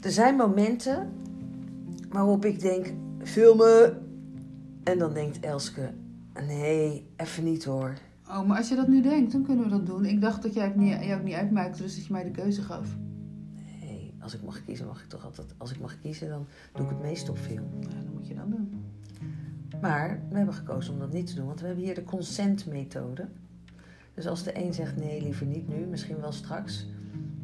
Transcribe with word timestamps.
er 0.00 0.10
zijn 0.10 0.36
momenten 0.36 1.12
waarop 2.08 2.44
ik 2.44 2.60
denk, 2.60 2.92
filmen. 3.22 4.08
En 4.82 4.98
dan 4.98 5.14
denkt 5.14 5.40
Elske, 5.40 5.92
nee, 6.46 7.08
even 7.16 7.44
niet 7.44 7.64
hoor. 7.64 7.94
Oh, 8.28 8.46
maar 8.46 8.56
als 8.56 8.68
je 8.68 8.74
dat 8.74 8.88
nu 8.88 9.02
denkt, 9.02 9.32
dan 9.32 9.44
kunnen 9.44 9.64
we 9.64 9.70
dat 9.70 9.86
doen. 9.86 10.04
Ik 10.04 10.20
dacht 10.20 10.42
dat 10.42 10.54
jij 10.54 10.64
het 10.64 10.76
niet, 10.76 10.90
jou 10.90 11.04
het 11.04 11.24
niet 11.24 11.34
uitmaakte, 11.34 11.82
dus 11.82 11.94
dat 11.96 12.06
je 12.06 12.12
mij 12.12 12.24
de 12.24 12.30
keuze 12.30 12.62
gaf. 12.62 12.96
Nee, 13.80 14.14
als 14.20 14.34
ik 14.34 14.42
mag 14.42 14.64
kiezen, 14.64 14.86
mag 14.86 15.02
ik 15.02 15.08
toch 15.08 15.24
altijd... 15.24 15.54
Als 15.56 15.72
ik 15.72 15.80
mag 15.80 16.00
kiezen, 16.00 16.28
dan 16.28 16.46
doe 16.72 16.84
ik 16.84 16.90
het 16.90 17.02
meest 17.02 17.28
op 17.28 17.38
film. 17.38 17.68
Nou, 17.80 18.04
dan 18.04 18.12
moet 18.12 18.26
je 18.26 18.34
dan 18.34 18.50
doen. 18.50 18.84
Maar 19.80 20.22
we 20.28 20.36
hebben 20.36 20.54
gekozen 20.54 20.92
om 20.92 20.98
dat 20.98 21.12
niet 21.12 21.26
te 21.26 21.34
doen, 21.34 21.46
want 21.46 21.60
we 21.60 21.66
hebben 21.66 21.84
hier 21.84 21.94
de 21.94 22.04
consent-methode. 22.04 23.28
Dus 24.14 24.26
als 24.26 24.42
de 24.42 24.64
een 24.64 24.74
zegt 24.74 24.96
nee, 24.96 25.22
liever 25.22 25.46
niet 25.46 25.68
nu, 25.68 25.86
misschien 25.86 26.20
wel 26.20 26.32
straks, 26.32 26.86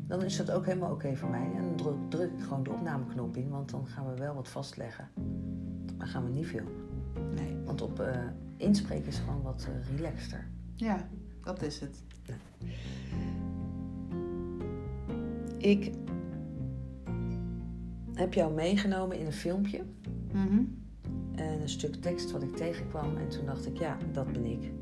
dan 0.07 0.23
is 0.23 0.37
dat 0.37 0.51
ook 0.51 0.67
helemaal 0.67 0.93
oké 0.93 1.17
voor 1.17 1.31
mij. 1.31 1.51
En 1.55 1.63
dan 1.63 1.77
druk, 1.77 1.97
druk 2.09 2.33
ik 2.33 2.43
gewoon 2.43 2.63
de 2.63 2.71
opnameknop 2.71 3.37
in, 3.37 3.49
want 3.49 3.71
dan 3.71 3.87
gaan 3.87 4.07
we 4.11 4.15
wel 4.15 4.35
wat 4.35 4.49
vastleggen. 4.49 5.09
Maar 5.99 6.07
gaan 6.07 6.25
we 6.25 6.31
niet 6.31 6.47
filmen. 6.47 6.73
Nee. 7.35 7.57
Want 7.65 7.83
op 7.83 8.01
eh, 8.01 8.21
inspreken 8.57 9.07
is 9.07 9.19
gewoon 9.19 9.43
wat 9.43 9.69
uh, 9.69 9.97
relaxter. 9.97 10.49
Ja, 10.75 11.09
dat 11.43 11.63
is 11.63 11.81
het. 11.81 12.05
Ik 15.59 15.95
heb 18.13 18.35
jou 18.35 18.55
meegenomen 18.55 19.19
in 19.19 19.27
een 19.27 19.33
filmpje. 19.33 19.83
Mhm. 20.33 20.63
En 21.35 21.61
een 21.61 21.69
stuk 21.69 21.95
tekst 21.95 22.31
wat 22.31 22.43
ik 22.43 22.57
tegenkwam. 22.57 23.17
En 23.17 23.29
toen 23.29 23.47
dacht 23.47 23.67
ik, 23.67 23.79
ja, 23.79 23.97
dat 24.13 24.33
ben 24.33 24.45
ik. 24.45 24.73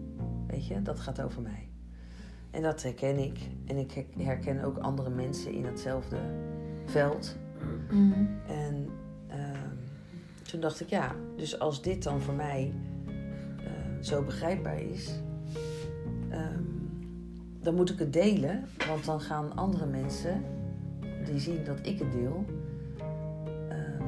Weet 0.47 0.67
je, 0.67 0.83
dat 0.83 1.01
gaat 1.01 1.23
over 1.23 1.43
mij. 1.43 1.69
En 2.55 2.63
dat 2.63 2.83
herken 2.83 3.19
ik. 3.19 3.39
En 3.67 3.77
ik 3.77 4.05
herken 4.19 4.65
ook 4.65 4.79
andere 4.79 5.11
mensen 5.11 5.53
in 5.53 5.65
hetzelfde 5.65 6.17
veld. 6.85 7.37
Mhm. 7.91 8.27
En 8.47 8.89
ehm, 9.29 9.71
toen 10.43 10.61
dacht 10.61 10.81
ik, 10.81 10.89
ja, 10.89 11.15
dus 11.37 11.59
als 11.59 11.83
dit 11.83 12.03
dan 12.03 12.21
voor 12.21 12.35
mij 12.35 12.73
eh, 13.59 13.65
zo 14.01 14.23
begrijpbaar 14.23 14.81
is, 14.81 15.21
ehm, 16.31 16.63
dan 17.61 17.75
moet 17.75 17.91
ik 17.91 17.99
het 17.99 18.13
delen. 18.13 18.65
Want 18.89 19.05
dan 19.05 19.21
gaan 19.21 19.57
andere 19.57 19.87
mensen 19.87 20.43
die 21.25 21.41
zien 21.41 21.65
dat 21.65 21.87
ik 21.87 21.99
het 21.99 22.13
deel 22.13 22.45
ehm, 23.69 24.03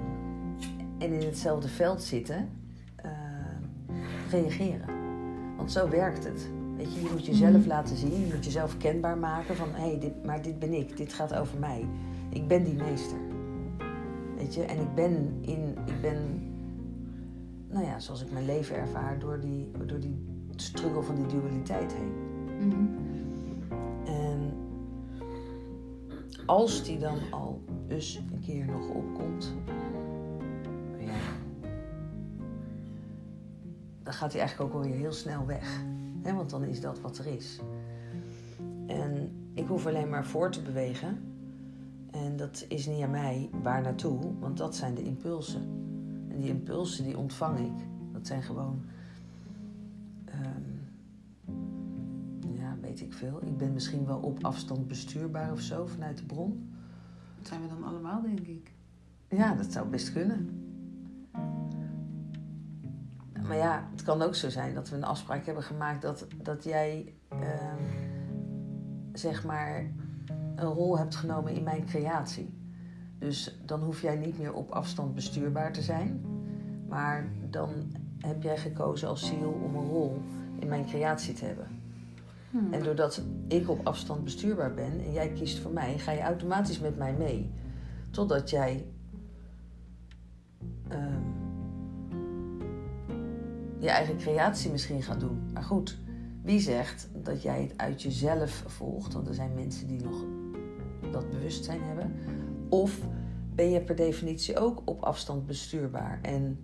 en 0.99 1.13
in 1.13 1.27
hetzelfde 1.27 1.69
veld 1.69 2.03
zitten, 2.03 2.49
ehm, 2.97 3.63
reageren. 4.31 4.89
Want 5.57 5.73
zo 5.73 5.89
werkt 5.89 6.25
het. 6.25 6.51
Weet 6.77 6.95
je, 6.95 7.01
je 7.03 7.09
moet 7.13 7.27
jezelf 7.27 7.57
Mhm. 7.59 7.69
laten 7.69 7.97
zien, 7.97 8.21
je 8.27 8.35
moet 8.35 8.45
jezelf 8.45 8.77
kenbaar 8.77 9.19
maken 9.19 9.57
van 9.57 9.69
hé, 9.73 9.89
hey, 9.89 9.99
dit, 9.99 10.25
maar 10.25 10.43
dit 10.43 10.59
ben 10.59 10.73
ik, 10.73 10.97
dit 10.97 11.13
gaat 11.13 11.35
over 11.35 11.59
mij. 11.59 11.87
Ik 12.31 12.49
ben 12.49 12.65
die 12.65 12.75
meester. 12.75 13.19
Weet 14.37 14.55
je, 14.55 14.63
en 14.63 14.81
ik 14.81 14.95
ben 14.95 15.39
in, 15.41 15.75
ik 15.87 16.01
ben, 16.01 16.17
nou 17.69 17.85
ja, 17.85 17.99
zoals 17.99 18.23
ik 18.23 18.33
mijn 18.33 18.45
leven 18.45 18.77
ervaar, 18.77 19.19
door 19.19 19.41
die, 19.41 19.71
door 19.87 20.01
die 20.01 20.25
struggle 20.57 21.03
van 21.03 21.15
die 21.15 21.27
dualiteit 21.27 21.95
heen. 21.95 22.13
Mhm. 22.69 22.87
En 24.07 24.53
als 26.47 26.85
die 26.85 26.99
dan 26.99 27.19
al 27.31 27.63
eens 27.89 28.21
een 28.33 28.41
keer 28.41 28.67
nog 28.67 28.89
opkomt, 28.89 29.55
ja, 30.99 31.13
dan 34.03 34.13
gaat 34.13 34.33
hij 34.33 34.41
eigenlijk 34.41 34.71
ook 34.75 34.83
alweer 34.83 34.97
heel 34.99 35.13
snel 35.13 35.47
weg. 35.47 35.85
Hè, 36.27 36.35
want 36.35 36.51
dan 36.51 36.65
is 36.65 36.81
dat 36.81 37.01
wat 37.01 37.19
er 37.19 37.27
is. 37.27 37.61
En 38.87 39.31
ik 39.55 39.67
hoef 39.67 39.87
alleen 39.87 40.09
maar 40.09 40.27
voor 40.27 40.51
te 40.51 40.63
bewegen. 40.63 41.19
En 42.11 42.37
dat 42.37 42.65
is 42.69 42.87
niet 42.87 43.03
aan 43.03 43.11
mij 43.11 43.51
waar 43.63 43.83
naartoe, 43.83 44.39
want 44.39 44.57
dat 44.57 44.77
zijn 44.77 44.95
de 44.95 45.03
impulsen. 45.03 45.63
En 46.29 46.37
die 46.37 46.49
impulsen 46.49 47.05
die 47.05 47.19
ontvang 47.19 47.59
ik. 47.59 47.87
Dat 48.13 48.27
zijn 48.27 48.43
gewoon. 48.43 48.81
ehm, 50.25 50.65
ja, 52.55 52.77
weet 52.81 53.01
ik 53.01 53.13
veel. 53.13 53.43
Ik 53.43 53.57
ben 53.57 53.73
misschien 53.73 54.07
wel 54.07 54.19
op 54.19 54.45
afstand 54.45 54.89
bestuurbaar 54.89 55.53
of 55.53 55.61
zo 55.61 55.87
vanuit 55.87 56.19
de 56.19 56.25
bron. 56.25 56.69
Dat 57.39 57.49
zijn 57.49 57.63
we 57.63 57.69
dan 57.69 57.85
allemaal, 57.85 58.23
denk 58.23 58.41
ik. 58.41 58.73
Ja, 59.29 59.55
dat 59.55 59.73
zou 59.73 59.89
best 59.89 60.13
kunnen. 60.13 60.51
Maar 63.49 63.57
ja, 63.57 63.89
het 63.91 64.03
kan 64.03 64.23
ook 64.23 64.35
zo 64.35 64.49
zijn 64.49 64.75
dat 64.75 64.89
we 64.89 64.97
een 64.97 65.05
afspraak 65.05 65.47
hebben 65.47 65.63
gemaakt 65.63 66.03
dat, 66.03 66.27
dat 66.43 66.65
jij, 66.65 67.15
ehm, 67.29 67.83
zeg 69.13 69.45
maar, 69.45 69.91
een 70.57 70.73
rol 70.73 70.99
hebt 70.99 71.17
genomen 71.17 71.55
in 71.55 71.63
mijn 71.63 71.85
creatie. 71.85 72.55
Dus 73.19 73.59
dan 73.65 73.83
hoef 73.83 74.03
jij 74.03 74.17
niet 74.17 74.39
meer 74.39 74.53
op 74.53 74.71
afstand 74.71 75.15
bestuurbaar 75.15 75.73
te 75.73 75.83
zijn. 75.83 76.25
Maar 76.89 77.29
dan 77.51 77.71
heb 78.19 78.43
jij 78.43 78.57
gekozen 78.57 79.09
als 79.09 79.27
ziel 79.27 79.61
om 79.65 79.75
een 79.75 79.89
rol 79.89 80.23
in 80.59 80.69
mijn 80.69 80.87
creatie 80.87 81.35
te 81.35 81.45
hebben. 81.45 81.67
Hmm. 82.51 82.73
En 82.73 82.83
doordat 82.83 83.23
ik 83.49 83.71
op 83.71 83.87
afstand 83.87 84.25
bestuurbaar 84.25 84.75
ben 84.75 85.01
en 85.01 85.13
jij 85.13 85.29
kiest 85.29 85.59
voor 85.59 85.73
mij, 85.73 85.99
ga 85.99 86.13
je 86.13 86.21
automatisch 86.21 86.81
met 86.81 86.97
mij 86.97 87.13
mee. 87.13 87.51
Totdat 88.11 88.51
jij 88.51 88.87
ehm, 90.89 91.26
je 93.79 93.89
eigen 93.89 94.17
creatie 94.17 94.71
misschien 94.71 95.03
gaat 95.03 95.21
doen. 95.21 95.51
Maar 95.53 95.63
goed, 95.63 95.99
wie 96.43 96.61
zegt 96.61 97.09
dat 97.23 97.43
jij 97.43 97.63
het 97.63 97.73
uit 97.77 98.03
jezelf 98.03 98.65
volgt? 98.67 99.13
Want 99.13 99.29
er 99.29 99.35
zijn 99.35 99.55
mensen 99.55 99.87
die 99.87 100.03
nog 100.03 100.25
dat 101.11 101.31
bewustzijn 101.31 101.83
hebben. 101.83 102.15
Of 102.69 103.01
ben 103.55 103.71
je 103.71 103.81
per 103.81 103.97
definitie 103.97 104.59
ook 104.59 104.83
op 104.85 105.03
afstand 105.03 105.47
bestuurbaar? 105.47 106.19
En 106.23 106.59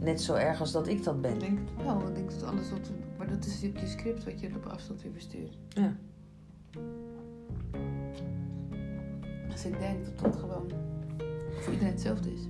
net 0.00 0.20
zo 0.20 0.34
erg 0.34 0.60
als 0.60 0.72
dat 0.72 0.88
ik 0.88 1.04
dat 1.04 1.20
ben. 1.20 1.32
Ik 1.32 1.40
denk 1.40 1.58
het 1.58 1.84
wel. 1.84 2.08
Ik 2.08 2.14
denk 2.14 2.30
dat 2.30 2.42
alles 2.42 2.70
wat... 2.70 2.90
Maar 3.18 3.28
dat 3.28 3.46
is 3.46 3.64
ook 3.64 3.78
je 3.78 3.86
script 3.86 4.24
wat 4.24 4.40
je 4.40 4.50
op 4.56 4.66
afstand 4.66 5.02
weer 5.02 5.12
bestuurt. 5.12 5.58
Ja. 5.68 5.96
Dus 9.48 9.64
ik 9.64 9.78
denk 9.78 10.04
dat 10.04 10.18
dat 10.18 10.36
gewoon 10.36 10.70
voor 11.60 11.72
iedereen 11.72 11.92
hetzelfde 11.92 12.32
is. 12.32 12.40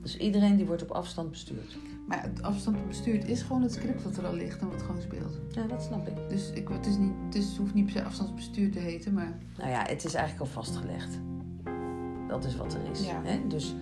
Dus 0.00 0.16
iedereen 0.16 0.56
die 0.56 0.66
wordt 0.66 0.82
op 0.82 0.90
afstand 0.90 1.30
bestuurd. 1.30 1.76
Maar 2.06 2.22
het 2.22 2.42
afstand 2.42 2.88
bestuurt 2.88 3.28
is 3.28 3.42
gewoon 3.42 3.62
het 3.62 3.72
script 3.72 4.02
wat 4.02 4.16
er 4.16 4.26
al 4.26 4.34
ligt 4.34 4.60
en 4.60 4.70
wat 4.70 4.82
gewoon 4.82 5.00
speelt. 5.00 5.38
Ja, 5.50 5.66
dat 5.66 5.82
snap 5.82 6.08
ik. 6.08 6.28
Dus 6.28 6.50
ik, 6.50 6.68
het, 6.68 6.86
is 6.86 6.96
niet, 6.96 7.12
het, 7.24 7.34
is, 7.34 7.46
het 7.48 7.56
hoeft 7.56 7.74
niet 7.74 7.84
per 7.84 7.92
se 7.92 8.02
afstandsbestuur 8.02 8.70
te 8.70 8.78
heten, 8.78 9.12
maar 9.12 9.38
Nou 9.58 9.70
ja, 9.70 9.84
het 9.86 10.04
is 10.04 10.14
eigenlijk 10.14 10.46
al 10.46 10.62
vastgelegd. 10.62 11.18
Dat 12.28 12.44
is 12.44 12.56
wat 12.56 12.74
er 12.74 12.90
is. 12.90 13.06
Ja. 13.06 13.20
Hè? 13.24 13.46
Dus 13.46 13.74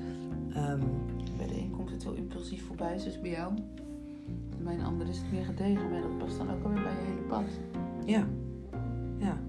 ehm, 0.52 0.80
bij 1.36 1.46
de 1.46 1.58
een 1.58 1.70
komt 1.70 1.90
het 1.90 2.04
wel 2.04 2.14
impulsief 2.14 2.66
voorbij, 2.66 2.98
zoals 2.98 3.20
bij 3.20 3.30
jou. 3.30 3.52
Bij 4.58 4.74
een 4.74 4.84
ander 4.84 5.08
is 5.08 5.18
het 5.18 5.32
meer 5.32 5.44
gedegen, 5.44 5.90
maar 5.90 6.00
dat 6.00 6.18
past 6.18 6.36
dan 6.38 6.50
ook 6.50 6.64
alweer 6.64 6.82
bij 6.82 6.92
je 6.92 7.06
hele 7.06 7.26
pad. 7.28 7.44
ja. 8.04 8.26
ja. 9.18 9.40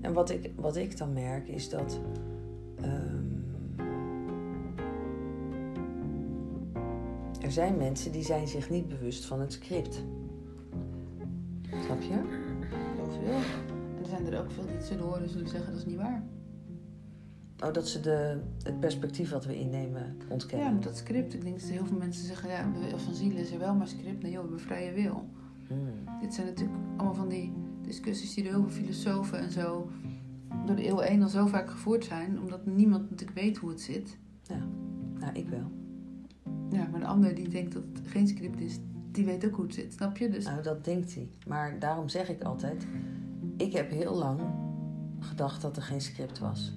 En 0.00 0.12
wat 0.12 0.30
ik, 0.30 0.50
wat 0.56 0.76
ik 0.76 0.96
dan 0.96 1.12
merk 1.12 1.48
is 1.48 1.68
dat. 1.68 2.00
Er 7.50 7.56
zijn 7.56 7.76
mensen 7.76 8.12
die 8.12 8.24
zijn 8.24 8.48
zich 8.48 8.70
niet 8.70 8.88
bewust 8.88 9.24
van 9.24 9.40
het 9.40 9.52
script. 9.52 10.04
Snap 11.84 12.02
je? 12.02 12.08
Heel 12.96 13.10
veel. 13.10 13.34
En 13.96 14.02
er 14.02 14.08
zijn 14.08 14.26
er 14.26 14.40
ook 14.40 14.50
veel 14.50 14.66
die 14.66 14.74
het 14.74 14.84
zullen 14.84 15.04
horen 15.04 15.22
en 15.22 15.28
zullen 15.28 15.48
zeggen 15.48 15.72
dat 15.72 15.80
is 15.80 15.86
niet 15.86 15.96
waar. 15.96 16.22
Oh, 17.64 17.72
dat 17.72 17.88
ze 17.88 18.00
de, 18.00 18.40
het 18.62 18.80
perspectief 18.80 19.30
wat 19.30 19.44
we 19.44 19.58
innemen 19.58 20.16
ontkennen. 20.28 20.66
Ja, 20.66 20.72
met 20.72 20.82
dat 20.82 20.96
script. 20.96 21.34
Ik 21.34 21.42
denk 21.42 21.60
dat 21.60 21.68
heel 21.68 21.86
veel 21.86 21.96
mensen 21.96 22.26
zeggen, 22.26 22.50
ja, 22.50 22.72
de 22.90 22.98
van 22.98 23.14
ziel 23.14 23.36
is 23.36 23.52
er 23.52 23.58
wel 23.58 23.74
maar 23.74 23.88
script. 23.88 24.22
Nee 24.22 24.32
joh, 24.32 24.42
we 24.42 24.48
hebben 24.48 24.66
vrije 24.66 24.92
wil. 24.92 25.28
Hmm. 25.66 26.20
Dit 26.20 26.34
zijn 26.34 26.46
natuurlijk 26.46 26.78
allemaal 26.96 27.14
van 27.14 27.28
die 27.28 27.52
discussies 27.82 28.34
die 28.34 28.44
door 28.44 28.52
heel 28.52 28.62
veel 28.62 28.82
filosofen 28.82 29.38
en 29.38 29.50
zo 29.50 29.90
door 30.66 30.76
de 30.76 30.88
eeuw 30.88 30.98
heen 30.98 31.22
al 31.22 31.28
zo 31.28 31.46
vaak 31.46 31.70
gevoerd 31.70 32.04
zijn. 32.04 32.40
Omdat 32.40 32.66
niemand 32.66 33.10
natuurlijk 33.10 33.38
weet 33.38 33.56
hoe 33.56 33.70
het 33.70 33.80
zit. 33.80 34.18
Nou, 35.18 35.32
ik 35.32 35.48
wel. 35.48 35.79
Ja, 36.70 36.86
maar 36.90 37.00
de 37.00 37.06
ander 37.06 37.34
die 37.34 37.48
denkt 37.48 37.72
dat 37.72 37.82
het 37.92 38.08
geen 38.08 38.28
script 38.28 38.60
is, 38.60 38.78
die 39.12 39.24
weet 39.24 39.46
ook 39.46 39.54
hoe 39.54 39.64
het 39.64 39.74
zit. 39.74 39.92
Snap 39.92 40.16
je? 40.16 40.28
Dus 40.28 40.44
Nou, 40.44 40.62
dat 40.62 40.84
denkt 40.84 41.14
hij. 41.14 41.28
Maar 41.46 41.78
daarom 41.78 42.08
zeg 42.08 42.28
ik 42.28 42.42
altijd: 42.42 42.86
ik 43.56 43.72
heb 43.72 43.90
heel 43.90 44.14
lang 44.14 44.40
gedacht 45.20 45.62
dat 45.62 45.76
er 45.76 45.82
geen 45.82 46.00
script 46.00 46.38
was. 46.38 46.72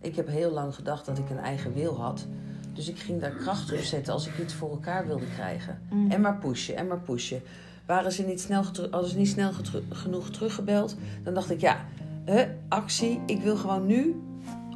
Ik 0.00 0.16
heb 0.16 0.26
heel 0.26 0.50
lang 0.50 0.74
gedacht 0.74 1.06
dat 1.06 1.18
ik 1.18 1.30
een 1.30 1.38
eigen 1.38 1.72
wil 1.72 2.00
had. 2.00 2.26
Dus 2.72 2.88
ik 2.88 2.98
ging 2.98 3.20
daar 3.20 3.30
kracht 3.30 3.72
op 3.72 3.78
zetten 3.78 4.12
als 4.12 4.26
ik 4.26 4.38
iets 4.38 4.54
voor 4.54 4.70
elkaar 4.70 5.06
wilde 5.06 5.26
krijgen. 5.34 5.80
Mm. 5.90 6.10
En 6.10 6.20
maar 6.20 6.38
pushen, 6.38 6.76
en 6.76 6.86
maar 6.86 7.00
pushen. 7.00 7.42
Waren 7.86 8.12
ze 8.12 8.22
niet 8.22 8.40
snel, 8.40 8.64
hadden 8.90 9.10
ze 9.10 9.18
niet 9.18 9.28
snel 9.28 9.52
genoeg 9.88 10.30
teruggebeld, 10.30 10.96
dan 11.22 11.34
dacht 11.34 11.50
ik: 11.50 11.60
ja, 11.60 11.84
hè, 12.24 12.46
actie, 12.68 13.20
ik 13.26 13.42
wil 13.42 13.56
gewoon 13.56 13.86
nu 13.86 14.22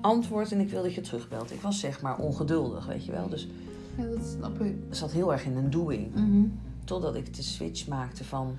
antwoord 0.06 0.52
en 0.52 0.60
ik 0.60 0.70
wil 0.70 0.82
dat 0.82 0.94
je 0.94 1.00
terugbelt. 1.00 1.52
Ik 1.52 1.60
was 1.60 1.80
zeg 1.80 2.00
maar 2.00 2.18
ongeduldig, 2.18 2.86
weet 2.86 3.04
je 3.04 3.12
wel. 3.12 3.28
Dus 3.28 3.48
ja, 3.96 4.04
dat 4.04 4.26
snap 4.26 4.60
ik. 4.60 4.76
zat 4.90 5.12
heel 5.12 5.32
erg 5.32 5.44
in 5.44 5.56
een 5.56 5.70
doing. 5.70 6.14
Mhm. 6.14 6.46
Totdat 6.84 7.14
ik 7.14 7.34
de 7.34 7.42
switch 7.42 7.88
maakte 7.88 8.24
van 8.24 8.56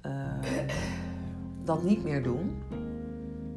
eh, 0.00 0.12
dat 1.64 1.82
niet 1.82 2.04
meer 2.04 2.22
doen. 2.22 2.62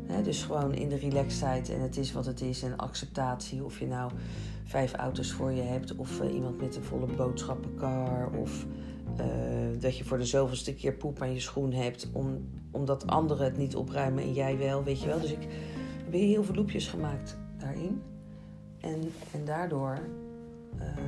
Hè, 0.06 0.22
dus 0.22 0.44
gewoon 0.44 0.74
in 0.74 0.90
de 0.90 0.96
relaxedheid 0.96 1.70
en 1.70 1.82
het 1.82 1.98
is 1.98 2.12
wat 2.12 2.26
het 2.26 2.42
is 2.42 2.64
en 2.64 2.78
acceptatie. 2.78 3.64
Of 3.64 3.80
je 3.80 3.88
nou 3.88 4.12
vijf 4.66 4.94
auto's 4.94 5.32
voor 5.32 5.52
je 5.52 5.62
hebt 5.62 5.96
of 5.96 6.22
eh, 6.22 6.34
iemand 6.34 6.62
met 6.62 6.76
een 6.76 6.84
volle 6.84 7.08
boodschappenkar. 7.16 8.32
Of 8.42 8.66
eh, 9.18 9.26
dat 9.80 9.98
je 9.98 10.04
voor 10.04 10.18
de 10.18 10.26
zoveelste 10.26 10.74
keer 10.74 10.94
poep 10.94 11.22
aan 11.22 11.34
je 11.34 11.40
schoen 11.40 11.74
hebt 11.74 12.10
om, 12.12 12.48
omdat 12.72 13.08
anderen 13.08 13.46
het 13.46 13.58
niet 13.58 13.76
opruimen 13.76 14.24
en 14.24 14.34
jij 14.34 14.58
wel, 14.58 14.84
weet 14.84 15.02
je 15.02 15.08
wel. 15.08 15.20
Dus 15.20 15.32
ik 15.32 15.48
heb 16.12 16.22
heel 16.22 16.44
veel 16.44 16.56
loepjes 16.56 16.88
gemaakt 16.88 17.38
daarin. 17.58 18.02
En, 18.80 19.00
en 19.34 19.46
daardoor 19.46 20.00
ehm, 20.78 21.02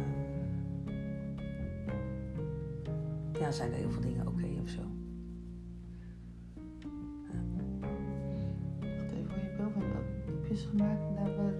ja, 3.40 3.52
zijn 3.52 3.72
er 3.72 3.78
heel 3.78 3.92
veel 3.92 4.02
dingen 4.02 4.28
oké 4.28 4.46
of 4.64 4.70
zo. 4.70 4.82
Gemaakt. 10.70 11.02
Waar, 11.16 11.36
waar 11.36 11.54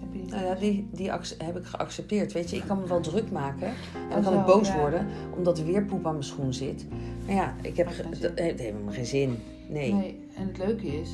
heb 0.00 0.12
je 0.12 0.20
die 0.20 0.30
Nou 0.30 0.44
ja, 0.44 0.54
die, 0.54 0.88
die 0.92 1.10
heb 1.38 1.56
ik 1.56 1.64
geaccepteerd. 1.64 2.32
Weet 2.32 2.50
je, 2.50 2.56
ik 2.56 2.62
kan 2.66 2.80
me 2.80 2.86
wel 2.86 3.00
druk 3.00 3.30
maken. 3.30 3.66
En 3.66 4.08
dan 4.10 4.22
kan 4.22 4.38
ik 4.38 4.44
boos 4.44 4.68
ja. 4.68 4.78
worden, 4.78 5.06
omdat 5.36 5.58
er 5.58 5.64
weer 5.64 5.84
poep 5.84 6.06
aan 6.06 6.12
mijn 6.12 6.24
schoen 6.24 6.52
zit. 6.52 6.86
Maar 7.26 7.34
ja, 7.34 7.54
ik 7.62 7.76
heb, 7.76 7.86
dat 7.86 8.16
zin. 8.16 8.32
heeft 8.34 8.58
helemaal 8.58 8.92
geen 8.92 9.06
zin. 9.06 9.38
Nee. 9.68 9.92
Nee, 9.92 10.28
en 10.36 10.46
het 10.46 10.58
leuke 10.58 10.86
is, 10.86 11.10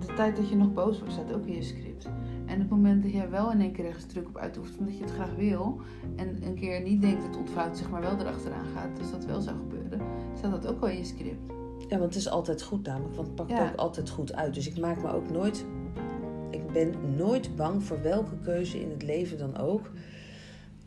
de 0.00 0.14
tijd 0.14 0.36
dat 0.36 0.48
je 0.48 0.56
nog 0.56 0.72
boos 0.72 0.98
wordt 0.98 1.12
staat 1.12 1.32
ook 1.32 1.46
in 1.46 1.54
je 1.54 1.62
script. 1.62 2.08
En 2.46 2.58
het 2.58 2.68
moment 2.68 3.02
dat 3.02 3.12
jij 3.12 3.30
wel 3.30 3.52
in 3.52 3.60
één 3.60 3.72
keer 3.72 3.84
ergens 3.84 4.06
druk 4.06 4.28
op 4.28 4.36
uitoefent, 4.36 4.78
omdat 4.78 4.96
je 4.96 5.02
het 5.02 5.12
graag 5.12 5.34
wil, 5.34 5.80
en 6.16 6.46
een 6.46 6.54
keer 6.54 6.82
niet 6.82 7.00
denkt 7.00 7.22
het 7.22 7.36
ontvouwt 7.36 7.76
zich, 7.78 7.90
maar 7.90 8.00
wel 8.00 8.18
erachteraan 8.18 8.66
gaat, 8.74 8.96
dus 8.96 9.10
dat 9.10 9.24
wel 9.24 9.40
zou 9.40 9.56
gebeuren, 9.56 10.00
staat 10.36 10.50
dat 10.50 10.66
ook 10.66 10.80
wel 10.80 10.88
in 10.90 10.98
je 10.98 11.04
script. 11.04 11.52
Ja, 11.88 11.98
want 11.98 12.02
het 12.14 12.14
is 12.14 12.28
altijd 12.28 12.62
goed 12.62 12.86
namelijk, 12.86 13.14
want 13.14 13.26
het 13.26 13.36
pakt 13.36 13.50
Ja. 13.50 13.68
ook 13.70 13.76
altijd 13.76 14.10
goed 14.10 14.34
uit. 14.34 14.54
Dus 14.54 14.68
ik 14.68 14.78
maak 14.78 15.02
me 15.02 15.12
ook 15.12 15.30
nooit... 15.30 15.64
Ik 16.50 16.72
ben 16.72 16.94
nooit 17.16 17.56
bang 17.56 17.82
voor 17.82 18.02
welke 18.02 18.38
keuze 18.42 18.80
in 18.80 18.90
het 18.90 19.02
leven 19.02 19.38
dan 19.38 19.56
ook. 19.56 19.90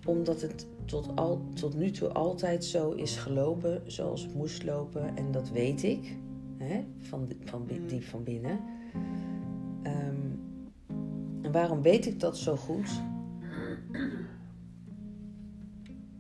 Omdat 0.06 0.42
het 0.42 0.68
tot, 0.86 1.16
al, 1.16 1.42
tot 1.54 1.76
nu 1.76 1.92
toe 1.92 2.08
altijd 2.10 2.66
zo 2.66 2.92
is 2.92 3.16
gelopen 3.18 3.82
zoals 3.86 4.22
het 4.22 4.34
moest 4.34 4.64
lopen. 4.64 5.18
En 5.18 5.32
dat 5.32 5.50
weet 5.50 5.84
ik, 5.84 6.16
hè, 6.58 6.84
van, 7.00 7.28
van, 7.46 7.66
bi- 7.66 7.86
diep 7.88 8.04
van 8.04 8.24
binnen. 8.24 8.60
Ehm, 9.84 10.32
en 11.42 11.52
waarom 11.52 11.82
weet 11.82 12.06
ik 12.06 12.20
dat 12.20 12.38
zo 12.38 12.56
goed? 12.56 12.90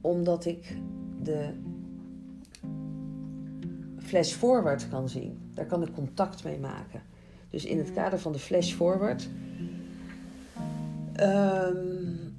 Omdat 0.01 0.45
ik 0.45 0.77
de 1.21 1.53
flash 3.97 4.33
forward 4.33 4.89
kan 4.89 5.09
zien. 5.09 5.37
Daar 5.53 5.65
kan 5.65 5.81
ik 5.81 5.93
contact 5.93 6.43
mee 6.43 6.59
maken. 6.59 7.01
Dus 7.49 7.65
in 7.65 7.77
het 7.77 7.93
kader 7.93 8.19
van 8.19 8.31
de 8.31 8.39
flash 8.39 8.73
forward 8.73 9.29
ehm, 11.13 11.75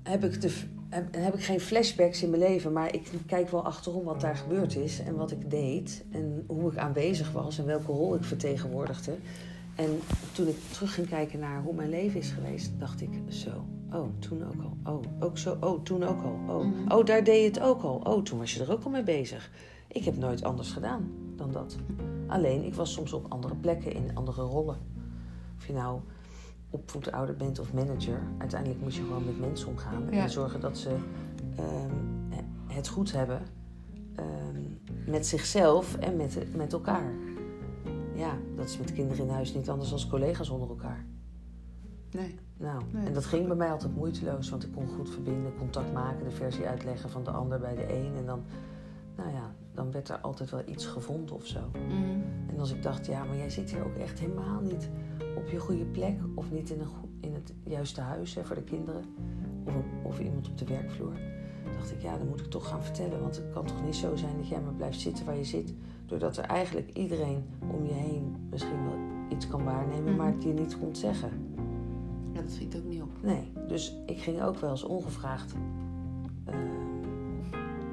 heb, 0.02 0.24
ik 0.24 0.40
de, 0.40 0.62
heb, 0.88 1.14
heb 1.14 1.34
ik 1.34 1.44
geen 1.44 1.60
flashbacks 1.60 2.22
in 2.22 2.30
mijn 2.30 2.42
leven, 2.42 2.72
maar 2.72 2.94
ik 2.94 3.10
kijk 3.26 3.50
wel 3.50 3.64
achterom 3.64 4.04
wat 4.04 4.20
daar 4.20 4.36
gebeurd 4.36 4.76
is 4.76 5.00
en 5.00 5.16
wat 5.16 5.30
ik 5.30 5.50
deed 5.50 6.04
en 6.12 6.44
hoe 6.46 6.72
ik 6.72 6.78
aanwezig 6.78 7.32
was 7.32 7.58
en 7.58 7.66
welke 7.66 7.92
rol 7.92 8.14
ik 8.14 8.24
vertegenwoordigde. 8.24 9.16
En 9.78 9.98
toen 10.32 10.46
ik 10.48 10.56
terug 10.72 10.94
ging 10.94 11.08
kijken 11.08 11.38
naar 11.38 11.62
hoe 11.62 11.74
mijn 11.74 11.88
leven 11.90 12.20
is 12.20 12.30
geweest, 12.30 12.70
dacht 12.78 13.00
ik 13.00 13.10
zo. 13.28 13.64
Oh, 13.92 14.08
toen 14.18 14.44
ook 14.44 14.62
al. 14.82 14.92
Oh, 14.94 15.02
ook 15.20 15.38
zo. 15.38 15.56
Oh, 15.60 15.82
toen 15.82 16.02
ook 16.04 16.22
al. 16.22 16.38
Oh, 16.56 16.64
Mhm. 16.64 16.92
oh 16.92 17.04
daar 17.04 17.24
deed 17.24 17.40
je 17.40 17.46
het 17.48 17.60
ook 17.60 17.82
al. 17.82 17.96
Oh, 18.04 18.22
toen 18.22 18.38
was 18.38 18.54
je 18.54 18.62
er 18.64 18.72
ook 18.72 18.84
al 18.84 18.90
mee 18.90 19.02
bezig. 19.02 19.50
Ik 19.88 20.04
heb 20.04 20.16
nooit 20.16 20.42
anders 20.44 20.70
gedaan 20.70 21.10
dan 21.36 21.52
dat. 21.52 21.76
Alleen, 22.26 22.64
ik 22.64 22.74
was 22.74 22.92
soms 22.92 23.12
op 23.12 23.26
andere 23.28 23.54
plekken 23.54 23.92
in 23.92 24.10
andere 24.14 24.42
rollen. 24.42 24.76
Of 25.56 25.66
je 25.66 25.72
nou 25.72 26.00
opvoedouder 26.70 27.36
bent 27.36 27.58
of 27.58 27.72
manager, 27.72 28.20
uiteindelijk 28.38 28.80
moet 28.80 28.94
je 28.94 29.02
gewoon 29.02 29.24
met 29.24 29.40
mensen 29.40 29.68
omgaan 29.68 30.02
Ja. 30.10 30.22
en 30.22 30.30
zorgen 30.30 30.60
dat 30.60 30.78
ze 30.78 30.96
ehm, 31.56 32.42
het 32.66 32.88
goed 32.88 33.12
hebben 33.12 33.42
ehm, 34.14 35.10
met 35.10 35.26
zichzelf 35.26 35.94
en 35.96 36.16
met, 36.16 36.56
met 36.56 36.72
elkaar. 36.72 37.12
Ja, 38.18 38.38
dat 38.56 38.68
is 38.68 38.78
met 38.78 38.92
kinderen 38.92 39.24
in 39.24 39.30
huis 39.30 39.54
niet 39.54 39.70
anders 39.70 39.90
dan 39.90 40.08
collega's 40.08 40.48
onder 40.48 40.68
elkaar. 40.68 41.06
Nee. 42.10 42.38
Nou, 42.56 42.82
Nee, 42.92 43.06
en 43.06 43.12
dat 43.12 43.24
ging 43.24 43.46
bij 43.46 43.56
mij 43.56 43.70
altijd 43.70 43.94
moeiteloos, 43.96 44.50
want 44.50 44.64
ik 44.64 44.72
kon 44.72 44.88
goed 44.88 45.10
verbinden, 45.10 45.56
contact 45.58 45.92
maken, 45.92 46.24
de 46.24 46.30
versie 46.30 46.66
uitleggen 46.66 47.10
van 47.10 47.24
de 47.24 47.30
ander 47.30 47.58
bij 47.58 47.74
de 47.74 47.94
een. 47.94 48.14
En 48.16 48.26
dan, 48.26 48.42
nou 49.16 49.30
ja, 49.30 49.54
dan 49.74 49.90
werd 49.90 50.08
er 50.08 50.18
altijd 50.18 50.50
wel 50.50 50.62
iets 50.66 50.86
gevonden 50.86 51.34
of 51.34 51.46
zo. 51.46 51.60
Mm. 51.88 52.22
En 52.48 52.58
als 52.58 52.72
ik 52.72 52.82
dacht, 52.82 53.06
ja, 53.06 53.24
maar 53.24 53.36
jij 53.36 53.50
zit 53.50 53.70
hier 53.70 53.84
ook 53.84 53.96
echt 53.96 54.18
helemaal 54.18 54.60
niet 54.60 54.90
op 55.36 55.48
je 55.48 55.58
goede 55.58 55.84
plek 55.84 56.18
of 56.34 56.50
niet 56.50 56.70
in, 56.70 56.80
een, 56.80 56.88
in 57.20 57.34
het 57.34 57.54
juiste 57.62 58.00
huis 58.00 58.34
hè, 58.34 58.44
voor 58.44 58.56
de 58.56 58.62
kinderen 58.62 59.04
of, 59.64 59.74
of 60.02 60.20
iemand 60.20 60.48
op 60.48 60.58
de 60.58 60.64
werkvloer. 60.64 61.20
dacht 61.72 61.92
ik, 61.92 62.02
ja, 62.02 62.16
dan 62.16 62.28
moet 62.28 62.40
ik 62.40 62.50
toch 62.50 62.68
gaan 62.68 62.82
vertellen, 62.82 63.20
want 63.20 63.36
het 63.36 63.50
kan 63.50 63.66
toch 63.66 63.84
niet 63.84 63.96
zo 63.96 64.16
zijn 64.16 64.36
dat 64.36 64.48
jij 64.48 64.60
maar 64.60 64.74
blijft 64.74 65.00
zitten 65.00 65.24
waar 65.24 65.36
je 65.36 65.44
zit, 65.44 65.74
doordat 66.08 66.36
er 66.36 66.44
eigenlijk 66.44 66.90
iedereen 66.92 67.44
om 67.76 67.84
je 67.86 67.92
heen 67.92 68.36
misschien 68.50 68.84
wel 68.84 68.98
iets 69.28 69.48
kan 69.48 69.64
waarnemen, 69.64 70.04
Mhm. 70.04 70.16
maar 70.16 70.32
het 70.32 70.42
je 70.42 70.52
niet 70.52 70.78
komt 70.78 70.98
zeggen. 70.98 71.30
Ja, 72.32 72.40
dat 72.40 72.50
schiet 72.50 72.76
ook 72.76 72.84
niet 72.84 73.02
op. 73.02 73.10
Nee, 73.22 73.52
dus 73.68 73.96
ik 74.06 74.18
ging 74.18 74.42
ook 74.42 74.56
wel 74.58 74.70
eens 74.70 74.84
ongevraagd 74.84 75.54
eh, 76.44 76.54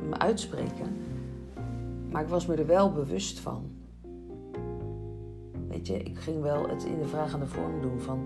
me 0.09 0.17
uitspreken. 0.19 0.95
Maar 2.11 2.21
ik 2.21 2.27
was 2.29 2.45
me 2.45 2.55
er 2.55 2.65
wel 2.67 2.91
bewust 2.91 3.39
van. 3.39 3.63
Weet 5.67 5.87
je, 5.87 5.97
ik 6.03 6.17
ging 6.17 6.41
wel 6.41 6.67
het 6.67 6.83
in 6.83 6.99
de 6.99 7.05
vragende 7.07 7.45
vorm 7.47 7.81
doen 7.81 7.99
van... 7.99 8.19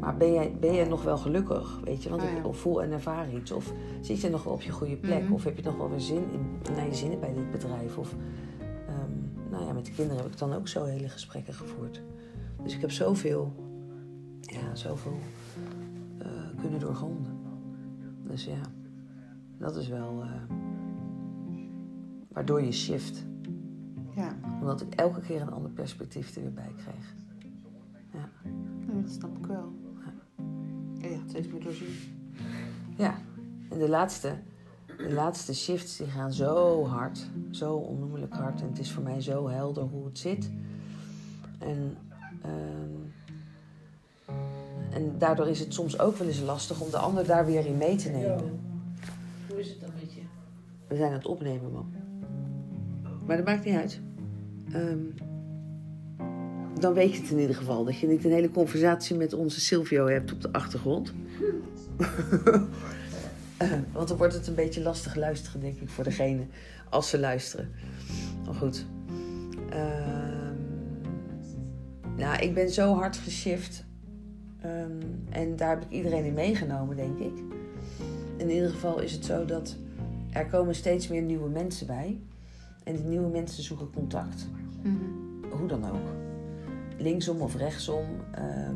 Maar 0.00 0.16
ben 0.16 0.32
jij, 0.32 0.56
ben 0.60 0.74
jij 0.74 0.88
nog 0.88 1.02
wel 1.02 1.16
gelukkig? 1.18 1.80
Weet 1.84 2.02
je, 2.02 2.08
want 2.08 2.22
Oh 2.22 2.28
ik 2.38 2.46
of 2.46 2.56
voel 2.58 2.82
en 2.82 2.90
ervaar 2.92 3.34
iets. 3.34 3.52
Of 3.52 3.72
zit 4.00 4.20
je 4.20 4.30
nog 4.30 4.44
wel 4.44 4.52
op 4.52 4.62
je 4.62 4.70
goede 4.72 4.96
plek? 4.96 5.22
Mhm. 5.22 5.32
Of 5.32 5.44
heb 5.44 5.56
je 5.56 5.62
nog 5.62 5.76
wel 5.76 5.90
weer 5.90 6.00
zin 6.00 6.24
in, 6.32 6.74
naar 6.74 6.86
je 6.86 6.94
zinnen 6.94 7.20
bij 7.20 7.32
dit 7.34 7.50
bedrijf? 7.50 7.98
Of, 7.98 8.12
ehm, 8.12 8.20
met 9.82 9.90
de 9.90 9.96
kinderen 9.96 10.22
heb 10.22 10.32
ik 10.32 10.38
dan 10.38 10.52
ook 10.52 10.68
zo 10.68 10.84
hele 10.84 11.08
gesprekken 11.08 11.54
gevoerd. 11.54 12.02
Dus 12.62 12.74
ik 12.74 12.80
heb 12.80 12.90
zoveel, 12.90 13.52
ja, 14.40 14.74
zoveel 14.74 15.18
eh, 16.18 16.26
kunnen 16.60 16.80
doorgronden. 16.80 17.38
Dus 18.22 18.44
ja, 18.44 18.60
dat 19.58 19.76
is 19.76 19.88
wel 19.88 20.22
eh, 20.22 20.56
waardoor 22.28 22.62
je 22.62 22.72
shift. 22.72 23.24
Ja, 24.16 24.36
Omdat 24.60 24.80
ik 24.80 24.94
elke 24.94 25.20
keer 25.20 25.40
een 25.40 25.52
ander 25.52 25.70
perspectief 25.70 26.34
er 26.34 26.42
weer 26.42 26.52
bij 26.52 26.72
kreeg. 26.76 27.14
nee, 28.86 29.02
dat 29.02 29.10
snap 29.10 29.38
ik 29.38 29.46
wel. 29.46 29.72
Ja, 30.98 31.08
gaat 31.08 31.28
steeds 31.28 31.48
meer 31.48 31.62
doorzien. 31.62 31.94
Ja, 32.96 33.14
en 33.70 33.78
de 33.78 33.88
laatste, 33.88 34.36
de 34.96 35.12
laatste 35.12 35.54
shifts 35.54 35.96
die 35.96 36.06
gaan 36.06 36.32
zo 36.32 36.86
hard, 36.86 37.26
zo 37.50 37.74
onnoemelijk 37.74 38.34
hard. 38.34 38.60
En 38.60 38.68
het 38.68 38.78
is 38.78 38.90
voor 38.90 39.02
mij 39.02 39.20
zo 39.20 39.48
helder 39.48 39.82
hoe 39.82 40.04
het 40.04 40.18
zit. 40.18 40.50
En, 41.58 41.96
ehm, 42.42 43.30
en 44.90 45.18
daardoor 45.18 45.48
is 45.48 45.60
het 45.60 45.74
soms 45.74 45.98
ook 45.98 46.16
wel 46.16 46.28
eens 46.28 46.40
lastig 46.40 46.80
om 46.80 46.90
de 46.90 46.96
ander 46.96 47.26
daar 47.26 47.46
weer 47.46 47.66
in 47.66 47.76
mee 47.76 47.96
te 47.96 48.08
nemen. 48.08 48.60
Hoe 49.48 49.60
is 49.60 49.68
het 49.68 49.80
dan 49.80 49.90
met 50.00 50.12
je? 50.12 50.20
We 50.88 50.96
zijn 50.96 51.08
aan 51.08 51.16
het 51.16 51.26
opnemen, 51.26 51.72
man. 51.72 51.92
Maar 53.26 53.36
dat 53.36 53.46
maakt 53.46 53.64
niet 53.64 53.76
uit. 53.76 54.00
Ehm, 54.72 54.98
dan 56.80 56.92
weet 56.92 57.14
je 57.14 57.20
het 57.20 57.30
in 57.30 57.38
ieder 57.38 57.56
geval. 57.56 57.84
Dat 57.84 57.98
je 57.98 58.06
niet 58.06 58.24
een 58.24 58.32
hele 58.32 58.50
conversatie 58.50 59.16
met 59.16 59.32
onze 59.32 59.60
Silvio 59.60 60.06
hebt 60.06 60.32
op 60.32 60.40
de 60.40 60.52
achtergrond. 60.52 61.12
Want 63.92 64.08
dan 64.08 64.16
wordt 64.16 64.34
het 64.34 64.46
een 64.46 64.54
beetje 64.54 64.82
lastig 64.82 65.14
luisteren, 65.14 65.60
denk 65.60 65.80
ik, 65.80 65.88
voor 65.88 66.04
degene 66.04 66.46
als 66.90 67.08
ze 67.08 67.18
luisteren. 67.18 67.70
Maar 68.44 68.54
goed. 68.54 68.86
Ehm, 69.70 70.56
nou, 72.16 72.42
ik 72.42 72.54
ben 72.54 72.70
zo 72.70 72.94
hard 72.94 73.16
geshift. 73.16 73.84
Ehm, 74.60 75.00
en 75.30 75.56
daar 75.56 75.70
heb 75.70 75.82
ik 75.82 75.90
iedereen 75.90 76.24
in 76.24 76.34
meegenomen, 76.34 76.96
denk 76.96 77.18
ik. 77.18 77.42
In 78.36 78.50
ieder 78.50 78.70
geval 78.70 79.00
is 79.00 79.12
het 79.12 79.24
zo 79.24 79.44
dat 79.44 79.76
er 80.30 80.46
komen 80.46 80.74
steeds 80.74 81.08
meer 81.08 81.22
nieuwe 81.22 81.48
mensen 81.48 81.86
bij. 81.86 82.20
En 82.84 82.96
die 82.96 83.04
nieuwe 83.04 83.28
mensen 83.28 83.62
zoeken 83.62 83.90
contact. 83.90 84.48
Mhm. 84.82 85.56
Hoe 85.58 85.68
dan 85.68 85.84
ook. 85.90 86.08
Linksom 86.98 87.40
of 87.40 87.56
rechtsom. 87.56 88.04
ehm, 88.34 88.74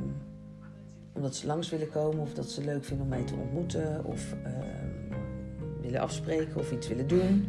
omdat 1.16 1.37
ze 1.37 1.46
langs 1.46 1.70
willen 1.70 1.90
komen 1.90 2.18
of 2.18 2.35
dat 2.35 2.50
ze 2.50 2.64
leuk 2.64 2.85
vinden 2.85 3.04
om 3.04 3.11
mij 3.11 3.25
te 3.25 3.35
ontmoeten. 3.35 4.04
Of 4.04 4.35
ehm, 4.44 4.87
willen 5.80 6.00
afspreken 6.00 6.56
of 6.56 6.73
iets 6.73 6.88
willen 6.88 7.08
doen. 7.08 7.49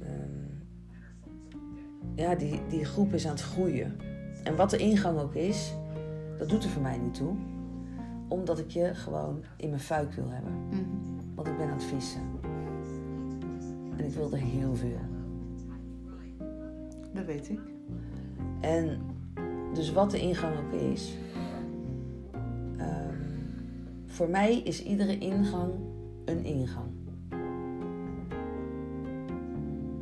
Ehm, 0.00 0.70
ja, 2.14 2.34
die, 2.34 2.60
die 2.68 2.84
groep 2.84 3.12
is 3.14 3.26
aan 3.26 3.32
het 3.32 3.42
groeien. 3.42 3.96
En 4.44 4.56
wat 4.56 4.70
de 4.70 4.76
ingang 4.76 5.18
ook 5.18 5.34
is, 5.34 5.72
dat 6.38 6.48
doet 6.48 6.64
er 6.64 6.70
voor 6.70 6.82
mij 6.82 6.98
niet 6.98 7.14
toe. 7.14 7.34
Omdat 8.28 8.58
ik 8.58 8.70
je 8.70 8.94
gewoon 8.94 9.44
in 9.56 9.68
mijn 9.68 9.80
fuik 9.80 10.12
wil 10.12 10.30
hebben. 10.30 10.52
Mhm. 10.52 10.80
Want 11.34 11.48
ik 11.48 11.56
ben 11.56 11.66
aan 11.66 11.72
het 11.72 11.84
vissen. 11.84 12.20
En 13.96 14.04
ik 14.04 14.14
wil 14.14 14.32
er 14.32 14.38
heel 14.38 14.76
veel. 14.76 15.00
Dat 17.14 17.24
weet 17.24 17.48
ik. 17.48 17.60
En 18.60 19.00
dus 19.74 19.92
wat 19.92 20.10
de 20.10 20.20
ingang 20.20 20.56
ook 20.58 20.80
is. 20.80 21.12
Voor 24.12 24.28
mij 24.28 24.56
is 24.56 24.82
iedere 24.82 25.18
ingang 25.18 25.74
een 26.24 26.44
ingang. 26.44 26.90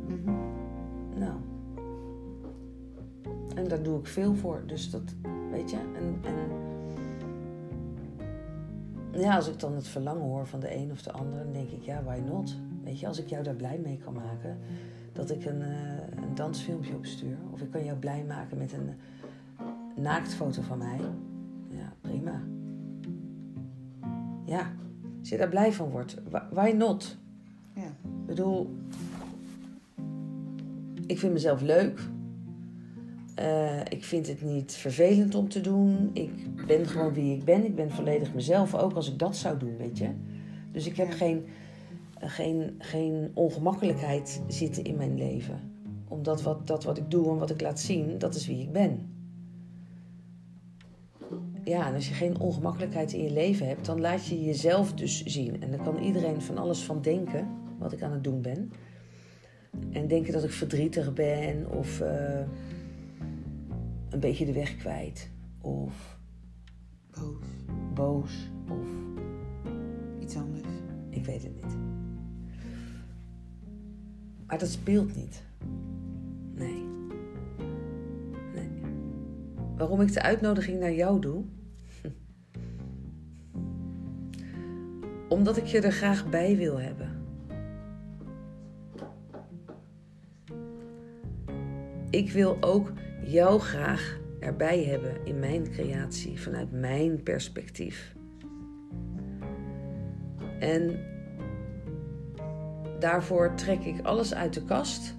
Mhm. 0.07 0.33
Nou. 1.15 1.33
En 3.55 3.67
daar 3.67 3.83
doe 3.83 3.99
ik 3.99 4.07
veel 4.07 4.35
voor. 4.35 4.63
Dus 4.65 4.89
dat, 4.89 5.15
weet 5.51 5.69
je. 5.69 5.77
En, 5.77 6.19
en 6.23 6.35
ja, 9.19 9.35
als 9.35 9.47
ik 9.47 9.59
dan 9.59 9.75
het 9.75 9.87
verlangen 9.87 10.23
hoor 10.23 10.47
van 10.47 10.59
de 10.59 10.75
een 10.75 10.91
of 10.91 11.01
de 11.01 11.11
ander, 11.11 11.43
dan 11.43 11.53
denk 11.53 11.69
ik, 11.69 11.81
ja, 11.81 12.03
why 12.03 12.19
not? 12.27 12.55
Weet 12.83 12.99
je, 12.99 13.07
als 13.07 13.19
ik 13.19 13.27
jou 13.27 13.43
daar 13.43 13.55
blij 13.55 13.79
mee 13.83 13.97
kan 13.97 14.13
maken, 14.13 14.57
dat 15.13 15.31
ik 15.31 15.45
een, 15.45 15.61
eh, 15.61 16.23
een 16.23 16.35
dansfilmpje 16.35 16.95
opstuur. 16.95 17.37
Of 17.51 17.61
ik 17.61 17.71
kan 17.71 17.85
jou 17.85 17.97
blij 17.97 18.23
maken 18.27 18.57
met 18.57 18.73
een 18.73 18.89
naaktfoto 19.95 20.61
van 20.61 20.77
mij. 20.77 20.99
Ja, 21.69 21.93
prima. 22.01 22.41
Ja, 24.51 24.71
als 25.19 25.29
je 25.29 25.37
daar 25.37 25.49
blij 25.49 25.73
van 25.73 25.89
wordt, 25.89 26.17
wh- 26.31 26.51
why 26.53 26.71
not? 26.77 27.17
Ja. 27.75 27.81
Ik 28.03 28.25
bedoel, 28.25 28.75
ik 31.07 31.19
vind 31.19 31.33
mezelf 31.33 31.61
leuk. 31.61 31.99
Eh, 33.35 33.79
ik 33.79 34.03
vind 34.03 34.27
het 34.27 34.41
niet 34.41 34.71
vervelend 34.73 35.35
om 35.35 35.49
te 35.49 35.61
doen. 35.61 36.09
Ik 36.13 36.65
ben 36.67 36.85
gewoon 36.87 37.13
wie 37.13 37.35
ik 37.35 37.43
ben. 37.43 37.65
Ik 37.65 37.75
ben 37.75 37.91
volledig 37.91 38.33
mezelf, 38.33 38.75
ook 38.75 38.93
als 38.93 39.11
ik 39.11 39.19
dat 39.19 39.35
zou 39.35 39.57
doen, 39.57 39.77
weet 39.77 39.97
je. 39.97 40.09
Dus 40.71 40.85
ik 40.87 40.95
heb 40.95 41.07
Ja. 41.07 41.13
geen, 41.15 41.45
geen, 42.19 42.75
geen 42.77 43.31
ongemakkelijkheid 43.33 44.41
zitten 44.47 44.83
in 44.83 44.95
mijn 44.97 45.17
leven. 45.17 45.59
Omdat 46.07 46.41
wat, 46.41 46.67
dat 46.67 46.83
wat 46.83 46.97
ik 46.97 47.11
doe 47.11 47.29
en 47.29 47.37
wat 47.37 47.49
ik 47.49 47.61
laat 47.61 47.79
zien, 47.79 48.17
dat 48.17 48.35
is 48.35 48.47
wie 48.47 48.61
ik 48.61 48.71
ben. 48.71 49.10
Ja, 51.63 51.87
en 51.87 51.93
als 51.93 52.07
je 52.07 52.13
geen 52.13 52.39
ongemakkelijkheid 52.39 53.13
in 53.13 53.23
je 53.23 53.31
leven 53.31 53.67
hebt, 53.67 53.85
dan 53.85 54.01
laat 54.01 54.25
je 54.25 54.43
jezelf 54.43 54.93
dus 54.93 55.23
zien. 55.23 55.61
En 55.61 55.71
dan 55.71 55.83
kan 55.83 55.97
iedereen 55.97 56.41
van 56.41 56.57
alles 56.57 56.79
van 56.83 57.01
denken, 57.01 57.47
wat 57.77 57.91
ik 57.91 58.01
aan 58.01 58.11
het 58.11 58.23
doen 58.23 58.41
ben. 58.41 58.71
En 59.91 60.07
denken 60.07 60.33
dat 60.33 60.43
ik 60.43 60.51
verdrietig 60.51 61.13
ben 61.13 61.71
of 61.71 62.01
eh, 62.01 62.39
een 64.09 64.19
beetje 64.19 64.45
de 64.45 64.53
weg 64.53 64.77
kwijt. 64.77 65.29
Of 65.61 66.17
Boos. 67.11 67.45
boos. 67.93 68.49
Of 68.69 68.87
Iets 70.19 70.35
anders. 70.35 70.67
ik 71.09 71.25
weet 71.25 71.43
het 71.43 71.55
niet. 71.55 71.77
Maar 74.45 74.59
dat 74.59 74.69
speelt 74.69 75.15
niet. 75.15 75.43
Waarom 79.81 80.01
ik 80.01 80.13
de 80.13 80.21
uitnodiging 80.21 80.79
naar 80.79 80.93
jou 80.93 81.21
doe? 81.21 81.43
Omdat 85.29 85.57
ik 85.57 85.65
je 85.65 85.81
er 85.81 85.91
graag 85.91 86.29
bij 86.29 86.57
wil 86.57 86.79
hebben. 86.79 87.25
Ik 92.09 92.31
wil 92.31 92.57
ook 92.59 92.91
jou 93.23 93.59
graag 93.59 94.19
erbij 94.39 94.83
hebben 94.83 95.25
in 95.25 95.39
mijn 95.39 95.71
creatie, 95.71 96.39
vanuit 96.39 96.71
mijn 96.71 97.23
perspectief. 97.23 98.15
En 100.59 100.99
daarvoor 102.99 103.55
trek 103.55 103.83
ik 103.83 104.05
alles 104.05 104.33
uit 104.33 104.53
de 104.53 104.63
kast 104.63 105.15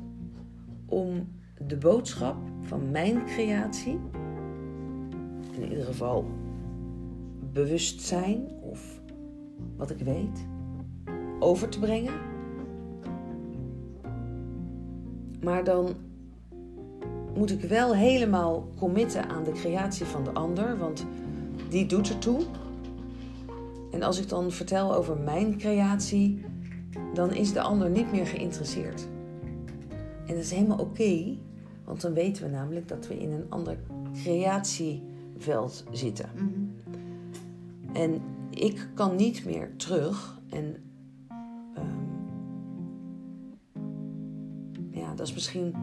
om 0.87 1.41
de 1.67 1.77
boodschap 1.77 2.37
van 2.61 2.91
mijn 2.91 3.25
creatie, 3.27 4.01
in 5.57 5.69
ieder 5.69 5.85
geval 5.85 6.25
bewustzijn 7.53 8.49
of 8.61 9.01
wat 9.77 9.91
ik 9.91 9.99
weet, 9.99 10.47
over 11.39 11.69
te 11.69 11.79
brengen. 11.79 12.15
Maar 15.41 15.65
dan 15.65 15.95
moet 17.35 17.51
ik 17.51 17.61
wel 17.61 17.95
helemaal 17.95 18.69
committen 18.79 19.29
aan 19.29 19.45
de 19.45 19.53
creatie 19.53 20.07
van 20.07 20.25
de 20.25 20.33
ander, 20.33 20.79
want 20.79 21.07
die 21.69 21.87
doet 21.87 22.09
ertoe. 22.09 22.41
En 23.91 24.03
als 24.03 24.21
ik 24.21 24.29
dan 24.29 24.51
vertel 24.51 24.95
over 24.95 25.17
mijn 25.17 25.59
creatie, 25.59 26.45
dan 27.15 27.35
is 27.35 27.53
de 27.53 27.61
ander 27.61 27.91
niet 27.91 28.13
meer 28.13 28.27
geïnteresseerd. 28.27 29.09
En 30.27 30.35
dat 30.35 30.45
is 30.45 30.51
helemaal 30.51 30.79
oké, 30.79 31.37
want 31.85 32.01
dan 32.01 32.13
weten 32.13 32.45
we 32.45 32.51
namelijk 32.51 32.89
dat 32.89 33.07
we 33.07 33.19
in 33.19 33.31
een 33.31 33.47
ander 33.49 33.79
creatieveld 35.43 35.85
zitten. 35.91 36.31
Mhm. 36.35 36.47
En 37.97 38.23
ik 38.51 38.89
kan 38.95 39.17
niet 39.17 39.45
meer 39.45 39.77
terug. 39.77 40.41
En 40.51 40.77
ehm, 41.75 41.87
ja, 44.91 45.15
dat 45.15 45.27
is 45.27 45.35
misschien 45.35 45.75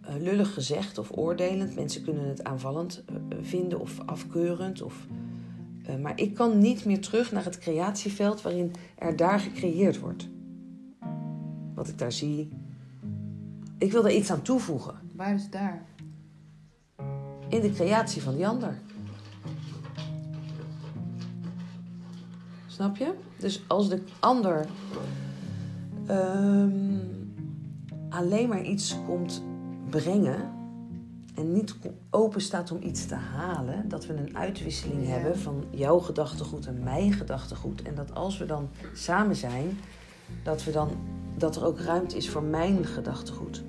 eh, 0.00 0.14
lullig 0.18 0.54
gezegd 0.54 0.98
of 0.98 1.16
oordelend. 1.16 1.74
Mensen 1.74 2.02
kunnen 2.02 2.28
het 2.28 2.44
aanvallend 2.44 3.04
eh, 3.04 3.14
vinden 3.40 3.80
of 3.80 4.00
afkeurend. 4.06 4.82
Of, 4.82 5.06
eh, 5.84 5.96
maar 5.96 6.20
ik 6.20 6.34
kan 6.34 6.58
niet 6.58 6.84
meer 6.84 7.00
terug 7.00 7.32
naar 7.32 7.44
het 7.44 7.58
creatieveld 7.58 8.42
waarin 8.42 8.72
er 8.98 9.16
daar 9.16 9.40
gecreëerd 9.40 9.98
wordt. 9.98 10.28
Wat 11.74 11.88
ik 11.88 11.98
daar 11.98 12.12
zie. 12.12 12.48
Ik 13.78 13.92
wil 13.92 14.04
er 14.04 14.14
iets 14.14 14.30
aan 14.30 14.42
toevoegen 14.42 15.02
Waar 15.14 15.34
is 15.34 15.50
daar? 15.50 15.84
In 17.52 17.60
de 17.60 17.72
creatie 17.72 18.22
van 18.22 18.34
die 18.34 18.46
ander. 18.46 18.78
Snap 22.66 22.96
je? 22.96 23.12
Dus 23.38 23.62
als 23.66 23.88
de 23.88 24.02
ander 24.20 24.66
ehm, 26.06 26.98
alleen 28.08 28.48
maar 28.48 28.62
iets 28.62 28.96
komt 29.06 29.42
brengen 29.90 30.50
en 31.34 31.52
niet 31.52 31.74
open 32.10 32.40
staat 32.40 32.70
om 32.70 32.82
iets 32.82 33.06
te 33.06 33.14
halen, 33.14 33.88
dat 33.88 34.06
we 34.06 34.14
een 34.14 34.36
uitwisseling 34.36 35.02
Ja. 35.02 35.08
hebben 35.08 35.38
van 35.38 35.64
jouw 35.70 35.98
gedachtegoed 35.98 36.66
en 36.66 36.82
mijn 36.82 37.12
gedachtegoed. 37.12 37.82
En 37.82 37.94
dat 37.94 38.14
als 38.14 38.38
we 38.38 38.46
dan 38.46 38.68
samen 38.94 39.36
zijn, 39.36 39.78
dat, 40.42 40.64
we 40.64 40.70
dan, 40.70 40.90
dat 41.36 41.56
er 41.56 41.64
ook 41.64 41.78
ruimte 41.78 42.16
is 42.16 42.30
voor 42.30 42.42
mijn 42.42 42.84
gedachtegoed. 42.84 43.62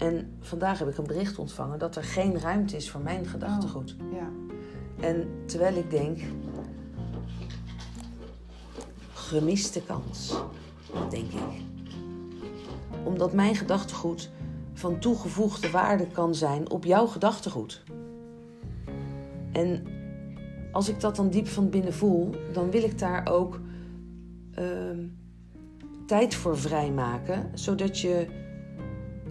En 0.00 0.36
vandaag 0.40 0.78
heb 0.78 0.88
ik 0.88 0.98
een 0.98 1.06
bericht 1.06 1.38
ontvangen 1.38 1.78
dat 1.78 1.96
er 1.96 2.04
geen 2.04 2.40
ruimte 2.40 2.76
is 2.76 2.90
voor 2.90 3.00
mijn 3.00 3.26
gedachtegoed. 3.26 3.96
Ja. 4.12 4.28
En 5.00 5.28
terwijl 5.46 5.76
ik 5.76 5.90
denk, 5.90 6.18
gemiste 9.12 9.82
kans, 9.82 10.34
denk 11.10 11.32
ik. 11.32 11.62
Omdat 13.04 13.32
mijn 13.32 13.54
gedachtegoed 13.54 14.30
van 14.72 14.98
toegevoegde 14.98 15.70
waarde 15.70 16.06
kan 16.06 16.34
zijn 16.34 16.70
op 16.70 16.84
jouw 16.84 17.06
gedachtegoed. 17.06 17.82
En 19.52 19.86
als 20.72 20.88
ik 20.88 21.00
dat 21.00 21.16
dan 21.16 21.30
diep 21.30 21.48
van 21.48 21.70
binnen 21.70 21.94
voel, 21.94 22.30
dan 22.52 22.70
wil 22.70 22.82
ik 22.82 22.98
daar 22.98 23.28
ook 23.30 23.60
ehm, 24.54 25.06
tijd 26.06 26.34
voor 26.34 26.58
vrijmaken, 26.58 27.50
zodat 27.54 27.98
je 27.98 28.39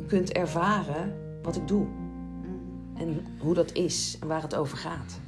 kunt 0.10 0.32
ervaren 0.32 1.14
wat 1.44 1.56
ik 1.56 1.68
doe 1.68 1.86
Mhm. 1.86 3.02
en 3.02 3.26
hoe 3.40 3.54
dat 3.54 3.72
is 3.74 4.18
en 4.22 4.28
waar 4.28 4.42
het 4.42 4.56
over 4.56 4.78
gaat. 4.78 5.20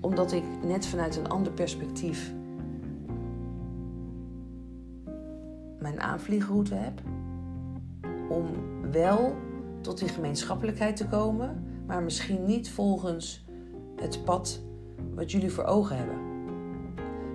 Omdat 0.00 0.32
ik 0.32 0.42
net 0.64 0.86
vanuit 0.86 1.16
een 1.16 1.28
ander 1.28 1.52
perspectief 1.52 2.32
mijn 5.80 6.00
aanvliegroute 6.00 6.74
heb. 6.74 7.00
Om 8.28 8.46
wel 8.90 9.34
tot 9.80 9.98
die 9.98 10.08
gemeenschappelijkheid 10.08 10.96
te 10.96 11.06
komen, 11.06 11.64
maar 11.86 12.02
misschien 12.02 12.44
niet 12.44 12.70
volgens 12.70 13.44
het 13.96 14.24
pad 14.24 14.60
wat 15.14 15.30
jullie 15.30 15.52
voor 15.52 15.64
ogen 15.64 15.96
hebben. 15.96 16.18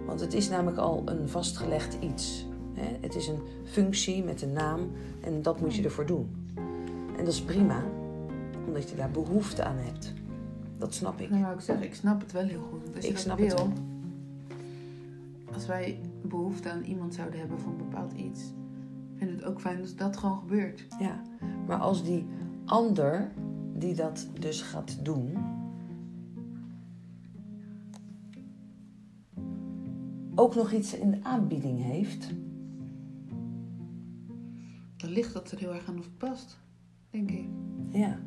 Want 0.06 0.20
het 0.20 0.34
is 0.34 0.50
namelijk 0.50 0.78
al 0.78 1.02
een 1.06 1.30
vastgelegd 1.30 1.98
iets. 2.00 2.48
Het 2.76 3.16
is 3.16 3.28
een 3.28 3.40
functie 3.66 4.24
met 4.24 4.42
een 4.42 4.54
naam 4.54 4.92
en 5.24 5.42
dat 5.42 5.62
moet 5.62 5.76
je 5.76 5.84
ervoor 5.84 6.06
doen. 6.06 6.30
En 7.18 7.26
dat 7.26 7.34
is 7.34 7.42
prima, 7.42 7.84
omdat 8.68 8.90
je 8.90 8.96
daar 8.96 9.12
behoefte 9.12 9.64
aan 9.64 9.78
hebt. 9.78 10.14
Dat 10.78 10.94
snap 10.94 11.20
ik. 11.22 11.30
Nou, 11.30 11.54
ik 11.54 11.62
zeggen, 11.62 11.86
ik 11.86 11.96
snap 11.96 12.22
het 12.22 12.32
wel 12.32 12.44
heel 12.46 12.62
goed. 12.72 12.96
Als 12.96 13.04
je 13.04 13.10
Ik 13.10 13.14
dat 13.16 13.24
snap 13.24 13.38
wil, 13.38 13.48
het 13.48 13.58
wel. 13.58 13.72
als 15.54 15.66
wij 15.66 16.00
behoefte 16.22 16.72
aan 16.72 16.84
iemand 16.84 17.14
zouden 17.14 17.40
hebben 17.40 17.60
voor 17.60 17.72
een 17.72 17.78
bepaald 17.78 18.14
iets, 18.14 18.42
vind 19.16 19.32
ik 19.32 19.36
het 19.40 19.46
ook 19.46 19.62
fijn 19.62 19.82
als 19.82 19.96
dat 19.96 20.18
gewoon 20.18 20.38
gebeurt. 20.38 20.86
Ja, 21.00 21.22
maar 21.68 21.78
als 21.80 22.04
die 22.04 22.26
ander 22.66 23.32
die 23.78 23.96
dat 23.96 24.28
dus 24.40 24.62
gaat 24.62 25.06
doen, 25.06 25.38
ook 30.36 30.56
nog 30.56 30.72
iets 30.72 30.96
in 30.96 31.12
de 31.12 31.20
aanbieding 31.24 31.84
heeft, 31.84 32.28
Dan 35.04 35.12
ligt 35.12 35.34
dat 35.34 35.52
er 35.52 35.60
heel 35.60 35.74
erg 35.74 35.88
aan 35.88 35.98
of 35.98 36.06
het 36.06 36.18
past. 36.18 36.60
denk 37.10 37.32
ik. 37.32 37.46
Ja. 37.90 38.20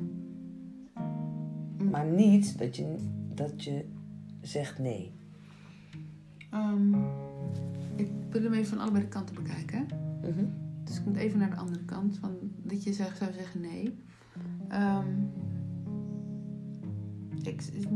Maar 1.90 2.06
niet 2.06 2.59
dat 2.59 2.76
je, 2.76 2.97
dat 3.35 3.64
je 3.64 3.85
zegt 4.40 4.78
nee. 4.78 5.12
Ehm, 6.50 6.95
ik 7.95 8.11
wil 8.30 8.42
hem 8.42 8.52
even 8.52 8.66
van 8.66 8.78
allebei 8.78 9.02
de 9.02 9.09
kanten 9.09 9.35
bekijken. 9.35 9.87
Mhm. 10.23 10.45
Dus 10.85 10.99
ik 10.99 11.04
moet 11.04 11.16
even 11.16 11.38
naar 11.38 11.50
de 11.50 11.56
andere 11.56 11.85
kant. 11.85 12.18
Van 12.18 12.37
dat 12.62 12.85
je 12.85 12.92
zegt, 12.92 13.18
zou 13.18 13.33
zeggen 13.33 13.61
nee. 13.61 13.95
Ehm, 14.68 15.09
ik, 17.42 17.62
ik 17.62 17.88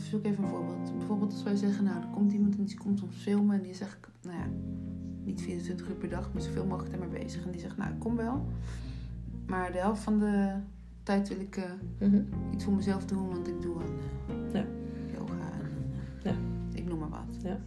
zoek 0.00 0.24
even 0.24 0.44
een 0.44 0.50
voorbeeld. 0.50 0.98
Bijvoorbeeld 0.98 1.32
als 1.32 1.42
wij 1.42 1.56
zeggen, 1.56 1.84
nou, 1.84 2.02
er 2.02 2.08
komt 2.08 2.32
iemand 2.32 2.56
en 2.56 2.64
die 2.64 2.78
komt 2.78 3.02
ons 3.02 3.16
filmen. 3.16 3.56
En 3.56 3.62
die 3.62 3.74
zegt, 3.74 4.08
nou 4.22 4.36
ja, 4.36 4.46
niet 5.34 5.42
24 5.42 5.88
uur 5.88 5.94
per 5.94 6.08
dag, 6.08 6.30
maar 6.32 6.42
zoveel 6.42 6.66
mogelijk 6.66 6.98
daarmee 6.98 7.22
bezig. 7.24 7.44
En 7.44 7.50
die 7.50 7.60
zegt, 7.60 7.76
nou, 7.76 7.92
ik 7.92 7.98
kom 7.98 8.16
wel. 8.16 8.46
Maar 9.46 9.72
de 9.72 9.78
helft 9.78 10.02
van 10.02 10.18
de 10.18 10.52
tijd 11.02 11.28
wil 11.28 11.40
ik 11.40 11.56
eh, 11.56 11.64
Mhm. 12.08 12.22
iets 12.52 12.64
voor 12.64 12.72
mezelf 12.72 13.04
doen. 13.04 13.28
Want 13.28 13.48
ik 13.48 13.62
doe 13.62 13.76
aan 13.76 13.86
eh, 14.28 14.52
Ja. 14.52 14.64
yoga 15.18 15.34
en 15.34 15.70
eh, 16.22 16.32
Ja. 16.32 16.34
ik 16.74 16.84
noem 16.88 16.98
maar 16.98 17.08
wat. 17.08 17.36
Ja. 17.42 17.58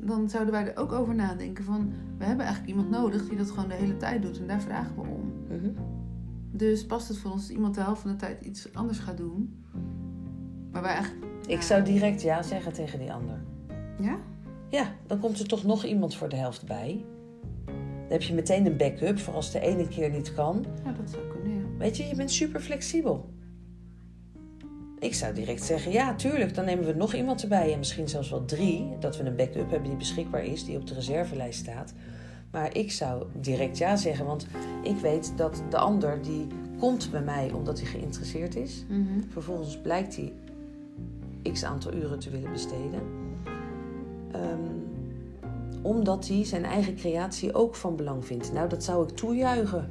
Dan 0.00 0.28
zouden 0.28 0.52
wij 0.52 0.66
er 0.72 0.76
ook 0.82 0.92
over 0.92 1.14
nadenken 1.14 1.64
van... 1.64 1.92
We 2.18 2.24
hebben 2.24 2.44
eigenlijk 2.46 2.76
iemand 2.76 2.90
nodig 2.90 3.28
die 3.28 3.38
dat 3.38 3.50
gewoon 3.50 3.68
de 3.68 3.74
hele 3.74 3.96
tijd 3.96 4.22
doet. 4.22 4.38
En 4.40 4.46
daar 4.46 4.60
vragen 4.62 4.94
we 4.94 5.00
om. 5.00 5.32
Mhm. 5.48 5.70
Dus 6.52 6.86
past 6.86 7.08
het 7.08 7.18
voor 7.18 7.30
ons 7.30 7.46
dat 7.46 7.56
iemand 7.56 7.74
de 7.74 7.80
helft 7.80 8.00
van 8.00 8.10
de 8.10 8.16
tijd 8.16 8.44
iets 8.44 8.74
anders 8.74 8.98
gaat 8.98 9.16
doen? 9.16 9.54
Maar 10.72 10.82
wij 10.82 10.92
eigenlijk... 10.94 11.24
Ik 11.46 11.62
zou 11.62 11.82
direct 11.82 12.22
ja 12.22 12.42
zeggen 12.42 12.72
tegen 12.72 12.98
die 12.98 13.12
ander. 13.12 13.38
Ja? 14.00 14.16
Ja, 14.70 14.94
dan 15.06 15.18
komt 15.18 15.38
er 15.38 15.46
toch 15.46 15.64
nog 15.64 15.84
iemand 15.84 16.14
voor 16.14 16.28
de 16.28 16.36
helft 16.36 16.66
bij. 16.66 17.04
Dan 17.64 18.18
heb 18.18 18.22
je 18.22 18.34
meteen 18.34 18.66
een 18.66 18.76
backup 18.76 19.18
voor 19.18 19.34
als 19.34 19.50
de 19.50 19.60
ene 19.60 19.88
keer 19.88 20.10
niet 20.10 20.34
kan. 20.34 20.64
Ja, 20.84 20.92
dat 20.92 21.10
zou 21.10 21.28
kunnen, 21.28 21.58
ja. 21.58 21.64
Weet 21.78 21.96
je, 21.96 22.04
je 22.04 22.14
bent 22.14 22.30
super 22.30 22.60
flexibel. 22.60 23.28
Ik 24.98 25.14
zou 25.14 25.34
direct 25.34 25.62
zeggen, 25.62 25.92
ja, 25.92 26.14
tuurlijk, 26.14 26.54
dan 26.54 26.64
nemen 26.64 26.84
we 26.84 26.92
nog 26.92 27.14
iemand 27.14 27.42
erbij. 27.42 27.72
En 27.72 27.78
misschien 27.78 28.08
zelfs 28.08 28.30
wel 28.30 28.44
drie. 28.44 28.98
Dat 28.98 29.16
we 29.16 29.24
een 29.24 29.36
backup 29.36 29.70
hebben 29.70 29.88
die 29.88 29.98
beschikbaar 29.98 30.44
is, 30.44 30.64
die 30.64 30.76
op 30.76 30.86
de 30.86 30.94
reservelijst 30.94 31.58
staat. 31.60 31.92
Maar 32.50 32.76
ik 32.76 32.92
zou 32.92 33.24
direct 33.40 33.78
ja 33.78 33.96
zeggen, 33.96 34.26
want 34.26 34.46
ik 34.82 34.96
weet 34.96 35.32
dat 35.36 35.62
de 35.70 35.78
ander 35.78 36.22
die 36.22 36.46
komt 36.78 37.10
bij 37.10 37.22
mij 37.22 37.50
omdat 37.52 37.80
hij 37.80 37.88
geïnteresseerd 37.88 38.56
is. 38.56 38.84
Mhm. 38.88 39.20
Vervolgens 39.28 39.78
blijkt 39.78 40.16
hij 40.16 40.32
x 41.52 41.64
aantal 41.64 41.94
uren 41.94 42.18
te 42.18 42.30
willen 42.30 42.52
besteden. 42.52 43.19
Ehm, 44.32 44.80
omdat 45.82 46.28
hij 46.28 46.44
zijn 46.44 46.64
eigen 46.64 46.94
creatie 46.94 47.54
ook 47.54 47.74
van 47.74 47.96
belang 47.96 48.24
vindt. 48.24 48.52
Nou, 48.52 48.68
dat 48.68 48.84
zou 48.84 49.08
ik 49.08 49.16
toejuichen. 49.16 49.90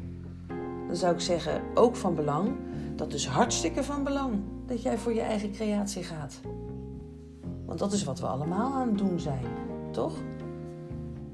Dan 0.87 0.95
zou 0.95 1.13
ik 1.13 1.19
zeggen, 1.19 1.61
ook 1.73 1.95
van 1.95 2.15
belang. 2.15 2.49
Dat 2.95 3.13
is 3.13 3.25
hartstikke 3.25 3.83
van 3.83 4.03
belang. 4.03 4.33
Dat 4.65 4.81
jij 4.81 4.97
voor 4.97 5.13
je 5.13 5.21
eigen 5.21 5.51
creatie 5.51 6.03
gaat. 6.03 6.39
Want 7.65 7.79
dat 7.79 7.93
is 7.93 8.03
wat 8.03 8.19
we 8.19 8.25
allemaal 8.25 8.73
aan 8.73 8.87
het 8.87 8.97
doen 8.97 9.19
zijn. 9.19 9.43
Toch? 9.91 10.17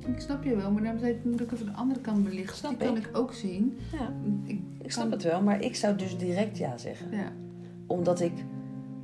Ik 0.06 0.20
snap 0.20 0.44
je 0.44 0.56
wel, 0.56 0.72
maar 0.72 0.84
daarom 0.84 1.18
moet 1.24 1.42
ik 1.42 1.52
even 1.52 1.66
de 1.66 1.72
andere 1.72 2.00
kant 2.00 2.24
belichten. 2.24 2.58
Snap 2.58 2.80
die 2.80 2.88
kan 2.88 2.98
ik. 2.98 3.06
ik 3.06 3.18
ook 3.18 3.34
zien. 3.34 3.78
Ja, 3.92 4.14
Ik, 4.44 4.62
ik 4.82 4.92
snap 4.92 5.12
het 5.12 5.24
wel. 5.24 5.42
Maar 5.42 5.62
ik 5.62 5.76
zou 5.76 5.96
dus 5.96 6.18
direct 6.18 6.58
ja 6.58 6.78
zeggen. 6.78 7.12
Ja. 7.12 7.32
Omdat 7.88 8.20
ik 8.20 8.34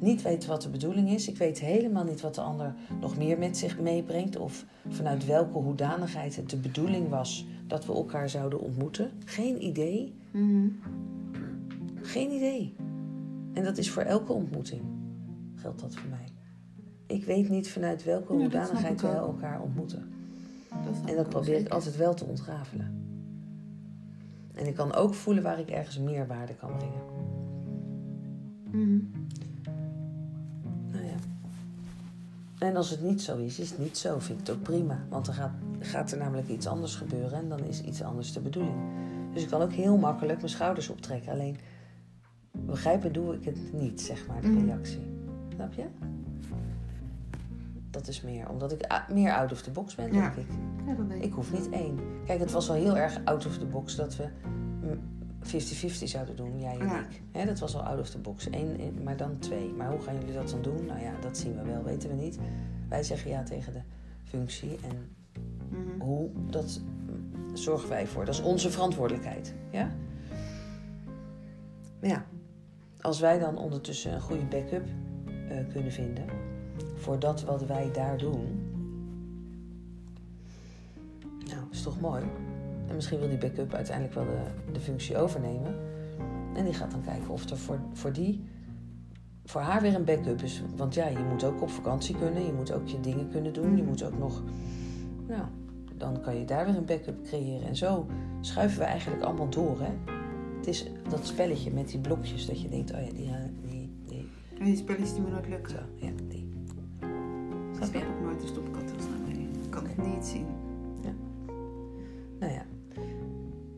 niet 0.02 0.22
weet 0.22 0.46
wat 0.46 0.62
de 0.62 0.70
bedoeling 0.70 1.10
is. 1.10 1.28
Ik 1.28 1.38
weet 1.38 1.60
helemaal 1.60 2.04
niet 2.04 2.22
wat 2.22 2.36
de 2.36 2.42
ander 2.42 2.76
nog 3.00 3.18
meer 3.18 3.38
met 3.38 3.58
zich 3.58 3.80
meebrengt. 3.80 4.38
Of 4.38 4.66
vanuit 4.90 5.26
welke 5.26 5.58
hoedanigheid 5.58 6.36
het 6.36 6.50
de 6.50 6.58
bedoeling 6.58 7.10
was 7.10 7.48
dat 7.68 7.86
we 7.86 7.94
elkaar 7.94 8.30
zouden 8.30 8.60
ontmoeten. 8.60 9.12
Geen 9.26 9.64
idee. 9.64 10.16
Mhm. 10.32 10.68
Geen 11.96 12.32
idee. 12.32 12.76
En 13.54 13.64
dat 13.64 13.78
is 13.78 13.90
voor 13.90 14.04
elke 14.04 14.34
ontmoeting. 14.34 14.82
Geldt 15.56 15.82
dat 15.82 15.96
voor 15.96 16.10
mij. 16.10 16.28
Ik 17.08 17.26
weet 17.26 17.50
niet 17.50 17.70
vanuit 17.70 18.04
welke 18.04 18.34
Ja, 18.34 18.40
hoedanigheid 18.40 19.02
we 19.02 19.08
elkaar 19.08 19.62
ontmoeten. 19.62 20.14
Dat 20.70 21.10
En 21.10 21.16
dat 21.16 21.30
probeer 21.30 21.58
ik 21.58 21.70
altijd 21.70 21.98
wel 21.98 22.14
te 22.14 22.26
ontrafelen. 22.26 23.02
En 24.54 24.68
ik 24.68 24.76
kan 24.76 24.94
ook 24.94 25.14
voelen 25.14 25.44
waar 25.44 25.60
ik 25.60 25.70
ergens 25.70 26.00
meerwaarde 26.00 26.56
kan 26.56 26.72
brengen. 26.78 27.02
Mhm. 28.72 29.00
En 32.62 32.76
als 32.76 32.90
het 32.90 33.02
niet 33.02 33.22
zo 33.22 33.38
is, 33.38 33.60
is 33.60 33.70
het 33.70 33.80
niet 33.80 33.98
zo. 33.98 34.20
Vind 34.20 34.40
ik 34.40 34.48
het 34.48 34.56
ook 34.56 34.62
prima. 34.64 35.00
Want 35.10 35.26
dan 35.26 35.36
gaat, 35.36 35.52
gaat 35.80 36.12
er 36.12 36.18
namelijk 36.18 36.48
iets 36.48 36.68
anders 36.68 36.96
gebeuren 36.96 37.40
en 37.40 37.50
dan 37.50 37.60
is 37.64 37.82
iets 37.82 38.04
anders 38.04 38.34
de 38.34 38.40
bedoeling. 38.40 38.76
Dus 39.34 39.44
ik 39.44 39.50
kan 39.50 39.62
ook 39.62 39.72
heel 39.72 39.98
makkelijk 39.98 40.38
mijn 40.38 40.50
schouders 40.50 40.90
optrekken. 40.90 41.32
Alleen 41.32 41.56
begrijpen 42.52 43.14
doe 43.14 43.34
ik 43.36 43.46
het 43.46 43.74
niet, 43.74 44.02
zeg 44.02 44.28
maar, 44.28 44.42
de 44.42 44.48
Mhm. 44.48 44.66
reactie. 44.66 45.14
Snap 45.56 45.74
je? 45.74 45.86
Dat 47.90 48.08
is 48.08 48.22
meer 48.22 48.50
omdat 48.50 48.72
ik 48.72 49.04
meer 49.14 49.36
out 49.36 49.52
of 49.52 49.62
the 49.62 49.72
box 49.72 49.96
ben, 49.96 50.14
Ja. 50.14 50.22
denk 50.22 50.36
ik. 50.36 50.56
Ja, 50.88 50.94
dat 50.94 51.12
ik. 51.12 51.24
Ik 51.24 51.34
hoef 51.34 51.52
niet 51.54 51.70
één. 51.70 52.00
Kijk, 52.26 52.40
het 52.40 52.52
was 52.52 52.68
wel 52.68 52.76
heel 52.78 52.98
erg 52.98 53.20
out 53.26 53.46
of 53.46 53.58
the 53.58 53.66
box 53.66 53.96
dat 53.96 54.16
we 54.16 54.28
mm, 54.82 55.00
50-50 55.44 55.48
zouden 56.04 56.36
doen, 56.36 56.60
jij 56.60 56.80
en 56.80 56.86
Ja. 56.88 57.06
ik. 57.32 57.46
Dat 57.46 57.60
was 57.60 57.76
al 57.76 57.82
out 57.84 58.00
of 58.00 58.10
the 58.10 58.18
box. 58.20 58.46
Eén, 58.52 58.80
één, 58.80 59.04
maar 59.04 59.18
dan 59.18 59.40
twee. 59.40 59.74
Maar 59.74 59.92
hoe 59.92 60.02
gaan 60.02 60.16
jullie 60.20 60.34
dat 60.34 60.50
dan 60.50 60.62
doen? 60.62 60.86
Nou 60.86 61.00
ja, 61.00 61.12
dat 61.22 61.38
zien 61.38 61.56
we 61.56 61.64
wel, 61.64 61.84
weten 61.84 62.10
we 62.10 62.16
niet. 62.16 62.38
Wij 62.90 63.04
zeggen 63.04 63.32
ja 63.32 63.44
tegen 63.44 63.74
de 63.74 63.82
functie 64.24 64.78
en 64.84 65.10
Mhm. 65.70 66.00
hoe, 66.02 66.30
dat 66.50 66.82
zorgen 67.54 67.90
wij 67.90 68.08
voor. 68.08 68.26
Dat 68.26 68.34
is 68.34 68.42
onze 68.42 68.72
verantwoordelijkheid. 68.72 69.54
Ja? 69.72 69.92
Maar 72.00 72.10
ja, 72.10 72.26
als 73.02 73.20
wij 73.20 73.40
dan 73.40 73.58
ondertussen 73.58 74.14
een 74.14 74.22
goede 74.22 74.46
backup 74.46 74.88
eh, 75.50 75.58
kunnen 75.72 75.92
vinden 75.92 76.26
voor 76.96 77.20
dat 77.20 77.44
wat 77.44 77.66
wij 77.66 77.92
daar 77.92 78.18
doen, 78.18 78.46
nou, 81.48 81.64
is 81.72 81.82
toch 81.82 82.00
mooi. 82.00 82.24
En 82.92 82.98
misschien 82.98 83.20
wil 83.20 83.30
die 83.30 83.38
backup 83.38 83.74
uiteindelijk 83.74 84.16
wel 84.16 84.26
de, 84.26 84.72
de 84.72 84.80
functie 84.80 85.18
overnemen. 85.18 85.76
En 86.56 86.64
die 86.66 86.74
gaat 86.74 86.92
dan 86.92 87.02
kijken 87.02 87.30
of 87.30 87.50
er 87.50 87.58
voor, 87.58 87.80
voor 87.94 88.14
die, 88.14 88.44
voor 89.46 89.62
haar 89.62 89.82
weer 89.82 89.96
een 89.96 90.04
backup 90.04 90.42
is. 90.42 90.64
Want 90.76 90.94
ja, 90.94 91.08
je 91.08 91.24
moet 91.30 91.44
ook 91.44 91.62
op 91.62 91.70
vakantie 91.70 92.16
kunnen, 92.18 92.46
je 92.46 92.54
moet 92.54 92.72
ook 92.72 92.88
je 92.88 93.00
dingen 93.00 93.30
kunnen 93.30 93.54
doen, 93.54 93.78
je 93.78 93.84
moet 93.84 94.04
ook 94.04 94.18
nog, 94.18 94.44
nou, 95.28 95.44
dan 95.96 96.22
kan 96.22 96.36
je 96.40 96.46
daar 96.46 96.66
weer 96.66 96.78
een 96.78 96.86
backup 96.86 97.24
creëren. 97.24 97.68
En 97.68 97.76
zo 97.76 98.08
schuiven 98.42 98.80
we 98.80 98.86
eigenlijk 98.86 99.24
allemaal 99.24 99.50
door, 99.50 99.80
hè. 99.80 100.14
Het 100.58 100.68
is 100.68 100.86
dat 101.10 101.28
spelletje 101.28 101.72
met 101.74 101.88
die 101.88 102.00
blokjes 102.00 102.46
dat 102.46 102.62
je 102.62 102.70
denkt, 102.70 102.94
oh 102.94 103.00
ja, 103.00 103.12
die, 103.12 103.28
eh, 103.28 103.34
die, 103.70 103.92
die, 104.08 104.30
En 104.60 104.66
die 104.66 104.76
spelletjes 104.76 105.14
die 105.14 105.22
me 105.22 105.30
nooit 105.30 105.44
zo, 105.44 105.50
lukken. 105.50 105.76
ja, 105.96 106.10
die. 106.28 106.50
Ik 107.82 107.94
je? 107.94 108.08
ook 108.08 108.22
nooit 108.22 108.42
de 108.42 108.48
stopkat 108.48 108.84
mee. 109.28 109.50
Ik 109.64 109.70
kan 109.70 109.86
het 109.86 109.98
niet 109.98 110.26
zien. 110.26 110.46
Nou 112.42 112.54
ja, 112.54 112.66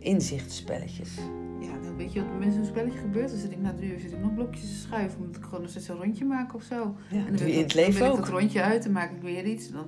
inzichtspelletjes. 0.04 1.16
Ja, 1.60 1.80
dan 1.84 1.96
weet 1.98 2.13
je 2.13 2.20
wat 2.26 2.39
met 2.39 2.54
zo'n 2.54 2.66
spelletje 2.66 3.00
gebeurt. 3.00 3.30
Dan 3.30 3.38
zit 3.39 3.52
ik 3.52 3.62
na 3.62 3.74
drie 3.74 3.92
uur 3.92 4.00
zit 4.00 4.12
ik 4.12 4.20
nog 4.20 4.34
blokjes 4.34 4.62
te 4.70 4.76
schuiven. 4.76 5.20
Omdat 5.20 5.36
ik 5.36 5.44
gewoon 5.44 5.62
nog 5.62 5.70
steeds 5.70 5.88
een 5.88 5.96
rondje 5.96 6.26
maak 6.26 6.56
of 6.56 6.63
zo. 6.63 6.96
Ja, 7.10 7.18
En 7.18 7.26
dan 7.26 7.36
doe 7.36 7.48
je 7.48 7.54
in 7.54 7.62
het 7.62 7.74
dan 7.74 7.84
leven 7.84 8.00
wil 8.02 8.12
ik 8.12 8.18
ook. 8.18 8.20
dat 8.26 8.30
rondje 8.30 8.62
uit, 8.62 8.84
dan 8.84 8.92
maak 8.92 9.12
ik 9.12 9.22
weer 9.22 9.46
iets. 9.46 9.72
Dan, 9.72 9.86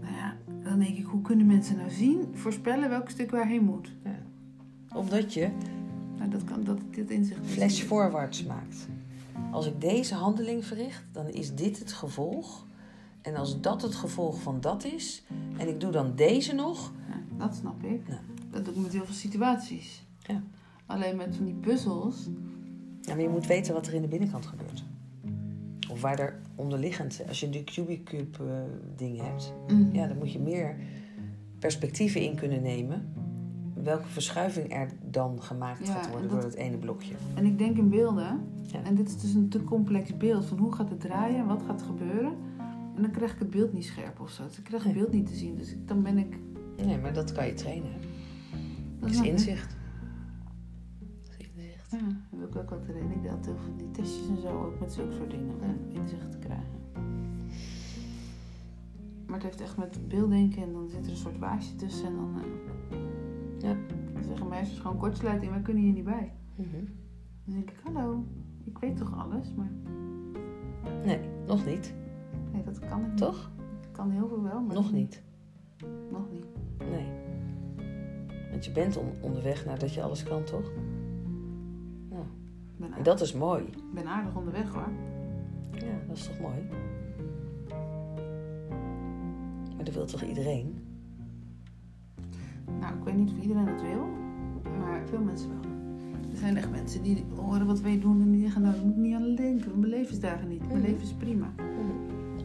nou 0.00 0.14
ja, 0.14 0.36
dan 0.62 0.78
denk 0.78 0.96
ik, 0.96 1.04
hoe 1.04 1.22
kunnen 1.22 1.46
mensen 1.46 1.76
nou 1.76 1.90
zien, 1.90 2.26
voorspellen 2.32 2.88
welk 2.88 3.10
stuk 3.10 3.30
waarheen 3.30 3.64
moet? 3.64 3.92
Omdat 4.94 5.34
je 5.34 5.48
Nou, 6.18 6.30
dat 6.30 6.44
kan, 6.44 6.64
dat 6.64 6.78
dit 6.90 7.10
inzicht 7.10 7.40
flash 7.44 7.80
forwards 7.80 8.44
maakt. 8.44 8.88
Als 9.50 9.66
ik 9.66 9.80
deze 9.80 10.14
handeling 10.14 10.64
verricht, 10.64 11.04
dan 11.12 11.28
is 11.28 11.54
dit 11.54 11.78
het 11.78 11.92
gevolg. 11.92 12.66
En 13.22 13.36
als 13.36 13.60
dat 13.60 13.82
het 13.82 13.94
gevolg 13.94 14.40
van 14.40 14.60
dat 14.60 14.84
is, 14.84 15.22
en 15.56 15.68
ik 15.68 15.80
doe 15.80 15.90
dan 15.90 16.12
deze 16.14 16.54
nog, 16.54 16.92
Ja, 17.08 17.44
dat 17.44 17.54
snap 17.54 17.82
ik. 17.84 18.00
Ja. 18.08 18.20
Dat 18.52 18.64
doe 18.64 18.74
ik 18.74 18.80
met 18.80 18.92
heel 18.92 19.04
veel 19.04 19.14
situaties. 19.14 20.06
Ja. 20.18 20.42
Alleen 20.86 21.16
met 21.16 21.36
van 21.36 21.44
die 21.44 21.54
puzzels. 21.54 22.28
ja, 23.00 23.14
maar 23.14 23.22
je 23.22 23.28
moet 23.28 23.46
weten 23.46 23.74
wat 23.74 23.86
er 23.86 23.94
in 23.94 24.02
de 24.02 24.08
binnenkant 24.08 24.46
gebeurt. 24.46 24.84
Of 25.90 26.00
waar 26.00 26.18
er 26.18 26.40
onderliggend, 26.54 27.22
als 27.28 27.40
je 27.40 27.46
een 27.58 27.64
Cubicube 27.64 28.38
eh 28.44 28.54
ding 28.96 29.20
hebt, 29.20 29.52
Mhm. 29.68 29.94
ja, 29.94 30.06
dan 30.06 30.18
moet 30.18 30.32
je 30.32 30.38
meer 30.38 30.76
perspectieven 31.58 32.20
in 32.20 32.34
kunnen 32.36 32.62
nemen. 32.62 33.12
Welke 33.74 34.06
verschuiving 34.08 34.74
er 34.74 34.88
dan 35.10 35.42
gemaakt 35.42 35.86
Ja, 35.86 35.92
gaat 35.94 36.04
en 36.04 36.10
worden 36.10 36.28
dat- 36.30 36.40
door 36.40 36.50
het 36.50 36.58
ene 36.58 36.76
blokje. 36.76 37.14
En 37.34 37.44
ik 37.46 37.58
denk 37.58 37.76
in 37.76 37.88
beelden. 37.88 38.40
Ja. 38.66 38.82
En 38.84 38.94
dit 38.94 39.08
is 39.08 39.20
dus 39.20 39.34
een 39.34 39.48
te 39.48 39.64
complex 39.64 40.16
beeld 40.16 40.44
van 40.46 40.58
hoe 40.58 40.72
gaat 40.72 40.90
het 40.90 41.00
draaien 41.00 41.38
en 41.38 41.46
wat 41.46 41.62
gaat 41.66 41.80
er 41.80 41.86
gebeuren. 41.86 42.32
En 42.96 43.02
dan 43.02 43.10
krijg 43.10 43.32
ik 43.32 43.38
het 43.38 43.50
beeld 43.50 43.72
niet 43.72 43.84
scherp 43.84 44.20
of 44.20 44.30
zo. 44.30 44.44
Dus 44.46 44.58
ik 44.58 44.64
krijg 44.64 44.84
het 44.84 44.92
beeld 44.94 45.12
niet 45.12 45.26
te 45.26 45.34
zien. 45.34 45.56
Dus 45.56 45.70
ik, 45.72 45.88
dan 45.88 46.02
ben 46.02 46.18
ik... 46.18 46.36
Nee, 46.84 46.98
maar 46.98 47.12
dat 47.12 47.32
kan 47.32 47.46
je 47.46 47.54
trainen. 47.54 47.90
Dat 49.02 49.12
Dat 49.12 49.24
is 49.24 49.30
inzicht. 49.30 49.76
Dat 51.28 51.34
is 51.38 51.48
inzicht. 51.54 51.90
Ja, 51.90 51.98
daar 51.98 52.38
wil 52.38 52.48
ik 52.48 52.56
ook 52.56 52.70
wat 52.70 52.82
trainen. 52.82 53.24
Ik 53.24 53.30
altijd 53.30 53.56
van 53.64 53.76
die 53.76 53.90
testjes 53.90 54.28
en 54.28 54.36
zo 54.40 54.64
ook 54.64 54.80
met 54.80 54.92
zulke 54.92 55.12
soort 55.12 55.30
dingen. 55.30 55.54
Om 55.54 55.90
inzicht 56.00 56.30
te 56.30 56.38
krijgen. 56.38 56.80
Maar 59.26 59.34
het 59.34 59.42
heeft 59.42 59.60
echt 59.60 59.76
met 59.76 60.08
beelddenken 60.08 60.62
en 60.62 60.72
dan 60.72 60.88
zit 60.88 61.04
er 61.04 61.10
een 61.10 61.16
soort 61.16 61.38
waasje 61.38 61.74
tussen. 61.76 62.06
En 62.06 62.14
dan, 62.16 62.34
eh, 62.40 62.98
Ja. 63.58 63.76
dan 64.14 64.24
zeggen 64.24 64.48
meisjes 64.48 64.78
gewoon 64.78 64.96
kortsluiting, 64.98 65.52
wij 65.52 65.60
kunnen 65.62 65.82
hier 65.82 65.92
niet 65.92 66.04
bij. 66.04 66.32
Mhm. 66.56 66.70
Dan 67.44 67.54
denk 67.54 67.70
ik, 67.70 67.80
hallo, 67.84 68.24
ik 68.64 68.78
weet 68.78 68.96
toch 68.96 69.18
alles, 69.18 69.54
maar 69.54 69.70
Nee, 71.04 71.20
nog 71.46 71.66
niet. 71.66 71.94
nee, 72.52 72.62
dat 72.62 72.78
kan 72.78 73.00
ik 73.00 73.06
niet. 73.08 73.16
Toch? 73.16 73.50
Ik 73.82 73.92
kan 73.92 74.10
heel 74.10 74.28
veel 74.28 74.42
wel, 74.42 74.60
maar 74.60 74.74
Nog 74.74 74.92
niet. 74.92 75.22
Nog. 76.10 76.26
Want 78.62 78.74
je 78.74 78.80
bent 78.82 78.96
on- 78.96 79.12
onderweg 79.20 79.64
naar 79.66 79.78
dat 79.78 79.94
je 79.94 80.02
alles 80.02 80.22
kan, 80.22 80.44
toch? 80.44 80.70
Nou, 82.08 82.22
Ik 82.22 82.78
ben, 82.78 82.92
en 82.92 83.02
dat 83.02 83.20
is 83.20 83.32
mooi. 83.32 83.62
ik 83.64 83.94
ben 83.94 84.06
aardig 84.06 84.36
onderweg 84.36 84.72
hoor. 84.72 84.88
Ja, 85.72 85.98
dat 86.08 86.16
is 86.16 86.26
toch 86.26 86.40
mooi? 86.40 86.54
Maar 89.76 89.84
dat 89.84 89.94
wil 89.94 90.04
toch 90.06 90.22
iedereen? 90.22 90.74
Nou, 92.80 92.96
ik 92.98 93.04
weet 93.04 93.16
niet 93.16 93.30
of 93.30 93.38
iedereen 93.42 93.64
dat 93.66 93.82
wil, 93.82 94.06
maar 94.78 95.02
veel 95.06 95.20
mensen 95.20 95.48
wel. 95.50 95.70
Er 96.30 96.36
zijn 96.36 96.56
echt 96.56 96.70
mensen 96.70 97.02
die 97.02 97.24
horen 97.36 97.66
wat 97.66 97.80
wij 97.80 98.00
doen 98.00 98.20
en 98.20 98.30
die 98.30 98.40
zeggen, 98.40 98.62
nou, 98.62 98.74
daar 98.74 98.84
moet 98.84 98.94
ik 98.96 99.00
niet 99.02 99.14
aan 99.14 99.34
denken. 99.34 99.78
Mijn 99.78 99.90
levensdagen 99.90 100.48
niet. 100.48 100.66
Mijn 100.66 100.78
Mhm. 100.78 100.86
leven 100.86 101.02
is 101.02 101.12
prima. 101.14 101.52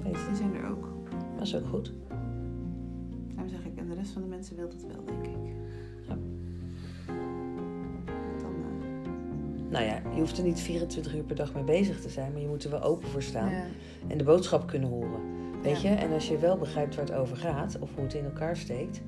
Weet 0.03 0.13
Die 0.27 0.35
zijn 0.35 0.55
er 0.55 0.69
ook. 0.69 0.89
dat 1.37 1.45
is 1.47 1.55
ook 1.55 1.65
goed. 1.67 1.93
Daarom 3.27 3.49
zeg 3.49 3.65
ik, 3.65 3.77
en 3.77 3.87
de 3.87 3.93
rest 3.93 4.11
van 4.11 4.21
de 4.21 4.27
mensen 4.27 4.55
wil 4.55 4.69
dat 4.69 4.85
wel, 4.93 5.05
denk 5.05 5.25
ik. 5.25 5.46
Nou 9.77 9.89
ja, 9.89 10.01
je 10.13 10.19
hoeft 10.19 10.37
er 10.37 10.43
niet 10.43 10.59
24 10.59 11.15
uur 11.15 11.23
per 11.23 11.35
dag 11.35 11.53
mee 11.53 11.63
bezig 11.63 12.01
te 12.01 12.09
zijn, 12.09 12.31
maar 12.31 12.41
je 12.41 12.47
moet 12.47 12.63
er 12.63 12.69
wel 12.69 12.81
open 12.83 13.07
voor 13.09 13.21
staan. 13.21 13.49
ja. 13.49 13.63
En 14.07 14.17
de 14.17 14.23
boodschap 14.23 14.67
kunnen 14.67 14.89
horen. 14.89 15.19
Weet 15.61 15.81
Ja. 15.81 15.89
je? 15.89 15.95
En 15.95 16.11
als 16.13 16.27
je 16.27 16.37
wel 16.37 16.57
begrijpt 16.57 16.95
waar 16.95 17.05
het 17.05 17.13
over 17.13 17.37
gaat, 17.37 17.79
of 17.79 17.93
hoe 17.95 18.03
het 18.03 18.13
in 18.13 18.23
elkaar 18.23 18.57
steekt, 18.57 19.01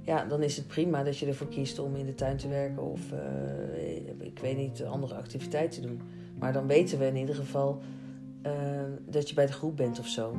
ja, 0.00 0.24
dan 0.24 0.42
is 0.42 0.56
het 0.56 0.66
prima 0.66 1.02
dat 1.02 1.18
je 1.18 1.26
ervoor 1.26 1.48
kiest 1.48 1.78
om 1.78 1.94
in 1.96 2.06
de 2.06 2.14
tuin 2.14 2.36
te 2.36 2.48
werken 2.48 2.82
of, 2.82 3.12
eh, 3.12 3.96
ik 4.26 4.38
weet 4.38 4.56
niet, 4.56 4.84
andere 4.84 5.14
activiteiten 5.14 5.82
te 5.82 5.88
doen. 5.88 6.00
Maar 6.38 6.52
dan 6.52 6.66
weten 6.66 6.98
we 6.98 7.06
in 7.06 7.16
ieder 7.16 7.34
geval 7.34 7.80
eh, 8.42 8.52
dat 9.06 9.28
je 9.28 9.34
bij 9.34 9.46
de 9.46 9.52
groep 9.52 9.76
bent 9.76 9.98
of 9.98 10.06
zo. 10.06 10.36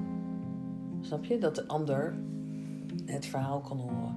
Snap 1.01 1.25
je? 1.25 1.37
Dat 1.37 1.55
de 1.55 1.67
ander 1.67 2.15
het 3.05 3.25
verhaal 3.25 3.59
kan 3.61 3.77
horen. 3.77 4.15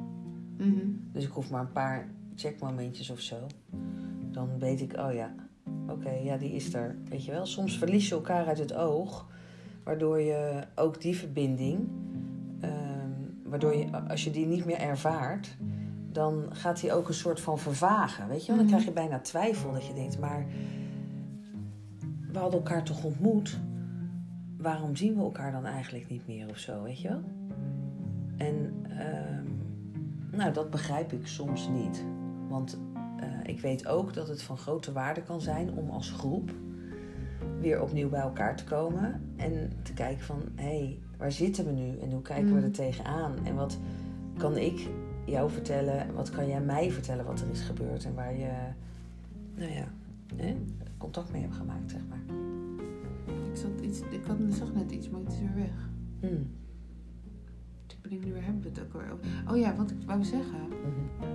Mhm. 0.59 0.87
Dus 1.12 1.24
ik 1.24 1.31
hoef 1.31 1.50
maar 1.50 1.61
een 1.61 1.72
paar 1.72 2.09
checkmomentjes 2.35 3.11
of 3.11 3.20
zo. 3.20 3.37
Dan 4.31 4.48
weet 4.59 4.81
ik, 4.81 4.96
oh 4.98 5.12
ja, 5.12 5.35
oké, 5.88 6.11
ja, 6.11 6.37
die 6.37 6.52
is 6.52 6.74
er. 6.74 6.96
Weet 7.09 7.24
je 7.24 7.31
wel, 7.31 7.46
soms 7.46 7.78
verlies 7.78 8.09
je 8.09 8.14
elkaar 8.14 8.46
uit 8.46 8.59
het 8.59 8.74
oog. 8.74 9.26
Waardoor 9.85 10.20
je 10.20 10.62
ook 10.74 11.00
die 11.00 11.16
verbinding, 11.16 11.88
ehm, 12.61 13.11
waardoor 13.44 13.76
je, 13.76 13.87
als 14.09 14.24
je 14.24 14.31
die 14.31 14.46
niet 14.46 14.64
meer 14.64 14.78
ervaart, 14.78 15.57
dan 16.12 16.44
gaat 16.50 16.81
die 16.81 16.92
ook 16.92 17.09
een 17.09 17.14
soort 17.14 17.40
van 17.40 17.59
vervagen. 17.59 18.28
Weet 18.28 18.40
je 18.40 18.46
wel, 18.46 18.57
dan 18.57 18.64
Mhm. 18.64 18.74
krijg 18.74 18.85
je 18.88 19.00
bijna 19.00 19.20
twijfel 19.20 19.72
dat 19.72 19.87
je 19.87 19.94
denkt, 19.94 20.18
maar 20.18 20.46
we 22.33 22.38
hadden 22.38 22.59
elkaar 22.61 22.83
toch 22.83 23.04
ontmoet? 23.04 23.59
Waarom 24.57 24.96
zien 24.96 25.14
we 25.14 25.20
elkaar 25.20 25.52
dan 25.52 25.64
eigenlijk 25.66 26.09
niet 26.09 26.26
meer 26.26 26.48
of 26.48 26.59
zo, 26.59 26.83
weet 26.83 27.00
je 27.00 27.09
wel? 27.09 27.22
En 28.37 28.72
ehm, 28.98 29.44
nou, 30.37 30.52
dat 30.52 30.70
begrijp 30.70 31.12
ik 31.12 31.26
soms 31.26 31.68
niet. 31.68 32.04
Want 32.48 32.78
ik 33.48 33.61
weet 33.61 33.87
ook 33.87 34.14
dat 34.14 34.28
het 34.28 34.42
van 34.42 34.56
grote 34.58 34.92
waarde 34.92 35.22
kan 35.22 35.40
zijn 35.40 35.72
om 35.72 35.90
als 35.90 36.11
groep 36.11 36.50
weer 37.61 37.82
opnieuw 37.82 38.08
bij 38.08 38.20
elkaar 38.20 38.56
te 38.56 38.64
komen. 38.64 39.20
En 39.37 39.72
te 39.82 39.92
kijken 39.94 40.24
van, 40.24 40.42
hé, 40.54 40.64
hey, 40.64 40.98
waar 41.16 41.32
zitten 41.32 41.64
we 41.64 41.70
nu? 41.72 41.98
En 41.98 42.11
hoe 42.11 42.22
kijken 42.22 42.52
we 42.52 42.58
Mm. 42.58 42.64
er 42.64 42.70
tegenaan? 42.70 43.32
En 43.44 43.54
wat 43.54 43.78
kan 44.37 44.56
ik 44.56 44.88
jou 45.26 45.50
vertellen? 45.50 46.00
En 46.00 46.14
wat 46.14 46.30
kan 46.30 46.48
jij 46.48 46.61
mij 46.61 46.90
vertellen 46.90 47.24
wat 47.24 47.40
er 47.40 47.50
is 47.50 47.61
gebeurd? 47.61 48.04
En 48.04 48.14
waar 48.14 48.37
je, 48.37 48.50
nou 49.54 49.72
ja, 49.72 49.84
hè, 50.37 50.56
contact 50.98 51.32
mee 51.32 51.42
hebt 51.42 51.54
gemaakt, 51.56 51.90
zeg 51.90 52.00
maar. 52.08 52.37
Ik, 53.50 53.56
zat 53.56 53.80
iets, 53.80 54.00
ik 54.00 54.24
had, 54.26 54.37
zag 54.48 54.74
net 54.74 54.90
iets, 54.90 55.08
maar 55.11 55.20
het 55.20 55.32
is 55.32 55.38
weer 55.38 55.54
weg. 55.54 55.88
Mm. 56.30 56.50
Ik 57.88 57.96
bedenk 58.02 58.24
nu, 58.24 58.32
waar 58.32 58.44
hebben 58.44 58.62
we 58.62 58.68
het 58.68 58.80
ook 58.80 58.92
weer 58.92 59.12
over? 59.12 59.24
Oh 59.50 59.56
ja, 59.58 59.76
wat 59.76 59.90
ik 59.90 59.96
wou 60.06 60.24
zeggen. 60.24 60.58
Mhm. 60.68 61.26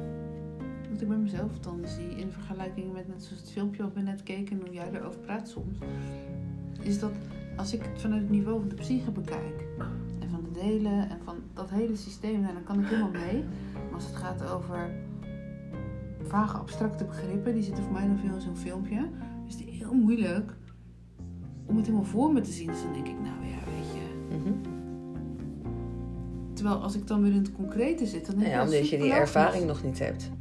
Wat 0.94 1.02
ik 1.02 1.08
bij 1.08 1.18
mezelf 1.18 1.60
dan 1.60 1.80
zie 1.84 2.16
in 2.16 2.32
vergelijking 2.32 2.94
met 2.94 3.08
net 3.08 3.24
zoals 3.24 3.42
het 3.42 3.52
filmpje 3.52 3.84
wat 3.84 3.94
we 3.94 4.02
net 4.02 4.24
keken 4.24 4.60
en 4.60 4.66
hoe 4.66 4.74
jij 4.74 4.90
erover 4.94 5.20
praat 5.20 5.50
soms. 5.50 5.78
Is 6.82 7.00
dat 7.00 7.12
als 7.58 7.74
ik 7.74 7.82
het 7.84 8.02
vanuit 8.02 8.22
het 8.22 8.30
niveau 8.30 8.60
van 8.60 8.70
de 8.70 8.76
psyche 8.76 9.12
bekijk 9.12 9.66
en 10.20 10.30
van 10.30 10.44
de 10.44 10.60
delen 10.60 11.10
en 11.10 11.20
van 11.24 11.36
dat 11.54 11.70
hele 11.70 11.96
systeem, 11.96 12.42
nou, 12.42 12.54
dan 12.54 12.64
kan 12.64 12.80
ik 12.80 12.86
helemaal 12.86 13.12
mee. 13.12 13.44
Maar 13.74 13.94
als 13.94 14.06
het 14.06 14.16
gaat 14.16 14.50
over 14.50 14.90
vage 16.22 16.58
abstracte 16.58 17.04
begrippen, 17.04 17.54
die 17.54 17.64
zitten 17.64 17.84
voor 17.84 17.94
mij 17.94 18.08
nog 18.08 18.20
veel 18.20 18.36
in 18.36 18.42
zo'n 18.42 18.58
filmpje, 18.58 19.10
is 19.48 19.58
die 19.58 19.70
heel 19.70 19.94
moeilijk 19.94 20.54
om 21.66 21.76
het 21.76 21.86
helemaal 21.86 22.08
voor 22.08 22.34
me 22.34 22.42
te 22.42 22.52
zien. 22.52 22.68
Dus 22.68 22.82
dan 22.82 22.94
denk 22.94 23.08
ik, 23.08 23.20
nou 23.20 23.46
ja, 23.46 23.58
weet 23.66 23.94
je. 23.94 24.36
Mhm. 24.38 24.54
Terwijl 26.54 26.76
als 26.76 26.96
ik 26.96 27.08
dan 27.08 27.22
weer 27.22 27.32
in 27.32 27.38
het 27.38 27.52
concrete 27.52 28.06
zit, 28.06 28.26
dan 28.26 28.36
denk 28.36 28.52
Nou 28.52 28.64
ik, 28.64 28.72
ja, 28.72 28.78
omdat 28.78 28.90
je 28.90 28.98
die 28.98 29.14
ervaring 29.14 29.66
nog 29.66 29.84
niet 29.84 30.00
hebt. 30.00 30.32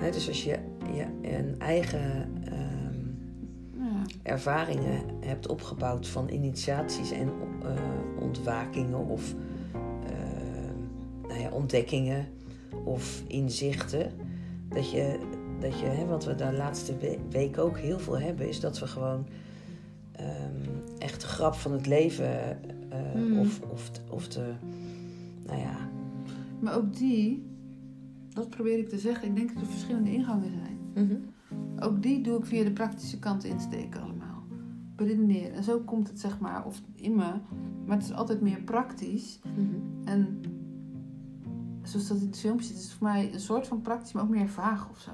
Dus 0.00 0.28
als 0.28 0.44
je, 0.44 0.58
je 0.94 1.06
een 1.38 1.58
eigen 1.60 2.32
ehm, 2.44 2.94
Ja. 3.84 4.02
ervaringen 4.22 5.00
hebt 5.20 5.48
opgebouwd 5.48 6.06
van 6.08 6.28
initiaties 6.28 7.10
en 7.10 7.28
eh, 7.62 8.22
ontwakingen 8.22 9.06
of 9.08 9.34
eh, 10.04 11.28
nou 11.28 11.40
ja, 11.40 11.50
ontdekkingen 11.50 12.26
of 12.84 13.22
inzichten. 13.26 14.10
Dat 14.68 14.90
je, 14.90 15.18
dat 15.60 15.78
je 15.80 15.86
hè, 15.86 16.06
wat 16.06 16.24
we 16.24 16.34
de 16.34 16.52
laatste 16.52 16.96
we- 16.96 17.18
week 17.30 17.58
ook 17.58 17.78
heel 17.78 17.98
veel 17.98 18.18
hebben, 18.18 18.48
is 18.48 18.60
dat 18.60 18.78
we 18.78 18.86
gewoon 18.86 19.26
ehm, 20.12 20.70
echt 20.98 21.20
de 21.20 21.26
grap 21.26 21.54
van 21.54 21.72
het 21.72 21.86
leven 21.86 22.58
eh, 22.90 22.98
Hmm. 23.12 23.38
of, 23.38 23.60
of, 23.72 23.90
of 24.10 24.28
de, 24.28 24.52
nou 25.46 25.58
ja, 25.60 25.76
Maar 26.60 26.76
ook 26.76 26.96
die, 26.96 27.46
dat 28.36 28.50
probeer 28.50 28.78
ik 28.78 28.88
te 28.88 28.98
zeggen, 28.98 29.28
ik 29.28 29.36
denk 29.36 29.54
dat 29.54 29.62
er 29.62 29.68
verschillende 29.68 30.12
ingangen 30.12 30.50
zijn. 30.50 31.06
mhm. 31.06 31.16
Ook 31.78 32.02
die 32.02 32.22
doe 32.22 32.38
ik 32.38 32.44
via 32.44 32.64
de 32.64 32.72
praktische 32.72 33.18
kant 33.18 33.44
insteken 33.44 34.02
allemaal. 34.02 34.42
Beredeneren. 34.96 35.52
En 35.52 35.62
zo 35.62 35.78
komt 35.78 36.08
het 36.08 36.20
zeg 36.20 36.38
maar, 36.38 36.64
of 36.64 36.82
in 36.94 37.14
me, 37.14 37.32
maar 37.86 37.96
het 37.96 38.06
is 38.06 38.12
altijd 38.12 38.40
meer 38.40 38.60
praktisch. 38.60 39.40
Mhm. 39.56 40.08
En 40.08 40.40
zoals 41.82 42.08
dat 42.08 42.20
in 42.20 42.26
het 42.26 42.38
filmpje 42.38 42.66
zit, 42.66 42.76
is 42.76 42.82
het 42.82 42.92
voor 42.92 43.06
mij 43.08 43.32
een 43.32 43.40
soort 43.40 43.66
van 43.66 43.80
praktisch, 43.80 44.12
maar 44.12 44.22
ook 44.22 44.28
meer 44.28 44.48
vaag 44.48 44.90
of 44.90 44.98
zo. 45.00 45.10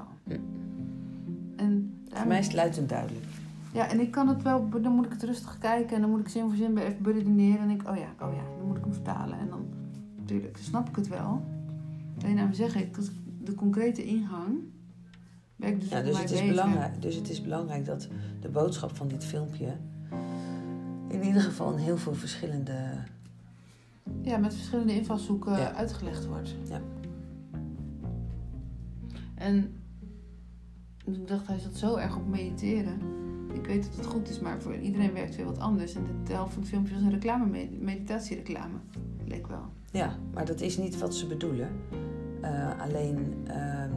En 1.57 1.95
Voor 2.09 2.27
mij 2.27 2.39
is 2.39 2.77
het 2.77 2.89
duidelijk. 2.89 3.25
Ja, 3.73 3.89
en 3.89 4.01
ik 4.01 4.11
kan 4.11 4.29
het 4.29 4.43
wel, 4.43 4.69
dan 4.83 4.93
moet 4.93 5.05
ik 5.05 5.13
het 5.13 5.23
rustig 5.23 5.59
kijken 5.59 5.95
en 5.95 6.01
dan 6.01 6.11
moet 6.11 6.21
ik 6.21 6.29
zin 6.29 6.49
voor 6.49 6.57
zin 6.57 6.75
bij 6.75 6.87
even 6.87 7.03
beredeneren. 7.03 7.61
En 7.61 7.69
denk 7.69 7.83
ik, 7.83 7.89
oh 7.89 7.97
ja, 7.97 8.27
oh 8.27 8.35
ja, 8.35 8.43
dan 8.59 8.67
moet 8.67 8.77
ik 8.77 8.85
hem 8.85 8.93
vertalen. 8.93 9.39
En 9.39 9.49
dan, 9.49 9.67
natuurlijk, 10.17 10.55
dan 10.55 10.63
snap 10.63 10.89
ik 10.89 10.97
het 10.97 11.09
wel. 11.09 11.43
Alleen 12.23 12.35
nou 12.35 12.55
zeg 12.55 12.75
ik, 12.77 12.95
dat 12.95 13.11
de 13.43 13.55
concrete 13.55 14.05
ingang, 14.05 14.59
ben 15.57 15.69
ik 15.69 15.81
dus 15.81 15.89
Ja, 15.89 16.03
dus, 16.03 16.19
het 16.19 16.25
is 16.25 16.31
bezig. 16.31 16.49
belangrijk, 16.49 17.03
dus 17.03 17.15
het 17.15 17.29
is 17.31 17.43
belangrijk 17.43 17.85
dat 17.85 18.09
de 18.41 18.49
boodschap 18.49 18.97
van 18.97 19.09
dit 19.09 19.25
filmpje 19.25 19.77
in 21.09 21.23
ieder 21.25 21.43
geval 21.43 21.73
in 21.73 21.79
heel 21.79 21.97
veel 21.99 22.15
verschillende. 22.15 22.75
Ja, 24.23 24.37
met 24.39 24.55
verschillende 24.55 24.95
invalshoeken 24.95 25.53
Ja. 25.53 25.73
uitgelegd 25.75 26.27
wordt. 26.27 26.55
Ja. 26.69 26.81
En 29.35 29.73
ik 31.05 31.29
dacht, 31.29 31.47
hij 31.47 31.59
zat 31.59 31.75
zo 31.77 31.97
erg 31.97 32.17
op 32.17 32.29
mediteren. 32.29 33.01
Ik 33.53 33.67
weet 33.67 33.83
dat 33.85 33.97
het 33.97 34.07
goed 34.07 34.29
is, 34.29 34.41
maar 34.41 34.61
voor 34.63 34.77
iedereen 34.77 35.13
werkt 35.13 35.37
weer 35.37 35.45
wat 35.47 35.59
anders. 35.59 35.95
En 35.95 36.05
de 36.25 36.33
helft 36.33 36.53
van 36.53 36.61
het 36.63 36.71
filmpje 36.71 36.95
was 36.95 37.03
een 37.03 37.11
reclame, 37.11 37.69
meditatiereclame. 37.81 38.77
Leek 39.27 39.47
wel. 39.47 39.65
Ja, 39.93 40.17
maar 40.35 40.45
dat 40.45 40.61
is 40.61 40.77
niet 40.77 40.99
wat 40.99 41.15
ze 41.15 41.27
bedoelen. 41.27 41.69
Eh, 42.41 42.81
alleen 42.81 43.35
ehm, 43.47 43.91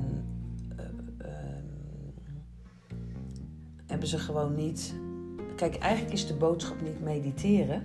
eh, 0.76 0.86
ehm, 1.18 1.64
hebben 3.86 4.08
ze 4.08 4.18
gewoon 4.18 4.56
niet. 4.56 4.94
Kijk, 5.56 5.76
eigenlijk 5.76 6.14
is 6.14 6.28
de 6.28 6.34
boodschap 6.34 6.82
niet 6.82 7.02
mediteren. 7.04 7.84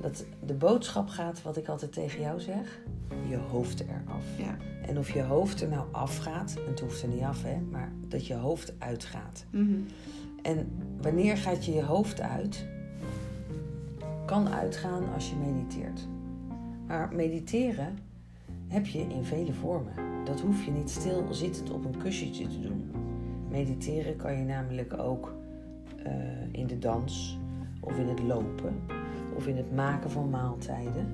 Dat 0.00 0.24
de 0.46 0.54
boodschap 0.54 1.08
gaat, 1.08 1.42
wat 1.42 1.56
ik 1.56 1.68
altijd 1.68 1.92
tegen 1.92 2.20
jou 2.20 2.40
zeg, 2.40 2.80
je 3.28 3.36
hoofd 3.36 3.80
eraf. 3.80 4.24
Ja. 4.38 4.56
En 4.86 4.98
of 4.98 5.10
je 5.10 5.22
hoofd 5.22 5.60
er 5.60 5.68
nou 5.68 5.86
afgaat, 5.90 6.54
en 6.56 6.70
het 6.70 6.80
hoeft 6.80 7.02
er 7.02 7.08
niet 7.08 7.22
af, 7.22 7.42
hè, 7.42 7.60
maar 7.70 7.92
dat 8.08 8.26
je 8.26 8.34
hoofd 8.34 8.72
uitgaat. 8.78 9.44
Mhm. 9.50 9.80
En 10.42 10.72
wanneer 11.00 11.36
gaat 11.36 11.64
je 11.64 11.72
je 11.72 11.84
hoofd 11.84 12.20
uit? 12.20 12.66
Kan 14.24 14.48
uitgaan 14.48 15.12
als 15.14 15.30
je 15.30 15.36
mediteert. 15.36 16.08
Maar 16.92 17.14
mediteren 17.14 17.98
heb 18.68 18.86
je 18.86 18.98
in 18.98 19.24
vele 19.24 19.52
vormen. 19.52 19.92
Dat 20.24 20.40
hoef 20.40 20.64
je 20.64 20.70
niet 20.70 20.90
stilzittend 20.90 21.70
op 21.70 21.84
een 21.84 21.96
kussentje 21.98 22.46
te 22.46 22.60
doen. 22.60 22.90
Mediteren 23.50 24.16
kan 24.16 24.38
je 24.38 24.44
namelijk 24.44 24.98
ook 24.98 25.34
eh, 26.04 26.12
in 26.50 26.66
de 26.66 26.78
dans, 26.78 27.38
of 27.80 27.98
in 27.98 28.08
het 28.08 28.22
lopen, 28.22 28.74
of 29.36 29.46
in 29.46 29.56
het 29.56 29.74
maken 29.74 30.10
van 30.10 30.30
maaltijden, 30.30 31.06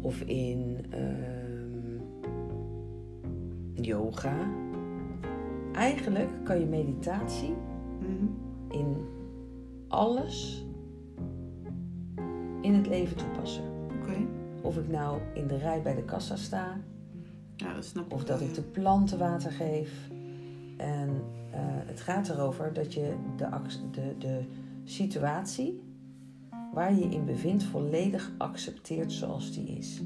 of 0.00 0.20
in 0.20 0.76
ehm, 0.90 2.00
yoga. 3.74 4.36
Eigenlijk 5.72 6.30
kan 6.44 6.60
je 6.60 6.66
meditatie. 6.66 7.54
Mhm. 8.00 8.26
in 8.68 8.96
alles 9.88 10.66
in 12.60 12.74
het 12.74 12.86
leven 12.86 13.16
toepassen. 13.16 13.71
Of 14.62 14.76
ik 14.76 14.88
nou 14.88 15.20
in 15.34 15.46
de 15.46 15.56
rij 15.56 15.82
bij 15.82 15.94
de 15.94 16.04
kassa 16.04 16.36
sta, 16.36 16.80
Ja, 17.56 17.74
dat 17.74 17.84
snap 17.84 18.04
ik 18.06 18.12
of 18.12 18.18
wel, 18.22 18.26
dat 18.26 18.40
ja. 18.40 18.46
ik 18.46 18.54
de 18.54 18.62
planten 18.62 19.18
water 19.18 19.52
geef. 19.52 20.10
En 20.76 21.08
eh, 21.50 21.60
het 21.62 22.00
gaat 22.00 22.28
erover 22.28 22.72
dat 22.72 22.94
je 22.94 23.14
de, 23.36 23.48
de, 23.90 24.14
de 24.18 24.44
situatie 24.84 25.82
waar 26.74 26.94
je 26.94 26.98
je 27.08 27.14
in 27.14 27.24
bevindt 27.24 27.62
volledig 27.64 28.32
accepteert 28.38 29.12
zoals 29.12 29.52
die 29.52 29.66
is. 29.78 30.00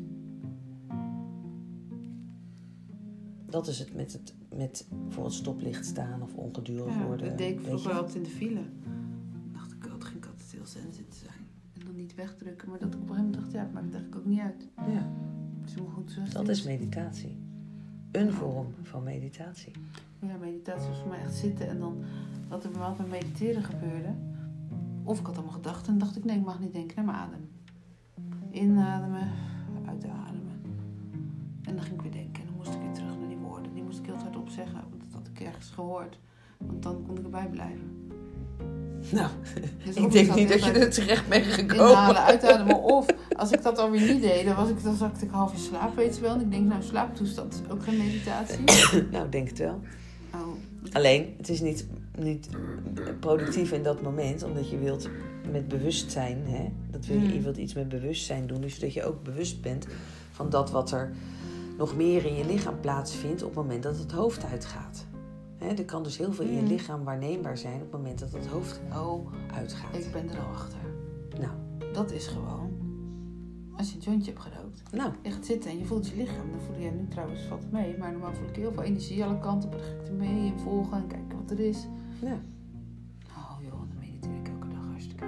Dat 3.51 3.67
is 3.67 3.79
het 3.79 3.95
met, 3.95 4.13
het 4.13 4.35
met 4.57 4.89
voor 5.09 5.25
het 5.25 5.33
stoplicht 5.33 5.87
staan 5.87 6.23
of 6.23 6.35
ongedurig 6.35 6.95
Ja, 6.95 7.07
worden. 7.07 7.29
dat 7.29 7.39
deed 7.39 7.51
ik 7.53 7.61
vroeger 7.61 7.93
altijd 7.93 8.15
in 8.15 8.23
de 8.23 8.29
file. 8.31 8.61
Wegdrukken. 12.17 12.71
Maar 12.71 12.79
dat 12.79 12.95
ik 12.95 13.01
op 13.01 13.09
een 13.09 13.15
gegeven 13.15 13.33
moment 13.33 13.43
dacht, 13.43 13.53
ja, 13.53 13.61
het 13.61 13.73
maakt 13.73 13.95
eigenlijk 13.95 14.17
ook 14.17 14.25
niet 14.25 14.41
uit. 14.41 14.69
Ja, 14.77 15.11
Het 15.61 15.71
is 15.71 15.75
goed 15.95 16.11
zoals 16.11 16.29
het 16.29 16.39
dat 16.39 16.49
is 16.49 16.63
meditatie. 16.63 17.37
Een 18.11 18.33
vorm 18.33 18.67
van 18.83 19.03
meditatie. 19.03 19.73
Ja, 20.21 20.37
meditatie 20.37 20.89
was 20.89 20.99
voor 20.99 21.09
mij 21.09 21.21
echt 21.21 21.35
zitten 21.35 21.69
en 21.69 21.79
dan 21.79 22.03
wat 22.49 22.65
er 22.65 22.71
bij 22.71 22.81
mij 22.81 22.93
met 22.99 23.09
mediteren 23.09 23.63
gebeurde. 23.63 24.15
Of 25.03 25.21
ik 25.21 25.27
had 25.27 25.37
allemaal 25.37 25.55
gedachten 25.55 25.93
en 25.93 25.99
dacht 25.99 26.17
ik, 26.17 26.25
nee, 26.25 26.37
ik 26.37 26.45
mag 26.45 26.61
niet 26.61 26.73
denken 26.73 26.97
naar 26.97 27.05
mijn 27.05 27.19
adem. 27.19 27.49
Inademen, 28.51 29.31
uitademen. 29.87 30.61
En 31.63 31.75
dan 31.75 31.83
ging 31.83 31.95
ik 31.95 32.03
weer 32.03 32.13
denken 32.13 32.43
en 32.43 32.47
dan 32.49 32.57
moest 32.57 32.75
ik 32.75 32.81
weer 32.81 32.93
terug 32.93 33.19
naar 33.19 33.29
die 33.29 33.37
woorden. 33.37 33.75
Die 33.75 33.83
moest 33.83 33.99
ik 33.99 34.07
heel 34.07 34.17
hard 34.17 34.37
opzeggen, 34.37 34.81
want 34.91 35.03
dat 35.03 35.13
had 35.13 35.29
ik 35.29 35.41
ergens 35.41 35.71
gehoord. 35.71 36.19
Want 36.59 36.83
dan 36.83 37.03
kon 37.07 37.19
ik 37.19 37.25
erbij 37.25 37.49
blijven. 37.49 38.11
Nou, 39.11 39.29
ik 39.95 40.13
denk 40.13 40.27
zat 40.27 40.37
niet 40.37 40.49
dat 40.49 40.65
je 40.65 40.71
er 40.71 40.91
terecht 40.91 41.29
bent 41.29 41.45
gekomen. 41.45 41.89
Inhalen, 41.89 42.23
uitademen. 42.23 42.83
Of 42.83 43.07
als 43.37 43.51
ik 43.53 43.63
dat 43.63 43.79
alweer 43.79 44.13
niet 44.13 44.23
deed, 44.23 44.45
dan, 44.45 44.55
was 44.55 44.69
ik, 44.69 44.83
dan 44.83 44.97
zakte 44.97 45.25
ik 45.25 45.31
half 45.31 45.53
in 45.53 45.59
slaap, 45.59 45.97
weet 45.97 46.17
je 46.17 46.21
wel. 46.21 46.35
En 46.35 46.41
ik 46.41 46.51
denk, 46.51 46.67
nou, 46.67 46.83
slaaptoestand 46.83 47.55
is 47.55 47.73
ook 47.73 47.83
geen 47.83 47.97
meditatie. 47.97 48.65
nou, 49.13 49.25
ik 49.25 49.33
denk 49.33 49.49
het 49.49 49.59
wel. 49.59 49.81
Oh, 50.35 50.93
Alleen, 50.93 51.35
het 51.37 51.49
is 51.49 51.61
niet, 51.61 51.87
niet 52.19 52.49
productief 53.21 53.73
in 53.73 53.83
dat 53.83 54.03
moment, 54.03 54.43
omdat 54.43 54.71
je 54.71 54.79
wilt 54.79 55.09
met 55.51 55.69
bewustzijn, 55.69 56.43
hè, 56.45 56.73
dat 56.91 57.07
wil 57.07 57.21
je, 57.21 57.33
je 57.33 57.41
wilt 57.41 57.57
iets 57.57 57.75
met 57.75 57.89
bewustzijn 57.89 58.47
doen, 58.47 58.61
dus 58.61 58.79
dat 58.79 58.93
je 58.93 59.05
ook 59.05 59.23
bewust 59.23 59.63
bent 59.63 59.87
van 60.31 60.51
dat 60.51 60.71
wat 60.71 60.93
er 60.93 61.13
nog 61.77 61.97
meer 61.97 62.27
in 62.27 62.35
je 62.35 62.47
lichaam 62.47 62.81
plaatsvindt 62.81 63.43
op 63.43 63.49
het 63.49 63.59
moment 63.59 63.83
dat 63.83 63.99
het 63.99 64.13
hoofd 64.13 64.45
uitgaat. 64.45 65.06
Er 65.59 65.85
kan 65.85 66.03
dus 66.03 66.19
heel 66.19 66.33
veel 66.33 66.45
in 66.45 66.55
je 66.55 66.61
Mm. 66.63 66.67
lichaam 66.69 67.05
waarneembaar 67.05 67.59
zijn 67.59 67.75
op 67.75 67.81
het 67.81 67.91
moment 67.93 68.19
dat 68.19 68.33
het 68.33 68.47
hoofd 68.47 68.81
oh, 68.93 69.33
uitgaat. 69.55 69.95
ik 69.95 70.13
ben 70.13 70.31
er 70.31 70.39
al 70.39 70.47
achter. 70.53 70.79
Nou, 71.41 71.53
Dat 71.93 72.11
is 72.13 72.27
gewoon. 72.27 72.71
Als 73.77 73.91
je 73.91 73.97
een 73.97 74.03
jointje 74.03 74.31
hebt 74.33 74.43
gerookt. 74.45 74.83
nou, 74.93 75.13
Je 75.23 75.31
gaat 75.31 75.47
zitten 75.47 75.71
en 75.71 75.79
je 75.79 75.85
voelt 75.85 76.09
je 76.09 76.17
lichaam. 76.17 76.51
Dan 76.51 76.61
voel 76.61 76.79
je 76.79 76.91
nu 76.91 77.09
trouwens 77.09 77.41
valt 77.43 77.63
het 77.63 77.73
mee. 77.73 77.97
Maar 77.99 78.13
normaal 78.13 78.35
voel 78.35 78.49
ik 78.49 78.57
heel 78.57 78.73
veel 78.73 78.83
energie 78.83 79.25
alle 79.25 79.39
kanten. 79.39 79.69
Maar 79.69 79.79
dan 79.79 79.87
ga 79.87 79.95
ik 80.03 80.07
er 80.09 80.15
mee 80.15 80.47
in 80.47 80.59
volgen 80.59 80.97
en 80.97 81.07
kijken 81.07 81.39
wat 81.41 81.51
er 81.51 81.61
is. 81.61 81.87
ja. 82.21 82.39
Oh 83.37 83.57
joh, 83.63 83.73
dan 83.89 83.99
mediteer 84.01 84.35
ik 84.37 84.49
elke 84.49 84.69
dag 84.69 84.85
hartstikke 84.91 85.25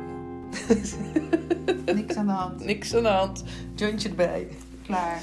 veel. 0.50 1.94
Niks 1.94 2.16
aan 2.16 2.26
de 2.26 2.32
hand. 2.32 2.64
Niks 2.64 2.94
aan 2.94 3.02
de 3.02 3.08
hand, 3.08 3.44
jointje 3.74 4.08
erbij. 4.08 4.48
Klaar. 4.82 5.22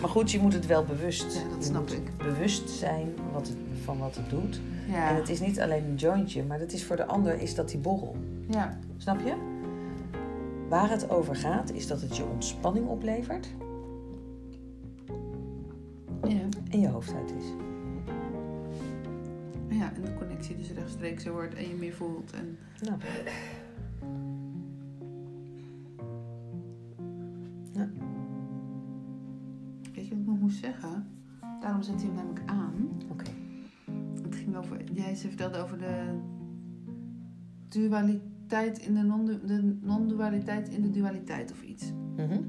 Maar 0.00 0.10
goed, 0.10 0.30
je 0.30 0.38
moet 0.40 0.52
het 0.52 0.66
wel 0.66 0.84
bewust. 0.84 1.34
Ja, 1.34 1.54
dat 1.54 1.64
snap 1.64 1.88
ik. 1.90 2.16
bewust 2.16 2.70
zijn 2.70 3.08
wat 3.32 3.48
het, 3.48 3.56
van 3.84 3.98
wat 3.98 4.14
het 4.16 4.30
doet. 4.30 4.60
Ja. 4.88 5.08
En 5.10 5.16
het 5.16 5.28
is 5.28 5.40
niet 5.40 5.60
alleen 5.60 5.84
een 5.84 5.94
jointje, 5.94 6.42
maar 6.44 6.58
dat 6.58 6.72
is 6.72 6.84
voor 6.84 6.96
de 6.96 7.06
ander 7.06 7.40
is 7.40 7.54
dat 7.54 7.68
die 7.68 7.78
borrel. 7.78 8.16
Ja. 8.48 8.78
Snap 8.96 9.20
je? 9.20 9.34
Waar 10.68 10.90
het 10.90 11.10
over 11.10 11.36
gaat, 11.36 11.72
is 11.72 11.86
dat 11.86 12.00
het 12.00 12.16
je 12.16 12.24
ontspanning 12.24 12.86
oplevert 12.88 13.48
Ja. 16.28 16.40
en 16.70 16.80
je 16.80 16.88
hoofd 16.88 17.14
uit 17.14 17.32
is. 17.38 17.44
Ja, 19.68 19.92
en 19.94 20.02
de 20.04 20.14
connectie 20.18 20.56
dus 20.56 20.70
rechtstreeks 20.70 21.24
er 21.24 21.32
wordt 21.32 21.54
en 21.54 21.68
je 21.68 21.74
meer 21.74 21.92
voelt. 21.94 22.32
En 22.32 22.58
Nou. 22.80 22.96
Dualiteit 37.72 38.78
in 38.78 38.94
de 38.94 39.02
non- 39.02 39.40
de 39.46 39.76
non-dualiteit 39.80 40.68
in 40.68 40.82
de 40.82 40.90
dualiteit 40.90 41.52
of 41.52 41.62
iets. 41.62 41.92
Mhm. 42.16 42.40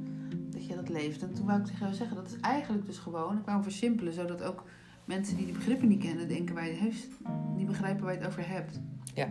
Dat 0.50 0.66
je 0.66 0.76
dat 0.76 0.90
leeft. 0.90 1.22
En 1.24 1.34
toen 1.34 1.46
wou 1.46 1.60
ik 1.60 1.66
tegen 1.66 1.80
jou 1.80 1.94
zeggen, 1.94 2.16
dat 2.16 2.28
is 2.28 2.40
eigenlijk 2.40 2.86
dus 2.86 2.98
gewoon, 2.98 3.38
ik 3.38 3.46
wou 3.46 3.64
versimpelen, 3.64 4.14
zodat 4.14 4.44
ook 4.44 4.64
mensen 5.06 5.36
die 5.38 5.46
die 5.46 5.54
begrippen 5.56 5.88
niet 5.88 6.04
kennen, 6.04 6.28
denken 6.28 6.56
het 6.58 6.76
heeft, 6.76 7.08
die 7.56 7.66
begrijpen 7.66 8.04
waar 8.04 8.14
je 8.14 8.20
het 8.20 8.28
over 8.28 8.48
hebt. 8.48 8.80
Ja. 9.14 9.26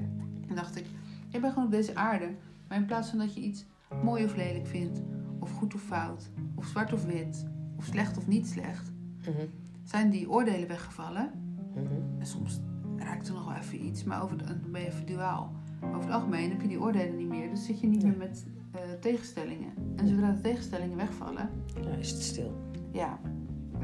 En 0.49 0.55
dacht 0.55 0.77
ik, 0.77 0.85
je 1.29 1.41
bent 1.41 1.53
gewoon 1.53 1.69
op 1.69 1.75
deze 1.75 1.95
aarde, 1.95 2.29
maar 2.69 2.79
in 2.79 2.87
plaats 2.87 3.09
van 3.11 3.19
dat 3.19 3.35
je 3.35 3.41
iets 3.41 3.65
mooi 4.05 4.25
of 4.25 4.37
lelijk 4.37 4.67
vindt, 4.67 5.03
of 5.39 5.51
goed 5.53 5.75
of 5.75 5.81
fout, 5.83 6.31
of 6.55 6.67
zwart 6.67 6.93
of 6.93 7.05
wit, 7.05 7.47
of 7.77 7.85
slecht 7.85 8.17
of 8.17 8.27
niet 8.27 8.47
slecht, 8.47 8.93
Mhm. 9.21 9.47
zijn 9.83 10.11
die 10.11 10.31
oordelen 10.31 10.69
weggevallen. 10.69 11.31
Mhm. 11.75 11.87
En 12.19 12.27
soms 12.27 12.61
raakt 12.97 13.29
er 13.29 13.35
nog 13.35 13.45
wel 13.47 13.55
even 13.57 13.85
iets, 13.85 14.05
maar 14.05 14.23
over 14.23 14.37
het, 14.39 14.47
dan 14.63 14.71
ben 14.73 14.81
je 14.81 14.87
even 14.87 15.07
duaal. 15.07 15.53
Over 15.85 16.01
het 16.01 16.11
algemeen 16.11 16.51
heb 16.51 16.61
je 16.61 16.69
die 16.69 16.81
oordelen 16.81 17.17
niet 17.17 17.29
meer, 17.29 17.51
dus 17.51 17.65
zit 17.65 17.81
je 17.81 17.87
niet 17.87 18.03
meer 18.03 18.17
met 18.17 18.47
eh, 18.73 18.81
tegenstellingen. 19.01 19.73
En 19.97 20.09
zodra 20.09 20.31
de 20.33 20.41
tegenstellingen 20.41 20.97
wegvallen, 20.97 21.51
Nou 21.83 21.99
is 21.99 22.11
het 22.11 22.23
stil. 22.23 22.53
ja, 22.93 23.19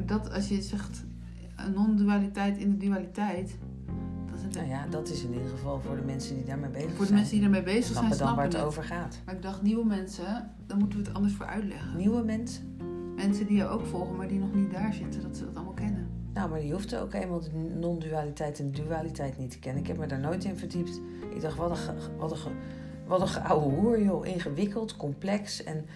dat 0.05 0.33
als 0.33 0.49
je 0.49 0.63
zegt 0.63 1.05
een 1.57 1.73
non-dualiteit 1.73 2.57
in 2.59 2.71
de 2.71 2.77
dualiteit, 2.77 3.59
dan 4.27 4.35
is 4.37 4.43
het 4.43 4.55
Nou 4.55 4.69
ja, 4.69 4.87
dat 4.87 5.09
is 5.09 5.25
in 5.25 5.33
ieder 5.33 5.49
geval 5.49 5.81
voor 5.81 5.97
de 5.97 6.03
mensen 6.03 6.35
die 6.37 6.45
daarmee 6.45 6.71
bezig 6.71 6.89
voor 6.91 6.99
de 6.99 7.05
zijn. 7.05 7.15
mensen 7.19 7.37
die 7.37 7.45
ermee 7.45 7.63
bezig 7.63 7.85
zijn, 7.85 7.97
snappen 7.97 8.19
dan 8.19 8.35
waar 8.35 8.45
het 8.45 8.53
het. 8.53 8.63
over 8.63 8.83
gaat. 8.85 9.21
Maar 9.25 9.35
ik 9.35 9.43
dacht, 9.43 9.63
nieuwe 9.63 9.85
mensen, 9.85 10.51
dan 10.67 10.79
moeten 10.79 10.99
we 10.99 11.05
het 11.05 11.15
anders 11.15 11.35
voor 11.35 11.47
uitleggen. 11.47 11.97
Nieuwe 11.97 12.23
mensen? 12.25 12.77
Mensen 13.17 13.47
die 13.47 13.57
je 13.57 13.67
ook 13.67 13.87
volgen, 13.87 14.17
maar 14.17 14.29
die 14.29 14.39
nog 14.39 14.55
niet 14.55 14.71
daar 14.71 14.93
zitten, 14.95 15.23
dat 15.23 15.37
ze 15.37 15.45
dat 15.45 15.55
allemaal. 15.55 15.68
Nou, 16.39 16.51
maar 16.51 16.65
je 16.65 16.73
hoeft 16.73 16.97
ook 16.97 17.13
eenmaal 17.13 17.41
de 17.41 17.51
non-dualiteit 17.79 18.59
en 18.59 18.73
dualiteit 18.73 19.39
niet 19.39 19.51
te 19.51 19.59
kennen. 19.59 19.83
Ik 19.83 19.89
heb 19.89 19.99
me 19.99 20.07
daar 20.07 20.19
nooit 20.19 20.45
in 20.45 20.57
verdiept. 20.57 21.01
Ik 21.35 21.41
dacht, 21.41 21.57
wat 21.57 21.71
een, 21.71 22.19
wat 22.19 22.33
een, 22.33 22.53
wat 23.07 23.21
een 23.21 23.29
geouwe 23.29 23.75
hoer, 23.75 24.03
joh. 24.03 24.27
Ingewikkeld, 24.27 24.97
complex. 24.97 25.65
En, 25.65 25.87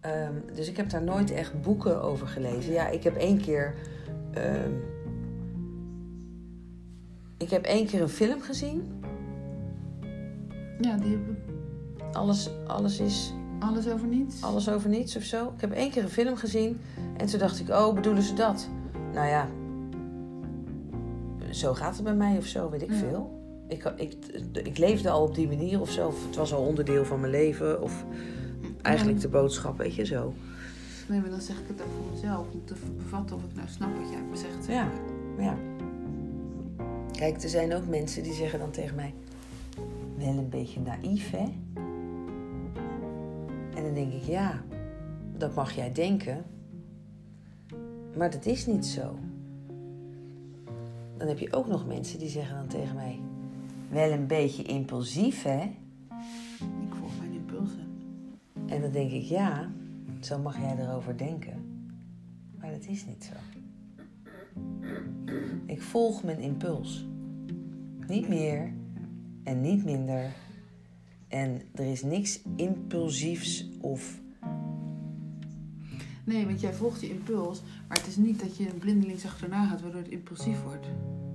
ehm, 0.00 0.32
dus 0.54 0.68
ik 0.68 0.76
heb 0.76 0.90
daar 0.90 1.02
nooit 1.02 1.30
echt 1.30 1.62
boeken 1.62 2.02
over 2.02 2.26
gelezen. 2.26 2.72
Ja, 2.72 2.88
ik 2.88 3.02
heb 3.02 3.16
één 3.16 3.40
keer... 3.40 3.74
ehm, 4.30 4.72
ik 7.38 7.50
heb 7.50 7.64
één 7.64 7.86
keer 7.86 8.02
een 8.02 8.08
film 8.08 8.40
gezien. 8.40 9.02
Ja, 10.80 10.96
die 10.96 11.10
hebben 11.10 11.38
Alles, 12.12 12.50
alles 12.66 12.98
is 13.00 13.32
alles 13.58 13.88
over 13.88 14.06
niets. 14.06 14.42
alles 14.42 14.68
over 14.68 14.88
niets 14.88 15.16
of 15.16 15.22
zo. 15.22 15.52
Ik 15.54 15.60
heb 15.60 15.72
één 15.72 15.90
keer 15.90 16.02
een 16.02 16.08
film 16.08 16.36
gezien. 16.36 16.80
En 17.16 17.26
toen 17.26 17.38
dacht 17.38 17.60
ik, 17.60 17.68
oh, 17.68 17.94
bedoelen 17.94 18.22
ze 18.22 18.34
dat? 18.34 18.68
Nou 19.12 19.28
ja, 19.28 19.48
zo 21.50 21.74
gaat 21.74 21.94
het 21.94 22.04
bij 22.04 22.14
mij 22.14 22.36
of 22.36 22.44
zo, 22.46 22.70
weet 22.70 22.82
ik 22.82 22.90
Ja. 22.90 22.96
veel. 22.96 23.38
Ik, 23.68 23.92
ik, 23.96 24.14
ik 24.52 24.78
leefde 24.78 25.10
al 25.10 25.22
op 25.22 25.34
die 25.34 25.48
manier 25.48 25.80
of 25.80 25.90
zo. 25.90 26.06
Of 26.06 26.26
het 26.26 26.36
was 26.36 26.52
al 26.54 26.62
onderdeel 26.62 27.04
van 27.04 27.20
mijn 27.20 27.32
leven. 27.32 27.82
Of 27.82 28.04
eigenlijk 28.82 29.20
de 29.20 29.28
boodschap, 29.28 29.78
weet 29.78 29.94
je 29.94 30.04
zo. 30.04 30.34
Nee, 31.08 31.20
maar 31.20 31.30
dan 31.30 31.40
zeg 31.40 31.56
ik 31.58 31.64
het 31.66 31.80
ook 31.80 31.92
voor 31.96 32.12
mezelf. 32.12 32.46
Om 32.52 32.64
te 32.64 32.74
bevatten 32.96 33.36
of 33.36 33.42
ik 33.44 33.54
nou 33.54 33.68
snap 33.68 33.88
wat 33.98 34.08
jij 34.08 34.18
hebt 34.18 34.30
gezegd. 34.30 34.64
zeg 34.64 34.74
Ja. 34.74 34.88
ja. 35.38 35.56
Kijk, 37.12 37.42
er 37.42 37.48
zijn 37.48 37.74
ook 37.74 37.86
mensen 37.86 38.22
die 38.22 38.32
zeggen 38.32 38.58
dan 38.58 38.70
tegen 38.70 38.94
mij... 38.94 39.14
Wel 40.18 40.28
een 40.28 40.48
beetje 40.48 40.80
naïef, 40.80 41.30
hè? 41.30 41.44
En 43.74 43.82
dan 43.84 43.94
denk 43.94 44.12
ik, 44.12 44.22
ja, 44.22 44.62
dat 45.36 45.54
mag 45.54 45.72
jij 45.72 45.92
denken. 45.92 46.44
Maar 48.16 48.30
dat 48.30 48.46
is 48.46 48.66
niet 48.66 48.86
zo. 48.86 49.18
Dan 51.20 51.28
heb 51.28 51.38
je 51.38 51.52
ook 51.52 51.66
nog 51.66 51.86
mensen 51.86 52.18
die 52.18 52.28
zeggen 52.28 52.56
dan 52.56 52.66
tegen 52.66 52.94
mij... 52.94 53.20
Wel 53.90 54.10
een 54.10 54.26
beetje 54.26 54.62
impulsief, 54.62 55.42
hè? 55.42 55.62
Ik 56.60 56.94
volg 56.94 57.18
mijn 57.18 57.32
impulsen. 57.32 57.88
En 58.66 58.80
dan 58.80 58.90
denk 58.90 59.10
ik, 59.10 59.22
ja, 59.22 59.72
zo 60.20 60.38
mag 60.38 60.58
jij 60.58 60.76
erover 60.78 61.16
denken. 61.16 61.84
Maar 62.58 62.70
dat 62.70 62.86
is 62.86 63.06
niet 63.06 63.24
zo. 63.24 63.32
Ik 65.66 65.82
volg 65.82 66.22
mijn 66.22 66.38
impuls. 66.38 67.06
Niet 68.06 68.28
meer 68.28 68.72
en 69.44 69.60
niet 69.60 69.84
minder. 69.84 70.32
En 71.28 71.62
er 71.74 71.90
is 71.90 72.02
niks 72.02 72.42
impulsiefs 72.56 73.68
of. 73.80 74.20
Nee, 76.30 76.46
want 76.46 76.60
jij 76.60 76.72
volgt 76.72 77.00
je 77.00 77.08
impuls, 77.10 77.62
maar 77.88 77.96
het 77.96 78.06
is 78.06 78.16
niet 78.16 78.40
dat 78.40 78.56
je 78.56 78.64
blindelings 78.64 79.26
achterna 79.26 79.66
gaat 79.66 79.80
waardoor 79.80 80.00
het 80.00 80.10
impulsief 80.10 80.62
wordt. 80.62 80.86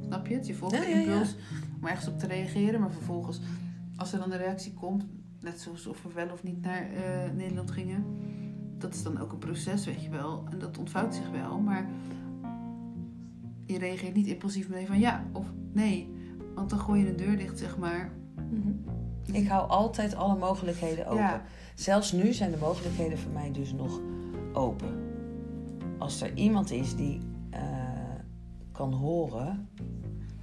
Snap 0.06 0.28
je 0.28 0.34
het? 0.34 0.48
Je 0.48 0.54
volgt 0.54 0.76
Ja, 0.76 0.82
de 0.82 0.90
ja, 0.90 0.96
ja. 0.98 1.02
impuls 1.02 1.36
om 1.82 1.88
ergens 1.88 2.08
op 2.08 2.20
te 2.20 2.28
reageren. 2.28 2.80
Maar 2.80 2.92
vervolgens, 2.92 3.40
als 3.96 4.14
er 4.14 4.20
dan 4.20 4.32
een 4.32 4.38
reactie 4.38 4.74
komt, 4.74 5.06
net 5.40 5.62
zoals 5.62 5.88
of 5.88 6.04
we 6.04 6.10
wel 6.14 6.30
of 6.30 6.44
niet 6.44 6.62
naar 6.62 6.82
eh, 6.92 7.32
Nederland 7.36 7.72
gingen. 7.72 8.06
Dat 8.78 8.94
is 8.94 9.04
dan 9.04 9.20
ook 9.20 9.32
een 9.32 9.38
proces, 9.38 9.86
weet 9.86 10.04
je 10.04 10.10
wel. 10.10 10.44
En 10.52 10.60
dat 10.60 10.78
ontvouwt 10.78 11.16
zich 11.16 11.30
wel. 11.30 11.60
Maar 11.60 11.90
je 13.66 13.78
reageert 13.78 14.16
niet 14.16 14.28
impulsief 14.28 14.70
meteen 14.70 14.88
van 14.88 15.00
ja 15.00 15.26
of 15.32 15.46
nee. 15.74 16.10
Want 16.54 16.70
dan 16.70 16.80
gooi 16.80 17.02
je 17.04 17.10
een 17.10 17.18
deur 17.18 17.38
dicht, 17.38 17.60
zeg 17.60 17.78
maar. 17.78 18.12
Ik 19.32 19.48
hou 19.48 19.70
altijd 19.70 20.16
alle 20.16 20.36
mogelijkheden 20.38 21.08
open. 21.08 21.42
Zelfs 21.76 22.12
nu 22.12 22.34
zijn 22.34 22.52
de 22.52 22.58
mogelijkheden 22.58 23.18
voor 23.18 23.32
mij 23.32 23.52
dus 23.52 23.74
nog 23.74 24.02
open. 24.56 25.13
Als 25.98 26.22
er 26.22 26.34
iemand 26.34 26.72
is 26.72 26.96
die 26.96 27.20
eh, 27.50 27.62
kan 28.72 28.94
horen 28.94 29.70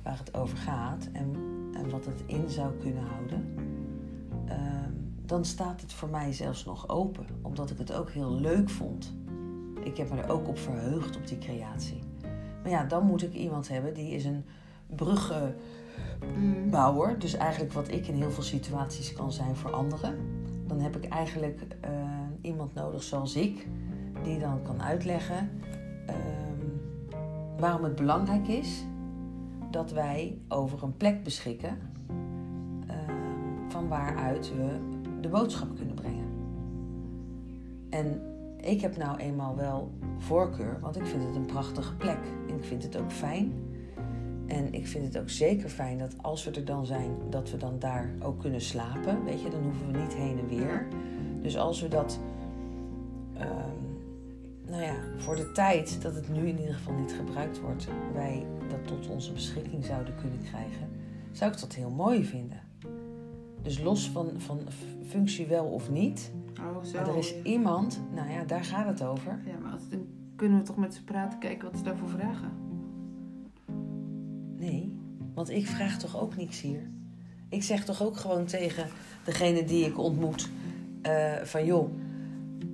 waar 0.03 0.19
het 0.19 0.35
over 0.35 0.57
gaat 0.57 1.09
en, 1.13 1.35
en 1.73 1.91
wat 1.91 2.05
het 2.05 2.23
in 2.27 2.49
zou 2.49 2.73
kunnen 2.81 3.03
houden, 3.03 3.55
ehm, 4.47 4.91
dan 5.27 5.45
staat 5.45 5.81
het 5.81 5.93
voor 5.93 6.09
mij 6.09 6.33
zelfs 6.33 6.65
nog 6.65 6.89
open. 6.89 7.27
Omdat 7.43 7.71
ik 7.71 7.79
het 7.79 7.93
ook 7.93 8.11
heel 8.11 8.35
leuk 8.35 8.71
vond. 8.71 9.15
Ik 9.83 9.97
heb 9.97 10.11
me 10.11 10.21
er 10.21 10.31
ook 10.31 10.49
op 10.49 10.59
verheugd 10.59 11.17
op 11.17 11.27
die 11.27 11.39
creatie. 11.39 11.99
Maar 12.63 12.71
ja, 12.71 12.85
dan 12.85 13.07
moet 13.07 13.23
ik 13.23 13.33
iemand 13.33 13.69
hebben 13.69 13.95
die 13.95 14.11
is 14.11 14.25
een 14.25 14.45
bruggen 14.87 15.55
Mm. 16.37 16.71
bouwer. 16.71 17.19
Dus 17.19 17.35
eigenlijk 17.35 17.73
wat 17.73 17.91
ik 17.91 18.07
in 18.07 18.15
heel 18.15 18.31
veel 18.31 18.43
situaties 18.43 19.13
kan 19.13 19.33
zijn 19.33 19.57
voor 19.57 19.73
anderen. 19.73 20.15
Dan 20.67 20.81
heb 20.81 20.97
ik 20.97 21.05
eigenlijk 21.05 21.61
eh, 21.81 21.91
iemand 22.41 22.75
nodig 22.75 23.03
zoals 23.03 23.37
ik, 23.37 23.67
die 24.23 24.39
dan 24.39 24.63
kan 24.63 24.83
uitleggen 24.83 25.51
ehm, 26.07 26.67
waarom 27.59 27.85
het 27.85 27.95
belangrijk 27.95 28.49
is 28.49 28.85
dat 29.71 29.93
wij 29.93 30.39
over 30.49 30.83
een 30.83 30.97
plek 30.97 31.23
beschikken 31.23 31.79
ehm, 32.87 33.69
van 33.69 33.89
waaruit 33.89 34.53
we 34.57 34.79
de 35.21 35.29
boodschap 35.29 35.77
kunnen 35.77 35.95
brengen. 35.95 36.27
En 37.91 38.21
ik 38.61 38.81
heb 38.81 38.97
nou 38.97 39.19
eenmaal 39.19 39.57
wel 39.57 39.91
voorkeur, 40.19 40.79
want 40.81 40.97
ik 40.97 41.07
vind 41.07 41.23
het 41.23 41.37
een 41.37 41.47
prachtige 41.47 41.97
plek. 41.97 42.19
En 42.49 42.55
ik 42.55 42.65
vind 42.65 42.83
het 42.83 42.97
ook 42.97 43.13
fijn. 43.13 43.53
En 44.47 44.73
ik 44.73 44.87
vind 44.87 45.05
het 45.05 45.19
ook 45.19 45.31
zeker 45.31 45.69
fijn 45.69 45.99
dat 45.99 46.15
als 46.21 46.45
we 46.45 46.51
er 46.51 46.65
dan 46.65 46.87
zijn, 46.87 47.11
dat 47.31 47.51
we 47.51 47.57
dan 47.57 47.79
daar 47.79 48.11
ook 48.23 48.41
kunnen 48.41 48.61
slapen. 48.61 49.25
Weet 49.25 49.43
je, 49.43 49.51
dan 49.51 49.63
hoeven 49.63 49.93
we 49.93 49.99
niet 49.99 50.15
heen 50.15 50.39
en 50.39 50.49
weer. 50.49 50.87
Dus 51.43 51.57
als 51.57 51.81
we 51.81 51.89
dat, 51.89 52.19
ehm, 53.35 53.82
nou 54.73 54.85
ja, 54.85 54.95
voor 55.17 55.37
de 55.37 55.53
tijd 55.53 56.03
dat 56.03 56.15
het 56.15 56.29
nu 56.29 56.47
in 56.47 56.59
ieder 56.59 56.75
geval 56.75 56.95
niet 56.95 57.13
gebruikt 57.13 57.61
wordt, 57.61 57.87
wij 58.13 58.47
dat 58.69 58.87
tot 58.87 59.09
onze 59.09 59.33
beschikking 59.33 59.85
zouden 59.85 60.15
kunnen 60.15 60.39
krijgen, 60.43 60.89
zou 61.33 61.53
ik 61.53 61.61
dat 61.61 61.75
heel 61.75 61.91
mooi 61.91 62.25
vinden. 62.25 62.61
Dus 63.63 63.81
los 63.81 64.11
van, 64.11 64.31
van 64.37 64.61
functie 65.09 65.47
wel 65.47 65.65
of 65.65 65.91
niet, 65.91 66.33
Oh, 66.61 66.85
zo. 66.85 66.93
maar 66.93 67.09
er 67.09 67.17
is 67.17 67.35
iemand, 67.43 68.01
nou 68.15 68.31
ja, 68.31 68.45
daar 68.45 68.65
gaat 68.65 68.87
het 68.87 69.03
over. 69.03 69.41
Ja, 69.47 69.59
maar 69.63 69.73
als, 69.73 69.89
dan 69.89 70.07
kunnen 70.37 70.59
we 70.59 70.65
toch 70.65 70.77
met 70.77 70.95
ze 70.95 71.05
praten, 71.05 71.39
kijken 71.39 71.69
wat 71.71 71.79
ze 71.79 71.85
daarvoor 71.85 72.09
vragen. 72.09 72.51
Nee, 74.57 74.99
want 75.35 75.51
ik 75.51 75.67
vraag 75.67 75.99
toch 75.99 76.21
ook 76.21 76.37
niks 76.37 76.61
hier. 76.61 76.91
Ik 77.49 77.63
zeg 77.63 77.85
toch 77.85 78.03
ook 78.03 78.17
gewoon 78.17 78.45
tegen 78.45 78.87
degene 79.25 79.65
die 79.65 79.85
ik 79.85 79.99
ontmoet: 79.99 80.51
eh, 81.03 81.37
van 81.43 81.65
joh, 81.65 81.91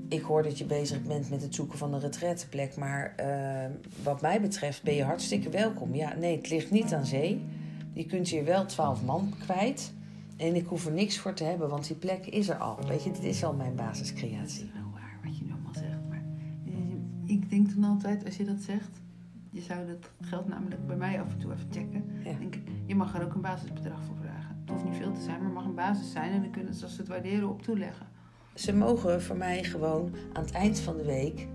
ik 0.08 0.22
hoor 0.22 0.42
dat 0.42 0.58
je 0.58 0.64
bezig 0.64 1.02
bent 1.02 1.30
met 1.30 1.42
het 1.42 1.54
zoeken 1.54 1.78
van 1.78 1.94
een 1.94 2.00
retretteplek, 2.00 2.76
maar 2.76 3.14
eh, 3.16 3.70
wat 4.02 4.20
mij 4.20 4.40
betreft 4.40 4.82
ben 4.82 4.94
je 4.94 5.04
hartstikke 5.04 5.50
welkom. 5.50 5.94
Ja, 5.94 6.14
nee, 6.14 6.36
het 6.36 6.50
ligt 6.50 6.70
niet 6.70 6.94
aan 6.94 7.06
zee. 7.06 7.44
Je 7.92 8.06
kunt 8.06 8.28
hier 8.28 8.44
wel 8.44 8.66
twaalf 8.66 9.04
man 9.04 9.34
kwijt. 9.38 9.92
En 10.36 10.54
ik 10.54 10.66
hoef 10.66 10.86
er 10.86 10.92
niks 10.92 11.18
voor 11.18 11.34
te 11.34 11.44
hebben, 11.44 11.68
want 11.68 11.86
die 11.86 11.96
plek 11.96 12.26
is 12.26 12.48
er 12.48 12.56
al. 12.56 12.78
Weet 12.86 13.04
je, 13.04 13.10
dit 13.10 13.24
is 13.24 13.44
al 13.44 13.54
mijn 13.54 13.74
basiscreatie. 13.74 14.64
is 14.64 14.72
wel 14.72 14.90
waar 14.92 15.18
wat 15.24 15.38
je 15.38 15.44
nu 15.44 15.52
allemaal 15.52 15.74
zegt. 15.74 16.08
Maar 16.08 16.22
eh, 16.66 17.34
ik 17.34 17.50
denk 17.50 17.74
dan 17.74 17.84
altijd, 17.84 18.24
als 18.24 18.36
je 18.36 18.44
dat 18.44 18.60
zegt, 18.60 19.00
je 19.50 19.60
zou 19.60 19.86
dat 19.86 20.10
geld 20.20 20.48
namelijk 20.48 20.86
bij 20.86 20.96
mij 20.96 21.20
af 21.20 21.32
en 21.32 21.38
toe 21.38 21.52
even 21.52 21.68
checken. 21.70 22.04
Ja. 22.24 22.38
Denk 22.38 22.54
ik, 22.54 22.62
je 22.86 22.94
mag 22.94 23.14
er 23.14 23.24
ook 23.24 23.34
een 23.34 23.40
basisbedrag 23.40 24.04
voor 24.04 24.16
vragen. 24.20 24.56
Het 24.60 24.70
hoeft 24.70 24.84
niet 24.84 24.96
veel 24.96 25.12
te 25.12 25.20
zijn, 25.20 25.36
maar 25.36 25.44
het 25.44 25.54
mag 25.54 25.64
een 25.64 25.74
basis 25.74 26.12
zijn 26.12 26.32
en 26.32 26.42
dan 26.42 26.50
kunnen 26.50 26.74
ze 26.74 26.84
als 26.84 26.94
ze 26.94 27.00
het 27.00 27.08
waarderen 27.08 27.48
op 27.48 27.62
toeleggen. 27.62 28.06
Ze 28.58 28.72
mogen 28.72 29.22
voor 29.22 29.36
mij 29.36 29.64
gewoon 29.64 30.14
aan 30.32 30.42
het 30.42 30.52
eind 30.52 30.78
van 30.78 30.96
de 30.96 31.04
week 31.04 31.46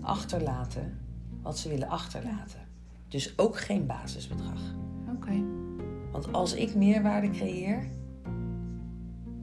achterlaten 0.00 0.98
wat 1.42 1.58
ze 1.58 1.68
willen 1.68 1.88
achterlaten. 1.88 2.60
Dus 3.08 3.38
ook 3.38 3.58
geen 3.58 3.86
basisbedrag. 3.86 4.74
Oké. 5.14 5.44
Want 6.12 6.32
als 6.32 6.54
ik 6.54 6.74
meerwaarde 6.74 7.30
creëer, 7.30 7.88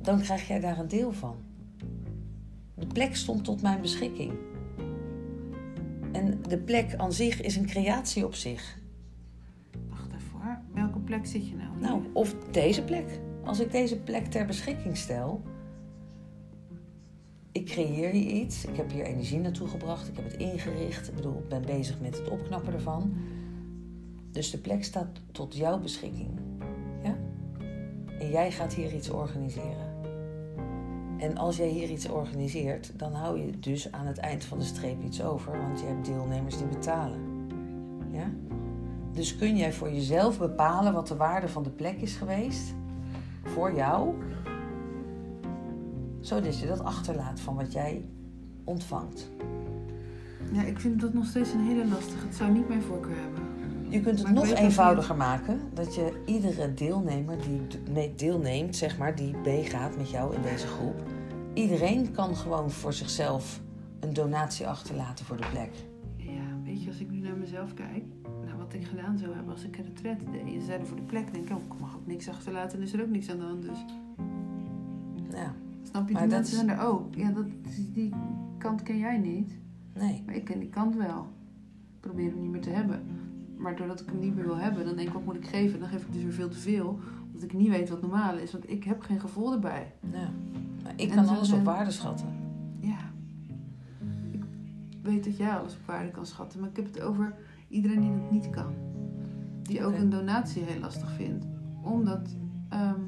dan 0.01 0.21
krijg 0.21 0.47
jij 0.47 0.59
daar 0.59 0.79
een 0.79 0.87
deel 0.87 1.11
van. 1.11 1.35
De 2.73 2.87
plek 2.87 3.15
stond 3.15 3.43
tot 3.43 3.61
mijn 3.61 3.81
beschikking. 3.81 4.33
En 6.11 6.41
de 6.47 6.57
plek 6.57 6.95
aan 6.95 7.13
zich 7.13 7.41
is 7.41 7.55
een 7.55 7.65
creatie 7.65 8.25
op 8.25 8.33
zich. 8.33 8.77
Wacht 9.89 10.13
even 10.13 10.39
hoor. 10.41 10.59
Welke 10.73 10.99
plek 10.99 11.25
zit 11.25 11.47
je 11.47 11.55
nou? 11.55 11.69
Hier? 11.71 11.87
Nou, 11.87 12.01
of 12.13 12.35
deze 12.51 12.83
plek. 12.83 13.19
Als 13.43 13.59
ik 13.59 13.71
deze 13.71 13.99
plek 13.99 14.25
ter 14.25 14.45
beschikking 14.45 14.97
stel. 14.97 15.43
Ik 17.57 17.65
creëer 17.65 18.09
hier 18.09 18.31
iets. 18.31 18.65
Ik 18.65 18.75
heb 18.75 18.91
hier 18.91 19.03
energie 19.03 19.39
naartoe 19.39 19.67
gebracht. 19.67 20.07
Ik 20.07 20.15
heb 20.15 20.25
het 20.25 20.37
ingericht. 20.37 21.07
Ik 21.07 21.15
bedoel, 21.15 21.37
ik 21.37 21.47
ben 21.47 21.61
bezig 21.61 21.99
met 21.99 22.17
het 22.17 22.29
opknappen 22.29 22.73
ervan. 22.73 23.13
Dus 24.31 24.51
de 24.51 24.57
plek 24.57 24.83
staat 24.83 25.07
tot 25.31 25.55
jouw 25.55 25.79
beschikking. 25.79 26.29
Ja? 27.03 27.17
En 28.19 28.29
jij 28.29 28.51
gaat 28.51 28.73
hier 28.73 28.93
iets 28.93 29.09
organiseren. 29.09 29.95
En 31.17 31.37
als 31.37 31.57
jij 31.57 31.67
hier 31.67 31.89
iets 31.89 32.09
organiseert, 32.09 32.99
dan 32.99 33.13
hou 33.13 33.39
je 33.39 33.59
dus 33.59 33.91
aan 33.91 34.05
het 34.05 34.17
eind 34.17 34.43
van 34.43 34.59
de 34.59 34.65
streep 34.65 35.03
iets 35.03 35.23
over. 35.23 35.57
Want 35.57 35.79
je 35.79 35.85
hebt 35.85 36.05
deelnemers 36.05 36.57
die 36.57 36.67
betalen. 36.67 37.19
Ja? 38.11 38.31
Dus 39.11 39.35
kun 39.35 39.57
jij 39.57 39.73
voor 39.73 39.91
jezelf 39.91 40.37
bepalen 40.37 40.93
wat 40.93 41.07
de 41.07 41.15
waarde 41.15 41.47
van 41.47 41.63
de 41.63 41.71
plek 41.71 42.01
is 42.01 42.15
geweest 42.15 42.73
voor 43.43 43.75
jou, 43.75 44.15
zodat 46.27 46.59
je 46.59 46.67
dat 46.67 46.83
achterlaat 46.83 47.39
van 47.39 47.55
wat 47.55 47.71
jij 47.71 48.05
ontvangt. 48.63 49.31
Ja, 50.51 50.61
ik 50.61 50.79
vind 50.79 51.01
dat 51.01 51.13
nog 51.13 51.25
steeds 51.25 51.53
een 51.53 51.67
hele 51.67 51.87
lastige. 51.87 52.25
Het 52.25 52.35
zou 52.35 52.51
niet 52.51 52.67
mijn 52.67 52.81
voorkeur 52.81 53.15
hebben. 53.19 53.43
Je 53.89 54.01
kunt 54.01 54.19
het 54.19 54.31
nog 54.31 54.47
eenvoudiger 54.47 55.15
maken 55.15 55.59
dat 55.73 55.95
je 55.95 56.23
iedere 56.25 56.73
deelnemer 56.73 57.37
die 57.41 58.15
deelneemt, 58.15 58.75
zeg 58.75 58.97
maar, 58.97 59.15
die 59.15 59.35
meegaat 59.37 59.97
met 59.97 60.09
jou 60.09 60.35
in 60.35 60.41
deze 60.41 60.67
groep, 60.67 61.01
iedereen 61.53 62.11
kan 62.11 62.35
gewoon 62.35 62.71
voor 62.71 62.93
zichzelf 62.93 63.61
een 63.99 64.13
donatie 64.13 64.67
achterlaten 64.67 65.25
voor 65.25 65.37
de 65.37 65.47
plek. 65.51 65.71
Ja, 66.17 66.61
weet 66.63 66.83
je, 66.83 66.87
als 66.87 66.99
ik 66.99 67.09
nu 67.11 67.19
naar 67.19 67.37
mezelf 67.37 67.73
kijk, 67.73 68.03
nou, 68.45 68.57
wat 68.57 68.73
ik 68.73 68.85
gedaan 68.85 69.17
zou 69.17 69.33
hebben 69.35 69.53
als 69.53 69.63
ik 69.63 69.77
een 69.77 69.83
retret 69.83 70.19
deed. 70.31 70.41
En 70.41 70.59
ze 70.59 70.65
zeiden 70.65 70.87
voor 70.87 70.97
de 70.97 71.03
plek, 71.03 71.33
denk 71.33 71.49
ik, 71.49 71.57
oh, 71.57 71.63
ik 71.63 71.79
mag 71.79 71.95
ook 71.95 72.07
niks 72.07 72.29
achterlaten 72.29 72.77
en 72.77 72.83
is 72.83 72.93
er 72.93 73.01
ook 73.01 73.09
niks 73.09 73.29
aan 73.29 73.37
de 73.37 73.43
hand. 73.43 73.61
Dus 73.61 73.85
Ja, 75.31 75.53
snap 75.87 76.07
je, 76.07 76.13
Maar 76.13 76.21
die 76.21 76.31
dat 76.31 76.39
mensen 76.39 76.59
is- 76.59 76.65
zijn 76.65 76.79
er 76.79 76.85
ook. 76.85 77.15
Ja, 77.15 77.31
dat, 77.31 77.45
die 77.93 78.13
kant 78.57 78.83
ken 78.83 78.97
jij 78.97 79.17
niet, 79.17 79.57
nee. 79.93 80.23
maar 80.25 80.35
ik 80.35 80.43
ken 80.45 80.59
die 80.59 80.69
kant 80.69 80.95
wel. 80.95 81.27
Ik 81.95 81.99
probeer 81.99 82.29
hem 82.29 82.39
niet 82.41 82.49
meer 82.51 82.61
te 82.61 82.69
hebben. 82.69 83.01
Maar 83.57 83.75
doordat 83.75 83.99
ik 84.01 84.07
hem 84.09 84.19
niet 84.19 84.35
meer 84.35 84.45
wil 84.45 84.57
hebben, 84.57 84.85
dan 84.85 84.95
denk 84.95 85.07
ik, 85.07 85.13
wat 85.13 85.25
moet 85.25 85.35
ik 85.35 85.47
geven? 85.47 85.79
Dan 85.79 85.89
geef 85.89 86.01
ik 86.05 86.13
dus 86.13 86.23
weer 86.23 86.33
veel 86.33 86.49
te 86.49 86.57
veel, 86.57 86.99
omdat 87.25 87.43
ik 87.43 87.53
niet 87.53 87.69
weet 87.69 87.89
wat 87.89 88.01
normaal 88.01 88.37
is. 88.37 88.51
Want 88.51 88.69
ik 88.69 88.83
heb 88.83 89.01
geen 89.01 89.19
gevoel 89.19 89.53
erbij. 89.53 89.93
Ja. 90.11 90.29
Maar 90.83 90.93
ik 90.95 91.09
En 91.09 91.15
kan 91.15 91.27
alles 91.27 91.51
op 91.51 91.63
waarde 91.63 91.91
schatten. 91.91 92.27
Ja. 92.79 92.97
Ik 94.31 94.43
weet 95.01 95.23
dat 95.23 95.37
jij 95.37 95.49
alles 95.57 95.73
op 95.73 95.85
waarde 95.85 96.11
kan 96.11 96.25
schatten, 96.25 96.59
maar 96.59 96.69
ik 96.69 96.75
heb 96.75 96.85
het 96.85 97.01
over 97.01 97.35
iedereen 97.67 97.99
die 98.01 98.11
dat 98.21 98.31
niet 98.31 98.49
kan. 98.49 98.73
Die 99.61 99.85
ook 99.85 99.93
een 99.93 100.09
donatie 100.09 100.63
heel 100.63 100.79
lastig 100.79 101.11
vindt. 101.11 101.45
Omdat, 101.81 102.35
ehm, 102.69 103.01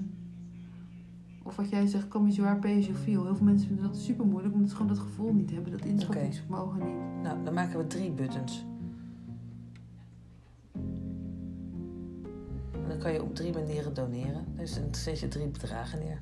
of 1.50 1.56
wat 1.56 1.70
jij 1.70 1.88
zegt, 1.88 2.08
pay 2.08 2.78
as 2.78 2.86
you 2.86 2.97
feel. 2.97 3.24
Heel 3.24 3.36
veel 3.36 3.45
mensen 3.45 3.68
vinden 3.68 3.86
dat 3.86 3.97
super 3.97 4.26
moeilijk, 4.26 4.54
omdat 4.54 4.70
ze 4.70 4.76
gewoon 4.76 4.91
dat 4.91 5.00
gevoel 5.04 5.34
niet 5.34 5.52
hebben, 5.52 5.72
dat 5.72 5.86
inschattingsvermogen 5.86 6.80
niet. 6.80 7.24
Nou, 7.24 7.43
dan 7.43 7.54
maken 7.54 7.78
we 7.80 7.88
drie 7.88 8.12
buttons. 8.12 8.66
En 12.72 12.88
dan 12.88 12.97
kan 12.97 13.14
je 13.14 13.24
op 13.24 13.36
drie 13.36 13.54
manieren 13.54 13.93
doneren. 13.93 14.45
Dus 14.56 14.74
dan 14.76 14.84
zet 14.95 15.20
je 15.20 15.28
drie 15.28 15.47
bedragen 15.47 16.00
neer. 16.00 16.22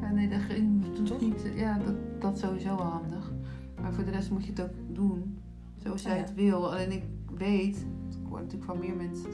Ja, 0.00 0.10
nee, 0.10 0.28
dat, 0.28 0.40
ging- 0.40 0.94
dat 0.96 1.06
Toch? 1.06 1.20
niet, 1.20 1.52
ja, 1.54 1.78
dat, 1.78 1.94
dat 2.20 2.34
is 2.34 2.40
sowieso 2.40 2.76
wel 2.76 2.86
handig. 2.86 3.32
Maar 3.80 3.92
voor 3.92 4.04
de 4.04 4.10
rest 4.10 4.30
moet 4.30 4.44
je 4.44 4.50
het 4.50 4.60
ook 4.62 4.74
doen 4.94 5.38
zoals 5.76 6.02
jij 6.02 6.16
Ja. 6.16 6.20
het 6.22 6.34
wil. 6.34 6.70
Alleen 6.72 6.92
ik 6.92 7.04
weet, 7.36 7.76
ik 8.10 8.28
hoor 8.28 8.38
natuurlijk 8.40 8.64
van 8.64 8.78
meer 8.78 8.96
mensen, 8.96 9.30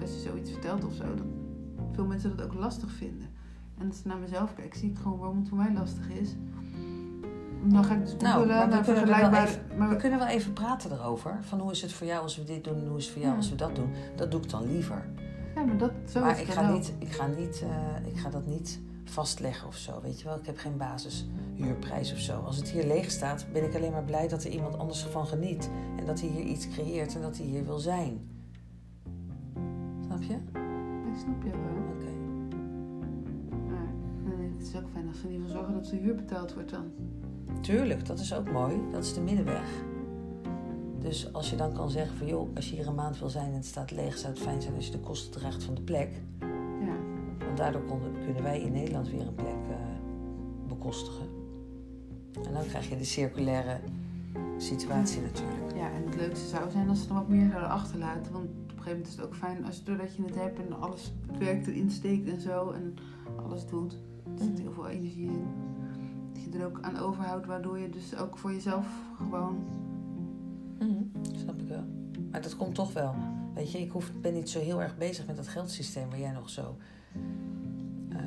als 0.00 0.10
je 0.12 0.18
zoiets 0.28 0.50
vertelt 0.50 0.84
of 0.84 0.94
zo, 0.94 1.14
dat 1.14 1.26
veel 1.98 2.06
mensen 2.06 2.36
dat 2.36 2.46
ook 2.46 2.54
lastig 2.54 2.90
vinden. 2.90 3.28
En 3.78 3.88
als 3.88 3.98
ik 3.98 4.04
naar 4.04 4.18
mezelf 4.18 4.54
kijk, 4.54 4.74
zie 4.74 4.90
ik 4.90 4.98
gewoon 4.98 5.18
waarom 5.18 5.38
het 5.38 5.48
voor 5.48 5.58
mij 5.58 5.72
lastig 5.72 6.08
is. 6.10 6.34
Dan 7.64 7.84
ga 7.84 7.94
ik 7.94 8.00
dus 8.00 8.16
Nou, 8.16 8.46
maar 8.46 8.66
we 8.66 8.74
naar 8.74 8.84
kunnen 8.84 9.06
vergelijkbare... 9.06 9.50
Maar 9.78 9.88
We 9.88 9.96
kunnen 9.96 10.18
wel 10.18 10.28
even 10.28 10.52
praten 10.52 10.92
erover. 10.92 11.38
Van 11.40 11.60
hoe 11.60 11.70
is 11.70 11.82
het 11.82 11.92
voor 11.92 12.06
jou 12.06 12.22
als 12.22 12.36
we 12.36 12.44
dit 12.44 12.64
doen 12.64 12.74
en 12.76 12.86
hoe 12.88 12.98
is 12.98 13.04
het 13.04 13.12
voor 13.12 13.22
jou 13.22 13.32
Ja. 13.32 13.38
als 13.38 13.50
we 13.50 13.56
dat 13.56 13.74
doen. 13.74 13.90
Dat 14.16 14.30
doe 14.30 14.40
ik 14.40 14.50
dan 14.50 14.72
liever. 14.72 15.08
Ja, 15.54 15.64
maar 15.64 15.76
dat, 15.78 15.92
zo 16.10 16.20
maar 16.20 16.30
is 16.30 16.40
ik 16.40 16.48
ga, 16.48 16.72
niet, 16.72 16.92
ik, 16.98 17.12
ga 17.12 17.26
niet, 17.26 17.62
eh, 17.62 18.06
ik 18.12 18.18
ga 18.18 18.30
dat 18.30 18.46
niet 18.46 18.80
vastleggen 19.04 19.68
of 19.68 19.76
zo. 19.76 20.00
Weet 20.02 20.18
je 20.20 20.24
wel, 20.24 20.36
ik 20.36 20.46
heb 20.46 20.58
geen 20.58 20.76
basishuurprijs 20.76 22.12
of 22.12 22.18
zo. 22.18 22.40
Als 22.40 22.56
het 22.56 22.68
hier 22.68 22.86
leeg 22.86 23.10
staat, 23.10 23.46
ben 23.52 23.64
ik 23.64 23.74
alleen 23.74 23.92
maar 23.92 24.04
blij 24.04 24.28
dat 24.28 24.44
er 24.44 24.50
iemand 24.50 24.78
anders 24.78 25.04
ervan 25.04 25.26
geniet. 25.26 25.70
En 25.98 26.06
dat 26.06 26.20
hij 26.20 26.28
hier 26.28 26.44
iets 26.44 26.68
creëert 26.68 27.14
en 27.14 27.20
dat 27.22 27.36
hij 27.36 27.46
hier 27.46 27.64
wil 27.64 27.78
zijn. 27.78 28.30
Snap 30.06 30.22
je? 30.22 30.57
Snap 31.28 31.42
je 31.42 31.50
wel. 31.50 31.60
Oké. 31.94 32.12
Maar 33.68 33.88
dan 34.24 34.40
denk 34.40 34.52
ik, 34.52 34.58
het 34.58 34.66
is 34.66 34.76
ook 34.76 34.88
fijn 34.92 35.08
als 35.08 35.20
ze 35.20 35.26
in 35.26 35.32
ieder 35.32 35.46
geval 35.46 35.62
zorgen 35.62 35.82
dat 35.82 35.90
de 35.90 35.96
huur 35.96 36.14
betaald 36.14 36.54
wordt 36.54 36.70
dan. 36.70 36.84
Tuurlijk, 37.60 38.06
dat 38.06 38.18
is 38.18 38.34
ook 38.34 38.50
mooi. 38.50 38.76
Dat 38.92 39.04
is 39.04 39.14
de 39.14 39.20
middenweg. 39.20 39.84
Dus 40.98 41.32
als 41.32 41.50
je 41.50 41.56
dan 41.56 41.72
kan 41.72 41.90
zeggen 41.90 42.16
van 42.16 42.26
joh, 42.26 42.56
als 42.56 42.70
je 42.70 42.76
hier 42.76 42.86
een 42.86 42.94
maand 42.94 43.18
wil 43.18 43.28
zijn 43.28 43.46
en 43.46 43.54
het 43.54 43.64
staat 43.64 43.90
leeg, 43.90 44.18
zou 44.18 44.32
het 44.32 44.42
fijn 44.42 44.62
zijn 44.62 44.74
als 44.74 44.86
je 44.86 44.92
de 44.92 45.00
kosten 45.00 45.40
draagt 45.40 45.64
van 45.64 45.74
de 45.74 45.80
plek. 45.80 46.10
Ja. 46.80 46.96
Want 47.44 47.56
daardoor 47.56 47.82
konden, 47.82 48.12
kunnen 48.24 48.42
wij 48.42 48.60
in 48.60 48.72
Nederland 48.72 49.10
weer 49.10 49.26
een 49.26 49.34
plek 49.34 49.66
eh, 49.70 49.76
bekostigen. 50.68 51.26
En 52.46 52.52
dan 52.52 52.66
krijg 52.66 52.88
je 52.88 52.96
de 52.96 53.04
circulaire 53.04 53.80
situatie 54.56 55.20
natuurlijk. 55.20 55.76
ja, 55.76 55.90
en 55.90 56.04
het 56.04 56.16
leukste 56.16 56.48
zou 56.48 56.70
zijn 56.70 56.88
als 56.88 57.02
ze 57.02 57.08
er 57.08 57.14
wat 57.14 57.28
meer 57.28 57.48
zouden 57.48 57.70
achterlaten. 57.70 58.32
Want 58.32 58.48
een 58.78 58.84
gegeven 58.84 58.98
moment 58.98 59.06
is 59.06 59.16
het 59.16 59.24
ook 59.24 59.34
fijn 59.34 59.64
als 59.64 59.76
je 59.76 59.82
doordat 59.82 60.16
je 60.16 60.22
het 60.22 60.34
hebt 60.34 60.58
en 60.58 60.80
alles 60.80 61.12
het 61.26 61.38
werk 61.38 61.66
erin 61.66 61.90
steekt 61.90 62.28
en 62.28 62.40
zo 62.40 62.70
en 62.70 62.94
alles 63.36 63.66
doet. 63.66 63.92
Er 64.38 64.44
zit 64.44 64.58
heel 64.58 64.72
veel 64.72 64.88
energie 64.88 65.26
in. 65.26 65.46
Dat 66.32 66.42
je 66.42 66.58
er 66.58 66.66
ook 66.66 66.78
aan 66.80 66.96
overhoudt, 66.96 67.46
waardoor 67.46 67.78
je 67.78 67.88
dus 67.88 68.16
ook 68.16 68.38
voor 68.38 68.52
jezelf 68.52 68.86
gewoon. 69.16 69.66
Mhm, 70.78 71.26
snap 71.36 71.60
ik 71.60 71.68
wel. 71.68 71.84
Maar 72.30 72.42
dat 72.42 72.56
komt 72.56 72.74
toch 72.74 72.92
wel. 72.92 73.14
Weet 73.54 73.72
je, 73.72 73.78
ik 73.78 73.90
hoef, 73.90 74.12
ben 74.20 74.34
niet 74.34 74.50
zo 74.50 74.60
heel 74.60 74.82
erg 74.82 74.96
bezig 74.96 75.26
met 75.26 75.36
dat 75.36 75.48
geldsysteem 75.48 76.10
waar 76.10 76.18
jij 76.18 76.32
nog 76.32 76.50
zo 76.50 76.76
eh, 78.08 78.18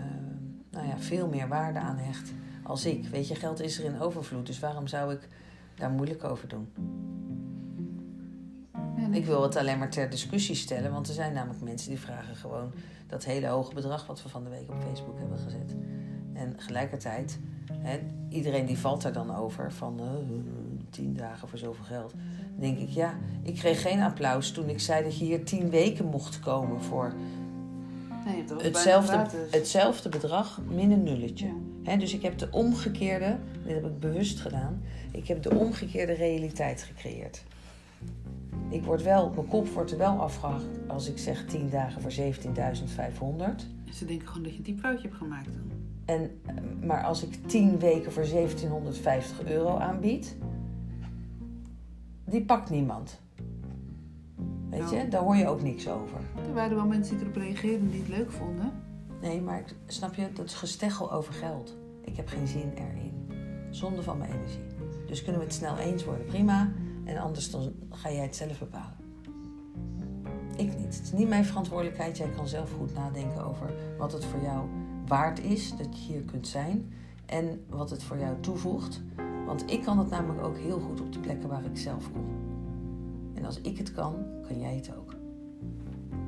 nou 0.71 0.87
ja, 0.87 0.97
veel 0.97 1.27
meer 1.27 1.47
waarde 1.47 1.79
aan 1.79 1.97
hecht 1.97 2.33
als 2.63 2.85
ik. 2.85 3.07
Weet 3.07 3.27
je, 3.27 3.35
geld 3.35 3.59
is 3.59 3.79
er 3.79 3.85
in 3.85 3.99
overvloed, 3.99 4.45
dus 4.45 4.59
waarom 4.59 4.87
zou 4.87 5.13
ik 5.13 5.27
daar 5.75 5.89
moeilijk 5.89 6.23
over 6.23 6.47
doen? 6.47 6.67
Ik 9.11 9.25
wil 9.25 9.43
het 9.43 9.55
alleen 9.55 9.77
maar 9.77 9.89
ter 9.89 10.09
discussie 10.09 10.55
stellen, 10.55 10.91
want 10.91 11.07
er 11.07 11.13
zijn 11.13 11.33
namelijk 11.33 11.61
mensen 11.61 11.89
die 11.89 11.99
vragen 11.99 12.35
gewoon 12.35 12.71
dat 13.07 13.25
hele 13.25 13.47
hoge 13.47 13.73
bedrag 13.73 14.05
wat 14.07 14.23
we 14.23 14.29
van 14.29 14.43
de 14.43 14.49
week 14.49 14.69
op 14.69 14.81
Facebook 14.87 15.19
hebben 15.19 15.37
gezet. 15.37 15.75
En 16.33 16.53
gelijkertijd, 16.57 17.39
hè, 17.73 17.99
iedereen 18.29 18.65
die 18.65 18.77
valt 18.77 19.03
er 19.03 19.13
dan 19.13 19.35
over 19.35 19.71
van 19.71 19.99
eh, 19.99 20.05
tien 20.89 21.13
dagen 21.13 21.47
voor 21.47 21.59
zoveel 21.59 21.85
geld. 21.85 22.11
Dan 22.11 22.59
denk 22.59 22.77
ik, 22.77 22.89
ja, 22.89 23.13
ik 23.43 23.55
kreeg 23.55 23.81
geen 23.81 24.01
applaus 24.01 24.51
toen 24.51 24.69
ik 24.69 24.79
zei 24.79 25.03
dat 25.03 25.17
je 25.17 25.25
hier 25.25 25.45
tien 25.45 25.69
weken 25.69 26.05
mocht 26.05 26.39
komen 26.39 26.81
voor 26.81 27.13
Nee, 28.25 28.43
hetzelfde, 28.63 29.25
hetzelfde 29.49 30.09
bedrag 30.09 30.59
min 30.67 30.91
een 30.91 31.03
nulletje. 31.03 31.53
Ja. 31.83 31.95
Dus 31.95 32.13
ik 32.13 32.21
heb 32.21 32.37
de 32.37 32.47
omgekeerde, 32.51 33.37
dit 33.63 33.73
heb 33.73 33.85
ik 33.85 33.99
bewust 33.99 34.39
gedaan, 34.39 34.83
ik 35.11 35.27
heb 35.27 35.43
de 35.43 35.55
omgekeerde 35.55 36.13
realiteit 36.13 36.83
gecreëerd. 36.83 37.43
Ik 38.69 38.83
word 38.83 39.03
wel, 39.03 39.29
mijn 39.35 39.47
kop 39.47 39.67
wordt 39.67 39.91
er 39.91 39.97
wel 39.97 40.19
afgehakt 40.21 40.65
als 40.87 41.09
ik 41.09 41.17
zeg 41.17 41.45
10 41.45 41.69
dagen 41.69 42.01
voor 42.01 42.11
17.500. 42.11 43.65
En 43.85 43.93
Ze 43.93 44.05
denken 44.05 44.27
gewoon 44.27 44.43
dat 44.43 44.51
je 44.51 44.57
een 44.57 44.63
diep 44.63 44.79
foutje 44.79 45.07
hebt 45.07 45.17
gemaakt 45.19 45.45
dan. 45.53 45.79
En, 46.05 46.21
eh, 46.45 46.55
maar 46.87 47.03
als 47.03 47.23
ik 47.23 47.47
10 47.47 47.79
weken 47.79 48.11
voor 48.11 48.25
1750 48.25 49.45
euro 49.45 49.77
aanbied, 49.77 50.35
die 52.25 52.45
pakt 52.45 52.69
niemand. 52.69 53.19
Weet 54.69 54.89
je, 54.89 54.95
Nou. 54.95 55.09
daar 55.09 55.21
hoor 55.21 55.35
je 55.35 55.47
ook 55.47 55.61
niks 55.61 55.87
over. 55.89 56.17
Er 56.47 56.53
waren 56.53 56.75
wel 56.75 56.85
mensen 56.87 57.15
die 57.17 57.25
erop 57.25 57.35
reageerden 57.35 57.91
die 57.91 57.99
het 57.99 58.09
leuk 58.09 58.31
vonden. 58.31 58.71
Nee, 59.21 59.41
maar 59.41 59.59
ik- 59.59 59.75
snap 59.85 60.13
je, 60.15 60.27
dat 60.33 60.45
is 60.45 60.53
gesteggel 60.53 61.11
over 61.11 61.33
geld. 61.33 61.77
Ik 62.03 62.15
heb 62.15 62.27
geen 62.27 62.47
zin 62.47 62.71
erin. 62.75 63.13
Zonde 63.69 64.03
van 64.03 64.17
mijn 64.17 64.31
energie. 64.31 64.61
Dus 65.07 65.21
kunnen 65.23 65.41
we 65.41 65.47
het 65.47 65.55
snel 65.55 65.77
eens 65.77 66.05
worden, 66.05 66.25
prima. 66.25 66.71
En 67.03 67.17
anders 67.17 67.51
dan 67.51 67.73
ga 67.89 68.11
jij 68.11 68.23
het 68.23 68.35
zelf 68.35 68.59
bepalen. 68.59 68.97
Ik 70.55 70.77
niet. 70.77 70.95
Het 70.95 71.01
is 71.03 71.11
niet 71.11 71.29
mijn 71.29 71.45
verantwoordelijkheid. 71.45 72.17
Jij 72.17 72.29
kan 72.29 72.47
zelf 72.47 72.71
goed 72.71 72.93
nadenken 72.93 73.45
over 73.45 73.73
wat 73.97 74.11
het 74.11 74.25
voor 74.25 74.41
jou 74.41 74.67
waard 75.07 75.39
is 75.39 75.77
dat 75.77 76.05
je 76.05 76.13
hier 76.13 76.21
kunt 76.21 76.47
zijn. 76.47 76.93
En 77.25 77.65
wat 77.69 77.89
het 77.89 78.03
voor 78.03 78.17
jou 78.17 78.39
toevoegt. 78.39 79.01
Want 79.45 79.71
ik 79.71 79.83
kan 79.83 79.97
het 79.97 80.09
namelijk 80.09 80.43
ook 80.43 80.57
heel 80.57 80.79
goed 80.79 81.01
op 81.01 81.13
de 81.13 81.19
plekken 81.19 81.49
waar 81.49 81.65
ik 81.65 81.77
zelf 81.77 82.11
kom. 82.11 82.25
En 83.33 83.45
als 83.45 83.61
ik 83.61 83.77
het 83.77 83.91
kan, 83.91 84.15
kan 84.47 84.59
jij 84.59 84.75
het 84.75 84.95
ook. 84.97 85.15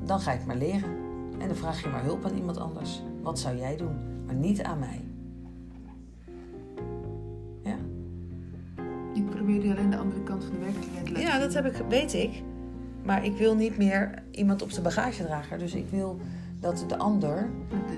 Dan 0.04 0.20
ga 0.20 0.32
ik 0.32 0.46
maar 0.46 0.56
leren. 0.56 0.96
En 1.38 1.48
dan 1.48 1.56
vraag 1.56 1.82
je 1.82 1.88
maar 1.88 2.02
hulp 2.02 2.24
aan 2.24 2.36
iemand 2.36 2.58
anders. 2.58 3.02
Wat 3.22 3.38
zou 3.38 3.56
jij 3.56 3.76
doen? 3.76 4.24
Maar 4.26 4.34
niet 4.34 4.62
aan 4.62 4.78
mij. 4.78 5.04
Ik 9.14 9.30
probeerde 9.30 9.70
alleen 9.70 9.90
de 9.90 9.96
andere 9.96 10.22
kant 10.22 10.44
van 10.44 10.52
de 10.52 10.58
werkelijkheid 10.58 11.06
te 11.06 11.12
laten 11.12 11.26
ja 11.26 11.38
dat 11.38 11.54
heb 11.54 11.66
ik, 11.66 11.84
weet 11.88 12.14
ik. 12.14 12.42
Maar 13.02 13.24
ik 13.24 13.36
wil 13.36 13.54
niet 13.56 13.76
meer 13.76 14.22
iemand 14.30 14.62
op 14.62 14.72
de 14.72 14.80
bagagedrager. 14.80 15.58
Dus 15.58 15.74
ik 15.74 15.88
wil 15.90 16.20
dat 16.60 16.84
de 16.88 16.96
ander 16.96 17.50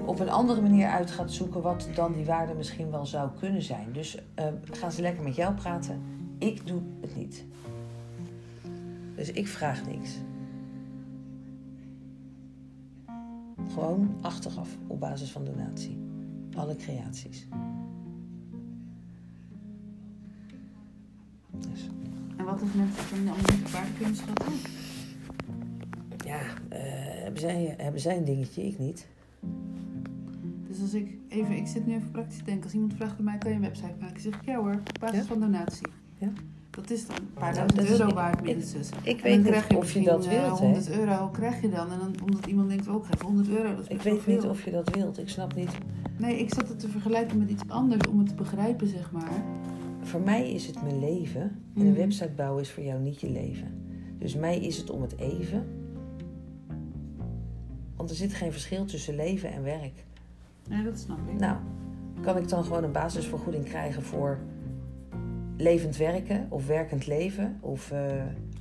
op 0.04 0.20
een 0.20 0.30
andere 0.30 0.60
manier 0.60 0.88
uit 0.88 1.10
gaat 1.10 1.32
zoeken 1.32 1.62
wat 1.62 1.88
dan 1.94 2.12
die 2.12 2.24
waarde 2.24 2.54
misschien 2.54 2.90
wel 2.90 3.06
zou 3.06 3.30
kunnen 3.38 3.62
zijn. 3.62 3.92
Dus 3.92 4.18
eh, 4.34 4.46
gaan 4.70 4.92
ze 4.92 5.02
lekker 5.02 5.22
met 5.22 5.34
jou 5.34 5.54
praten. 5.54 6.02
Ik 6.38 6.66
doe 6.66 6.80
het 7.00 7.16
niet. 7.16 7.44
Dus 9.14 9.30
ik 9.32 9.48
vraag 9.48 9.86
niks. 9.86 10.10
Gewoon 13.72 14.16
achteraf 14.20 14.76
op 14.86 15.00
basis 15.00 15.30
van 15.30 15.44
donatie. 15.44 15.98
Alle 16.56 16.76
creaties. 16.76 17.46
Dus, 21.72 21.88
En 22.36 22.44
wat 22.44 22.60
als 22.60 22.72
mensen 22.74 23.02
van 23.04 23.24
de 23.24 23.30
andere 23.30 23.56
paard 23.72 23.88
kunnen 23.98 24.16
schatten? 24.16 24.52
ja, 26.24 26.38
eh, 26.68 26.78
hebben, 27.22 27.40
zij, 27.40 27.74
hebben 27.78 28.00
zij 28.00 28.16
een 28.16 28.24
dingetje, 28.24 28.66
ik 28.66 28.78
niet. 28.78 29.06
Dus 30.68 30.80
als 30.80 30.94
ik 30.94 31.08
even, 31.28 31.56
ik 31.56 31.66
zit 31.66 31.86
nu 31.86 31.94
even 31.94 32.10
praktisch 32.10 32.38
te 32.38 32.44
denken. 32.44 32.64
Als 32.64 32.72
iemand 32.72 32.94
vraagt 32.94 33.16
bij 33.16 33.24
mij, 33.24 33.38
kan 33.38 33.50
je 33.50 33.56
een 33.56 33.62
website 33.62 33.94
maken? 34.00 34.20
Zeg 34.20 34.34
ik, 34.34 34.44
ja 34.44 34.56
hoor, 34.56 34.72
op 34.74 34.98
basis 35.00 35.18
Ja. 35.18 35.24
van 35.24 35.40
donatie. 35.40 35.86
Ja. 36.18 36.28
Dat 36.70 36.90
is 36.90 37.06
dan 37.06 37.16
een 37.16 37.32
paar 37.32 37.54
duizend 37.54 37.90
euro 37.90 38.08
ik- 38.08 38.14
waard 38.14 38.38
ik- 38.38 38.44
minstens. 38.44 38.88
Ik 39.02 39.16
En 39.16 39.22
weet 39.22 39.44
dan 39.44 39.52
niet 39.52 39.64
je 39.68 39.76
of 39.76 39.92
je 39.92 40.02
dat 40.02 40.24
eh, 40.26 40.30
wilt, 40.30 40.58
hè. 40.58 40.64
100 40.64 40.90
euro 40.90 41.28
krijg 41.28 41.60
je 41.60 41.68
dan. 41.68 41.90
En 41.92 41.98
dan 41.98 42.14
omdat 42.28 42.46
iemand 42.46 42.68
denkt, 42.68 42.88
oh, 42.88 42.94
ik 43.04 43.04
geef 43.10 43.20
100 43.20 43.48
euro. 43.48 43.74
Dat 43.76 43.80
is 43.80 43.86
Ik 43.96 44.02
weet 44.02 44.26
niet 44.26 44.42
of 44.44 44.64
je 44.64 44.70
dat 44.70 44.94
wilt. 44.94 45.18
Ik 45.18 45.28
snap 45.28 45.54
niet. 45.54 45.70
Nee, 46.18 46.38
ik 46.38 46.54
zat 46.54 46.68
het 46.68 46.78
te 46.78 46.88
vergelijken 46.88 47.38
met 47.38 47.50
iets 47.50 47.62
anders 47.68 48.06
om 48.08 48.18
het 48.18 48.28
te 48.28 48.34
begrijpen, 48.34 48.86
zeg 48.88 49.10
maar. 49.12 49.42
Voor 50.06 50.20
mij 50.20 50.50
is 50.52 50.66
het 50.66 50.82
mijn 50.82 50.98
leven. 51.00 51.40
En 51.42 51.80
een 51.80 51.86
Mhm. 51.86 51.94
website 51.96 52.30
bouwen 52.36 52.62
is 52.62 52.70
voor 52.70 52.82
jou 52.82 53.00
niet 53.02 53.20
je 53.20 53.30
leven. 53.30 53.68
Dus 54.18 54.34
mij 54.34 54.58
is 54.58 54.76
het 54.76 54.90
om 54.90 55.02
het 55.02 55.16
even. 55.18 55.64
Want 57.96 58.10
er 58.10 58.16
zit 58.16 58.34
geen 58.34 58.52
verschil 58.52 58.84
tussen 58.84 59.14
leven 59.16 59.52
en 59.52 59.62
werk. 59.62 60.04
Ja, 60.68 60.82
dat 60.82 60.98
snap 60.98 61.18
ik. 61.32 61.38
Nou, 61.38 61.56
kan 62.20 62.36
ik 62.36 62.48
dan 62.48 62.64
gewoon 62.64 62.84
een 62.84 62.92
basisvergoeding 62.92 63.64
krijgen 63.64 64.02
voor 64.02 64.38
levend 65.56 65.96
werken 65.96 66.46
of 66.48 66.66
werkend 66.66 67.06
leven? 67.06 67.56
Of 67.60 67.92
uh, 67.92 67.98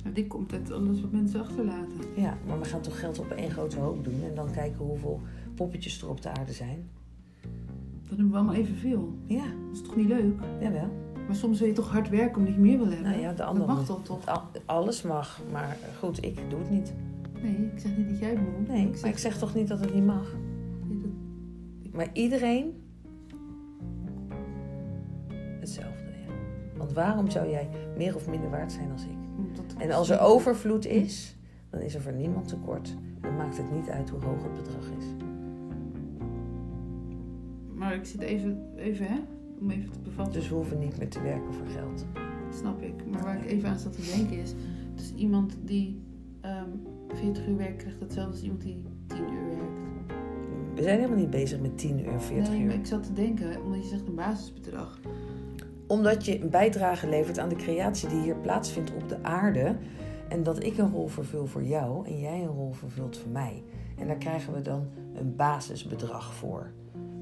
Maar 0.04 0.12
Die 0.14 0.26
komt 0.26 0.52
uit 0.52 0.72
alles 0.72 1.00
wat 1.00 1.12
mensen 1.12 1.40
achterlaten. 1.40 2.00
ja, 2.16 2.36
maar 2.46 2.58
we 2.58 2.64
gaan 2.64 2.80
toch 2.80 3.00
geld 3.00 3.18
op 3.18 3.30
één 3.30 3.50
grote 3.50 3.78
hoop 3.78 4.04
doen 4.04 4.22
en 4.28 4.34
dan 4.34 4.50
kijken 4.50 4.84
hoeveel 4.84 5.20
poppetjes 5.54 6.02
er 6.02 6.08
op 6.08 6.22
de 6.22 6.28
aarde 6.28 6.52
zijn. 6.52 6.88
Dan 8.08 8.16
hebben 8.16 8.30
we 8.30 8.36
allemaal 8.36 8.54
evenveel. 8.54 9.14
Ja, 9.26 9.44
Dat 9.44 9.72
is 9.76 9.82
toch 9.82 9.96
niet 9.96 10.06
leuk? 10.08 10.34
jawel. 10.60 10.88
Maar 11.26 11.34
soms 11.36 11.58
wil 11.58 11.68
je 11.68 11.74
toch 11.74 11.90
hard 11.92 12.08
werken 12.08 12.38
omdat 12.38 12.54
je 12.54 12.60
meer 12.60 12.76
wil 12.78 12.86
hebben. 12.88 13.04
Nou 13.10 13.20
ja, 13.20 13.32
de 13.32 13.64
mag 13.66 13.84
toch 13.84 14.02
toch? 14.04 14.26
Al- 14.26 14.42
Alles 14.64 15.02
mag, 15.02 15.40
maar 15.52 15.76
goed, 15.98 16.24
ik 16.24 16.38
doe 16.50 16.58
het 16.58 16.70
niet. 16.70 16.94
Nee, 17.42 17.70
ik 17.74 17.78
zeg 17.78 17.96
niet 17.96 18.08
dat 18.08 18.18
jij 18.18 18.30
het 18.30 18.38
moet. 18.40 18.68
Nee, 18.68 18.82
ik 18.82 18.88
maar 18.88 18.96
zeg 18.98 19.10
ik 19.10 19.18
zeg 19.18 19.38
toch 19.38 19.54
niet 19.54 19.68
dat 19.68 19.80
het 19.80 19.94
niet 19.94 20.04
mag. 20.06 20.34
nee, 20.88 20.98
dat- 21.00 21.92
Maar 21.92 22.08
iedereen 22.12 22.82
hetzelfde. 25.60 26.04
Ja. 26.26 26.32
Want 26.78 26.92
waarom 26.92 27.30
zou 27.30 27.48
jij 27.50 27.68
meer 27.96 28.14
of 28.14 28.28
minder 28.28 28.50
waard 28.50 28.72
zijn 28.72 28.92
als 28.92 29.02
ik? 29.04 29.14
En 29.78 29.90
als 29.92 30.10
er 30.10 30.20
overvloed 30.20 30.86
is, 30.86 31.36
dan 31.70 31.80
is 31.80 31.94
er 31.94 32.00
voor 32.00 32.12
niemand 32.12 32.48
tekort. 32.48 32.96
Dan 33.20 33.36
maakt 33.36 33.56
het 33.56 33.72
niet 33.72 33.88
uit 33.88 34.10
hoe 34.10 34.20
hoog 34.24 34.42
het 34.42 34.54
bedrag 34.54 34.84
is. 34.98 35.04
Maar 37.74 37.94
ik 37.94 38.04
zit 38.04 38.20
even, 38.20 38.62
even 38.76 39.06
hè, 39.06 39.18
om 39.60 39.70
even 39.70 39.90
te 39.90 40.00
bevatten. 40.00 40.34
Dus 40.34 40.48
we 40.48 40.54
hoeven 40.54 40.78
niet 40.78 40.98
meer 40.98 41.08
te 41.08 41.22
werken 41.22 41.54
voor 41.54 41.66
geld. 41.66 42.06
Snap 42.50 42.82
ik. 42.82 43.06
Maar 43.10 43.22
waar 43.22 43.36
ik 43.36 43.50
even 43.50 43.68
aan 43.68 43.78
zat 43.78 43.92
te 43.92 44.14
denken 44.16 44.38
is... 44.38 44.54
Dus 44.94 45.14
iemand 45.14 45.56
die 45.64 46.02
ehm 46.40 46.70
40 47.14 47.46
uur 47.46 47.56
werkt, 47.56 47.76
krijgt 47.76 48.00
hetzelfde 48.00 48.32
als 48.32 48.42
iemand 48.42 48.62
die 48.62 48.82
10 49.06 49.18
uur 49.18 49.46
werkt. 49.48 49.78
We 50.74 50.82
zijn 50.82 50.96
helemaal 50.98 51.18
niet 51.18 51.30
bezig 51.30 51.60
met 51.60 51.78
10 51.78 52.06
uur, 52.06 52.20
40 52.20 52.48
nee, 52.48 52.60
uur. 52.60 52.66
maar 52.66 52.74
ik 52.74 52.86
zat 52.86 53.02
te 53.02 53.12
denken, 53.12 53.62
omdat 53.62 53.82
je 53.82 53.88
zegt 53.88 54.06
een 54.06 54.14
basisbedrag. 54.14 54.98
Omdat 55.86 56.24
je 56.24 56.40
een 56.40 56.50
bijdrage 56.50 57.08
levert 57.08 57.38
aan 57.38 57.48
de 57.48 57.56
creatie 57.56 58.08
die 58.08 58.20
hier 58.20 58.36
plaatsvindt 58.36 58.94
op 58.94 59.08
de 59.08 59.22
aarde. 59.22 59.76
En 60.28 60.42
dat 60.42 60.64
ik 60.64 60.78
een 60.78 60.90
rol 60.90 61.06
vervul 61.06 61.46
voor 61.46 61.62
jou 61.62 62.06
en 62.06 62.18
jij 62.18 62.40
een 62.40 62.46
rol 62.46 62.72
vervult 62.72 63.16
voor 63.16 63.30
mij. 63.30 63.62
En 63.98 64.06
daar 64.06 64.16
krijgen 64.16 64.52
we 64.52 64.60
dan 64.60 64.86
een 65.14 65.36
basisbedrag 65.36 66.34
voor. 66.34 66.70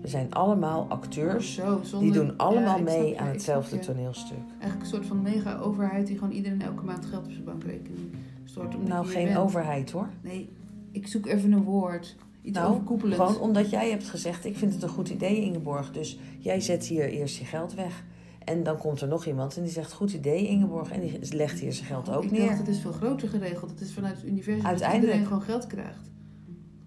We 0.04 0.10
zijn 0.10 0.32
allemaal 0.34 0.86
acteurs. 0.88 1.54
Zo, 1.54 1.80
Die 1.98 2.12
doen 2.12 2.36
allemaal 2.36 2.62
Ja, 2.62 2.76
ik 2.82 2.88
snap 2.88 2.98
mee 3.00 3.20
aan 3.20 3.26
ik 3.26 3.32
hetzelfde 3.32 3.68
snap 3.68 3.82
toneelstuk. 3.82 4.36
Eigenlijk 4.50 4.80
een 4.80 4.86
soort 4.86 5.06
van 5.06 5.22
mega-overheid 5.22 6.06
die 6.06 6.18
gewoon 6.18 6.32
iedereen 6.34 6.62
elke 6.62 6.84
maand 6.84 7.06
geld 7.06 7.24
op 7.24 7.30
zijn 7.32 7.44
bankrekening 7.44 8.12
stort. 8.44 8.88
Nou, 8.88 9.06
geen 9.06 9.24
bent. 9.24 9.36
overheid 9.36 9.90
hoor. 9.90 10.08
Nee, 10.22 10.48
ik 10.92 11.06
zoek 11.06 11.26
even 11.26 11.52
een 11.52 11.62
woord. 11.62 12.16
Iets 12.42 12.58
Nou, 12.58 12.70
overkoepelends. 12.72 13.24
Gewoon 13.24 13.40
omdat 13.40 13.70
jij 13.70 13.90
hebt 13.90 14.08
gezegd, 14.08 14.44
ik 14.44 14.56
vind 14.56 14.72
het 14.72 14.82
een 14.82 14.88
goed 14.88 15.08
idee 15.08 15.40
Ingeborg. 15.40 15.92
Dus 15.92 16.18
jij 16.38 16.60
zet 16.60 16.84
hier 16.86 17.08
eerst 17.08 17.36
je 17.36 17.44
geld 17.44 17.74
weg. 17.74 18.04
En 18.44 18.62
dan 18.62 18.76
komt 18.78 19.00
er 19.00 19.08
nog 19.08 19.26
iemand 19.26 19.56
en 19.56 19.62
die 19.62 19.72
zegt, 19.72 19.92
goed 19.92 20.12
idee 20.12 20.46
Ingeborg. 20.48 20.90
En 20.90 21.00
die 21.00 21.34
legt 21.34 21.58
hier 21.60 21.72
zijn 21.72 21.86
geld 21.86 22.10
ook 22.10 22.18
Oh, 22.18 22.24
ik 22.24 22.30
neer. 22.30 22.46
dacht, 22.46 22.58
het 22.58 22.68
is 22.68 22.80
veel 22.80 22.92
groter 22.92 23.28
geregeld. 23.28 23.70
Het 23.70 23.80
is 23.80 23.94
vanuit 23.94 24.16
het 24.16 24.24
universum 24.24 24.62
dat 24.62 24.70
Uiteindelijk. 24.70 25.06
iedereen 25.06 25.26
gewoon 25.26 25.42
geld 25.42 25.66
krijgt. 25.66 26.10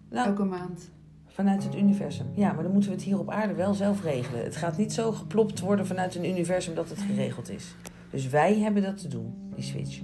Nou, 0.10 0.28
Elke 0.28 0.44
maand. 0.44 0.90
Vanuit 1.38 1.64
het 1.64 1.76
universum. 1.76 2.26
Ja, 2.34 2.54
maar 2.54 2.64
dan 2.64 2.72
moeten 2.72 2.90
we 2.90 2.96
het 2.96 3.06
hier 3.06 3.20
op 3.20 3.30
aarde 3.30 3.54
wel 3.54 3.74
zelf 3.74 4.04
regelen. 4.04 4.44
Het 4.44 4.56
gaat 4.56 4.78
niet 4.78 4.94
zo 4.94 5.12
geplopt 5.12 5.60
worden 5.60 5.88
vanuit 5.88 6.16
een 6.16 6.26
universum 6.26 6.76
dat 6.76 6.90
het 6.90 7.00
geregeld 7.00 7.50
is. 7.50 7.76
Dus 8.10 8.30
wij 8.30 8.58
hebben 8.58 8.84
dat 8.84 8.98
te 8.98 9.08
doen, 9.08 9.34
die 9.56 9.64
switch. 9.64 10.02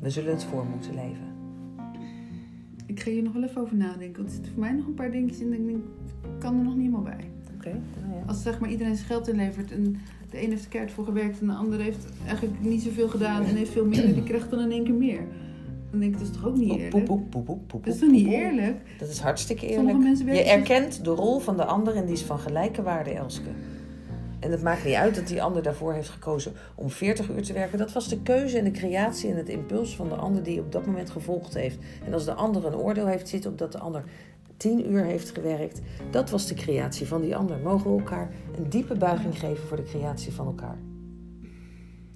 We 0.00 0.10
zullen 0.10 0.32
het 0.32 0.44
voor 0.44 0.66
moeten 0.66 0.94
leven. 0.94 1.26
Ik 2.86 3.00
ga 3.00 3.10
hier 3.10 3.22
nog 3.22 3.32
wel 3.32 3.42
even 3.42 3.60
over 3.60 3.76
nadenken. 3.76 4.16
Want 4.16 4.28
er 4.28 4.34
zitten 4.34 4.52
voor 4.52 4.60
mij 4.60 4.72
nog 4.72 4.86
een 4.86 4.94
paar 4.94 5.10
dingetjes 5.10 5.40
in. 5.40 5.52
Ik 5.52 5.66
denk, 5.66 5.84
ik 6.22 6.38
kan 6.38 6.58
er 6.58 6.64
nog 6.64 6.74
niet 6.74 6.84
helemaal 6.84 7.16
bij. 7.16 7.30
Oké, 7.54 7.70
nou 7.70 8.14
ja. 8.14 8.22
Als 8.26 8.42
zeg 8.42 8.58
maar 8.58 8.70
iedereen 8.70 8.94
zijn 8.94 9.06
geld 9.06 9.28
inlevert 9.28 9.72
en 9.72 9.96
de 10.30 10.42
een 10.42 10.50
heeft 10.50 10.64
er 10.64 10.70
keihard 10.70 10.94
voor 10.94 11.04
gewerkt 11.04 11.40
en 11.40 11.46
de 11.46 11.52
ander 11.52 11.80
heeft 11.80 12.06
eigenlijk 12.26 12.60
niet 12.60 12.82
zoveel 12.82 13.08
gedaan 13.08 13.44
en 13.44 13.54
heeft 13.54 13.72
veel 13.72 13.86
minder, 13.86 14.14
die 14.14 14.22
krijgt 14.22 14.50
dan 14.50 14.60
in 14.60 14.70
één 14.70 14.84
keer 14.84 14.94
meer. 14.94 15.26
Dan 15.90 16.00
denk 16.00 16.12
ik, 16.12 16.18
dat 16.18 16.28
is 16.28 16.34
toch 16.34 16.46
ook 16.46 16.56
niet 16.56 16.70
eerlijk? 16.70 16.90
poep, 16.90 17.04
poep, 17.30 17.44
poep, 17.44 17.60
poep, 17.66 17.84
Dat 17.84 17.94
is 17.94 18.00
toch 18.00 18.10
niet 18.10 18.26
eerlijk? 18.26 18.80
Dat 18.98 19.08
is 19.08 19.18
hartstikke 19.18 19.66
eerlijk. 19.66 19.98
mensen 19.98 20.26
Je 20.26 20.42
erkent 20.42 21.04
de 21.04 21.10
rol 21.10 21.38
van 21.38 21.56
de 21.56 21.64
ander 21.64 21.96
en 21.96 22.04
die 22.04 22.14
is 22.14 22.22
van 22.22 22.38
gelijke 22.38 22.82
waarde, 22.82 23.10
Elske. 23.10 23.50
En 24.40 24.50
het 24.50 24.62
maakt 24.62 24.84
niet 24.84 24.94
uit 24.94 25.14
dat 25.14 25.26
die 25.26 25.42
ander 25.42 25.62
daarvoor 25.62 25.92
heeft 25.92 26.08
gekozen 26.08 26.52
om 26.74 26.90
40 26.90 27.30
uur 27.30 27.42
te 27.42 27.52
werken. 27.52 27.78
Dat 27.78 27.92
was 27.92 28.08
de 28.08 28.22
keuze 28.22 28.58
en 28.58 28.64
de 28.64 28.70
creatie 28.70 29.30
en 29.30 29.36
het 29.36 29.48
impuls 29.48 29.96
van 29.96 30.08
de 30.08 30.14
ander 30.14 30.42
die 30.42 30.60
op 30.60 30.72
dat 30.72 30.86
moment 30.86 31.10
gevolgd 31.10 31.54
heeft. 31.54 31.78
En 32.04 32.12
als 32.12 32.24
de 32.24 32.32
ander 32.32 32.66
een 32.66 32.76
oordeel 32.76 33.06
heeft 33.06 33.28
zitten 33.28 33.50
op 33.50 33.58
dat 33.58 33.72
de 33.72 33.78
ander 33.78 34.04
10 34.56 34.92
uur 34.92 35.04
heeft 35.04 35.30
gewerkt, 35.30 35.80
dat 36.10 36.30
was 36.30 36.46
de 36.46 36.54
creatie 36.54 37.06
van 37.06 37.20
die 37.20 37.36
ander. 37.36 37.58
Mogen 37.58 37.90
we 37.90 37.98
elkaar 37.98 38.30
een 38.56 38.70
diepe 38.70 38.94
buiging 38.94 39.38
geven 39.38 39.66
voor 39.66 39.76
de 39.76 39.82
creatie 39.82 40.32
van 40.32 40.46
elkaar. 40.46 40.78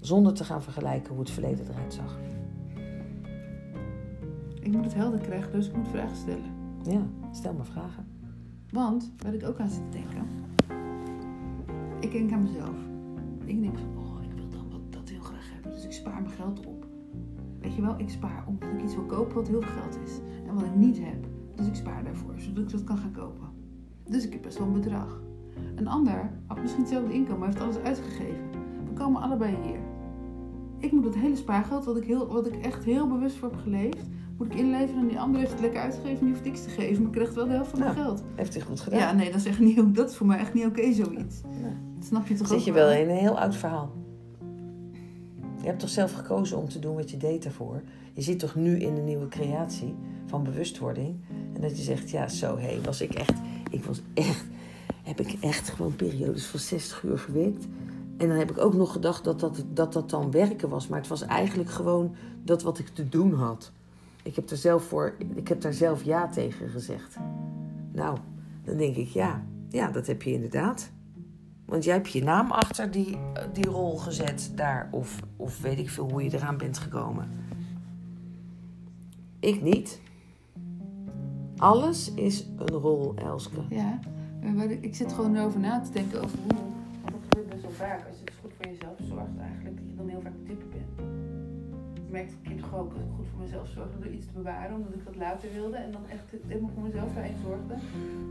Zonder 0.00 0.34
te 0.34 0.44
gaan 0.44 0.62
vergelijken 0.62 1.10
hoe 1.10 1.20
het 1.20 1.30
verleden 1.30 1.66
eruit 1.70 1.94
zag. 1.94 2.18
Ik 4.62 4.72
moet 4.72 4.84
het 4.84 4.94
helder 4.94 5.20
krijgen, 5.20 5.52
dus 5.52 5.68
ik 5.68 5.76
moet 5.76 5.88
vragen 5.88 6.16
stellen. 6.16 6.50
Ja, 6.82 7.06
stel 7.30 7.52
maar 7.54 7.66
vragen. 7.66 8.06
Want, 8.70 9.12
waar 9.18 9.34
ik 9.34 9.44
ook 9.44 9.58
aan 9.58 9.70
zit 9.70 9.90
te 9.90 9.98
denken. 9.98 10.26
Ik 12.00 12.12
denk 12.12 12.32
aan 12.32 12.42
mezelf. 12.42 12.76
Ik 13.44 13.60
denk 13.60 13.78
van, 13.78 14.04
oh, 14.04 14.22
ik 14.22 14.32
wil 14.34 14.48
dan 14.48 14.70
wat, 14.70 14.92
dat 14.92 15.08
heel 15.08 15.20
graag 15.20 15.52
hebben. 15.52 15.70
Dus 15.70 15.84
ik 15.84 15.92
spaar 15.92 16.22
mijn 16.22 16.34
geld 16.34 16.66
op. 16.66 16.86
Weet 17.60 17.74
je 17.74 17.82
wel, 17.82 17.94
ik 17.98 18.08
spaar 18.10 18.44
omdat 18.46 18.68
ik 18.68 18.82
iets 18.82 18.94
wil 18.94 19.04
kopen 19.04 19.34
wat 19.34 19.48
heel 19.48 19.62
veel 19.62 19.82
geld 19.82 19.98
is. 20.04 20.20
En 20.46 20.54
wat 20.54 20.64
ik 20.64 20.74
niet 20.74 20.98
heb. 20.98 21.26
Dus 21.54 21.66
ik 21.66 21.74
spaar 21.74 22.04
daarvoor, 22.04 22.34
zodat 22.36 22.64
ik 22.64 22.70
dat 22.70 22.84
kan 22.84 22.98
gaan 22.98 23.12
kopen. 23.12 23.48
Dus 24.04 24.26
ik 24.26 24.32
heb 24.32 24.42
best 24.42 24.58
wel 24.58 24.66
een 24.66 24.72
bedrag. 24.72 25.22
Een 25.74 25.88
ander 25.88 26.30
had 26.46 26.60
misschien 26.60 26.82
hetzelfde 26.82 27.14
inkomen, 27.14 27.38
maar 27.38 27.48
heeft 27.48 27.60
alles 27.60 27.78
uitgegeven. 27.78 28.50
We 28.84 28.92
komen 28.94 29.22
allebei 29.22 29.56
hier. 29.62 29.80
Ik 30.78 30.92
moet 30.92 31.04
dat 31.04 31.14
hele 31.14 31.36
spaargeld, 31.36 31.84
wat 31.84 31.96
ik, 31.96 32.04
heel, 32.04 32.26
wat 32.26 32.46
ik 32.46 32.56
echt 32.56 32.84
heel 32.84 33.08
bewust 33.08 33.36
voor 33.36 33.50
heb 33.50 33.60
geleefd, 33.60 34.08
moet 34.42 34.52
ik 34.52 34.58
inleveren. 34.58 35.00
En 35.00 35.08
die 35.08 35.20
ander 35.20 35.40
heeft 35.40 35.52
het 35.52 35.60
lekker 35.60 35.80
uitgegeven 35.80 36.18
en 36.18 36.24
die 36.24 36.34
hoeft 36.34 36.44
niks 36.44 36.62
te 36.62 36.68
geven. 36.68 37.02
Maar 37.02 37.12
ik 37.12 37.18
krijg 37.18 37.34
wel 37.34 37.46
de 37.46 37.52
helft 37.52 37.70
van 37.70 37.78
mijn 37.78 37.96
Ja. 37.96 38.02
geld. 38.02 38.22
Heeft 38.34 38.54
hij 38.54 38.62
goed 38.62 38.80
gedaan? 38.80 38.98
Ja, 38.98 39.12
nee, 39.12 39.30
dat 39.30 39.40
is, 39.40 39.46
echt 39.46 39.58
niet, 39.58 39.94
dat 39.94 40.10
is 40.10 40.16
voor 40.16 40.26
mij 40.26 40.38
echt 40.38 40.54
niet 40.54 40.66
oké, 40.66 40.92
zoiets. 40.92 41.40
Nee. 41.60 41.72
Dat 41.96 42.04
snap 42.06 42.26
je 42.26 42.34
toch 42.34 42.46
Zit 42.46 42.58
ook 42.58 42.64
je 42.64 42.72
wel 42.72 42.90
in 42.90 43.08
een 43.08 43.16
heel 43.16 43.38
oud 43.38 43.56
verhaal. 43.56 43.92
Je 45.60 45.68
hebt 45.68 45.80
toch 45.80 45.88
zelf 45.88 46.12
gekozen 46.12 46.58
om 46.58 46.68
te 46.68 46.78
doen 46.78 46.94
wat 46.94 47.10
je 47.10 47.16
deed 47.16 47.42
daarvoor. 47.42 47.82
Je 48.12 48.22
zit 48.22 48.38
toch 48.38 48.54
nu 48.54 48.78
in 48.78 48.94
de 48.94 49.00
nieuwe 49.00 49.28
creatie 49.28 49.94
van 50.26 50.42
bewustwording. 50.42 51.16
En 51.54 51.60
dat 51.60 51.76
je 51.76 51.82
zegt, 51.82 52.10
ja 52.10 52.28
zo, 52.28 52.58
hé, 52.58 52.80
was 52.84 53.00
ik 53.00 53.14
echt... 53.14 53.34
Ik 53.70 53.84
was 53.84 54.00
echt... 54.14 54.44
Heb 55.02 55.20
ik 55.20 55.36
echt 55.40 55.68
gewoon 55.68 55.96
periodes 55.96 56.46
van 56.46 56.60
60 56.60 57.02
uur 57.02 57.18
gewerkt. 57.18 57.66
En 58.16 58.28
dan 58.28 58.36
heb 58.36 58.50
ik 58.50 58.58
ook 58.58 58.74
nog 58.74 58.92
gedacht 58.92 59.24
dat 59.24 59.40
dat, 59.40 59.64
dat 59.72 59.92
dat 59.92 60.10
dan 60.10 60.30
werken 60.30 60.68
was. 60.68 60.88
Maar 60.88 60.98
het 60.98 61.08
was 61.08 61.22
eigenlijk 61.22 61.70
gewoon 61.70 62.14
dat 62.44 62.62
wat 62.62 62.78
ik 62.78 62.88
te 62.88 63.08
doen 63.08 63.34
had. 63.34 63.72
Ik 64.22 64.36
heb, 64.36 64.50
er 64.50 64.56
zelf 64.56 64.84
voor, 64.84 65.14
ik 65.34 65.48
heb 65.48 65.60
daar 65.60 65.72
zelf 65.72 66.02
ja 66.02 66.28
tegen 66.28 66.68
gezegd. 66.68 67.16
Nou, 67.92 68.18
dan 68.64 68.76
denk 68.76 68.96
ik, 68.96 69.08
ja, 69.08 69.42
ja, 69.68 69.90
dat 69.90 70.06
heb 70.06 70.22
je 70.22 70.32
inderdaad. 70.32 70.90
Want 71.64 71.84
jij 71.84 71.94
hebt 71.94 72.12
je 72.12 72.22
naam 72.22 72.50
achter 72.50 72.90
die, 72.90 73.18
die 73.52 73.66
rol 73.66 73.96
gezet 73.96 74.52
daar. 74.54 74.88
Of, 74.90 75.20
of 75.36 75.60
weet 75.60 75.78
ik 75.78 75.90
veel 75.90 76.10
hoe 76.10 76.22
je 76.22 76.34
eraan 76.34 76.56
bent 76.56 76.78
gekomen. 76.78 77.28
Ik 79.40 79.62
niet. 79.62 80.00
Alles 81.56 82.14
is 82.14 82.46
een 82.56 82.66
rol, 82.66 83.14
Elske. 83.14 83.60
Ja, 83.68 83.98
maar 84.54 84.70
ik, 84.70 84.94
zit 84.94 85.12
gewoon 85.12 85.36
erover 85.36 85.60
na 85.60 85.80
te 85.80 85.92
denken 85.92 86.22
over 86.22 86.38
hoe... 86.38 86.60
Dat 87.04 87.20
gebeurt 87.28 87.48
best 87.48 87.62
wel 87.62 87.70
vaak. 87.70 88.06
Als 88.08 88.18
je 88.18 88.24
dus 88.24 88.34
goed 88.42 88.52
voor 88.56 88.66
jezelf 88.66 88.96
zorgt 89.08 89.38
eigenlijk, 89.40 89.76
dat 89.76 89.84
je 89.88 89.96
dan 89.96 90.08
heel 90.08 90.20
vaak 90.20 90.32
dieper 90.46 90.68
bent. 90.68 90.81
Ik 92.12 92.18
merkte 92.18 92.34
dat 92.42 92.52
ik 92.52 92.60
toch 92.60 92.74
ook 92.74 92.92
goed 93.16 93.26
voor 93.30 93.40
mezelf 93.40 93.68
zorgde 93.68 93.98
door 93.98 94.12
iets 94.12 94.26
te 94.26 94.32
bewaren, 94.32 94.76
omdat 94.76 94.94
ik 94.94 95.04
dat 95.04 95.16
later 95.16 95.52
wilde. 95.52 95.76
En 95.76 95.92
dan 95.92 96.08
echt 96.08 96.24
helemaal 96.46 96.70
voor 96.74 96.82
mezelf 96.82 97.14
daarin 97.14 97.36
zorgde. 97.42 97.74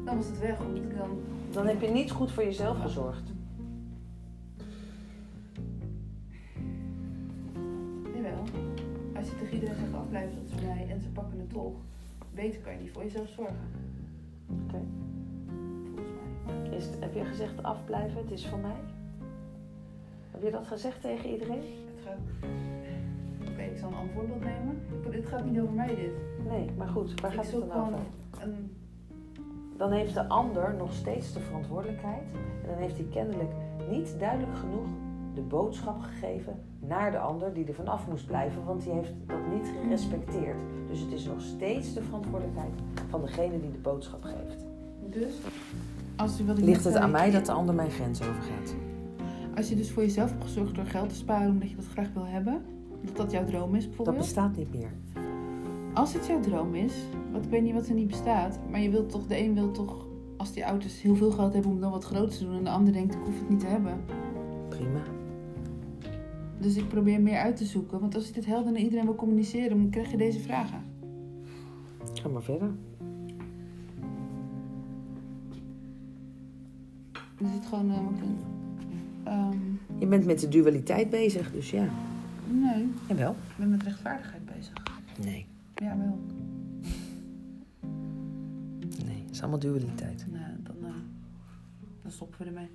Dan 0.06 0.16
was 0.16 0.26
het 0.26 0.40
weg, 0.40 0.60
omdat 0.66 0.84
ik 0.84 0.98
dan... 0.98 1.10
Dan 1.52 1.68
heb 1.68 1.82
je 1.82 1.88
niet 1.90 2.12
goed 2.12 2.32
voor 2.32 2.44
jezelf 2.44 2.80
gezorgd. 2.82 3.32
Jawel. 8.14 8.44
Als 9.16 9.30
je 9.30 9.36
tegen 9.40 9.54
iedereen 9.54 9.76
zegt 9.76 9.94
afblijven, 9.94 10.36
dat 10.36 10.46
is 10.46 10.52
voor 10.60 10.68
mij, 10.76 10.88
en 10.90 11.02
ze 11.02 11.10
pakken 11.10 11.40
het 11.40 11.50
toch. 11.50 11.74
Beter 12.34 12.62
kan 12.62 12.74
je 12.74 12.80
niet 12.80 12.92
voor 12.92 13.04
jezelf 13.04 13.30
zorgen. 13.30 13.68
Oké. 14.50 14.82
Volgens 15.86 16.12
mij. 16.70 16.78
Is 16.78 16.86
het- 16.86 17.00
Heb 17.00 17.14
je 17.14 17.26
gezegd 17.26 17.64
afblijven, 17.64 18.22
het 18.22 18.32
is 18.32 18.46
van 18.46 18.62
mij? 18.62 18.80
Heb 20.32 20.44
je 20.44 20.52
dat 20.52 20.68
gezegd 20.68 21.02
tegen 21.02 21.30
iedereen? 21.30 21.62
Het 21.62 22.06
gaat... 22.06 22.50
Ik 23.66 23.78
zal 23.78 23.90
een 23.90 23.96
ander 23.96 24.14
voorbeeld 24.14 24.44
nemen. 24.44 24.82
Het 25.10 25.26
gaat 25.26 25.46
niet 25.46 25.60
over 25.60 25.74
mij 25.74 25.96
dit. 25.96 26.12
Nee, 26.50 26.70
maar 26.78 26.88
goed, 26.88 27.22
waar 27.22 27.32
Ik 27.32 27.38
gaat 27.38 27.52
het 27.52 27.70
dan 27.70 27.88
over? 27.88 28.00
een... 28.42 28.76
Dan 29.78 29.92
heeft 29.92 30.14
de 30.14 30.28
ander 30.28 30.76
nog 30.76 30.94
steeds 30.94 31.34
de 31.34 31.40
verantwoordelijkheid. 31.40 32.32
En 32.62 32.68
dan 32.68 32.78
heeft 32.78 32.98
hij 32.98 33.06
kennelijk 33.12 33.52
niet 33.90 34.16
duidelijk 34.20 34.58
genoeg 34.58 34.88
de 35.34 35.42
boodschap 35.42 36.00
gegeven 36.00 36.60
naar 36.80 37.12
de 37.12 37.18
ander 37.18 37.54
die 37.54 37.66
er 37.66 37.74
vanaf 37.74 38.08
moest 38.08 38.26
blijven, 38.26 38.66
want 38.66 38.84
die 38.84 38.94
heeft 38.94 39.14
dat 39.28 39.48
niet 39.54 39.72
gerespecteerd. 39.82 40.58
Dus 40.88 41.00
het 41.00 41.12
is 41.12 41.26
nog 41.26 41.42
steeds 41.42 41.94
de 41.94 42.04
verantwoordelijkheid 42.04 42.74
van 43.10 43.22
degene 43.22 43.60
die 43.60 43.72
de 43.72 43.78
boodschap 43.78 44.24
geeft. 44.24 44.66
Dus, 45.10 45.34
als 46.16 46.38
je, 46.38 46.44
ik 46.44 46.58
Ligt 46.58 46.84
het 46.84 46.96
aan 46.96 47.12
mij 47.12 47.32
dat 47.32 47.46
de 47.46 47.52
ander 47.52 47.76
mijn 47.76 47.92
grens 47.92 48.22
overgaat? 48.22 48.76
Als 49.56 49.70
je 49.70 49.76
dus 49.76 49.92
voor 49.92 50.04
jezelf 50.04 50.30
hebt 50.30 50.44
gezorgd 50.44 50.76
door 50.76 50.86
geld 50.86 51.10
te 51.10 51.16
sparen 51.16 51.50
omdat 51.50 51.70
je 51.70 51.76
dat 51.76 51.86
graag 51.86 52.14
wil 52.14 52.26
hebben, 52.26 52.62
dat 53.06 53.16
dat 53.18 53.32
jouw 53.32 53.46
droom 53.46 53.76
is 53.76 53.80
Dat 53.82 53.88
bijvoorbeeld. 53.88 54.18
bestaat 54.26 54.56
niet 54.58 54.74
meer. 54.74 54.92
Als 55.94 56.14
het 56.14 56.28
jouw 56.28 56.40
droom 56.40 56.76
is, 56.76 56.94
wat 57.32 57.44
ik 57.44 57.50
weet 57.50 57.62
niet 57.64 57.74
wat 57.74 57.88
er 57.88 57.94
niet 57.96 58.08
bestaat, 58.08 58.60
maar 58.70 58.80
je 58.82 58.90
wilt 58.90 59.10
toch, 59.10 59.28
de 59.28 59.40
een 59.44 59.54
wil 59.54 59.72
toch, 59.72 60.06
als 60.38 60.52
die 60.54 60.66
ouders 60.66 61.02
heel 61.02 61.16
veel 61.16 61.32
geld 61.32 61.54
hebben 61.54 61.72
om 61.72 61.80
dan 61.80 61.92
wat 61.92 62.04
groots 62.04 62.38
te 62.38 62.44
doen 62.46 62.56
en 62.56 62.64
de 62.64 62.70
ander 62.70 62.94
denkt 62.94 63.14
ik 63.14 63.22
hoef 63.26 63.40
het 63.40 63.50
niet 63.50 63.60
te 63.60 63.66
hebben. 63.66 63.94
Prima. 64.70 65.02
Dus 66.60 66.76
ik 66.76 66.88
probeer 66.88 67.22
meer 67.22 67.38
uit 67.38 67.56
te 67.58 67.66
zoeken, 67.66 68.00
want 68.00 68.16
als 68.16 68.28
ik 68.28 68.34
dit 68.34 68.46
helder 68.46 68.72
naar 68.72 68.82
iedereen 68.82 69.06
wil 69.06 69.16
communiceren, 69.16 69.78
dan 69.78 69.90
krijg 69.90 70.12
je 70.12 70.18
deze 70.18 70.40
vragen. 70.40 70.82
Ga 72.14 72.30
maar 72.30 72.42
verder. 72.44 72.72
Dus 77.38 77.50
het 77.54 77.66
gewoon, 77.66 77.90
een- 77.90 78.38
ehm, 79.24 79.58
Je 79.98 80.08
bent 80.08 80.26
met 80.26 80.40
de 80.40 80.48
dualiteit 80.48 81.10
bezig, 81.10 81.52
dus 81.52 81.72
ja. 81.72 81.90
Nee, 82.52 82.88
Jawel. 83.08 83.32
ik 83.32 83.56
ben 83.58 83.70
met 83.70 83.84
rechtvaardigheid 83.84 84.46
bezig. 84.46 84.74
Nee. 85.24 85.46
Ja, 85.76 85.98
wel. 85.98 86.20
Nee, 89.06 89.22
het 89.26 89.32
is 89.32 89.42
allemaal 89.42 89.60
dualiteit. 89.60 90.26
Nou, 90.32 90.44
dan, 90.64 90.76
eh, 90.90 90.94
dan 92.02 92.12
stoppen 92.12 92.40
we 92.40 92.46
ermee. 92.46 92.70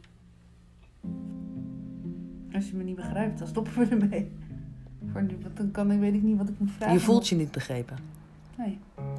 Als 2.52 2.70
je 2.70 2.76
me 2.76 2.82
niet 2.82 2.96
begrijpt, 2.96 3.38
dan 3.38 3.48
stoppen 3.48 3.72
we 3.78 3.86
ermee. 3.96 4.30
Voor 5.12 5.22
nu, 5.22 5.36
want 5.42 5.56
dan 5.56 5.70
kan, 5.70 5.90
ik- 5.92 6.00
weet 6.00 6.14
ik 6.14 6.22
niet 6.22 6.36
wat 6.36 6.48
ik 6.48 6.58
moet 6.58 6.70
vragen. 6.70 6.94
Je 6.94 7.00
voelt 7.00 7.28
je 7.28 7.36
niet 7.36 7.50
begrepen. 7.50 7.96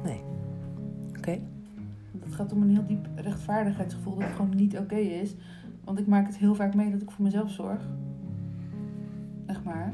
Nee, 0.04 0.20
Oké. 1.18 1.38
want 2.12 2.24
het 2.24 2.34
gaat 2.34 2.52
om 2.52 2.62
een 2.62 2.70
heel 2.70 2.86
diep 2.86 3.08
rechtvaardigheidsgevoel 3.14 4.18
dat 4.18 4.28
gewoon 4.30 4.56
niet 4.56 4.78
oké 4.78 4.94
is. 4.96 5.34
Want 5.84 5.98
ik 5.98 6.06
maak 6.06 6.26
het 6.26 6.36
heel 6.36 6.54
vaak 6.54 6.74
mee 6.74 6.90
dat 6.90 7.02
ik 7.02 7.10
voor 7.10 7.24
mezelf 7.24 7.50
zorg. 7.50 7.80
Echt 9.46 9.64
maar. 9.64 9.92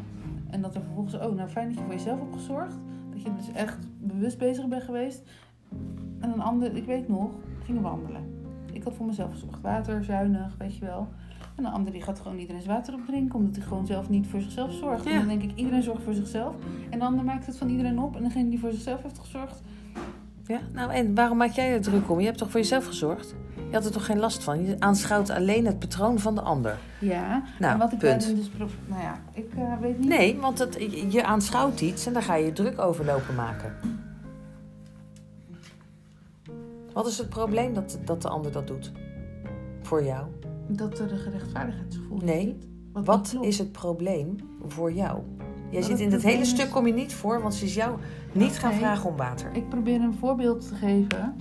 En 0.54 0.62
dat 0.62 0.74
er 0.74 0.80
vervolgens, 0.80 1.14
oh, 1.14 1.34
nou 1.34 1.48
fijn 1.48 1.68
dat 1.68 1.76
je 1.76 1.84
voor 1.84 1.92
jezelf 1.92 2.18
hebt 2.18 2.34
gezorgd. 2.34 2.74
Dat 3.10 3.22
je 3.22 3.34
dus 3.36 3.52
echt 3.52 3.78
bewust 4.00 4.38
bezig 4.38 4.68
bent 4.68 4.82
geweest. 4.82 5.22
En 6.20 6.32
een 6.32 6.40
ander, 6.40 6.76
ik 6.76 6.84
weet 6.84 7.08
nog, 7.08 7.30
gingen 7.64 7.82
wandelen. 7.82 8.22
Ik 8.72 8.82
had 8.82 8.94
voor 8.94 9.06
mezelf 9.06 9.30
gezorgd. 9.30 9.60
Water, 9.60 10.04
zuinig, 10.04 10.54
weet 10.58 10.76
je 10.76 10.84
wel. 10.84 11.08
En 11.56 11.64
een 11.64 11.72
ander 11.72 11.92
die 11.92 12.02
gaat 12.02 12.20
gewoon 12.20 12.38
iedereen's 12.38 12.66
water 12.66 12.94
opdrinken. 12.94 13.34
Omdat 13.34 13.56
hij 13.56 13.64
gewoon 13.64 13.86
zelf 13.86 14.08
niet 14.08 14.26
voor 14.26 14.40
zichzelf 14.40 14.72
zorgt. 14.72 15.04
Ja. 15.04 15.10
En 15.10 15.18
dan 15.18 15.28
denk 15.28 15.42
ik, 15.42 15.56
iedereen 15.56 15.82
zorgt 15.82 16.02
voor 16.02 16.14
zichzelf. 16.14 16.54
En 16.90 16.98
de 16.98 17.04
ander 17.04 17.24
maakt 17.24 17.46
het 17.46 17.56
van 17.56 17.68
iedereen 17.68 17.98
op. 17.98 18.16
En 18.16 18.22
degene 18.22 18.48
die 18.48 18.58
voor 18.58 18.72
zichzelf 18.72 19.02
heeft 19.02 19.18
gezorgd, 19.18 19.62
Ja, 20.46 20.60
nou 20.72 20.92
en 20.92 21.14
waarom 21.14 21.36
maak 21.36 21.52
jij 21.52 21.72
er 21.72 21.80
druk 21.80 22.10
om? 22.10 22.18
Je 22.18 22.26
hebt 22.26 22.38
toch 22.38 22.50
voor 22.50 22.60
jezelf 22.60 22.86
gezorgd? 22.86 23.34
Je 23.74 23.80
had 23.80 23.88
er 23.88 23.94
toch 23.94 24.06
geen 24.06 24.18
last 24.18 24.42
van? 24.42 24.64
Je 24.66 24.76
aanschouwt 24.78 25.30
alleen 25.30 25.66
het 25.66 25.78
patroon 25.78 26.18
van 26.18 26.34
de 26.34 26.40
ander. 26.40 26.78
Ja, 27.00 27.42
Nou, 27.58 27.72
en 27.72 27.78
wat 27.78 27.92
ik 27.92 27.98
punt. 27.98 28.26
dus... 28.36 28.50
Nou 28.86 29.02
ja, 29.02 29.20
ik 29.32 29.52
eh, 29.56 29.78
weet 29.80 29.98
niet... 29.98 30.08
Nee, 30.08 30.36
want 30.40 30.58
het, 30.58 30.76
je 31.12 31.24
aanschouwt 31.24 31.80
iets 31.80 32.06
en 32.06 32.12
daar 32.12 32.22
ga 32.22 32.34
je 32.34 32.52
druk 32.52 32.80
over 32.80 33.04
lopen 33.04 33.34
maken. 33.34 33.74
Wat 36.92 37.06
is 37.06 37.18
het 37.18 37.28
probleem 37.28 37.74
dat, 37.74 37.98
dat 38.04 38.22
de 38.22 38.28
ander 38.28 38.52
dat 38.52 38.66
doet? 38.66 38.92
Voor 39.82 40.04
jou? 40.04 40.26
Dat 40.68 40.98
er 40.98 41.12
een 41.12 41.18
gerechtvaardigheidsgevoel 41.18 42.18
Nee. 42.18 42.44
zit. 42.92 43.04
Wat, 43.04 43.36
is 43.40 43.58
het 43.58 43.72
probleem 43.72 44.36
voor 44.66 44.92
jou? 44.92 45.20
Jij 45.70 45.82
zit 45.82 46.00
in 46.00 46.12
het 46.12 46.22
hele 46.22 46.40
is- 46.42 46.48
stuk 46.48 46.70
kom 46.70 46.86
je 46.86 46.92
niet 46.92 47.14
voor, 47.14 47.42
want 47.42 47.54
ze 47.54 47.64
is 47.64 47.74
jou 47.74 47.98
niet 48.32 48.58
gaan 48.58 48.72
vragen 48.74 49.10
om 49.10 49.16
water. 49.16 49.50
Ik 49.52 49.68
probeer 49.68 50.00
een 50.00 50.14
voorbeeld 50.14 50.68
te 50.68 50.74
geven. 50.74 51.34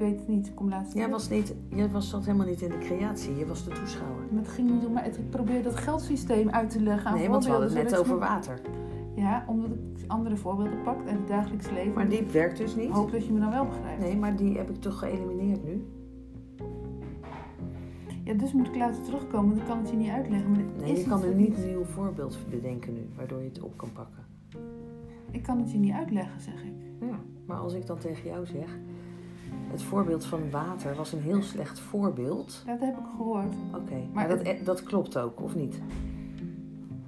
Weet 0.00 0.18
het 0.18 0.28
niet, 0.28 0.46
ik 0.46 0.54
kom 0.54 0.68
laatst 0.68 0.94
Jij 0.94 1.08
was, 1.08 1.28
niet, 1.28 1.54
jij 1.68 1.88
was 1.90 2.08
zat 2.10 2.24
helemaal 2.24 2.46
niet 2.46 2.60
in 2.62 2.68
de 2.70 2.78
creatie, 2.78 3.36
je 3.36 3.46
was 3.46 3.64
de 3.64 3.70
toeschouwer. 3.70 4.24
Maar 4.32 4.42
het 4.42 4.50
ging 4.52 4.70
niet 4.70 4.84
om 4.86 4.92
mij. 4.92 5.08
Ik 5.08 5.30
probeer 5.30 5.62
dat 5.62 5.76
geldsysteem 5.76 6.48
uit 6.50 6.70
te 6.70 6.80
leggen 6.82 7.10
aan 7.10 7.16
Nee, 7.18 7.28
want 7.28 7.44
we 7.44 7.50
hadden 7.50 7.68
het 7.76 7.82
net 7.90 7.96
over 7.98 8.18
water. 8.18 8.60
Ja, 9.14 9.44
omdat 9.48 9.70
ik 9.70 10.04
andere 10.06 10.36
voorbeelden 10.36 10.82
pak 10.82 10.96
uit 11.06 11.18
het 11.18 11.28
dagelijks 11.28 11.70
leven. 11.70 11.92
Maar 11.92 12.08
die 12.08 12.22
werkt 12.32 12.56
dus 12.56 12.74
niet? 12.76 12.84
Ik 12.88 12.92
hoop 12.94 13.12
dat 13.12 13.26
je 13.26 13.32
me 13.32 13.40
dan 13.40 13.50
wel 13.50 13.66
begrijpt. 13.66 14.00
Nee, 14.00 14.16
maar 14.16 14.36
die 14.36 14.56
heb 14.56 14.70
ik 14.70 14.80
toch 14.80 14.98
geëlimineerd 14.98 15.64
nu? 15.64 15.84
Ja, 18.24 18.34
dus 18.34 18.52
moet 18.52 18.66
ik 18.66 18.76
later 18.76 19.02
terugkomen, 19.02 19.48
want 19.48 19.60
ik 19.60 19.66
kan 19.66 19.78
het 19.78 19.90
je 19.90 19.96
niet 19.96 20.10
uitleggen. 20.10 20.50
Maar 20.50 20.60
Nee, 20.80 20.96
je 20.98 21.04
kan 21.04 21.22
er 21.22 21.34
niet 21.34 21.48
ik- 21.48 21.56
een 21.56 21.66
nieuw 21.68 21.84
voorbeeld 21.84 22.38
bedenken 22.50 22.92
nu, 22.94 23.06
waardoor 23.16 23.38
je 23.38 23.48
het 23.48 23.60
op 23.62 23.76
kan 23.76 23.92
pakken. 23.92 24.24
Ik 25.30 25.42
kan 25.42 25.58
het 25.58 25.72
je 25.72 25.78
niet 25.78 25.92
uitleggen, 25.92 26.40
zeg 26.40 26.54
ik. 26.64 26.72
Ja, 27.00 27.18
maar 27.46 27.56
als 27.58 27.74
ik 27.74 27.86
dan 27.86 27.98
tegen 27.98 28.28
jou 28.30 28.46
zeg, 28.46 28.78
het 29.70 29.82
voorbeeld 29.82 30.24
van 30.24 30.50
water 30.50 30.94
was 30.94 31.12
een 31.12 31.20
heel 31.22 31.42
slecht 31.42 31.78
voorbeeld. 31.80 32.62
Dat 32.66 32.80
heb 32.80 32.96
ik 32.98 33.04
gehoord. 33.16 33.54
Oké, 33.74 33.92
maar, 33.94 34.08
Maar 34.12 34.28
dat, 34.28 34.38
eh, 34.42 34.64
dat 34.64 34.82
klopt 34.82 35.16
ook, 35.18 35.42
of 35.42 35.54
niet? 35.54 35.80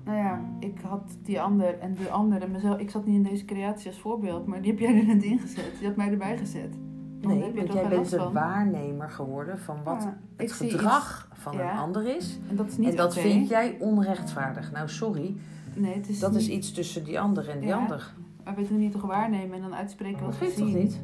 Nou 0.04 0.16
ja, 0.18 0.40
ik 0.58 0.80
had 0.88 1.16
die 1.22 1.40
ander 1.40 1.78
en 1.78 1.94
de 1.94 2.10
ander 2.10 2.42
en 2.42 2.50
mezelf. 2.50 2.78
Ik 2.78 2.90
zat 2.90 3.06
niet 3.06 3.14
in 3.16 3.22
deze 3.22 3.44
creatie 3.44 3.90
als 3.90 4.00
voorbeeld, 4.00 4.46
maar 4.46 4.60
die 4.62 4.70
heb 4.70 4.80
jij 4.80 4.98
er 4.98 5.06
net 5.06 5.22
ingezet. 5.22 5.72
Die 5.78 5.86
had 5.86 5.96
mij 5.96 6.10
erbij 6.10 6.38
gezet. 6.38 6.72
Dan 7.20 7.30
Nee, 7.30 7.42
heb 7.42 7.52
je 7.54 7.58
want 7.60 7.72
jij 7.72 7.88
bent 7.88 8.10
de 8.10 8.30
waarnemer 8.32 9.10
geworden 9.10 9.58
van 9.58 9.76
wat 9.84 10.02
Ja, 10.02 10.18
het 10.36 10.52
gedrag 10.52 11.28
van 11.32 11.56
ja. 11.56 11.72
een 11.72 11.78
ander 11.78 12.16
is. 12.16 12.38
En 12.48 12.56
dat 12.56 12.66
is 12.68 12.76
niet 12.76 12.88
En 12.88 12.96
dat 12.96 13.14
vind 13.14 13.48
jij 13.48 13.76
onrechtvaardig. 13.80 14.72
Nou, 14.72 14.88
sorry, 14.88 15.36
Nee, 15.74 15.94
het 15.94 16.08
is 16.08 16.18
dat 16.18 16.30
niet, 16.32 16.40
is 16.40 16.48
iets 16.48 16.72
tussen 16.72 17.04
die 17.04 17.20
ander 17.20 17.48
en 17.48 17.58
die 17.58 17.68
Ja. 17.68 17.76
ander. 17.78 18.12
Maar 18.44 18.54
we 18.54 18.68
doen 18.68 18.78
niet 18.78 18.92
toch 18.92 19.02
waarnemen 19.06 19.56
en 19.56 19.62
dan 19.62 19.74
uitspreken 19.74 20.20
wat 20.20 20.30
Dat 20.30 20.38
we 20.38 20.44
geeft 20.44 20.56
toch 20.56 20.68
zien. 20.68 20.78
niet? 20.78 21.00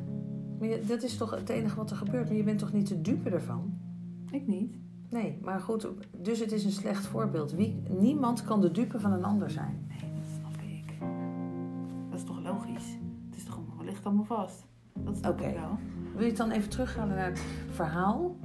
Maar 0.58 0.68
je- 0.68 0.84
dat 0.86 1.02
is 1.02 1.16
toch 1.16 1.30
het 1.30 1.48
enige 1.48 1.76
wat 1.76 1.90
er 1.90 1.96
gebeurt. 1.96 2.26
Maar 2.28 2.36
je 2.36 2.42
bent 2.42 2.58
toch 2.58 2.72
niet 2.72 2.88
de 2.88 3.00
dupe 3.00 3.30
ervan? 3.30 3.78
Ik 4.30 4.46
niet. 4.46 4.76
Nee, 5.10 5.38
maar 5.42 5.60
goed, 5.60 5.88
dus 6.22 6.38
het 6.40 6.52
is 6.52 6.64
een 6.64 6.70
slecht 6.72 7.06
voorbeeld. 7.06 7.52
Wie, 7.52 7.82
niemand 7.98 8.44
kan 8.44 8.60
de 8.60 8.70
dupe 8.70 9.00
van 9.00 9.12
een 9.12 9.24
ander 9.24 9.50
zijn. 9.50 9.86
Nee, 9.88 10.12
dat 10.14 10.28
snap 10.40 10.62
ik. 10.62 10.92
Dat 12.10 12.18
is 12.18 12.24
toch 12.24 12.42
logisch? 12.42 12.96
Het 13.28 13.36
is 13.36 13.44
toch 13.44 13.58
ligt 13.84 14.04
allemaal 14.06 14.24
vast. 14.24 14.66
Dat 14.92 15.16
snap 15.16 15.32
Oké. 15.32 15.48
ik 15.48 15.54
wel. 15.54 15.78
Wil 16.12 16.22
je 16.22 16.28
het 16.28 16.36
dan 16.36 16.50
even 16.50 16.70
terughalen 16.70 17.16
naar 17.16 17.26
het 17.26 17.42
verhaal 17.70 18.36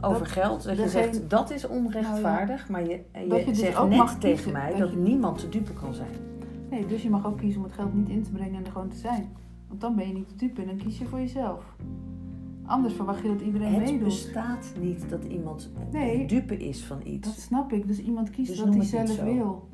over 0.00 0.18
Dat 0.18 0.28
geld? 0.28 0.62
Dat 0.64 0.76
je 0.76 0.88
zegt, 0.88 1.30
dat 1.30 1.50
is 1.50 1.66
onrechtvaardig, 1.66 2.68
maar 2.68 2.82
je, 2.82 3.00
je, 3.12 3.34
je 3.34 3.44
dus 3.44 3.58
zegt 3.58 3.76
ook 3.76 3.88
net 3.88 3.98
mag 3.98 4.18
tegen 4.18 4.52
mij 4.52 4.70
dat 4.70 4.78
dat, 4.78 4.90
je- 4.90 4.96
niemand 4.96 5.40
de 5.40 5.48
dupe 5.48 5.72
kan 5.72 5.94
zijn. 5.94 6.10
Nee, 6.70 6.86
dus 6.86 7.02
je 7.02 7.10
mag 7.10 7.26
ook 7.26 7.38
kiezen 7.38 7.60
om 7.60 7.66
het 7.66 7.74
geld 7.74 7.94
niet 7.94 8.08
in 8.08 8.22
te 8.22 8.30
brengen 8.30 8.54
en 8.58 8.64
er 8.64 8.72
gewoon 8.72 8.88
te 8.88 8.96
zijn. 8.96 9.28
Want 9.74 9.86
dan 9.86 9.96
ben 9.96 10.08
je 10.08 10.14
niet 10.14 10.28
de 10.28 10.36
dupe 10.36 10.60
en 10.60 10.66
dan 10.66 10.76
kies 10.76 10.98
je 10.98 11.04
voor 11.04 11.18
jezelf. 11.18 11.76
Anders 12.66 12.94
verwacht 12.94 13.22
je 13.22 13.28
dat 13.28 13.40
iedereen 13.40 13.72
Het 13.72 13.82
meedoet. 13.82 14.04
bestaat 14.04 14.72
niet 14.80 15.08
dat 15.10 15.24
iemand 15.24 15.70
Nee. 15.92 16.26
dupe 16.26 16.56
is 16.56 16.84
van 16.84 16.98
Dat 16.98 17.06
iets. 17.06 17.42
snap 17.42 17.72
ik. 17.72 17.86
Dus 17.86 17.98
iemand 17.98 18.30
kiest 18.30 18.48
Dus 18.50 18.58
wat 18.58 18.68
hij 18.68 18.76
het 18.78 18.86
zelf 18.86 19.20
wil. 19.22 19.68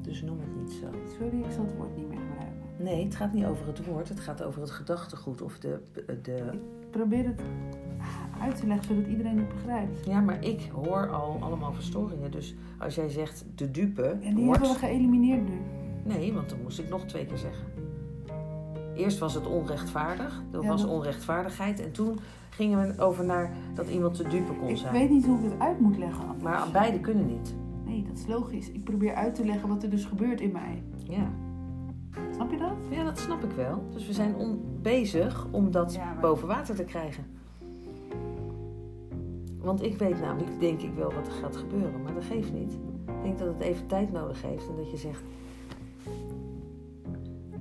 Dus 0.00 0.22
noem 0.22 0.38
het 0.40 0.56
niet 0.62 0.72
zo. 0.72 0.86
Sorry, 1.18 1.38
ik 1.38 1.50
zal 1.50 1.64
het 1.64 1.76
woord 1.76 1.96
niet 1.96 2.08
meer 2.08 2.18
gebruiken. 2.18 2.84
Nee, 2.84 3.04
het 3.04 3.14
gaat 3.14 3.32
niet 3.32 3.44
over 3.44 3.66
het 3.66 3.86
woord. 3.86 4.08
Het 4.08 4.20
gaat 4.20 4.42
over 4.42 4.60
het 4.60 4.70
gedachtegoed 4.70 5.42
of 5.42 5.58
de... 5.58 5.80
de 6.22 6.50
Ik 6.52 6.90
probeer 6.90 7.24
het 7.24 7.40
uit 8.40 8.56
te 8.56 8.66
leggen 8.66 8.84
zodat 8.84 9.06
iedereen 9.10 9.38
het 9.38 9.48
begrijpt. 9.48 10.04
ja, 10.06 10.20
maar 10.20 10.44
ik 10.44 10.70
hoor 10.72 11.10
al 11.10 11.38
allemaal 11.40 11.72
verstoringen. 11.72 12.30
Dus 12.30 12.54
als 12.78 12.94
jij 12.94 13.08
zegt 13.08 13.44
de 13.54 13.70
dupe 13.70 14.02
En 14.02 14.34
die 14.34 14.44
wordt... 14.44 14.60
hebben 14.60 14.80
we 14.80 14.86
geëlimineerd 14.86 15.48
nu. 15.48 15.56
Nee, 16.04 16.32
want 16.32 16.48
dan 16.50 16.58
moest 16.62 16.78
ik 16.78 16.88
nog 16.88 17.04
twee 17.04 17.26
keer 17.26 17.38
zeggen. 17.38 17.64
Eerst 18.96 19.18
was 19.18 19.34
het 19.34 19.46
onrechtvaardig. 19.46 20.42
Dat 20.50 20.62
Ja, 20.62 20.68
was 20.68 20.80
dat- 20.80 20.90
onrechtvaardigheid. 20.90 21.80
En 21.80 21.92
toen 21.92 22.18
gingen 22.50 22.86
we 22.96 23.02
over 23.02 23.24
naar 23.24 23.52
dat 23.74 23.88
iemand 23.88 24.16
de 24.16 24.28
dupe 24.28 24.52
kon 24.52 24.68
Ik 24.68 24.76
zijn. 24.76 24.92
weet 24.92 25.10
niet 25.10 25.26
hoe 25.26 25.38
ik 25.38 25.44
het 25.50 25.60
uit 25.60 25.80
moet 25.80 25.98
leggen. 25.98 26.20
anders. 26.24 26.42
Maar 26.42 26.68
beide 26.72 27.00
kunnen 27.00 27.26
niet. 27.26 27.54
Nee, 27.84 28.02
dat 28.08 28.16
is 28.16 28.26
logisch. 28.26 28.70
Ik 28.70 28.84
probeer 28.84 29.14
uit 29.14 29.34
te 29.34 29.44
leggen 29.44 29.68
wat 29.68 29.82
er 29.82 29.90
dus 29.90 30.04
gebeurt 30.04 30.40
in 30.40 30.52
mij. 30.52 30.82
Ja. 31.02 31.30
Snap 32.34 32.50
je 32.50 32.58
dat? 32.58 32.72
ja, 32.90 33.04
dat 33.04 33.18
snap 33.18 33.44
ik 33.44 33.50
wel. 33.50 33.82
Dus 33.92 34.06
we 34.06 34.12
zijn 34.12 34.34
on- 34.36 34.60
bezig 34.82 35.46
om 35.50 35.70
dat 35.70 35.94
Ja, 35.94 36.04
maar- 36.04 36.20
boven 36.20 36.48
water 36.48 36.74
te 36.74 36.84
krijgen. 36.84 37.24
Want 39.60 39.82
ik 39.82 39.98
weet 39.98 40.20
namelijk, 40.20 40.60
denk 40.60 40.80
ik 40.80 40.94
wel, 40.96 41.12
wat 41.12 41.26
er 41.26 41.32
gaat 41.32 41.56
gebeuren. 41.56 42.02
Maar 42.02 42.14
dat 42.14 42.24
geeft 42.24 42.52
niet. 42.52 42.72
Ik 43.06 43.22
denk 43.22 43.38
dat 43.38 43.48
het 43.48 43.60
even 43.60 43.86
tijd 43.86 44.12
nodig 44.12 44.42
heeft. 44.42 44.68
En 44.68 44.76
dat 44.76 44.90
je 44.90 44.96
zegt... 44.96 45.22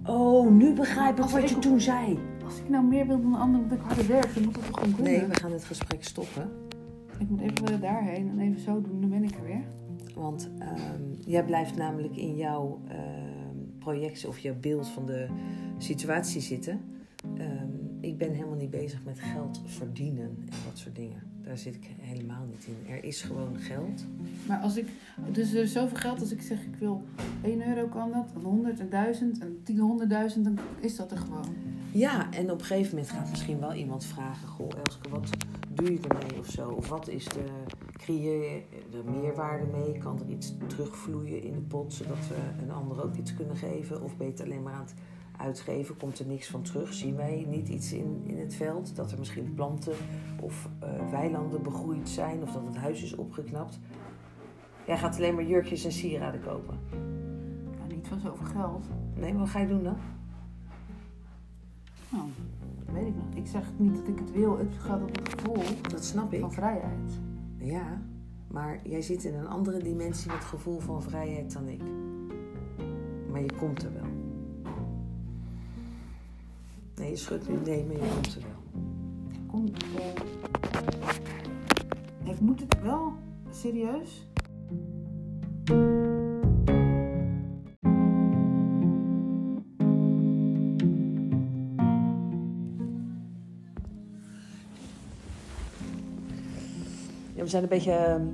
Oh, 0.08 0.52
nu 0.52 0.74
begrijp 0.74 1.18
ik 1.18 1.24
Als 1.24 1.32
wat 1.32 1.42
ik- 1.44 1.50
je 1.50 1.60
toen 1.60 1.80
zei. 1.82 2.20
Als 2.46 2.60
ik 2.60 2.70
nou 2.70 2.86
meer 2.86 3.08
wil 3.08 3.22
dan 3.22 3.34
een 3.34 3.40
ander 3.40 3.62
omdat 3.62 3.78
ik 3.78 3.84
harder 3.84 4.08
werk, 4.08 4.34
dan 4.34 4.44
moet 4.44 4.54
dat 4.56 4.66
toch 4.66 4.78
gewoon 4.80 4.96
kunnen? 4.96 5.12
Nee, 5.14 5.26
we 5.26 5.34
gaan 5.36 5.52
het 5.52 5.64
gesprek 5.64 6.04
stoppen. 6.04 6.50
Ik 7.20 7.30
moet 7.30 7.42
even 7.42 7.66
weer 7.66 7.80
daarheen 7.80 8.30
en 8.30 8.40
even 8.40 8.60
zo 8.62 8.82
doen, 8.82 9.02
dan 9.02 9.10
ben 9.10 9.24
ik 9.24 9.36
er 9.36 9.44
weer. 9.44 9.64
Want 10.16 10.50
ehm, 10.60 11.02
jij 11.26 11.46
blijft 11.46 11.76
namelijk 11.78 12.16
in 12.16 12.36
jouw 12.36 12.80
ehm, 12.88 13.56
projectie 13.80 14.28
of 14.28 14.40
jouw 14.40 14.56
beeld 14.60 14.88
van 14.88 15.06
de 15.06 15.28
situatie 15.78 16.42
zitten. 16.42 16.82
Ehm, 17.38 17.68
ik 18.00 18.18
ben 18.18 18.32
helemaal 18.34 18.58
niet 18.58 18.70
bezig 18.70 19.04
met 19.06 19.20
geld 19.20 19.62
verdienen 19.66 20.24
en 20.26 20.56
dat 20.70 20.78
soort 20.78 20.96
dingen. 20.96 21.24
Daar 21.46 21.58
zit 21.58 21.76
ik 21.76 21.90
helemaal 22.00 22.46
niet 22.50 22.66
in. 22.66 22.94
Er 22.94 23.04
is 23.04 23.22
gewoon 23.22 23.58
geld. 23.60 24.06
Maar 24.48 24.60
als 24.60 24.78
ik, 24.78 24.88
dus 25.32 25.54
er 25.54 25.64
is 25.64 25.72
zoveel 25.72 25.98
geld 25.98 26.20
als 26.20 26.32
ik 26.32 26.42
zeg 26.42 26.64
ik 26.64 26.76
wil 26.80 27.04
1 27.44 27.68
euro 27.68 27.88
kan 27.88 28.12
dat, 28.12 28.32
en 28.36 28.42
100 28.42 28.80
en 28.80 28.90
1000 28.90 29.40
en 29.40 29.60
10 29.64 29.80
honderdduizend, 29.80 30.46
dan 30.46 30.60
is 30.80 30.96
dat 30.96 31.12
er 31.12 31.18
gewoon. 31.18 31.56
Ja, 31.92 32.32
en 32.32 32.52
op 32.52 32.60
een 32.60 32.66
gegeven 32.66 32.96
moment 32.96 33.14
gaat 33.14 33.30
misschien 33.30 33.60
wel 33.60 33.74
iemand 33.74 34.06
vragen: 34.06 34.48
Goh, 34.48 34.70
Elske, 34.84 35.10
wat 35.10 35.30
doe 35.74 35.94
je 35.94 36.00
ermee 36.08 36.40
of 36.40 36.50
zo? 36.50 36.70
Of 36.70 36.90
wat 36.90 37.08
is 37.08 37.26
de. 37.26 37.46
Creëer 37.92 38.42
je 38.42 38.62
er 38.98 39.12
meerwaarde 39.12 39.66
mee? 39.66 39.98
Kan 39.98 40.20
er 40.20 40.30
iets 40.30 40.54
terugvloeien 40.68 41.44
in 41.44 41.54
de 41.54 41.62
pot 41.62 41.94
zodat 41.94 42.28
we 42.28 42.64
een 42.64 42.72
ander 42.72 43.04
ook 43.04 43.16
iets 43.16 43.34
kunnen 43.36 43.56
geven? 43.56 44.04
Of 44.04 44.18
ben 44.18 44.26
je 44.28 44.32
het 44.32 44.42
alleen 44.42 44.64
maar 44.64 44.74
aan 44.74 44.86
het 44.86 44.94
uitgeven? 45.38 45.98
Komt 45.98 46.20
er 46.20 46.26
niks 46.26 46.48
van 46.48 46.62
terug? 46.62 46.94
Zien 46.94 47.16
wij 47.16 47.46
niet 47.50 47.68
iets 47.70 47.94
in, 47.94 48.24
in 48.26 48.40
het 48.40 48.56
veld? 48.56 48.96
Dat 48.96 49.12
er 49.12 49.20
misschien 49.20 49.54
planten 49.54 49.94
of 50.42 50.70
eh, 50.80 51.10
weilanden 51.12 51.64
begroeid 51.64 52.10
zijn? 52.10 52.42
Of 52.42 52.52
dat 52.52 52.66
het 52.66 52.76
huis 52.78 53.04
is 53.04 53.16
opgeknapt? 53.16 53.80
Jij 54.86 54.98
gaat 54.98 55.16
alleen 55.16 55.36
maar 55.36 55.46
jurkjes 55.46 55.86
en 55.86 55.92
sieraden 55.92 56.42
kopen. 56.42 56.80
Nou, 57.78 57.94
niet 57.94 58.08
van 58.08 58.20
zoveel 58.20 58.46
geld. 58.46 58.86
Nee, 59.16 59.34
wat 59.34 59.50
ga 59.50 59.60
je 59.60 59.68
doen 59.68 59.84
dan? 59.84 59.98
Nou, 62.10 62.28
dat 62.86 62.94
weet 62.94 63.08
ik 63.08 63.16
nog. 63.16 63.26
Ik 63.36 63.48
zeg 63.48 63.72
niet 63.78 63.96
dat 63.96 64.08
ik 64.08 64.20
het 64.20 64.32
wil, 64.32 64.58
het 64.58 64.74
gaat 64.78 65.00
om 65.02 65.08
het 65.08 65.30
gevoel 65.30 65.64
Dat 65.90 66.06
snap 66.06 66.34
ik. 66.34 66.40
van 66.40 66.52
vrijheid. 66.54 67.20
Ja, 67.58 68.02
maar 68.48 68.80
jij 68.84 69.02
zit 69.02 69.24
in 69.24 69.34
een 69.34 69.48
andere 69.48 69.84
dimensie 69.84 70.32
met 70.32 70.44
gevoel 70.44 70.80
van 70.80 71.04
vrijheid 71.04 71.54
dan 71.54 71.68
ik. 71.68 71.82
Maar 73.32 73.42
je 73.42 73.54
komt 73.60 73.84
er 73.84 73.94
wel. 73.94 74.05
Nee, 76.96 77.10
je 77.10 77.16
schudt 77.16 77.50
nu 77.50 77.60
nee, 77.64 77.86
maar 77.86 77.96
je 77.96 78.10
komt 78.14 78.36
er 78.36 78.42
wel. 78.42 78.82
Kom. 79.48 79.66
Ik 82.24 82.40
moet 82.40 82.60
het 82.60 82.82
wel 82.82 83.14
serieus. 83.50 84.28
Ja, 97.34 97.42
we 97.42 97.48
zijn 97.48 97.64
een 97.64 97.70
beetje 97.70 97.92
ehm, 97.92 98.26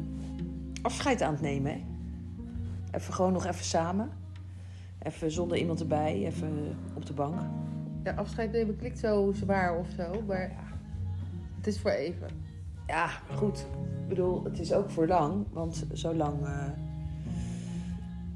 afscheid 0.82 1.22
aan 1.22 1.34
het 1.34 1.42
nemen. 1.42 1.72
Hè? 1.72 1.84
Even 2.92 3.14
gewoon 3.14 3.34
nog 3.34 3.46
even 3.46 3.66
samen. 3.66 4.10
Even 5.00 5.32
zonder 5.32 5.58
iemand 5.58 5.80
erbij, 5.80 6.26
even 6.26 6.78
op 6.94 7.06
de 7.06 7.14
bank. 7.14 7.42
Ja, 8.04 8.12
afscheid 8.12 8.52
nemen 8.52 8.76
klinkt 8.78 9.00
zo 9.00 9.32
zwaar 9.36 9.78
of 9.80 9.88
zo, 9.98 10.22
maar 10.28 10.52
het 11.58 11.68
is 11.68 11.80
voor 11.80 11.92
even. 11.92 12.28
Ja, 12.88 13.06
maar 13.28 13.38
goed. 13.38 13.60
Ik 14.02 14.08
bedoel, 14.08 14.44
het 14.44 14.60
is 14.60 14.74
ook 14.74 14.90
voor 14.90 15.08
lang. 15.08 15.46
Want 15.52 15.86
zo 15.94 16.14
lang 16.16 16.46
eh, 16.46 16.68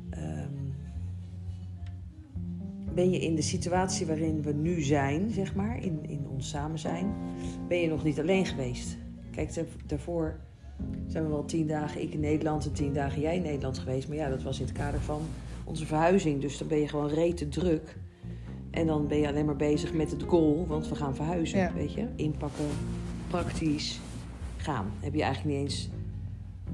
ehm, 0.10 0.52
ben 2.94 3.10
je 3.10 3.20
in 3.20 3.36
de 3.36 3.42
situatie 3.42 4.06
waarin 4.06 4.42
we 4.42 4.54
nu 4.54 4.82
zijn, 4.82 5.32
zeg 5.32 5.56
maar, 5.56 5.84
in, 5.84 6.00
in 6.10 6.28
ons 6.30 6.50
samen 6.50 6.80
zijn, 6.80 7.14
ben 7.68 7.78
je 7.78 7.88
nog 7.88 8.04
niet 8.04 8.20
alleen 8.20 8.46
geweest. 8.46 8.98
Kijk, 9.32 9.54
daar- 9.56 9.66
daarvoor 9.86 10.40
zijn 11.08 11.24
we 11.24 11.30
wel 11.30 11.46
tien 11.46 11.68
dagen 11.68 12.02
ik 12.02 12.14
in 12.14 12.20
Nederland 12.20 12.66
en 12.66 12.74
tien 12.74 12.94
dagen 12.94 13.22
jij 13.22 13.36
in 13.36 13.42
Nederland 13.42 13.78
geweest. 13.78 14.08
Maar 14.08 14.18
ja, 14.18 14.30
dat 14.30 14.44
was 14.44 14.60
in 14.60 14.66
het 14.66 14.76
kader 14.76 15.02
van 15.02 15.22
onze 15.64 15.86
verhuizing. 15.86 16.42
Dus 16.42 16.58
dan 16.58 16.68
ben 16.68 16.78
je 16.80 16.88
gewoon 16.88 17.10
rete 17.10 17.48
druk. 17.48 17.96
En 18.76 18.88
dan 18.88 19.08
ben 19.08 19.18
je 19.18 19.28
alleen 19.28 19.46
maar 19.46 19.56
bezig 19.56 19.94
met 19.94 20.12
het 20.12 20.24
goal, 20.24 20.66
want 20.68 20.90
we 20.90 20.96
gaan 20.96 21.16
verhuizen, 21.16 21.60
Ja. 21.60 21.74
weet 21.74 21.94
je. 21.94 22.08
Inpakken, 22.16 22.66
praktisch, 23.28 24.00
gaan. 24.58 24.86
Heb 25.00 25.14
je 25.14 25.22
eigenlijk 25.24 25.56
niet 25.56 25.64
eens 25.66 25.90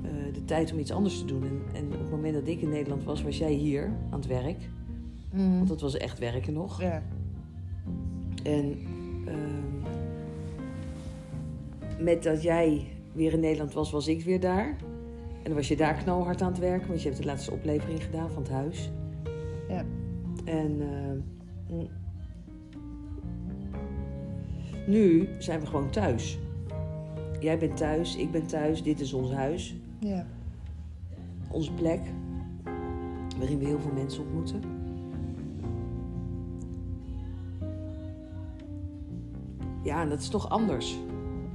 eh, 0.02 0.10
de 0.34 0.46
tijd 0.46 0.72
om 0.72 0.80
iets 0.80 0.92
anders 0.92 1.18
te 1.20 1.26
doen. 1.26 1.44
En, 1.44 1.62
en 1.74 1.86
op 1.86 2.00
het 2.00 2.10
moment 2.12 2.34
dat 2.34 2.48
ik 2.48 2.62
in 2.62 2.70
Nederland 2.70 3.04
was, 3.04 3.24
was 3.24 3.38
jij 3.38 3.52
hier 3.54 3.84
aan 3.86 4.20
het 4.20 4.28
werk. 4.28 4.58
Want 5.34 5.68
dat 5.68 5.82
was 5.82 5.98
echt 5.98 6.20
werken 6.20 6.54
nog. 6.54 6.82
Ja. 6.82 7.04
En 8.44 8.78
ehm, 9.26 9.84
met 12.04 12.24
dat 12.24 12.42
jij 12.44 12.88
weer 13.14 13.34
in 13.34 13.40
Nederland 13.40 13.74
was, 13.74 13.92
was 13.92 14.08
ik 14.08 14.24
weer 14.24 14.40
daar. 14.40 14.68
En 15.38 15.44
dan 15.44 15.54
was 15.54 15.68
je 15.68 15.76
daar 15.76 15.94
knalhard 15.94 16.42
aan 16.42 16.52
het 16.52 16.60
werken, 16.60 16.88
want 16.88 17.02
je 17.02 17.08
hebt 17.08 17.22
de 17.22 17.28
laatste 17.28 17.52
oplevering 17.52 18.04
gedaan 18.04 18.30
van 18.32 18.42
het 18.42 18.52
huis. 18.52 18.92
Ja. 19.68 19.86
En 20.46 20.82
eh, 20.82 20.88
mm. 21.14 21.24
Nu 24.88 25.30
zijn 25.40 25.60
we 25.60 25.66
gewoon 25.66 25.90
thuis. 25.90 26.40
Jij 27.40 27.58
bent 27.58 27.78
thuis, 27.78 28.16
ik 28.16 28.32
ben 28.32 28.46
thuis, 28.48 28.84
dit 28.84 29.00
is 29.00 29.14
ons 29.14 29.32
huis, 29.32 29.76
Ja. 30.00 30.26
onze 31.52 31.72
plek, 31.74 32.00
waarin 33.38 33.60
we 33.60 33.66
heel 33.66 33.80
veel 33.80 33.94
mensen 33.94 34.24
ontmoeten. 34.24 34.62
Ja, 39.84 40.02
en 40.02 40.10
dat 40.10 40.20
is 40.20 40.28
toch 40.30 40.50
anders. 40.50 40.98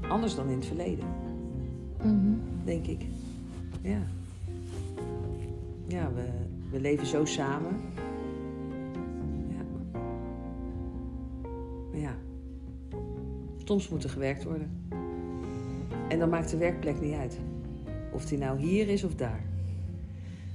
Anders 0.09 0.35
dan 0.35 0.49
in 0.49 0.57
het 0.57 0.67
verleden, 0.67 1.05
Mhm. 2.03 2.35
denk 2.65 2.87
ik. 2.87 3.07
Ja. 3.83 3.99
Ja, 5.87 6.13
we, 6.15 6.25
we 6.71 6.81
leven 6.81 7.07
zo 7.07 7.25
samen. 7.25 7.77
Ja. 11.97 12.15
Soms 13.65 13.89
moet 13.89 14.05
er 14.05 14.11
gewerkt 14.11 14.45
worden. 14.45 14.71
En 16.09 16.19
dan 16.19 16.29
maakt 16.29 16.51
de 16.51 16.57
werkplek 16.57 17.01
niet 17.01 17.15
uit. 17.15 17.39
Of 18.13 18.25
die 18.25 18.39
nou 18.39 18.59
hier 18.59 18.89
is 18.89 19.05
of 19.05 19.15
daar. 19.15 19.41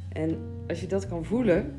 En 0.10 0.38
als 0.68 0.82
je 0.82 0.88
dat 0.88 1.08
kan 1.08 1.26
voelen. 1.26 1.76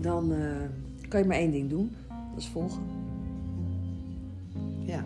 Dan 0.00 0.32
eh, 0.32 1.08
kan 1.08 1.20
je 1.20 1.26
maar 1.26 1.36
één 1.36 1.50
ding 1.50 1.70
doen. 1.70 1.90
Dat 2.08 2.38
is 2.38 2.48
volgen. 2.48 2.82
Ja. 4.84 5.04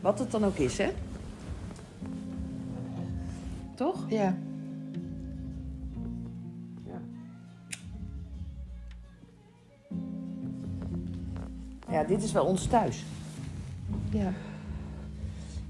Wat 0.00 0.18
het 0.18 0.30
dan 0.30 0.44
ook 0.44 0.56
is, 0.56 0.78
hè? 0.78 0.90
Toch? 3.74 4.10
Ja. 4.10 4.36
Ja, 11.96 12.04
dit 12.04 12.22
is 12.22 12.32
wel 12.32 12.44
ons 12.44 12.66
thuis. 12.66 13.04
Ja. 14.10 14.32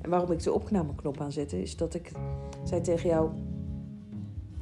En 0.00 0.10
waarom 0.10 0.30
ik 0.30 0.42
de 0.42 0.52
opnameknop 0.52 1.20
aanzette, 1.20 1.62
is 1.62 1.76
dat 1.76 1.94
ik 1.94 2.12
zei 2.64 2.80
tegen 2.80 3.08
jou: 3.08 3.30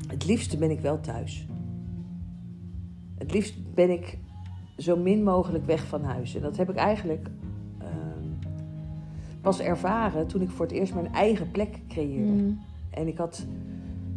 Het 0.07 0.27
liefste 0.27 0.57
ben 0.57 0.71
ik 0.71 0.81
wel 0.81 1.01
thuis. 1.01 1.47
Het 3.15 3.33
liefst 3.33 3.75
ben 3.75 3.91
ik 3.91 4.19
zo 4.77 4.97
min 4.97 5.23
mogelijk 5.23 5.67
weg 5.67 5.87
van 5.87 6.03
huis. 6.03 6.35
En 6.35 6.43
dat 6.43 6.57
heb 6.57 6.71
ik 6.71 6.77
eigenlijk 6.77 7.29
ehm, 7.79 8.51
pas 9.41 9.61
ervaren 9.61 10.27
toen 10.27 10.43
ik 10.43 10.51
voor 10.51 10.67
het 10.67 10.75
eerst 10.75 10.95
mijn 10.95 11.13
eigen 11.13 11.51
plek 11.51 11.81
creëerde. 11.89 12.43
Mhm. 12.43 12.53
En 12.91 13.09
ik 13.09 13.19
had, 13.19 13.47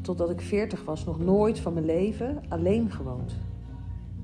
totdat 0.01 0.29
ik 0.29 0.41
40 0.41 0.83
was, 0.83 1.05
nog 1.05 1.19
nooit 1.19 1.59
van 1.59 1.73
mijn 1.73 1.85
leven 1.85 2.41
alleen 2.47 2.91
gewoond. 2.91 3.35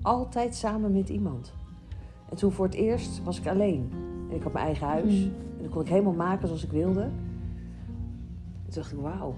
Altijd 0.01 0.55
samen 0.55 0.91
met 0.91 1.09
iemand. 1.09 1.53
En 2.30 2.38
toen 2.38 2.51
voor 2.51 2.65
het 2.65 2.76
eerst 2.76 3.24
was 3.24 3.39
ik 3.39 3.47
alleen. 3.47 3.89
En 4.30 4.36
ik 4.36 4.43
had 4.43 4.53
mijn 4.53 4.65
eigen 4.65 4.88
huis. 4.88 5.13
Mm. 5.13 5.34
En 5.57 5.61
dan 5.61 5.69
kon 5.69 5.82
ik 5.82 5.88
helemaal 5.88 6.13
maken 6.13 6.47
zoals 6.47 6.63
ik 6.63 6.71
wilde. 6.71 7.01
En 7.01 8.69
toen 8.69 8.74
dacht 8.74 8.91
ik, 8.91 8.99
wauw. 8.99 9.36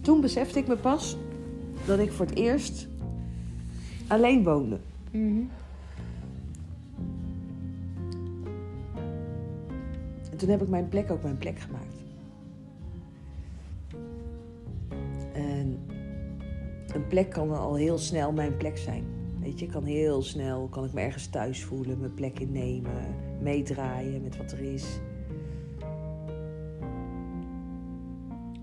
Toen 0.00 0.20
besefte 0.20 0.58
ik 0.58 0.66
me 0.66 0.76
pas 0.76 1.16
dat 1.86 1.98
ik 1.98 2.12
voor 2.12 2.26
het 2.26 2.34
eerst 2.34 2.88
alleen 4.06 4.44
woonde. 4.44 4.78
Mhm. 5.10 5.42
En 10.30 10.38
toen 10.38 10.48
heb 10.48 10.62
ik 10.62 10.68
mijn 10.68 10.88
plek 10.88 11.10
ook 11.10 11.22
mijn 11.22 11.38
plek 11.38 11.58
gemaakt. 11.58 12.02
En 15.32 15.78
een 16.94 17.06
plek 17.08 17.30
kan 17.30 17.58
al 17.58 17.74
heel 17.74 17.98
snel 17.98 18.32
mijn 18.32 18.56
plek 18.56 18.78
zijn. 18.78 19.04
Weet 19.42 19.58
je, 19.58 19.66
kan 19.66 19.84
heel 19.84 20.22
snel, 20.22 20.68
kan 20.70 20.84
ik 20.84 20.92
me 20.92 21.00
ergens 21.00 21.26
thuis 21.26 21.64
voelen, 21.64 22.00
mijn 22.00 22.14
plek 22.14 22.38
innemen, 22.38 23.14
meedraaien 23.40 24.22
met 24.22 24.36
wat 24.36 24.52
er 24.52 24.60
is. 24.60 25.00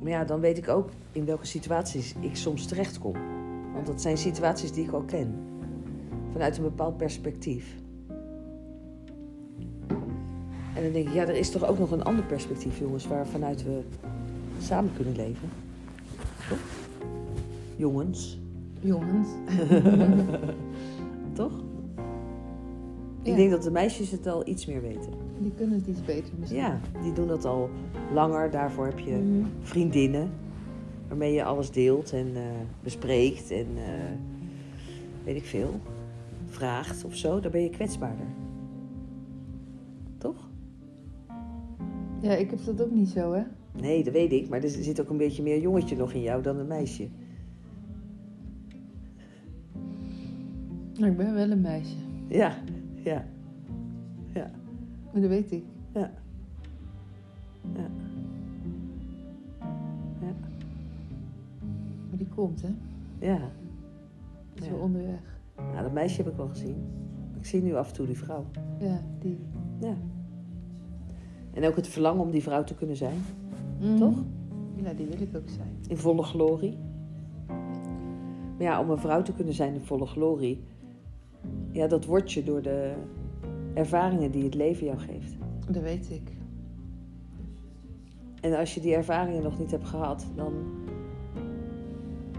Maar 0.01 0.11
ja, 0.11 0.23
dan 0.23 0.39
weet 0.39 0.57
ik 0.57 0.67
ook 0.67 0.89
in 1.11 1.25
welke 1.25 1.45
situaties 1.45 2.15
ik 2.19 2.35
soms 2.35 2.65
terechtkom. 2.65 3.15
Want 3.73 3.85
dat 3.85 4.01
zijn 4.01 4.17
situaties 4.17 4.71
die 4.71 4.85
ik 4.85 4.91
al 4.91 5.01
ken. 5.01 5.35
Vanuit 6.31 6.57
een 6.57 6.63
bepaald 6.63 6.97
perspectief. 6.97 7.75
En 10.75 10.83
dan 10.83 10.91
denk 10.91 11.07
ik, 11.07 11.13
ja, 11.13 11.21
er 11.21 11.35
is 11.35 11.49
toch 11.49 11.65
ook 11.65 11.79
nog 11.79 11.91
een 11.91 12.03
ander 12.03 12.25
perspectief, 12.25 12.79
jongens, 12.79 13.07
waar 13.07 13.27
vanuit 13.27 13.63
we 13.63 13.81
samen 14.61 14.93
kunnen 14.93 15.15
leven. 15.15 15.49
Toch? 16.49 16.59
Jongens, 17.75 18.39
Jongens. 18.81 19.27
toch? 21.39 21.63
Ja. 23.23 23.31
Ik 23.31 23.35
denk 23.35 23.51
dat 23.51 23.63
de 23.63 23.71
meisjes 23.71 24.11
het 24.11 24.27
al 24.27 24.47
iets 24.47 24.65
meer 24.65 24.81
weten. 24.81 25.11
Die 25.39 25.51
kunnen 25.51 25.75
het 25.79 25.87
iets 25.87 26.01
beter 26.05 26.33
misschien. 26.39 26.59
Ja, 26.59 26.79
die 27.03 27.13
doen 27.13 27.27
dat 27.27 27.45
al 27.45 27.69
langer. 28.13 28.51
Daarvoor 28.51 28.85
heb 28.85 28.99
je 28.99 29.11
Mhm. 29.11 29.45
vriendinnen 29.61 30.29
waarmee 31.07 31.33
je 31.33 31.43
alles 31.43 31.71
deelt 31.71 32.13
en 32.13 32.27
eh, 32.35 32.41
bespreekt 32.83 33.51
en 33.51 33.65
eh, 33.75 34.11
weet 35.23 35.35
ik 35.35 35.45
veel, 35.45 35.69
vraagt 36.45 37.03
of 37.05 37.15
zo. 37.15 37.39
Dan 37.39 37.51
ben 37.51 37.63
je 37.63 37.69
kwetsbaarder. 37.69 38.25
Toch? 40.17 40.49
Ja, 42.21 42.31
ik 42.35 42.49
heb 42.49 42.59
dat 42.65 42.81
ook 42.81 42.91
niet 42.91 43.09
zo, 43.09 43.33
hè? 43.33 43.41
Nee, 43.81 44.03
dat 44.03 44.13
weet 44.13 44.31
ik, 44.31 44.49
maar 44.49 44.63
er 44.63 44.69
zit 44.69 45.01
ook 45.01 45.09
een 45.09 45.17
beetje 45.17 45.43
meer 45.43 45.59
jongetje 45.59 45.95
nog 45.97 46.11
in 46.13 46.21
jou 46.21 46.41
dan 46.41 46.57
een 46.57 46.67
meisje. 46.67 47.07
Ik 51.07 51.17
ben 51.17 51.33
wel 51.33 51.51
een 51.51 51.61
meisje. 51.61 51.95
Ja, 52.27 52.53
ja, 53.03 53.25
ja, 54.33 54.51
Maar 55.13 55.21
dat 55.21 55.29
weet 55.29 55.51
ik. 55.51 55.63
ja. 55.93 56.11
Ja. 57.73 57.87
Ja. 60.21 60.33
Maar 62.09 62.17
die 62.17 62.27
komt, 62.35 62.61
hè? 62.61 62.69
Ja. 63.27 63.39
Is 64.53 64.65
Ja. 64.65 64.71
wel 64.71 64.79
onderweg. 64.79 65.37
Nou, 65.55 65.81
dat 65.81 65.93
meisje 65.93 66.17
heb 66.21 66.31
ik 66.31 66.37
wel 66.37 66.47
gezien. 66.47 66.75
Ik 67.37 67.45
zie 67.45 67.61
nu 67.61 67.75
af 67.75 67.87
en 67.89 67.93
toe 67.93 68.05
die 68.05 68.17
vrouw. 68.17 68.45
Ja, 68.79 69.01
die. 69.19 69.39
Ja. 69.79 69.93
En 71.53 71.65
ook 71.65 71.75
het 71.75 71.87
verlangen 71.87 72.21
om 72.21 72.31
die 72.31 72.43
vrouw 72.43 72.63
te 72.63 72.75
kunnen 72.75 72.95
zijn. 72.95 73.17
Mhm. 73.79 73.97
Toch? 73.97 74.23
Ja, 74.75 74.93
die 74.93 75.05
wil 75.05 75.21
ik 75.21 75.35
ook 75.35 75.49
zijn. 75.49 75.69
In 75.87 75.97
volle 75.97 76.23
glorie. 76.23 76.77
Maar 78.57 78.67
ja, 78.67 78.81
om 78.81 78.89
een 78.89 78.97
vrouw 78.97 79.21
te 79.21 79.33
kunnen 79.33 79.53
zijn 79.53 79.73
in 79.73 79.81
volle 79.81 80.05
glorie... 80.05 80.63
Ja, 81.71 81.87
dat 81.87 82.05
wordt 82.05 82.31
je 82.31 82.43
door 82.43 82.61
de 82.61 82.93
ervaringen 83.73 84.31
die 84.31 84.43
het 84.43 84.53
leven 84.53 84.85
jou 84.85 84.97
geeft. 84.97 85.35
Dat 85.69 85.81
weet 85.83 86.09
ik. 86.11 86.31
En 88.41 88.57
als 88.57 88.73
je 88.75 88.81
die 88.81 88.95
ervaringen 88.95 89.43
nog 89.43 89.59
niet 89.59 89.71
hebt 89.71 89.85
gehad, 89.87 90.25
dan. 90.35 90.53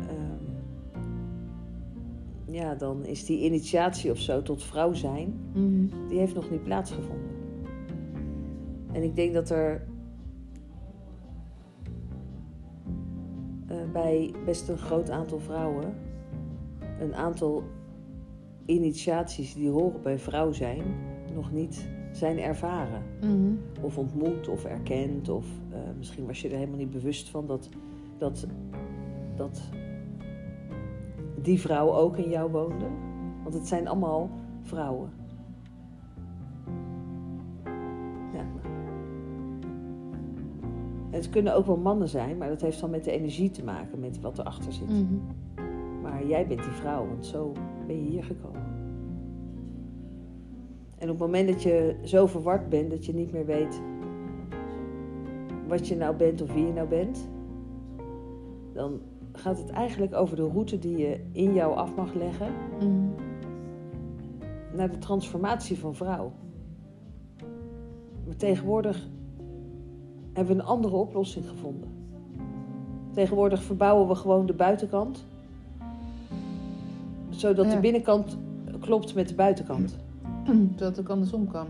ehm, 0.09 0.45
ja, 2.55 2.75
dan 2.75 3.05
is 3.05 3.25
die 3.25 3.45
initiatie 3.45 4.11
of 4.11 4.19
zo 4.19 4.43
tot 4.43 4.63
vrouw 4.65 4.93
zijn, 4.93 5.35
Mhm. 5.53 6.09
die 6.09 6.19
heeft 6.19 6.35
nog 6.35 6.51
niet 6.51 6.63
plaatsgevonden. 6.65 7.29
En 8.93 9.03
ik 9.03 9.17
denk 9.17 9.35
dat 9.35 9.51
er 9.51 9.87
eh, 13.67 13.77
bij 13.93 14.33
best 14.45 14.69
een 14.69 14.79
groot 14.79 15.11
aantal 15.11 15.39
vrouwen 15.39 15.95
een 17.01 17.15
aantal 17.15 17.63
initiaties 18.71 19.55
die 19.55 19.71
horen 19.71 20.03
bij 20.03 20.18
vrouw 20.18 20.53
zijn, 20.53 20.83
nog 21.35 21.53
niet 21.53 21.89
zijn 22.12 22.39
ervaren. 22.39 23.03
Mhm. 23.21 23.53
Of 23.81 23.99
ontmoet 23.99 24.49
of 24.49 24.64
erkend. 24.64 25.29
Of 25.29 25.47
eh, 25.71 25.79
misschien 25.97 26.27
was 26.27 26.41
je 26.41 26.49
er 26.49 26.57
helemaal 26.57 26.79
niet 26.79 26.91
bewust 26.91 27.29
van 27.29 27.47
dat, 27.47 27.68
dat, 28.18 28.47
dat 29.37 29.61
die 31.43 31.61
vrouw 31.61 31.93
ook 31.93 32.16
in 32.16 32.31
jou 32.31 32.51
woonde. 32.51 32.87
Want 33.43 33.55
het 33.55 33.66
zijn 33.66 33.89
allemaal 33.89 34.31
vrouwen. 34.62 35.11
Ja. 38.33 38.45
Het 41.11 41.31
kunnen 41.31 41.55
ook 41.55 41.66
wel 41.66 41.77
mannen 41.77 42.09
zijn, 42.09 42.39
maar 42.39 42.49
dat 42.49 42.61
heeft 42.61 42.81
dan 42.81 42.91
met 42.91 43.05
de 43.05 43.11
energie 43.11 43.51
te 43.51 43.64
maken, 43.64 44.01
met 44.01 44.21
wat 44.21 44.39
erachter 44.39 44.73
zit. 44.73 44.89
Mhm. 44.89 45.16
Maar 46.03 46.27
jij 46.27 46.47
bent 46.47 46.62
die 46.62 46.73
vrouw, 46.73 47.07
want 47.07 47.27
zo 47.27 47.53
ben 47.87 48.05
je 48.05 48.11
hier 48.11 48.25
gekomen. 48.25 48.60
En 51.01 51.11
op 51.11 51.19
het 51.19 51.27
moment 51.27 51.49
dat 51.49 51.63
je 51.63 51.97
zo 52.05 52.27
verward 52.27 52.69
bent 52.69 52.91
dat 52.91 53.07
je 53.07 53.15
niet 53.15 53.33
meer 53.33 53.47
weet 53.47 53.81
wat 55.69 55.89
je 55.89 55.97
nou 55.97 56.17
bent 56.17 56.43
of 56.43 56.53
wie 56.53 56.67
je 56.67 56.73
nou 56.73 56.89
bent, 56.89 57.29
dan 58.73 59.01
gaat 59.33 59.59
het 59.59 59.71
eigenlijk 59.71 60.15
over 60.15 60.37
de 60.37 60.49
route 60.49 60.79
die 60.79 60.97
je 60.97 61.21
in 61.33 61.55
jou 61.55 61.75
af 61.77 61.95
mag 61.97 62.15
leggen 62.15 62.49
Mhm. 62.81 62.89
naar 64.77 64.91
de 64.91 64.99
transformatie 64.99 65.79
van 65.79 65.95
vrouw. 65.95 66.33
Maar 68.27 68.37
tegenwoordig 68.37 69.09
hebben 70.33 70.57
we 70.57 70.63
een 70.63 70.69
andere 70.69 70.97
oplossing 70.97 71.49
gevonden. 71.49 71.89
Tegenwoordig 73.13 73.63
verbouwen 73.63 74.09
we 74.09 74.15
gewoon 74.15 74.47
de 74.47 74.53
buitenkant, 74.55 75.27
zodat 77.29 77.65
Ja. 77.67 77.75
de 77.75 77.81
binnenkant 77.81 78.39
klopt 78.81 79.15
met 79.15 79.29
de 79.29 79.35
buitenkant. 79.35 79.97
Zodat 80.77 80.97
het 80.97 81.01
ook 81.01 81.09
andersom 81.09 81.49
kan. 81.49 81.67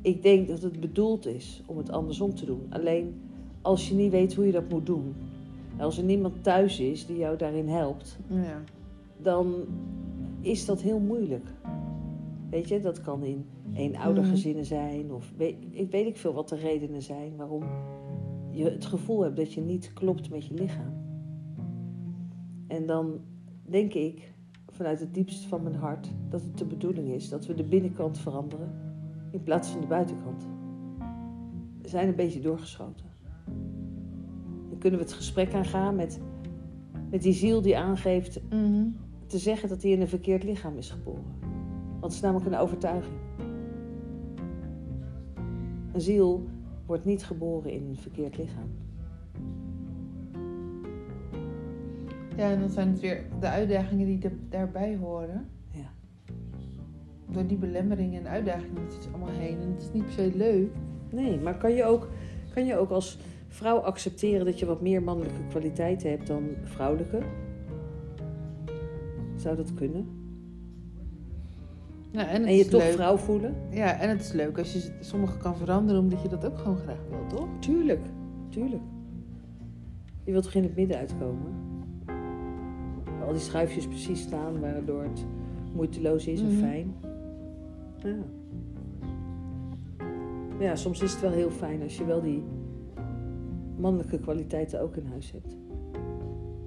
Ik 0.00 0.22
denk 0.22 0.48
dat 0.48 0.62
het 0.62 0.80
bedoeld 0.80 1.26
is 1.26 1.62
om 1.66 1.76
het 1.76 1.90
andersom 1.90 2.34
te 2.34 2.44
doen. 2.46 2.66
Alleen 2.70 3.20
als 3.62 3.88
je 3.88 3.94
niet 3.94 4.10
weet 4.10 4.34
hoe 4.34 4.46
je 4.46 4.52
dat 4.52 4.68
moet 4.68 4.86
doen, 4.86 5.14
als 5.78 5.98
er 5.98 6.04
niemand 6.04 6.42
thuis 6.42 6.80
is 6.80 7.06
die 7.06 7.16
jou 7.16 7.36
daarin 7.36 7.68
helpt, 7.68 8.18
Ja. 8.28 8.62
dan 9.22 9.54
is 10.40 10.64
dat 10.66 10.80
heel 10.80 10.98
moeilijk. 10.98 11.46
Weet 12.50 12.68
je, 12.68 12.80
dat 12.80 13.00
kan 13.00 13.22
in 13.24 13.44
eenoudergezinnen 13.74 14.64
zijn 14.64 15.12
of 15.12 15.32
weet, 15.36 15.56
ik 15.70 15.90
weet 15.90 16.06
ik 16.06 16.16
veel 16.16 16.32
wat 16.32 16.48
de 16.48 16.56
redenen 16.56 17.02
zijn 17.02 17.36
waarom 17.36 17.62
je 18.50 18.64
het 18.64 18.84
gevoel 18.84 19.22
hebt 19.22 19.36
dat 19.36 19.52
je 19.52 19.60
niet 19.60 19.92
klopt 19.92 20.30
met 20.30 20.46
je 20.46 20.54
lichaam. 20.54 20.92
En 22.66 22.86
dan 22.86 23.20
denk 23.64 23.94
ik 23.94 24.31
vanuit 24.72 25.00
het 25.00 25.14
diepst 25.14 25.44
van 25.44 25.62
mijn 25.62 25.74
hart 25.74 26.08
dat 26.28 26.42
het 26.42 26.58
de 26.58 26.64
bedoeling 26.64 27.08
is 27.08 27.28
dat 27.28 27.46
we 27.46 27.54
de 27.54 27.64
binnenkant 27.64 28.18
veranderen 28.18 28.70
in 29.30 29.42
plaats 29.42 29.68
van 29.68 29.80
de 29.80 29.86
buitenkant. 29.86 30.46
We 31.82 31.88
zijn 31.88 32.08
een 32.08 32.14
beetje 32.16 32.40
doorgeschoten. 32.40 33.06
Dan 34.68 34.78
kunnen 34.78 34.98
we 34.98 35.04
het 35.04 35.14
gesprek 35.14 35.54
aangaan 35.54 35.96
met, 35.96 36.20
met 37.10 37.22
die 37.22 37.32
ziel 37.32 37.62
die 37.62 37.78
aangeeft 37.78 38.40
Mhm. 38.50 38.86
te 39.26 39.38
zeggen 39.38 39.68
dat 39.68 39.82
hij 39.82 39.90
in 39.90 40.00
een 40.00 40.08
verkeerd 40.08 40.44
lichaam 40.44 40.76
is 40.76 40.90
geboren. 40.90 41.24
Want 41.90 42.02
het 42.02 42.12
is 42.12 42.20
namelijk 42.20 42.46
een 42.46 42.56
overtuiging. 42.58 43.16
Een 45.92 46.00
ziel 46.00 46.44
wordt 46.86 47.04
niet 47.04 47.24
geboren 47.24 47.72
in 47.72 47.86
een 47.88 47.96
verkeerd 47.96 48.38
lichaam. 48.38 48.68
Ja, 52.36 52.50
en 52.50 52.60
dan 52.60 52.70
zijn 52.70 52.88
het 52.88 53.00
weer 53.00 53.22
de 53.40 53.46
uitdagingen 53.48 54.06
die 54.06 54.20
daarbij 54.48 54.96
horen. 54.96 55.48
Ja. 55.70 55.90
Door 57.30 57.46
die 57.46 57.56
belemmeringen 57.56 58.20
en 58.20 58.30
uitdagingen 58.30 58.82
moet 58.82 58.94
het 58.94 59.08
allemaal 59.12 59.34
heen. 59.34 59.60
En 59.60 59.70
het 59.72 59.82
is 59.82 59.92
niet 59.92 60.04
per 60.04 60.12
se 60.12 60.32
leuk. 60.34 60.70
Nee, 61.10 61.40
maar 61.40 61.58
kan 61.58 61.72
je 61.72 61.84
ook, 61.84 62.08
kan 62.54 62.64
je 62.66 62.76
ook 62.76 62.90
als 62.90 63.18
vrouw 63.48 63.76
accepteren 63.78 64.44
dat 64.44 64.58
je 64.58 64.66
wat 64.66 64.80
meer 64.80 65.02
mannelijke 65.02 65.46
kwaliteiten 65.48 66.10
hebt 66.10 66.26
dan 66.26 66.48
vrouwelijke? 66.62 67.18
Zou 69.36 69.56
dat 69.56 69.74
kunnen? 69.74 70.06
Ja, 72.10 72.28
en 72.28 72.40
het 72.40 72.50
En 72.50 72.56
je 72.56 72.64
toch 72.68 72.82
leuk. 72.82 72.92
vrouw 72.92 73.16
voelen? 73.16 73.54
Ja, 73.70 74.00
en 74.00 74.08
het 74.08 74.20
is 74.20 74.32
leuk 74.32 74.58
als 74.58 74.72
je 74.72 74.90
sommige 75.00 75.38
kan 75.38 75.56
veranderen 75.56 76.00
omdat 76.00 76.22
je 76.22 76.28
dat 76.28 76.44
ook 76.46 76.58
gewoon 76.58 76.76
graag 76.76 76.98
wil, 77.10 77.26
toch? 77.26 77.48
Tuurlijk, 77.58 78.06
tuurlijk. 78.48 78.82
Je 80.24 80.32
wilt 80.32 80.44
toch 80.44 80.54
in 80.54 80.62
het 80.62 80.76
midden 80.76 80.96
uitkomen? 80.96 81.71
Al 83.26 83.32
die 83.32 83.40
schuifjes 83.40 83.86
precies 83.86 84.20
staan 84.20 84.60
waardoor 84.60 85.02
het 85.02 85.24
moeiteloos 85.74 86.26
is 86.26 86.40
en 86.40 86.46
Mhm. 86.46 86.58
fijn. 86.58 86.94
Ja. 88.02 88.14
Ja, 90.58 90.76
soms 90.76 91.02
is 91.02 91.12
het 91.12 91.20
wel 91.20 91.30
heel 91.30 91.50
fijn 91.50 91.82
als 91.82 91.96
je 91.98 92.04
wel 92.04 92.22
die 92.22 92.42
mannelijke 93.78 94.18
kwaliteiten 94.18 94.80
ook 94.80 94.96
in 94.96 95.06
huis 95.06 95.32
hebt. 95.32 95.56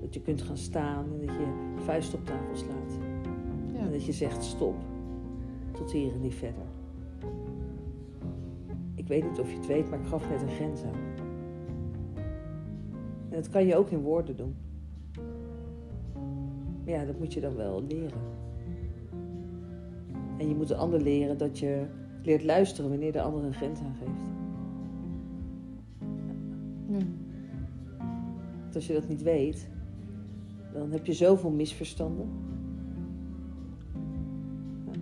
Dat 0.01 0.13
je 0.13 0.21
kunt 0.21 0.41
gaan 0.41 0.57
staan 0.57 1.05
en 1.13 1.25
dat 1.25 1.35
je 1.35 1.45
vuist 1.83 2.13
op 2.13 2.25
tafel 2.25 2.55
slaat. 2.55 2.99
Ja. 3.73 3.79
En 3.79 3.91
dat 3.91 4.05
je 4.05 4.11
zegt 4.11 4.43
stop. 4.43 4.75
Tot 5.71 5.91
hier 5.91 6.13
en 6.13 6.21
niet 6.21 6.35
verder. 6.35 6.63
Ik 8.95 9.07
weet 9.07 9.23
niet 9.29 9.39
of 9.39 9.49
je 9.51 9.57
het 9.57 9.67
weet, 9.67 9.89
maar 9.89 9.99
ik 9.99 10.05
gaf 10.05 10.29
net 10.29 10.41
een 10.41 10.47
grens 10.55 10.83
aan. 10.83 11.23
En 13.29 13.35
dat 13.41 13.49
kan 13.49 13.65
je 13.65 13.75
ook 13.75 13.89
in 13.89 13.99
woorden 14.01 14.37
doen. 14.37 14.55
Maar 16.85 16.93
ja, 16.93 17.05
dat 17.05 17.19
moet 17.19 17.33
je 17.33 17.41
dan 17.41 17.55
wel 17.55 17.83
leren. 17.83 18.21
En 20.37 20.47
je 20.47 20.55
moet 20.55 20.67
de 20.67 20.75
ander 20.75 21.01
leren 21.01 21.37
dat 21.37 21.59
je 21.59 21.85
leert 22.23 22.43
luisteren 22.43 22.89
wanneer 22.89 23.11
de 23.11 23.21
ander 23.21 23.43
een 23.43 23.53
grens 23.53 23.79
aangeeft. 23.79 24.29
Ja. 26.87 27.05
Want 28.61 28.75
als 28.75 28.87
je 28.87 28.93
dat 28.93 29.07
niet 29.07 29.21
weet, 29.21 29.69
dan 30.73 30.91
heb 30.91 31.05
je 31.05 31.13
zoveel 31.13 31.51
misverstanden. 31.51 32.29
Ja. 34.85 34.99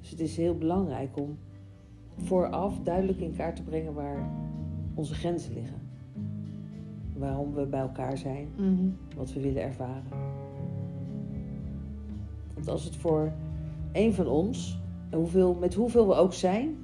Dus 0.00 0.10
het 0.10 0.20
is 0.20 0.36
heel 0.36 0.58
belangrijk 0.58 1.16
om 1.16 1.38
vooraf 2.16 2.80
duidelijk 2.80 3.20
in 3.20 3.32
kaart 3.36 3.56
te 3.56 3.62
brengen 3.62 3.94
waar 3.94 4.30
onze 4.94 5.14
grenzen 5.14 5.54
liggen. 5.54 5.81
Waarom 7.16 7.54
we 7.54 7.66
bij 7.66 7.80
elkaar 7.80 8.18
zijn, 8.18 8.48
Mhm. 8.56 8.88
wat 9.16 9.32
we 9.32 9.40
willen 9.40 9.62
ervaren. 9.62 10.02
Want 12.54 12.68
als 12.68 12.84
het 12.84 12.96
voor 12.96 13.32
een 13.92 14.14
van 14.14 14.26
ons, 14.26 14.78
hoeveel, 15.12 15.54
met 15.54 15.74
hoeveel 15.74 16.06
we 16.08 16.14
ook 16.14 16.32
zijn, 16.32 16.76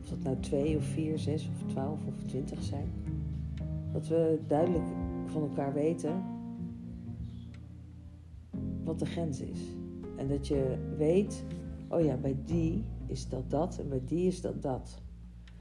of 0.00 0.08
dat 0.08 0.22
nou 0.22 0.36
twee 0.40 0.76
of 0.76 0.84
vier, 0.84 1.18
zes 1.18 1.48
of 1.48 1.70
twaalf 1.72 1.98
of 2.06 2.22
twintig 2.26 2.62
zijn, 2.62 2.86
dat 3.92 4.08
we 4.08 4.38
duidelijk 4.46 4.84
van 5.26 5.42
elkaar 5.42 5.72
weten 5.72 6.22
wat 8.84 8.98
de 8.98 9.06
grens 9.06 9.40
is. 9.40 9.60
En 10.16 10.28
dat 10.28 10.46
je 10.46 10.76
weet, 10.96 11.44
oh 11.88 12.00
ja, 12.04 12.16
bij 12.16 12.36
die 12.44 12.84
is 13.06 13.28
dat 13.28 13.50
dat 13.50 13.78
en 13.78 13.88
bij 13.88 14.00
die 14.04 14.26
is 14.26 14.40
dat 14.40 14.62
dat. 14.62 15.02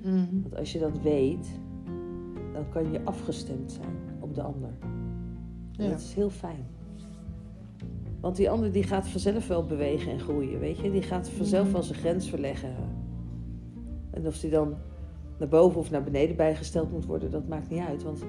Mhm. 0.02 0.42
Want 0.42 0.56
als 0.56 0.72
je 0.72 0.80
dat 0.80 1.02
weet, 1.02 1.48
dan 2.58 2.70
kan 2.70 2.92
je 2.92 3.00
afgestemd 3.04 3.72
zijn 3.72 3.96
op 4.20 4.36
de 4.36 4.42
ander. 4.42 4.70
Ja. 5.72 5.90
dat 5.90 6.00
is 6.00 6.14
heel 6.14 6.30
fijn. 6.30 6.66
Want 8.20 8.36
die 8.36 8.50
ander 8.50 8.72
die 8.72 8.84
gaat 8.84 9.08
vanzelf 9.08 9.48
wel 9.48 9.66
bewegen 9.66 10.12
en 10.12 10.20
groeien, 10.20 10.60
weet 10.60 10.78
je. 10.78 10.92
Die 10.92 11.02
gaat 11.02 11.30
vanzelf 11.30 11.64
Mhm. 11.64 11.74
wel 11.74 11.84
zijn 11.84 12.00
grens 12.00 12.30
verleggen. 12.30 12.76
En 14.12 14.28
of 14.28 14.40
die 14.40 14.50
dan 14.50 14.76
naar 15.40 15.48
boven 15.48 15.80
of 15.80 15.92
naar 15.92 16.04
beneden 16.04 16.36
bijgesteld 16.36 16.92
moet 16.92 17.06
worden, 17.06 17.32
dat 17.32 17.48
maakt 17.48 17.70
niet 17.70 17.84
uit. 17.88 18.04
Want 18.04 18.24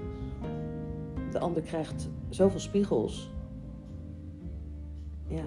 de 1.32 1.38
ander 1.38 1.62
krijgt 1.62 2.08
zoveel 2.28 2.60
spiegels. 2.60 3.30
Ja. 5.26 5.44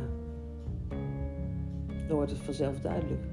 Dan 2.08 2.16
wordt 2.16 2.32
het 2.32 2.40
vanzelf 2.40 2.80
duidelijk. 2.80 3.24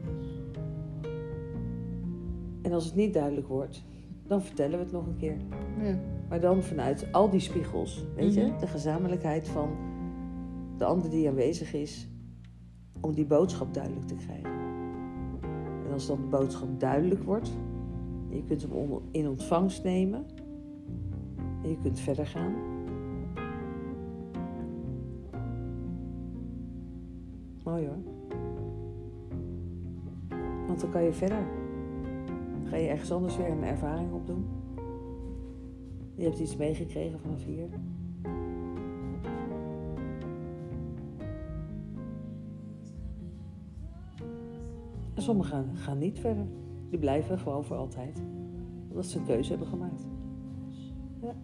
En 2.62 2.72
als 2.72 2.84
het 2.84 2.94
niet 2.94 3.12
duidelijk 3.14 3.46
wordt, 3.46 3.84
dan 4.28 4.42
vertellen 4.42 4.78
we 4.78 4.84
het 4.84 4.92
nog 4.92 5.06
een 5.06 5.16
keer. 5.16 5.36
Ja. 5.82 5.98
Maar 6.28 6.40
dan 6.40 6.62
vanuit 6.62 7.12
al 7.12 7.30
die 7.30 7.40
spiegels, 7.40 8.04
weet 8.14 8.34
je, 8.34 8.44
Mhm. 8.44 8.58
de 8.58 8.66
gezamenlijkheid 8.66 9.48
van 9.48 9.68
de 10.76 10.84
ander 10.84 11.10
die 11.10 11.28
aanwezig 11.28 11.74
is, 11.74 12.08
om 13.00 13.14
die 13.14 13.26
boodschap 13.26 13.74
duidelijk 13.74 14.06
te 14.06 14.14
krijgen. 14.14 14.50
En 15.86 15.92
als 15.92 16.06
dan 16.06 16.16
de 16.20 16.26
boodschap 16.26 16.80
duidelijk 16.80 17.22
wordt, 17.22 17.50
je 18.28 18.44
kunt 18.44 18.62
hem 18.62 19.00
in 19.10 19.28
ontvangst 19.28 19.84
nemen 19.84 20.24
en 21.62 21.70
je 21.70 21.78
kunt 21.82 22.00
verder 22.00 22.26
gaan, 22.26 22.54
Mooi 27.64 27.86
hoor. 27.86 27.96
Want 30.66 30.80
dan 30.80 30.90
kan 30.90 31.02
je 31.02 31.12
verder. 31.12 31.57
Ga 32.68 32.76
je 32.76 32.88
ergens 32.88 33.12
anders 33.12 33.36
weer 33.36 33.50
een 33.50 33.64
ervaring 33.64 34.12
opdoen. 34.12 34.46
Je 36.14 36.24
hebt 36.24 36.38
iets 36.38 36.56
meegekregen 36.56 37.20
vanaf 37.20 37.44
hier. 37.44 37.68
En 45.14 45.22
sommigen 45.22 45.50
gaan, 45.50 45.76
gaan 45.76 45.98
niet 45.98 46.18
verder. 46.18 46.46
Die 46.90 46.98
blijven 46.98 47.38
gewoon 47.38 47.64
voor 47.64 47.76
altijd. 47.76 48.22
Omdat 48.88 49.06
ze 49.06 49.18
een 49.18 49.24
keuze 49.24 49.50
hebben 49.50 49.68
gemaakt. 49.68 50.06
Ja. 51.22 51.34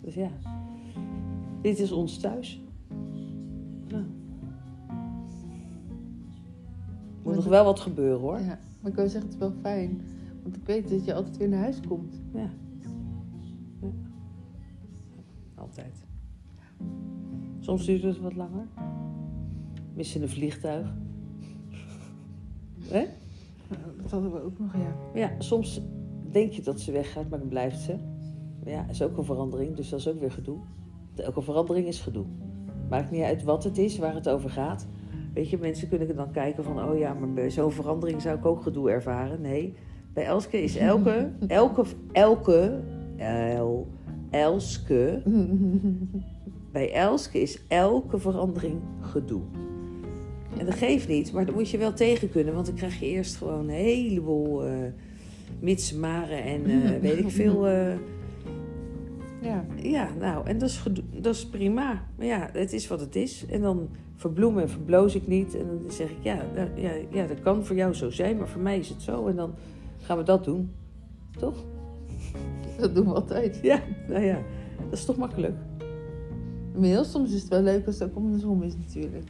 Dus 0.00 0.14
ja. 0.14 0.30
Dit 1.60 1.78
is 1.78 1.92
ons 1.92 2.18
thuis. 2.18 2.62
Ja. 3.86 4.04
Moet 7.22 7.34
nog 7.34 7.44
wel 7.44 7.64
wat 7.64 7.80
gebeuren 7.80 8.20
hoor. 8.20 8.38
Ja, 8.38 8.58
maar 8.80 8.90
ik 8.90 8.96
wil 8.96 9.08
zeggen, 9.08 9.30
het 9.30 9.32
is 9.32 9.38
wel 9.38 9.52
fijn. 9.60 10.00
Want 10.44 10.56
ik 10.56 10.66
weet 10.66 10.90
dat 10.90 11.04
je 11.04 11.14
altijd 11.14 11.36
weer 11.36 11.48
naar 11.48 11.60
huis 11.60 11.80
komt. 11.88 12.22
Ja. 12.32 12.50
Ja. 13.80 13.88
Altijd. 15.54 16.04
Soms 17.58 17.86
duurt 17.86 18.02
het 18.02 18.20
wat 18.20 18.34
langer. 18.34 18.66
Missen 19.94 20.22
een 20.22 20.28
vliegtuig. 20.28 20.94
Hè? 22.88 23.04
Dat 24.02 24.10
hadden 24.10 24.32
we 24.32 24.42
ook 24.42 24.58
nog, 24.58 24.72
ja. 24.76 24.96
Ja, 25.14 25.30
soms 25.38 25.80
denk 26.30 26.52
je 26.52 26.62
dat 26.62 26.80
ze 26.80 26.92
weggaat, 26.92 27.28
maar 27.28 27.38
dan 27.38 27.48
blijft 27.48 27.80
ze. 27.80 27.96
Ja, 28.64 28.88
is 28.88 29.02
ook 29.02 29.16
een 29.16 29.24
verandering, 29.24 29.76
dus 29.76 29.88
dat 29.88 29.98
is 29.98 30.08
ook 30.08 30.20
weer 30.20 30.32
gedoe. 30.32 30.58
Elke 31.14 31.42
verandering 31.42 31.86
is 31.86 32.00
gedoe. 32.00 32.24
Maakt 32.88 33.10
niet 33.10 33.22
uit 33.22 33.42
wat 33.42 33.64
het 33.64 33.78
is, 33.78 33.98
waar 33.98 34.14
het 34.14 34.28
over 34.28 34.50
gaat. 34.50 34.86
Weet 35.34 35.50
je, 35.50 35.58
mensen 35.58 35.88
kunnen 35.88 36.16
dan 36.16 36.30
kijken 36.30 36.64
van... 36.64 36.88
oh 36.88 36.98
ja, 36.98 37.14
maar 37.14 37.32
bij 37.32 37.50
zo'n 37.50 37.72
verandering 37.72 38.22
zou 38.22 38.38
ik 38.38 38.46
ook 38.46 38.62
gedoe 38.62 38.90
ervaren. 38.90 39.40
Nee, 39.40 39.74
bij 40.14 40.24
Elske 40.24 40.62
is 40.62 40.76
elke... 40.76 41.30
elke, 41.46 41.84
elke... 42.12 42.80
El, 43.16 43.86
Elske... 44.30 45.22
Bij 46.72 46.92
Elske 46.92 47.40
is 47.40 47.60
elke 47.68 48.18
verandering 48.18 48.80
gedoe. 49.00 49.42
En 50.58 50.66
dat 50.66 50.74
geeft 50.74 51.08
niet, 51.08 51.32
maar 51.32 51.46
dat 51.46 51.54
moet 51.54 51.70
je 51.70 51.78
wel 51.78 51.92
tegen 51.92 52.30
kunnen. 52.30 52.54
Want 52.54 52.66
dan 52.66 52.74
krijg 52.74 53.00
je 53.00 53.06
eerst 53.06 53.36
gewoon 53.36 53.58
een 53.68 53.74
heleboel... 53.74 54.64
eh 54.66 54.72
mits, 55.60 55.92
maren 55.92 56.42
en 56.42 56.66
eh, 56.66 57.00
weet 57.00 57.18
ik 57.18 57.30
veel... 57.30 57.66
eh, 57.66 57.92
Ja, 59.42 59.64
ja, 59.82 60.08
nou, 60.20 60.46
en 60.46 60.58
dat 60.58 60.68
is, 60.68 60.82
dat 61.20 61.34
is 61.34 61.46
prima. 61.46 62.04
Maar 62.16 62.26
ja, 62.26 62.48
het 62.52 62.72
is 62.72 62.88
wat 62.88 63.00
het 63.00 63.16
is. 63.16 63.46
En 63.50 63.60
dan 63.60 63.88
verbloem 64.16 64.58
en 64.58 64.68
verbloos 64.70 65.14
ik 65.14 65.26
niet. 65.26 65.54
En 65.56 65.66
dan 65.66 65.90
zeg 65.90 66.10
ik, 66.10 66.16
ja, 66.20 66.38
ja, 66.76 66.90
ja, 67.10 67.26
dat 67.26 67.40
kan 67.40 67.64
voor 67.64 67.76
jou 67.76 67.94
zo 67.94 68.10
zijn, 68.10 68.36
maar 68.36 68.48
voor 68.48 68.62
mij 68.62 68.78
is 68.78 68.88
het 68.88 69.02
zo. 69.02 69.26
En 69.26 69.36
dan 69.36 69.54
gaan 70.04 70.18
we 70.18 70.22
dat 70.22 70.44
doen. 70.44 70.70
Toch? 71.38 71.64
dat 72.78 72.94
doen 72.94 73.04
we 73.04 73.14
altijd. 73.14 73.58
Ja, 73.62 73.80
nou 74.08 74.24
ja, 74.24 74.38
dat 74.84 74.98
is 74.98 75.04
toch 75.04 75.16
makkelijk. 75.16 75.54
Maar 76.74 76.84
heel 76.84 77.04
soms 77.04 77.32
is 77.32 77.40
het 77.40 77.50
wel 77.50 77.62
leuk 77.62 77.86
als 77.86 77.98
het 77.98 78.08
ook 78.10 78.16
andersom 78.16 78.62
is 78.62 78.76
natuurlijk. 78.76 79.28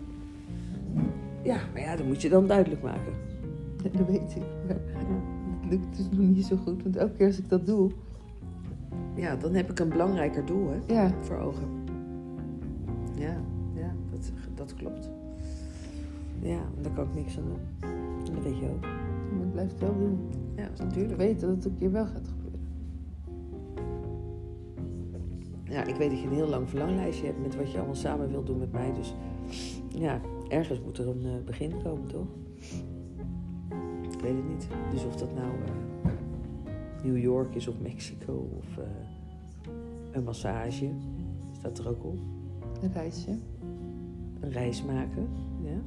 Ja, 1.42 1.58
maar 1.72 1.82
ja, 1.82 1.96
dat 1.96 2.06
moet 2.06 2.22
je 2.22 2.28
dan 2.28 2.46
duidelijk 2.46 2.82
maken. 2.82 3.12
Dat 3.82 4.06
weet 4.06 4.36
ik. 4.36 4.42
Maar 4.66 4.76
het 5.60 5.70
lukt 5.70 5.96
dus 5.96 6.06
nog 6.10 6.28
niet 6.28 6.46
zo 6.46 6.56
goed. 6.56 6.82
Want 6.82 6.96
elke 6.96 7.14
keer 7.16 7.26
als 7.26 7.38
ik 7.38 7.48
dat 7.48 7.66
doe... 7.66 7.90
Ja, 9.14 9.36
dan 9.36 9.54
heb 9.54 9.70
ik 9.70 9.78
een 9.78 9.88
belangrijker 9.88 10.46
doel 10.46 10.68
hè, 10.68 10.94
Ja, 10.94 11.14
voor 11.20 11.38
ogen. 11.38 11.68
Ja, 13.14 13.36
ja 13.74 13.94
dat, 14.10 14.32
dat 14.54 14.74
klopt. 14.74 15.10
Ja, 16.40 16.60
daar 16.80 16.92
kan 16.92 17.04
ik 17.04 17.14
niks 17.14 17.38
aan 17.38 17.44
doen. 17.44 17.90
En 18.26 18.34
dat 18.34 18.42
weet 18.42 18.58
je 18.58 18.68
ook. 18.68 18.80
maar 18.80 19.46
ik 19.46 19.52
blijf 19.52 19.70
het 19.70 19.80
wel 19.80 19.98
doen. 19.98 20.18
Ja, 20.56 20.64
Ik 20.64 20.78
natuurlijk. 20.78 21.18
weet 21.18 21.40
dat 21.40 21.50
het 21.50 21.64
een 21.64 21.78
keer 21.78 21.92
wel 21.92 22.06
gaat 22.06 22.28
gebeuren. 22.28 22.60
Ja, 25.64 25.84
ik 25.84 25.94
weet 25.94 26.10
dat 26.10 26.20
je 26.20 26.26
een 26.26 26.32
heel 26.34 26.48
lang 26.48 26.68
verlanglijstje 26.68 27.26
hebt 27.26 27.42
met 27.42 27.56
wat 27.56 27.70
je 27.70 27.76
allemaal 27.76 27.94
samen 27.94 28.28
wilt 28.28 28.46
doen 28.46 28.58
met 28.58 28.72
mij. 28.72 28.92
Dus 28.92 29.14
ja, 29.88 30.20
ergens 30.48 30.80
moet 30.80 30.98
er 30.98 31.08
een 31.08 31.24
eh, 31.24 31.44
begin 31.44 31.82
komen, 31.82 32.08
toch? 32.08 32.26
Ik 34.12 34.20
weet 34.20 34.36
het 34.36 34.48
niet. 34.48 34.68
Dus 34.90 35.04
of 35.04 35.16
dat 35.16 35.34
nou 35.34 35.50
eh, 35.64 36.12
New 37.04 37.18
York 37.18 37.54
is 37.54 37.68
of 37.68 37.80
Mexico 37.80 38.48
of 38.56 38.78
eh, 38.78 38.84
een 40.12 40.24
massage, 40.24 40.90
staat 41.58 41.78
er 41.78 41.88
ook 41.88 42.04
op. 42.04 42.18
Een 42.82 42.92
reisje. 42.92 43.30
Een 44.40 44.50
reis 44.50 44.84
maken, 44.84 45.28
ja. 45.62 45.80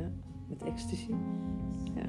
Ja, 0.00 0.10
met 0.48 0.62
ecstasy. 0.62 1.14
Ja. 1.94 2.06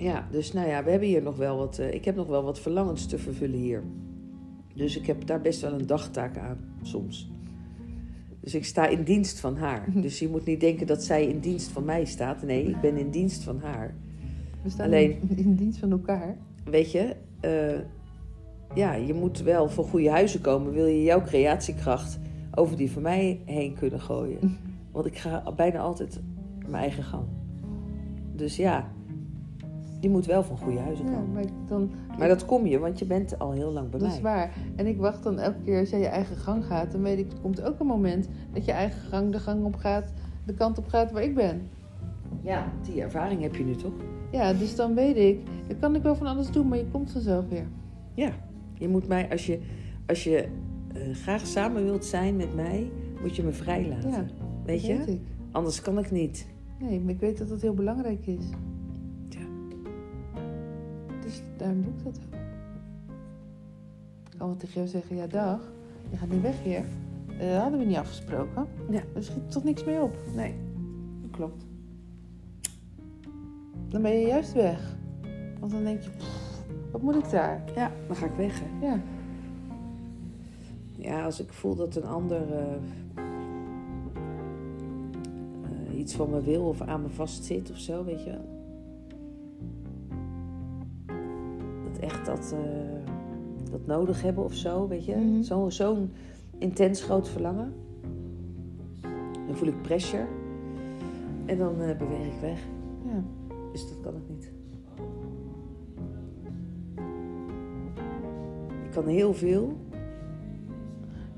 Ja, 0.00 0.26
dus 0.30 0.52
nou 0.52 0.68
ja, 0.68 0.84
we 0.84 0.90
hebben 0.90 1.08
hier 1.08 1.22
nog 1.22 1.36
wel 1.36 1.56
wat. 1.56 1.78
eh, 1.78 1.94
ik 1.94 2.04
heb 2.04 2.16
nog 2.16 2.26
wel 2.26 2.42
wat 2.42 2.60
verlangens 2.60 3.06
te 3.06 3.18
vervullen 3.18 3.58
hier. 3.58 3.82
Dus 4.74 4.96
ik 4.96 5.06
heb 5.06 5.26
daar 5.26 5.40
best 5.40 5.60
wel 5.60 5.72
een 5.72 5.86
dagtaak 5.86 6.36
aan, 6.38 6.58
soms. 6.82 7.30
Dus 8.40 8.54
ik 8.54 8.64
sta 8.64 8.86
in 8.86 9.02
dienst 9.02 9.40
van 9.40 9.56
haar. 9.56 9.84
Dus 10.02 10.18
je 10.18 10.28
moet 10.28 10.44
niet 10.44 10.60
denken 10.60 10.86
dat 10.86 11.04
zij 11.04 11.26
in 11.26 11.38
dienst 11.40 11.68
van 11.68 11.84
mij 11.84 12.04
staat. 12.04 12.42
Nee, 12.42 12.64
ik 12.64 12.80
ben 12.80 12.96
in 12.96 13.10
dienst 13.10 13.42
van 13.42 13.58
haar. 13.60 13.94
We 14.62 14.70
staan 14.70 14.86
Alleen- 14.86 15.18
in, 15.28 15.36
in 15.36 15.54
dienst 15.54 15.78
van 15.78 15.90
elkaar. 15.90 16.36
Weet 16.64 16.92
je, 16.92 17.16
eh, 17.40 17.80
ja, 18.74 18.92
je 18.94 19.14
moet 19.14 19.42
wel 19.42 19.68
voor 19.68 19.84
goede 19.84 20.10
huizen 20.10 20.40
komen. 20.40 20.72
Wil 20.72 20.86
je 20.86 21.02
jouw 21.02 21.22
creatiekracht 21.22 22.18
over 22.54 22.76
die 22.76 22.90
van 22.90 23.02
mij 23.02 23.40
heen 23.44 23.74
kunnen 23.74 24.00
gooien? 24.00 24.38
Want 24.92 25.06
ik 25.06 25.18
ga 25.18 25.52
bijna 25.56 25.78
altijd 25.78 26.20
mijn 26.68 26.82
eigen 26.82 27.02
gang. 27.04 27.24
Dus 28.36 28.56
ja, 28.56 28.92
je 30.00 30.08
moet 30.10 30.26
wel 30.26 30.42
van 30.42 30.56
goede 30.58 30.78
huizen 30.78 31.04
Ja, 31.04 31.12
komen. 31.12 31.32
maar 31.32 31.44
dan... 31.68 31.90
Maar 32.18 32.28
dat 32.28 32.44
kom 32.44 32.66
je, 32.66 32.78
want 32.78 32.98
je 32.98 33.04
bent 33.04 33.38
al 33.38 33.52
heel 33.52 33.72
lang 33.72 33.90
bij 33.90 33.98
Dat 33.98 34.08
mij. 34.08 34.16
is 34.16 34.22
waar. 34.22 34.52
En 34.76 34.86
ik 34.86 34.98
wacht 34.98 35.22
dan 35.22 35.38
elke 35.38 35.58
keer 35.64 35.80
als 35.80 35.90
jij 35.90 35.98
je 36.00 36.06
eigen 36.06 36.36
gang 36.36 36.64
gaat, 36.64 36.92
dan 36.92 37.02
weet 37.02 37.18
ik, 37.18 37.32
er 37.32 37.38
komt 37.40 37.62
ook 37.62 37.80
een 37.80 37.86
moment 37.86 38.28
dat 38.52 38.64
je 38.64 38.72
eigen 38.72 39.00
gang 39.00 39.32
de 39.32 39.38
gang 39.38 39.64
op 39.64 39.76
gaat, 39.76 40.12
de 40.46 40.54
kant 40.54 40.78
op 40.78 40.88
gaat 40.88 41.12
waar 41.12 41.22
ik 41.22 41.34
ben. 41.34 41.62
Ja, 42.42 42.72
die 42.82 43.02
ervaring 43.02 43.42
heb 43.42 43.54
je 43.54 43.64
nu 43.64 43.74
toch? 43.76 43.92
Ja, 44.32 44.52
dus 44.52 44.76
dan 44.76 44.94
weet 44.94 45.16
ik, 45.16 45.40
dan 45.68 45.78
kan 45.78 45.94
ik 45.94 46.02
wel 46.02 46.14
van 46.14 46.26
alles 46.26 46.50
doen, 46.50 46.68
maar 46.68 46.78
je 46.78 46.86
komt 46.90 47.10
vanzelf 47.10 47.48
weer. 47.48 47.66
Ja, 48.14 48.30
je 48.74 48.88
moet 48.88 49.08
mij, 49.08 49.30
als 49.30 49.46
je, 49.46 49.60
als 50.06 50.24
je 50.24 50.48
eh, 50.94 51.00
graag 51.14 51.46
samen 51.46 51.84
wilt 51.84 52.04
zijn 52.04 52.36
met 52.36 52.54
mij, 52.54 52.90
moet 53.20 53.36
je 53.36 53.42
me 53.42 53.52
vrijlaten. 53.52 54.10
Ja, 54.10 54.24
weet 54.64 54.86
dat 54.86 55.06
je? 55.06 55.12
ik. 55.12 55.20
Anders 55.50 55.80
kan 55.80 55.98
ik 55.98 56.10
niet. 56.10 56.46
Nee, 56.78 57.00
maar 57.00 57.12
ik 57.12 57.20
weet 57.20 57.38
dat 57.38 57.48
dat 57.48 57.60
heel 57.60 57.74
belangrijk 57.74 58.26
is. 58.26 58.44
Dus 61.30 61.42
daarom 61.56 61.82
doe 61.82 61.92
ik 61.92 62.04
dat 62.04 62.20
ook. 62.26 62.34
Ik 64.32 64.38
kan 64.38 64.46
wel 64.48 64.56
tegen 64.56 64.74
jou 64.74 64.86
zeggen, 64.86 65.16
ja 65.16 65.26
dag, 65.26 65.60
je 66.10 66.16
gaat 66.16 66.28
niet 66.28 66.40
weg 66.42 66.62
hier. 66.62 66.84
Eh, 67.38 67.50
Dat 67.52 67.60
hadden 67.60 67.78
we 67.78 67.84
niet 67.84 67.96
afgesproken. 67.96 68.66
Ja. 68.90 69.00
Er 69.14 69.22
schiet 69.22 69.50
toch 69.50 69.64
niks 69.64 69.84
mee 69.84 70.02
op. 70.02 70.16
Nee, 70.34 70.54
dat 71.22 71.30
klopt. 71.30 71.64
Dan 73.88 74.02
ben 74.02 74.12
je 74.12 74.26
juist 74.26 74.52
weg. 74.52 74.96
Want 75.60 75.72
dan 75.72 75.84
denk 75.84 76.02
je, 76.02 76.10
pff, 76.10 76.62
wat 76.92 77.02
moet 77.02 77.14
ik 77.16 77.30
daar? 77.30 77.62
Ja, 77.74 77.92
dan 78.06 78.16
ga 78.16 78.26
ik 78.26 78.32
weg. 78.36 78.60
Hè? 78.60 78.86
Ja, 78.86 79.00
Ja, 80.96 81.24
als 81.24 81.40
ik 81.40 81.52
voel 81.52 81.74
dat 81.74 81.96
een 81.96 82.06
ander 82.06 82.52
eh, 82.52 82.74
eh, 85.64 85.98
iets 85.98 86.14
van 86.14 86.30
me 86.30 86.40
wil 86.42 86.62
of 86.62 86.80
aan 86.80 87.02
me 87.02 87.08
vastzit 87.08 87.70
of 87.70 87.78
zo, 87.78 88.04
weet 88.04 88.24
je 88.24 88.30
wel. 88.30 88.59
Echt 92.00 92.26
dat, 92.26 92.54
eh, 92.54 93.70
dat 93.70 93.86
nodig 93.86 94.22
hebben 94.22 94.44
of 94.44 94.54
zo, 94.54 94.88
weet 94.88 95.04
je. 95.04 95.38
Zo- 95.42 95.70
Zo'n 95.70 96.10
intens 96.58 97.02
groot 97.02 97.28
verlangen. 97.28 97.72
Dan 99.46 99.56
voel 99.56 99.68
ik 99.68 99.82
pressure. 99.82 100.26
En 101.46 101.58
dan 101.58 101.80
eh, 101.80 101.96
beweeg 101.98 102.26
ik 102.26 102.40
weg. 102.40 102.60
ja. 103.04 103.22
Dus 103.72 103.88
dat 103.88 104.00
kan 104.00 104.14
ik 104.16 104.22
niet. 104.28 104.52
Ik 108.84 108.90
kan 108.96 109.06
heel 109.06 109.34
veel, 109.34 109.76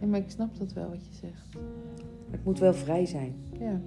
Nee, 0.01 0.11
maar 0.11 0.21
ik 0.21 0.31
snap 0.31 0.59
dat 0.59 0.73
wel 0.73 0.89
wat 0.89 1.07
je 1.07 1.15
zegt. 1.15 1.55
maar 1.55 2.31
het 2.31 2.45
moet 2.45 2.59
wel 2.59 2.75
vrij 2.75 3.07
zijn. 3.07 3.35
Ja. 3.59 3.81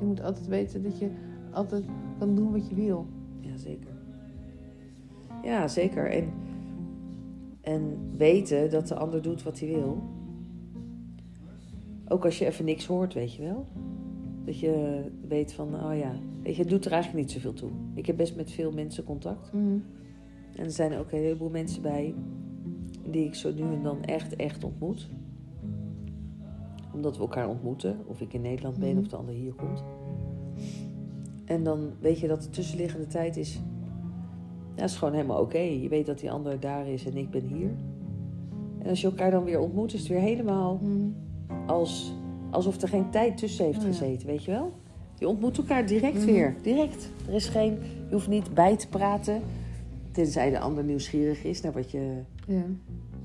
Je 0.00 0.04
moet 0.06 0.22
altijd 0.22 0.46
weten 0.46 0.82
dat 0.82 0.98
je 0.98 1.10
altijd 1.50 1.84
kan 2.18 2.34
doen 2.34 2.52
wat 2.52 2.68
je 2.68 2.74
wil. 2.74 3.06
Ja, 3.40 3.56
zeker. 3.56 3.90
Ja, 5.42 5.68
zeker. 5.68 6.10
En, 6.10 6.24
en 7.60 7.98
weten 8.16 8.70
dat 8.70 8.88
de 8.88 8.94
ander 8.94 9.22
doet 9.22 9.42
wat 9.42 9.58
hij 9.60 9.68
wil. 9.68 10.02
Ook 12.08 12.24
als 12.24 12.38
je 12.38 12.46
even 12.46 12.64
niks 12.64 12.86
hoort, 12.86 13.14
weet 13.14 13.34
je 13.34 13.42
wel. 13.42 13.66
Dat 14.44 14.58
je 14.60 15.02
weet 15.28 15.52
van, 15.52 15.74
oh 15.74 15.96
ja, 15.98 16.12
weet 16.42 16.54
je, 16.56 16.60
het 16.62 16.70
doet 16.70 16.84
er 16.84 16.92
eigenlijk 16.92 17.22
niet 17.24 17.32
zoveel 17.34 17.52
toe. 17.52 17.70
Ik 17.94 18.06
heb 18.06 18.16
best 18.16 18.36
met 18.36 18.50
veel 18.50 18.72
mensen 18.72 19.04
contact. 19.04 19.50
En 20.56 20.64
er 20.64 20.70
zijn 20.70 20.94
ook 20.98 21.12
een 21.12 21.18
heleboel 21.18 21.50
mensen 21.50 21.82
bij 21.82 22.14
die 23.10 23.24
ik 23.24 23.34
zo 23.34 23.52
nu 23.54 23.62
en 23.62 23.82
dan 23.82 24.02
echt, 24.02 24.36
echt 24.36 24.64
ontmoet. 24.64 25.08
Omdat 26.94 27.16
we 27.16 27.22
elkaar 27.22 27.48
ontmoeten. 27.48 27.96
Of 28.06 28.20
ik 28.20 28.32
in 28.32 28.40
Nederland 28.40 28.78
ben 28.78 28.88
Mhm. 28.90 28.98
of 28.98 29.06
de 29.08 29.16
ander 29.16 29.34
hier 29.34 29.52
komt. 29.52 29.84
En 31.44 31.62
dan 31.62 31.90
weet 32.00 32.18
je 32.18 32.28
dat 32.28 32.42
de 32.42 32.50
tussenliggende 32.50 33.06
tijd 33.06 33.36
is... 33.36 33.60
Ja, 34.78 34.84
is 34.84 34.96
gewoon 34.96 35.14
helemaal 35.14 35.40
oké. 35.40 35.58
Je 35.58 35.88
weet 35.88 36.06
dat 36.06 36.18
die 36.18 36.30
ander 36.30 36.60
daar 36.60 36.86
is 36.88 37.06
en 37.06 37.16
ik 37.16 37.30
ben 37.30 37.46
hier. 37.46 37.70
En 38.78 38.88
als 38.88 39.00
je 39.00 39.06
elkaar 39.06 39.30
dan 39.30 39.44
weer 39.44 39.60
ontmoet, 39.60 39.92
is 39.92 39.98
het 40.00 40.08
weer 40.08 40.20
helemaal 40.20 40.80
Mhm. 40.82 41.08
als, 41.66 42.12
alsof 42.50 42.80
er 42.82 42.88
geen 42.88 43.10
tijd 43.10 43.36
tussen 43.36 43.64
heeft 43.64 43.78
Oh 43.78 43.84
gezeten, 43.84 44.26
weet 44.26 44.44
je 44.44 44.50
wel? 44.50 44.72
Je 45.18 45.28
ontmoet 45.28 45.58
elkaar 45.58 45.86
direct 45.86 46.14
Mhm. 46.16 46.24
weer. 46.26 46.54
Direct. 46.62 47.10
Er 47.28 47.34
is 47.34 47.48
geen, 47.48 47.72
je 48.08 48.12
hoeft 48.12 48.28
niet 48.28 48.54
bij 48.54 48.76
te 48.76 48.88
praten. 48.88 49.40
Tenzij 50.12 50.50
de 50.50 50.58
ander 50.58 50.84
nieuwsgierig 50.84 51.44
is 51.44 51.60
naar 51.60 51.72
wat 51.72 51.90
je 51.90 52.12
Ja. 52.46 52.62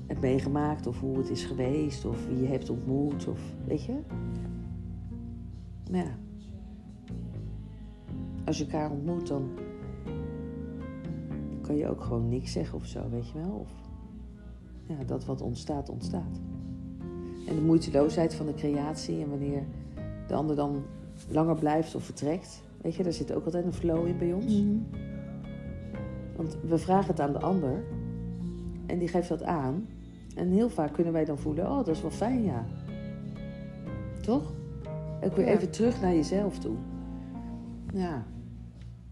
hebt 0.06 0.20
meegemaakt. 0.20 0.86
Of 0.86 1.00
hoe 1.00 1.16
het 1.18 1.30
is 1.30 1.44
geweest. 1.44 2.04
Of 2.04 2.26
wie 2.26 2.40
je 2.42 2.46
hebt 2.48 2.70
ontmoet. 2.70 3.28
Of 3.28 3.40
weet 3.66 3.84
je? 3.84 3.94
Maar 5.90 6.04
ja. 6.04 6.16
Als 8.44 8.58
je 8.58 8.64
elkaar 8.64 8.90
ontmoet, 8.90 9.26
dan 9.26 9.48
kan 11.66 11.76
je 11.76 11.88
ook 11.88 12.00
gewoon 12.02 12.28
niks 12.28 12.52
zeggen 12.52 12.78
of 12.78 12.86
zo, 12.86 13.08
weet 13.10 13.28
je 13.28 13.38
wel? 13.38 13.58
Of 13.60 13.70
ja, 14.86 15.04
dat 15.06 15.24
wat 15.24 15.40
ontstaat, 15.40 15.88
ontstaat. 15.88 16.40
En 17.48 17.54
de 17.54 17.62
moeiteloosheid 17.62 18.34
van 18.34 18.46
de 18.46 18.54
creatie 18.54 19.22
en 19.22 19.28
wanneer 19.30 19.62
de 20.26 20.34
ander 20.34 20.56
dan 20.56 20.82
langer 21.28 21.54
blijft 21.58 21.94
of 21.94 22.04
vertrekt. 22.04 22.62
Weet 22.82 22.94
je, 22.94 23.02
daar 23.02 23.12
zit 23.12 23.32
ook 23.32 23.44
altijd 23.44 23.64
een 23.64 23.72
flow 23.72 24.06
in 24.06 24.18
bij 24.18 24.32
ons. 24.32 24.60
Mhm. 24.60 24.76
Want 26.36 26.56
we 26.68 26.78
vragen 26.78 27.10
het 27.10 27.20
aan 27.20 27.32
de 27.32 27.40
ander 27.40 27.84
en 28.86 28.98
die 28.98 29.08
geeft 29.08 29.28
dat 29.28 29.42
aan. 29.42 29.86
En 30.34 30.48
heel 30.48 30.68
vaak 30.70 30.92
kunnen 30.92 31.12
wij 31.12 31.24
dan 31.24 31.38
voelen, 31.38 31.64
oh, 31.70 31.76
dat 31.76 31.88
is 31.88 32.02
wel 32.02 32.10
fijn, 32.10 32.42
ja. 32.42 32.64
Toch? 34.20 34.52
Ook 35.24 35.36
weer 35.36 35.46
Ja. 35.46 35.52
even 35.52 35.70
terug 35.70 36.00
naar 36.00 36.14
jezelf 36.14 36.58
toe. 36.58 36.76
Ja, 37.94 38.24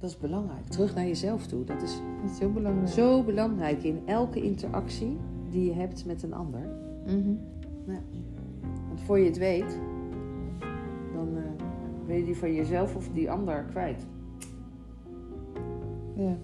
dat 0.03 0.11
is 0.11 0.19
belangrijk. 0.19 0.67
Terug 0.69 0.95
naar 0.95 1.07
jezelf 1.07 1.47
toe. 1.47 1.65
Dat 1.65 1.83
is 1.83 2.01
Dat 2.23 2.31
is 2.31 2.39
heel 2.39 2.53
belangrijk. 2.53 2.89
zo 2.89 3.23
belangrijk 3.23 3.83
in 3.83 4.03
elke 4.05 4.43
interactie 4.43 5.17
die 5.51 5.65
je 5.65 5.73
hebt 5.73 6.07
met 6.07 6.23
een 6.23 6.35
ander. 6.35 6.61
Mhm. 7.07 7.35
Want 8.89 9.01
voor 9.05 9.19
je 9.19 9.25
het 9.25 9.39
weet, 9.39 9.79
dan 11.15 11.29
eh, 11.37 11.43
ben 12.07 12.17
je 12.17 12.25
die 12.25 12.37
van 12.37 12.55
jezelf 12.55 12.97
of 12.97 13.09
die 13.13 13.31
ander 13.31 13.65
kwijt. 13.71 14.07
Ja. 16.17 16.37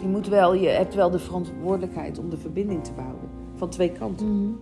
Je, 0.00 0.06
moet 0.08 0.28
wel, 0.28 0.54
je 0.54 0.68
hebt 0.68 0.94
wel 0.94 1.10
de 1.10 1.18
verantwoordelijkheid 1.18 2.18
om 2.18 2.30
de 2.30 2.36
verbinding 2.36 2.84
te 2.84 2.92
behouden. 2.92 3.28
Van 3.54 3.68
twee 3.68 3.92
kanten. 3.92 4.26
Mhm. 4.26 4.52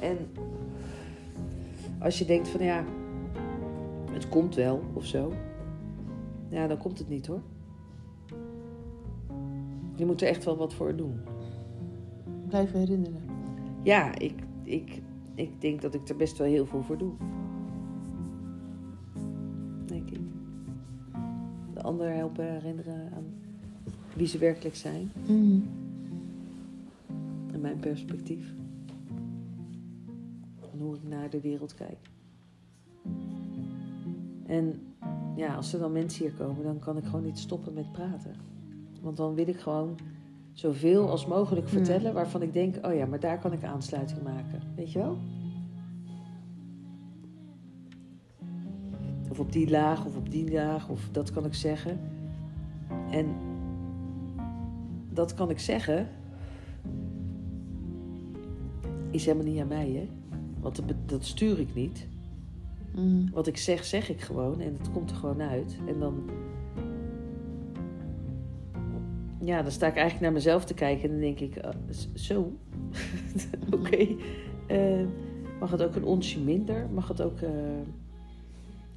En 0.00 0.16
als 1.98 2.18
je 2.18 2.24
denkt 2.24 2.48
van 2.48 2.64
ja, 2.64 2.84
het 4.10 4.28
komt 4.28 4.54
wel 4.54 4.82
of 4.92 5.04
zo. 5.04 5.32
Ja, 6.48 6.66
dan 6.66 6.78
komt 6.78 6.98
het 6.98 7.08
niet 7.08 7.26
hoor. 7.26 7.42
Je 9.94 10.06
moet 10.06 10.22
er 10.22 10.28
echt 10.28 10.44
wel 10.44 10.56
wat 10.56 10.74
voor 10.74 10.96
doen. 10.96 11.20
Blijven 12.48 12.78
herinneren. 12.78 13.22
Ja, 13.82 14.18
ik, 14.18 14.34
ik, 14.62 15.02
ik 15.34 15.60
denk 15.60 15.80
dat 15.80 15.94
ik 15.94 16.08
er 16.08 16.16
best 16.16 16.38
wel 16.38 16.46
heel 16.46 16.66
veel 16.66 16.82
voor 16.82 16.98
doe. 16.98 17.12
Denk 19.86 20.10
ik. 20.10 20.20
De 21.74 21.82
ander 21.82 22.12
helpen 22.12 22.52
herinneren 22.52 23.12
aan 23.12 23.24
wie 24.16 24.26
ze 24.26 24.38
werkelijk 24.38 24.76
zijn. 24.76 25.10
Mhm. 25.26 25.60
En 27.52 27.60
mijn 27.60 27.78
perspectief. 27.78 28.54
En 30.72 30.78
hoe 30.78 30.94
ik 30.94 31.08
naar 31.08 31.30
de 31.30 31.40
wereld 31.40 31.74
kijk. 31.74 31.98
En 34.46 34.80
ja, 35.38 35.54
als 35.54 35.72
er 35.72 35.78
dan 35.78 35.92
mensen 35.92 36.24
hier 36.24 36.32
komen, 36.32 36.64
dan 36.64 36.78
kan 36.78 36.96
ik 36.96 37.04
gewoon 37.04 37.24
niet 37.24 37.38
stoppen 37.38 37.72
met 37.74 37.92
praten. 37.92 38.34
Want 39.00 39.16
dan 39.16 39.34
wil 39.34 39.48
ik 39.48 39.60
gewoon 39.60 39.98
zoveel 40.52 41.10
als 41.10 41.26
mogelijk 41.26 41.68
vertellen 41.68 42.14
waarvan 42.14 42.42
ik 42.42 42.52
denk, 42.52 42.86
oh 42.86 42.94
ja, 42.94 43.06
maar 43.06 43.20
daar 43.20 43.38
kan 43.38 43.52
ik 43.52 43.64
aansluiting 43.64 44.22
maken. 44.22 44.62
Weet 44.76 44.92
je 44.92 44.98
wel? 44.98 45.18
Of 49.30 49.38
op 49.38 49.52
die 49.52 49.70
laag, 49.70 50.06
of 50.06 50.16
op 50.16 50.30
die 50.30 50.52
laag, 50.52 50.88
of 50.88 51.08
dat 51.12 51.30
kan 51.30 51.44
ik 51.44 51.54
zeggen. 51.54 52.00
En 53.10 53.26
dat 55.12 55.34
kan 55.34 55.50
ik 55.50 55.58
zeggen, 55.58 56.08
is 59.10 59.24
helemaal 59.26 59.52
niet 59.52 59.60
aan 59.60 59.68
mij, 59.68 59.90
hè? 59.90 60.08
Want 60.60 60.82
dat 61.06 61.24
stuur 61.24 61.58
ik 61.60 61.74
niet. 61.74 62.06
Mhm. 62.98 63.32
Wat 63.32 63.46
ik 63.46 63.56
zeg, 63.56 63.84
zeg 63.84 64.08
ik 64.08 64.20
gewoon 64.20 64.60
en 64.60 64.72
het 64.78 64.90
komt 64.90 65.10
er 65.10 65.16
gewoon 65.16 65.42
uit. 65.42 65.78
En 65.86 65.98
dan. 65.98 66.30
Ja, 69.40 69.62
dan 69.62 69.70
sta 69.70 69.86
ik 69.86 69.94
eigenlijk 69.94 70.22
naar 70.24 70.32
mezelf 70.32 70.64
te 70.64 70.74
kijken 70.74 71.02
en 71.02 71.10
dan 71.10 71.20
denk 71.20 71.40
ik: 71.40 71.64
oh, 71.64 71.70
zo. 72.14 72.52
Oké. 73.76 74.06
Eh, 74.66 75.04
mag 75.60 75.70
het 75.70 75.82
ook 75.82 75.94
een 75.94 76.04
onsje 76.04 76.40
minder? 76.40 76.88
Mag 76.90 77.08
het 77.08 77.22
ook. 77.22 77.40
eh, 77.40 77.50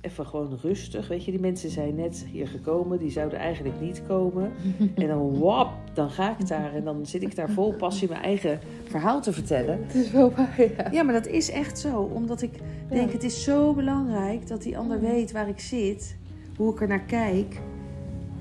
Even 0.02 0.26
gewoon 0.28 0.58
rustig. 0.62 1.08
Weet 1.08 1.26
je, 1.26 1.32
die 1.32 1.40
mensen 1.40 1.70
zijn 1.70 1.96
net 1.96 2.26
hier 2.32 2.48
gekomen. 2.48 3.00
Die 3.00 3.12
zouden 3.12 3.40
eigenlijk 3.40 3.82
niet 3.82 4.02
komen. 4.08 4.52
En 4.96 5.08
dan 5.08 5.40
wap, 5.40 5.72
dan 5.94 6.10
ga 6.10 6.36
ik 6.40 6.48
daar. 6.48 6.74
En 6.74 6.84
dan 6.84 7.06
zit 7.06 7.22
ik 7.22 7.36
daar 7.36 7.50
vol 7.50 7.74
passie 7.74 8.10
mijn 8.10 8.22
eigen 8.22 8.60
verhaal 8.84 9.22
te 9.22 9.34
vertellen. 9.34 9.80
Het 9.86 9.96
is 9.96 10.12
wel 10.12 10.32
waar, 10.36 10.62
ja. 10.78 10.92
Ja, 10.92 11.04
maar 11.04 11.14
dat 11.14 11.28
is 11.28 11.50
echt 11.52 11.80
zo. 11.80 12.10
Omdat 12.14 12.42
ik 12.42 12.52
denk, 12.90 13.08
Ja. 13.08 13.14
het 13.14 13.24
is 13.24 13.44
zo 13.44 13.74
belangrijk 13.74 14.48
dat 14.48 14.62
die 14.62 14.78
ander 14.78 15.00
weet 15.00 15.32
waar 15.32 15.48
ik 15.50 15.60
zit. 15.60 16.16
Hoe 16.58 16.74
ik 16.74 16.82
er 16.82 16.88
naar 16.88 17.04
kijk. 17.04 17.60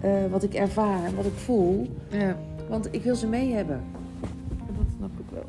eh, 0.00 0.10
wat 0.30 0.42
ik 0.42 0.54
ervaar, 0.54 1.14
wat 1.16 1.24
ik 1.24 1.32
voel. 1.36 1.86
Ja, 2.10 2.36
Want 2.68 2.88
ik 2.90 3.02
wil 3.02 3.14
ze 3.14 3.26
mee 3.26 3.52
hebben. 3.52 3.80
dat 4.58 4.86
snap 4.96 5.10
ik 5.18 5.24
wel. 5.32 5.44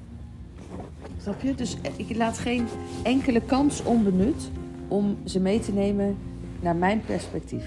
Snap 1.22 1.42
je? 1.42 1.56
Dus 1.56 1.78
ik 1.96 2.16
laat 2.16 2.38
geen 2.38 2.66
enkele 3.04 3.42
kans 3.42 3.84
onbenut 3.84 4.50
om 4.92 5.18
ze 5.26 5.40
mee 5.40 5.60
te 5.60 5.72
nemen 5.74 6.18
naar 6.60 6.76
mijn 6.76 7.02
perspectief. 7.06 7.64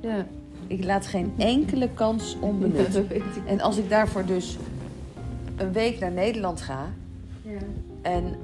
Ja. 0.00 0.26
Ik 0.66 0.84
laat 0.84 1.06
geen 1.06 1.32
enkele 1.36 1.88
kans 1.94 2.36
onbenut. 2.40 3.00
En 3.46 3.60
als 3.60 3.76
ik 3.76 3.88
daarvoor 3.88 4.24
dus 4.24 4.56
een 5.56 5.72
week 5.72 5.98
naar 6.00 6.12
Nederland 6.12 6.60
ga 6.60 6.92
Ja. 7.42 7.58
en 8.02 8.34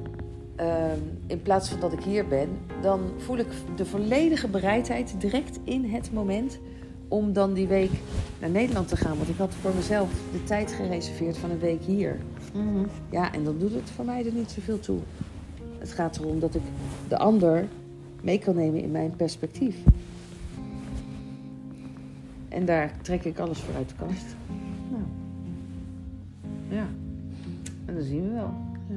ehm, 0.57 0.99
in 1.27 1.43
plaats 1.43 1.69
van 1.69 1.81
dat 1.81 1.93
ik 1.93 2.03
hier 2.03 2.27
ben, 2.27 2.49
dan 2.83 3.01
voel 3.17 3.37
ik 3.39 3.47
de 3.77 3.87
volledige 3.87 4.49
bereidheid 4.49 5.15
direct 5.19 5.59
in 5.65 5.85
het 5.85 6.13
moment 6.13 6.59
om 7.09 7.33
dan 7.33 7.53
die 7.53 7.67
week 7.67 7.91
naar 8.41 8.51
Nederland 8.51 8.89
te 8.89 8.97
gaan. 8.97 9.17
Want 9.17 9.29
ik 9.29 9.37
had 9.37 9.55
voor 9.61 9.75
mezelf 9.75 10.11
de 10.33 10.45
tijd 10.45 10.73
gereserveerd 10.73 11.39
van 11.39 11.51
een 11.51 11.59
week 11.59 11.83
hier. 11.83 12.17
Mhm. 12.55 12.87
Ja, 13.11 13.33
en 13.33 13.45
dan 13.45 13.59
doet 13.59 13.75
het 13.75 13.91
voor 13.95 14.05
mij 14.05 14.27
er 14.27 14.33
niet 14.33 14.51
zoveel 14.51 14.81
toe. 14.81 14.99
Het 15.79 15.93
gaat 15.93 16.17
erom 16.19 16.41
dat 16.41 16.55
ik 16.55 16.63
de 17.09 17.19
ander 17.19 17.65
mee 18.27 18.39
kan 18.39 18.55
nemen 18.57 18.83
in 18.83 18.91
mijn 18.91 19.17
perspectief. 19.17 19.77
En 22.49 22.65
daar 22.65 23.01
trek 23.03 23.25
ik 23.25 23.39
alles 23.39 23.59
voor 23.59 23.75
uit 23.75 23.89
de 23.89 23.95
kast. 23.95 24.37
Nou. 24.91 25.03
Ja. 26.69 26.87
En 27.85 27.95
dan 27.95 28.03
zien 28.03 28.23
we 28.23 28.35
wel. 28.35 28.55
Ja. 28.89 28.97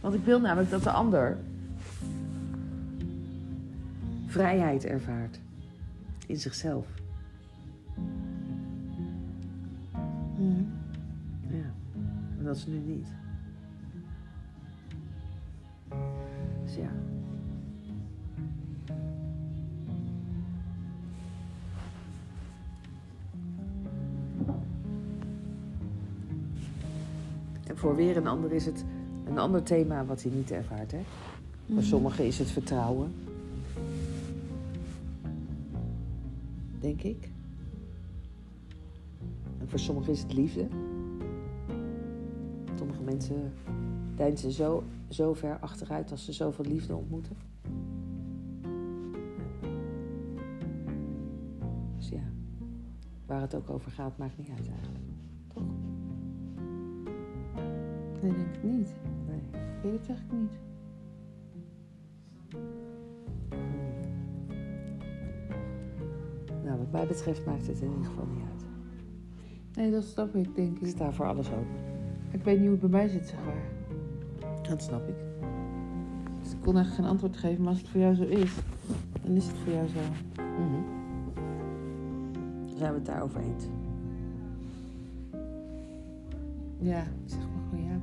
Want 0.00 0.14
ik 0.14 0.24
wil 0.24 0.40
namelijk 0.40 0.70
dat 0.70 0.82
de 0.82 0.90
ander 0.90 1.38
vrijheid 4.26 4.84
ervaart 4.84 5.40
in 6.26 6.36
zichzelf. 6.36 6.86
Mhm. 10.36 10.62
Ja. 11.48 11.72
En 12.38 12.44
dat 12.44 12.56
is 12.56 12.66
nu 12.66 12.78
niet. 12.78 13.08
Dus 16.70 16.78
ja. 16.78 16.90
En 27.66 27.76
voor 27.76 27.96
weer 27.96 28.16
een 28.16 28.26
ander 28.26 28.52
is 28.52 28.66
het 28.66 28.84
een 29.26 29.38
ander 29.38 29.62
thema 29.62 30.04
wat 30.04 30.22
hij 30.22 30.32
niet 30.32 30.50
ervaart. 30.50 30.90
Hè? 30.92 31.00
Voor 31.66 31.74
Mhm. 31.74 31.84
sommigen 31.84 32.26
is 32.26 32.38
het 32.38 32.50
vertrouwen. 32.50 33.12
Denk 36.80 37.02
ik. 37.02 37.30
En 39.60 39.68
voor 39.68 39.78
sommigen 39.78 40.12
is 40.12 40.22
het 40.22 40.32
liefde. 40.32 40.66
Sommige 42.78 43.02
mensen 43.02 43.52
deinzen 44.20 44.50
zo, 44.50 44.82
zo 45.08 45.34
ver 45.34 45.58
achteruit 45.60 46.10
als 46.10 46.24
ze 46.24 46.32
zoveel 46.32 46.64
liefde 46.64 46.96
ontmoeten. 46.96 47.36
Dus 51.96 52.08
ja, 52.08 52.22
waar 53.26 53.40
het 53.40 53.54
ook 53.54 53.70
over 53.70 53.90
gaat, 53.90 54.18
maakt 54.18 54.38
niet 54.38 54.48
uit 54.48 54.68
eigenlijk. 54.68 55.04
Toch? 55.54 55.62
Nee, 58.22 58.32
denk 58.32 58.54
ik 58.54 58.62
niet. 58.62 58.94
Nee. 59.26 59.62
Ik 59.76 59.82
weet 59.82 59.92
het 59.92 60.08
eigenlijk 60.08 60.40
niet. 60.40 60.58
Nou, 66.64 66.78
wat 66.78 66.90
mij 66.92 67.06
betreft 67.06 67.46
maakt 67.46 67.66
het 67.66 67.80
in 67.80 67.88
ieder 67.88 68.04
geval 68.04 68.26
niet 68.26 68.44
uit. 68.52 68.64
Nee, 69.76 69.90
dat 69.90 70.04
snap 70.04 70.34
ik, 70.34 70.54
denk 70.54 70.76
Ik 70.76 70.82
ik. 70.82 70.88
sta 70.88 71.12
voor 71.12 71.26
alles 71.26 71.50
open. 71.50 71.88
Ik 72.30 72.44
weet 72.44 72.58
niet 72.58 72.68
hoe 72.68 72.78
het 72.78 72.90
bij 72.90 72.90
mij 72.90 73.08
zit, 73.08 73.26
zeg 73.26 73.44
maar. 73.44 73.79
Dat 74.70 74.82
snap 74.82 75.08
ik. 75.08 75.14
Dus 76.42 76.52
ik 76.52 76.58
kon 76.60 76.74
eigenlijk 76.74 76.94
geen 76.94 77.04
antwoord 77.04 77.36
geven, 77.36 77.62
maar 77.62 77.72
als 77.72 77.80
het 77.80 77.88
voor 77.88 78.00
jou 78.00 78.14
zo 78.14 78.22
is, 78.22 78.54
dan 79.22 79.36
is 79.36 79.46
het 79.46 79.56
voor 79.56 79.72
jou 79.72 79.88
zo. 79.88 79.98
Mhm. 80.42 80.80
Zijn 82.76 82.90
we 82.90 82.96
het 82.96 83.06
daarover 83.06 83.40
eens? 83.40 83.64
Ja, 86.78 87.04
zeg 87.24 87.38
maar 87.38 87.62
gewoon 87.70 87.84
ja. 87.84 87.98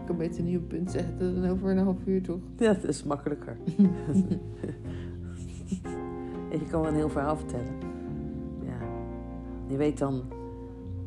Ik 0.00 0.06
kan 0.06 0.16
beter 0.16 0.42
niet 0.42 0.58
op 0.58 0.68
punt 0.68 0.90
zeggen 0.90 1.18
dan 1.18 1.50
over 1.50 1.70
een 1.70 1.78
half 1.78 2.06
uur, 2.06 2.22
toch? 2.22 2.40
Ja, 2.58 2.72
dat 2.72 2.84
is 2.84 3.02
makkelijker. 3.02 3.56
En 6.50 6.58
je 6.58 6.66
kan 6.70 6.80
wel 6.80 6.90
een 6.90 6.96
heel 6.96 7.08
verhaal 7.08 7.36
vertellen. 7.36 7.74
Ja. 8.62 8.78
Je 9.66 9.76
weet 9.76 9.98
dan 9.98 10.22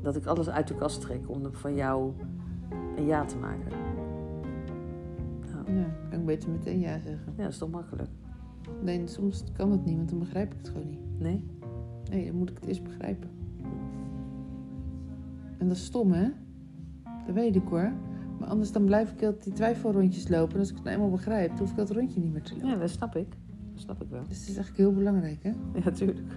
dat 0.01 0.15
ik 0.15 0.25
alles 0.25 0.49
uit 0.49 0.67
de 0.67 0.75
kast 0.75 1.01
trek 1.01 1.29
om 1.29 1.41
van 1.51 1.75
jou 1.75 2.13
ja 3.05 3.25
te 3.25 3.37
maken. 3.37 3.71
Nou, 5.51 5.77
Ja, 5.79 5.85
kan 6.09 6.19
ik 6.19 6.25
beter 6.25 6.49
meteen 6.49 6.79
ja 6.79 6.99
zeggen. 6.99 7.33
ja, 7.37 7.43
dat 7.43 7.51
is 7.51 7.57
toch 7.57 7.69
makkelijk? 7.71 8.09
Nee, 8.81 9.07
soms 9.07 9.43
kan 9.53 9.69
dat 9.69 9.85
niet, 9.85 9.95
want 9.95 10.09
dan 10.09 10.19
begrijp 10.19 10.51
ik 10.53 10.57
het 10.57 10.69
gewoon 10.69 10.87
niet. 10.89 11.19
Nee? 11.19 11.43
Nee, 12.09 12.25
dan 12.25 12.35
moet 12.35 12.49
ik 12.49 12.55
het 12.55 12.65
eerst 12.65 12.83
begrijpen. 12.83 13.29
En 15.57 15.67
dat 15.67 15.77
is 15.77 15.85
stom, 15.85 16.11
hè? 16.11 16.27
Dat 17.25 17.35
weet 17.35 17.55
ik 17.55 17.67
hoor. 17.67 17.91
Maar 18.39 18.49
anders 18.49 18.71
dan 18.71 18.85
blijf 18.85 19.11
ik 19.11 19.23
altijd 19.23 19.43
die 19.43 19.53
twijfelrondjes 19.53 20.27
lopen. 20.27 20.53
En 20.53 20.59
als 20.59 20.69
ik 20.69 20.75
het 20.75 20.83
nou 20.83 20.95
eenmaal 20.95 21.11
begrijp, 21.11 21.49
dan 21.49 21.57
hoef 21.59 21.69
ik 21.71 21.75
dat 21.77 21.89
rondje 21.91 22.19
niet 22.19 22.31
meer 22.31 22.41
te 22.41 22.53
lopen. 22.53 22.69
Ja, 22.69 22.75
dat 22.75 22.89
snap 22.89 23.15
ik. 23.15 23.27
Dat 23.73 23.81
snap 23.81 24.01
ik 24.01 24.09
wel. 24.09 24.19
Dus 24.27 24.39
het 24.39 24.47
is 24.49 24.55
eigenlijk 24.55 24.77
heel 24.77 24.93
belangrijk, 24.93 25.43
hè? 25.43 25.51
Ja, 25.83 25.91
tuurlijk. 25.91 26.27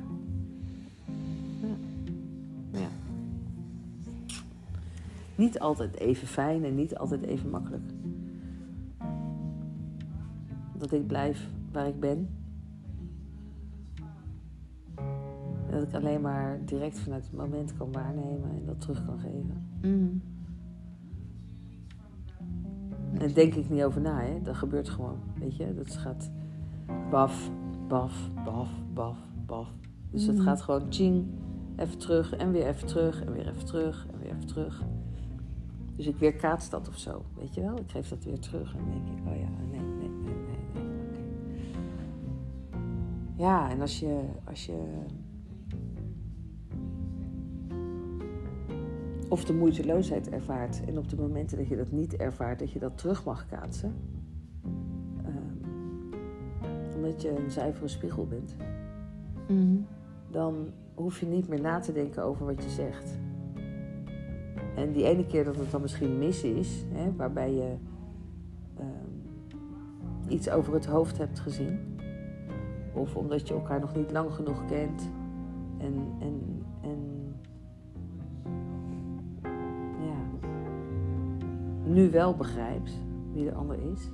Niet 5.36 5.58
altijd 5.58 5.96
even 5.96 6.26
fijn 6.26 6.64
en 6.64 6.74
niet 6.74 6.96
altijd 6.98 7.22
even 7.22 7.50
makkelijk. 7.50 7.90
Dat 10.78 10.92
ik 10.92 11.06
blijf 11.06 11.50
waar 11.72 11.86
ik 11.86 12.00
ben. 12.00 12.28
En 15.66 15.72
dat 15.72 15.82
ik 15.82 15.94
alleen 15.94 16.20
maar 16.20 16.58
direct 16.64 16.98
vanuit 16.98 17.24
het 17.24 17.36
moment 17.36 17.76
kan 17.76 17.92
waarnemen 17.92 18.50
en 18.50 18.62
dat 18.66 18.80
terug 18.80 19.04
kan 19.04 19.18
geven. 19.18 19.66
Mm. 19.82 20.22
En 23.12 23.18
daar 23.18 23.34
denk 23.34 23.54
ik 23.54 23.70
niet 23.70 23.82
over 23.82 24.00
na, 24.00 24.20
hè. 24.20 24.42
Dat 24.42 24.56
gebeurt 24.56 24.88
gewoon, 24.88 25.18
weet 25.38 25.56
je. 25.56 25.74
Dat 25.74 25.96
gaat 25.96 26.30
baf, 27.10 27.50
baf, 27.88 28.30
baf, 28.44 28.70
baf, 28.94 29.18
baf. 29.46 29.72
Dus 30.10 30.26
het 30.26 30.36
Mhm. 30.36 30.44
gaat 30.44 30.62
gewoon 30.62 30.86
ching, 30.92 31.26
even 31.76 31.98
terug 31.98 32.36
en 32.36 32.52
weer 32.52 32.66
even 32.66 32.86
terug 32.86 33.24
en 33.24 33.32
weer 33.32 33.48
even 33.48 33.66
terug 33.66 34.06
en 34.12 34.18
weer 34.18 34.28
even 34.28 34.46
terug. 34.46 34.84
Dus 35.96 36.06
ik 36.06 36.16
weerkaats 36.16 36.70
dat 36.70 36.88
of 36.88 36.98
zo, 36.98 37.24
weet 37.34 37.54
je 37.54 37.60
wel. 37.60 37.78
Ik 37.78 37.90
geef 37.90 38.08
dat 38.08 38.24
weer 38.24 38.38
terug 38.38 38.74
en 38.74 38.84
denk 38.90 39.18
ik, 39.18 39.26
oh 39.26 39.36
ja, 39.38 39.48
nee, 39.70 39.80
nee, 39.80 40.08
nee, 40.08 40.34
nee, 40.34 40.34
nee, 40.34 40.56
oké. 40.68 40.80
Ja, 43.36 43.70
en 43.70 43.80
als 43.80 44.00
je, 44.00 44.20
als 44.44 44.66
je... 44.66 45.04
Of 49.28 49.44
de 49.44 49.54
moeiteloosheid 49.54 50.28
ervaart 50.28 50.84
en 50.84 50.98
op 50.98 51.08
de 51.08 51.16
momenten 51.16 51.56
dat 51.58 51.68
je 51.68 51.76
dat 51.76 51.90
niet 51.90 52.16
ervaart, 52.16 52.58
dat 52.58 52.72
je 52.72 52.78
dat 52.78 52.98
terug 52.98 53.24
mag 53.24 53.46
kaatsen. 53.46 53.94
Ehm, 55.24 55.74
omdat 56.94 57.22
je 57.22 57.38
een 57.38 57.50
zuivere 57.50 57.88
spiegel 57.88 58.26
bent 58.26 58.56
Mm. 59.48 59.86
dan 60.30 60.72
hoef 60.94 61.20
je 61.20 61.26
niet 61.26 61.48
meer 61.48 61.60
na 61.60 61.80
te 61.80 61.92
denken 61.92 62.22
over 62.24 62.46
wat 62.46 62.62
je 62.62 62.70
zegt. 62.70 63.18
En 64.76 64.92
die 64.92 65.04
ene 65.04 65.26
keer 65.26 65.44
dat 65.44 65.56
het 65.56 65.70
dan 65.70 65.80
misschien 65.80 66.18
mis 66.18 66.42
is, 66.42 66.84
hè, 66.92 67.16
waarbij 67.16 67.54
je 67.54 67.74
ehm, 68.76 70.28
iets 70.28 70.50
over 70.50 70.74
het 70.74 70.86
hoofd 70.86 71.18
hebt 71.18 71.38
gezien, 71.40 71.78
of 72.92 73.16
omdat 73.16 73.48
je 73.48 73.54
elkaar 73.54 73.80
nog 73.80 73.94
niet 73.94 74.12
lang 74.12 74.32
genoeg 74.32 74.64
kent 74.64 75.10
en, 75.78 75.94
en, 76.20 76.62
en 76.80 77.34
ja, 79.98 80.48
nu 81.84 82.10
wel 82.10 82.34
begrijpt 82.34 82.92
wie 83.32 83.44
de 83.44 83.54
ander 83.54 83.78
is. 83.92 84.10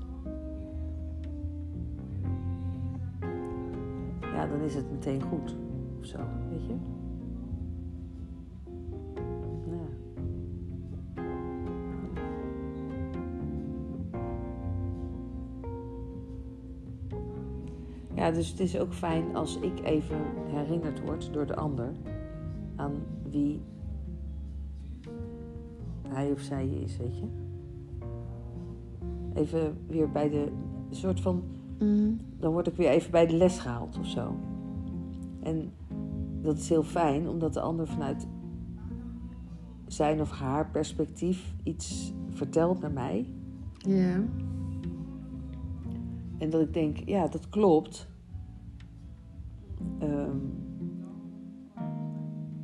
Ja, 4.20 4.46
dan 4.46 4.60
is 4.60 4.74
het 4.74 4.90
meteen 4.90 5.22
goed. 5.22 5.56
Of 5.98 6.06
zo, 6.06 6.18
weet 6.50 6.66
je? 6.66 6.74
Ja, 18.22 18.30
dus 18.30 18.48
het 18.48 18.60
is 18.60 18.78
ook 18.78 18.92
fijn 18.92 19.36
als 19.36 19.58
ik 19.58 19.84
even 19.84 20.18
herinnerd 20.46 21.00
word 21.00 21.32
door 21.32 21.46
de 21.46 21.56
ander 21.56 21.92
aan 22.76 22.92
wie 23.30 23.60
hij 26.08 26.30
of 26.30 26.40
zij 26.40 26.68
is, 26.68 26.96
weet 26.96 27.18
je? 27.18 27.24
Even 29.34 29.76
weer 29.86 30.10
bij 30.10 30.28
de 30.28 30.52
soort 30.90 31.20
van 31.20 31.42
Mm. 31.78 32.18
dan 32.38 32.52
word 32.52 32.66
ik 32.66 32.76
weer 32.76 32.88
even 32.88 33.10
bij 33.10 33.26
de 33.26 33.36
les 33.36 33.58
gehaald 33.58 33.98
of 33.98 34.06
zo. 34.06 34.34
En 35.42 35.72
dat 36.42 36.56
is 36.56 36.68
heel 36.68 36.82
fijn, 36.82 37.28
omdat 37.28 37.54
de 37.54 37.60
ander 37.60 37.86
vanuit 37.86 38.26
zijn 39.86 40.20
of 40.20 40.30
haar 40.30 40.70
perspectief 40.70 41.54
iets 41.62 42.12
vertelt 42.30 42.80
naar 42.80 42.92
mij. 42.92 43.26
Ja. 43.78 44.24
En 46.38 46.50
dat 46.50 46.60
ik 46.60 46.74
denk, 46.74 46.98
ja, 47.08 47.28
dat 47.28 47.48
klopt. 47.48 48.10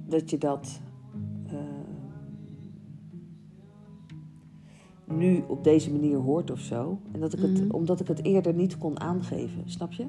Dat 0.08 0.30
je 0.30 0.38
dat 0.38 0.80
ehm, 1.46 1.56
nu 5.18 5.44
op 5.48 5.64
deze 5.64 5.90
manier 5.92 6.16
hoort 6.18 6.50
of 6.50 6.58
zo. 6.60 6.98
En 7.12 7.20
dat 7.20 7.32
ik 7.32 7.38
het, 7.40 7.60
Mhm. 7.64 7.70
omdat 7.74 8.00
ik 8.00 8.08
het 8.08 8.24
eerder 8.24 8.54
niet 8.54 8.78
kon 8.78 9.00
aangeven, 9.00 9.62
snap 9.64 9.92
je? 9.92 10.06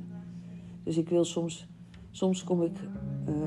Dus 0.84 0.98
ik 0.98 1.10
wil 1.10 1.26
soms, 1.26 1.68
soms 2.12 2.44
kom 2.44 2.62
ik 2.64 2.78
ehm, 3.26 3.38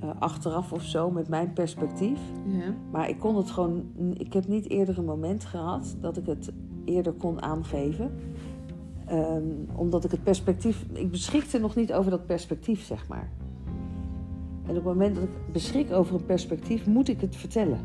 eh, 0.00 0.10
achteraf 0.18 0.72
of 0.72 0.82
zo 0.82 1.10
met 1.10 1.28
mijn 1.28 1.52
perspectief. 1.52 2.20
Maar 2.92 3.08
ik 3.08 3.18
kon 3.18 3.36
het 3.36 3.50
gewoon. 3.50 3.84
Ik 4.12 4.32
heb 4.32 4.48
niet 4.48 4.68
eerder 4.70 4.98
een 4.98 5.04
moment 5.04 5.44
gehad 5.44 5.96
dat 6.00 6.16
ik 6.16 6.26
het 6.26 6.52
eerder 6.84 7.12
kon 7.12 7.42
aangeven. 7.42 8.10
Ehm, 9.06 9.42
omdat 9.76 10.04
ik 10.04 10.10
het 10.10 10.22
perspectief. 10.22 10.86
Ik 10.92 11.10
beschikte 11.10 11.58
nog 11.58 11.74
niet 11.76 11.92
over 11.92 12.10
dat 12.10 12.26
perspectief, 12.26 12.82
zeg 12.82 13.08
maar. 13.08 13.30
En 14.64 14.70
op 14.70 14.74
het 14.74 14.84
moment 14.84 15.14
dat 15.14 15.24
ik 15.24 15.52
beschik 15.52 15.92
over 15.92 16.14
een 16.14 16.24
perspectief, 16.26 16.86
moet 16.86 17.08
ik 17.08 17.20
het 17.20 17.36
vertellen. 17.36 17.78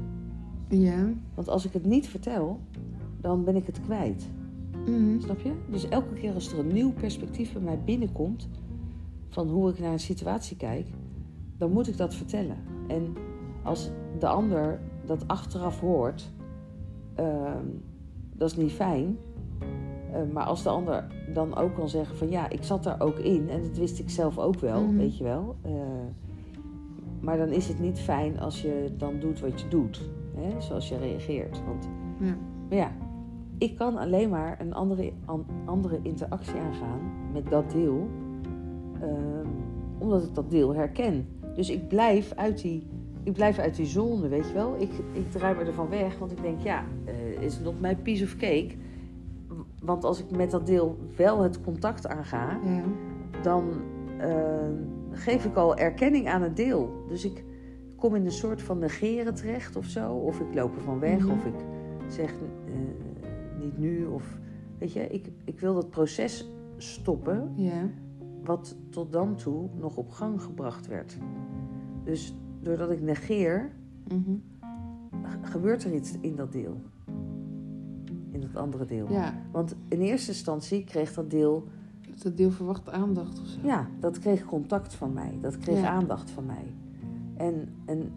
Ja. 0.68 1.10
Want 1.34 1.50
als 1.50 1.66
ik 1.66 1.74
het 1.74 1.86
niet 1.86 2.08
vertel, 2.08 2.60
dan 3.22 3.44
ben 3.44 3.56
ik 3.56 3.66
het 3.66 3.82
kwijt. 3.82 4.30
Mm. 4.88 5.22
Snap 5.22 5.40
je? 5.40 5.52
Dus 5.72 5.88
elke 5.90 6.14
keer 6.14 6.34
als 6.34 6.52
er 6.54 6.60
een 6.60 6.74
nieuw 6.74 6.92
perspectief 6.92 7.54
bij 7.54 7.62
mij 7.62 7.80
binnenkomt. 7.86 8.50
van 9.32 9.48
hoe 9.50 9.70
ik 9.70 9.80
naar 9.80 9.92
een 9.92 10.00
situatie 10.00 10.58
kijk. 10.58 10.88
dan 11.58 11.72
moet 11.72 11.88
ik 11.88 11.98
dat 11.98 12.16
vertellen. 12.16 12.56
En 12.88 13.14
als 13.64 13.90
de 14.20 14.28
ander 14.28 14.80
dat 15.06 15.28
achteraf 15.28 15.80
hoort. 15.80 16.32
ehm, 17.16 17.66
dat 18.36 18.50
is 18.52 18.58
niet 18.58 18.72
fijn. 18.72 19.18
Eh, 20.14 20.22
maar 20.34 20.46
als 20.46 20.64
de 20.64 20.70
ander 20.70 21.08
dan 21.34 21.56
ook 21.56 21.76
kan 21.76 21.90
zeggen 21.90 22.18
van 22.18 22.30
ja, 22.30 22.50
ik 22.50 22.64
zat 22.64 22.84
daar 22.84 23.02
ook 23.02 23.18
in 23.20 23.50
en 23.50 23.62
dat 23.62 23.78
wist 23.78 24.00
ik 24.00 24.10
zelf 24.10 24.38
ook 24.38 24.60
wel, 24.60 24.82
Mhm. 24.84 24.96
weet 24.98 25.18
je 25.18 25.24
wel. 25.24 25.56
Eh, 25.62 25.72
maar 27.22 27.38
dan 27.38 27.50
is 27.50 27.68
het 27.68 27.80
niet 27.80 28.00
fijn 28.00 28.40
als 28.40 28.62
je 28.62 28.90
dan 28.98 29.20
doet 29.20 29.40
wat 29.40 29.62
je 29.62 29.68
doet, 29.68 30.10
hè? 30.36 30.62
zoals 30.62 30.90
je 30.90 30.98
reageert. 30.98 31.62
Want 31.66 31.90
Ja. 32.20 32.36
maar 32.70 32.78
ja, 32.78 32.92
ik 33.58 33.76
kan 33.76 33.98
alleen 33.98 34.30
maar 34.30 34.62
een 34.62 34.74
andere, 34.74 35.12
an- 35.26 35.46
andere 35.66 36.00
interactie 36.02 36.60
aangaan 36.60 37.00
met 37.34 37.50
dat 37.50 37.72
deel, 37.72 38.08
ehm, 39.02 39.48
omdat 39.98 40.24
ik 40.24 40.36
dat 40.36 40.52
deel 40.52 40.76
herken. 40.76 41.28
Dus 41.56 41.70
ik 41.70 41.88
blijf 41.88 42.34
uit 42.36 42.62
die, 42.62 42.88
ik 43.24 43.34
blijf 43.34 43.58
uit 43.60 43.76
die 43.76 43.86
zone, 43.86 44.28
weet 44.28 44.48
je 44.48 44.54
wel. 44.54 44.76
Ik, 44.78 44.92
ik 45.14 45.32
draai 45.32 45.56
me 45.56 45.64
ervan 45.64 45.90
weg, 45.90 46.20
want 46.20 46.32
ik 46.32 46.42
denk, 46.42 46.60
ja, 46.60 46.84
eh, 47.06 47.42
is 47.42 47.60
not 47.60 47.82
my 47.82 47.96
piece 47.96 48.24
of 48.24 48.36
cake. 48.36 48.70
Want 49.84 50.04
als 50.04 50.20
ik 50.24 50.32
met 50.38 50.52
dat 50.52 50.66
deel 50.66 50.98
wel 51.18 51.42
het 51.42 51.62
contact 51.62 52.08
aanga, 52.08 52.60
Ja. 52.66 52.82
dan 53.42 53.64
geef 55.12 55.46
ik 55.46 55.56
al 55.56 55.78
erkenning 55.78 56.28
aan 56.28 56.42
het 56.42 56.56
deel. 56.56 57.04
Dus 57.08 57.26
ik 57.26 57.44
kom 57.96 58.16
in 58.16 58.26
een 58.26 58.32
soort 58.32 58.62
van 58.62 58.78
negeren 58.80 59.36
terecht 59.36 59.76
of 59.76 59.86
zo. 59.86 60.14
Of 60.14 60.40
ik 60.40 60.54
loop 60.54 60.76
ervan 60.76 61.00
weg, 61.00 61.20
Mhm. 61.20 61.32
of 61.32 61.46
ik 61.46 61.54
zeg 62.08 62.32
eh, 62.32 62.74
niet 63.60 63.78
nu. 63.78 64.06
Of, 64.06 64.38
weet 64.78 64.94
je, 64.94 65.08
ik, 65.08 65.32
ik 65.44 65.60
wil 65.60 65.74
dat 65.74 65.90
proces 65.90 66.50
stoppen 66.78 67.54
wat 68.44 68.76
tot 68.90 69.12
dan 69.12 69.36
toe 69.36 69.70
nog 69.80 69.98
op 69.98 70.10
gang 70.10 70.42
gebracht 70.42 70.88
werd. 70.88 71.18
Dus 72.04 72.36
doordat 72.62 72.92
ik 72.92 73.02
negeer, 73.02 73.72
Mhm. 74.08 74.36
gebeurt 75.42 75.84
er 75.84 75.94
iets 75.94 76.16
in 76.22 76.36
dat 76.36 76.52
deel. 76.52 76.78
In 78.32 78.42
dat 78.42 78.56
andere 78.56 78.86
deel. 78.86 79.12
Ja, 79.12 79.34
Want 79.52 79.76
in 79.88 80.00
eerste 80.02 80.32
instantie 80.32 80.84
kreeg 80.84 81.14
dat 81.14 81.30
deel, 81.30 81.68
dat 82.22 82.38
deel 82.38 82.52
verwacht 82.52 82.90
aandacht 82.90 83.40
of 83.42 83.48
zo. 83.48 83.60
ja, 83.64 83.88
dat 84.00 84.20
kreeg 84.20 84.46
contact 84.46 84.94
van 84.96 85.14
mij. 85.14 85.38
Dat 85.42 85.58
kreeg 85.58 85.80
Ja. 85.82 85.90
aandacht 85.90 86.32
van 86.32 86.46
mij. 86.46 86.74
En, 87.38 87.68
en, 87.86 88.12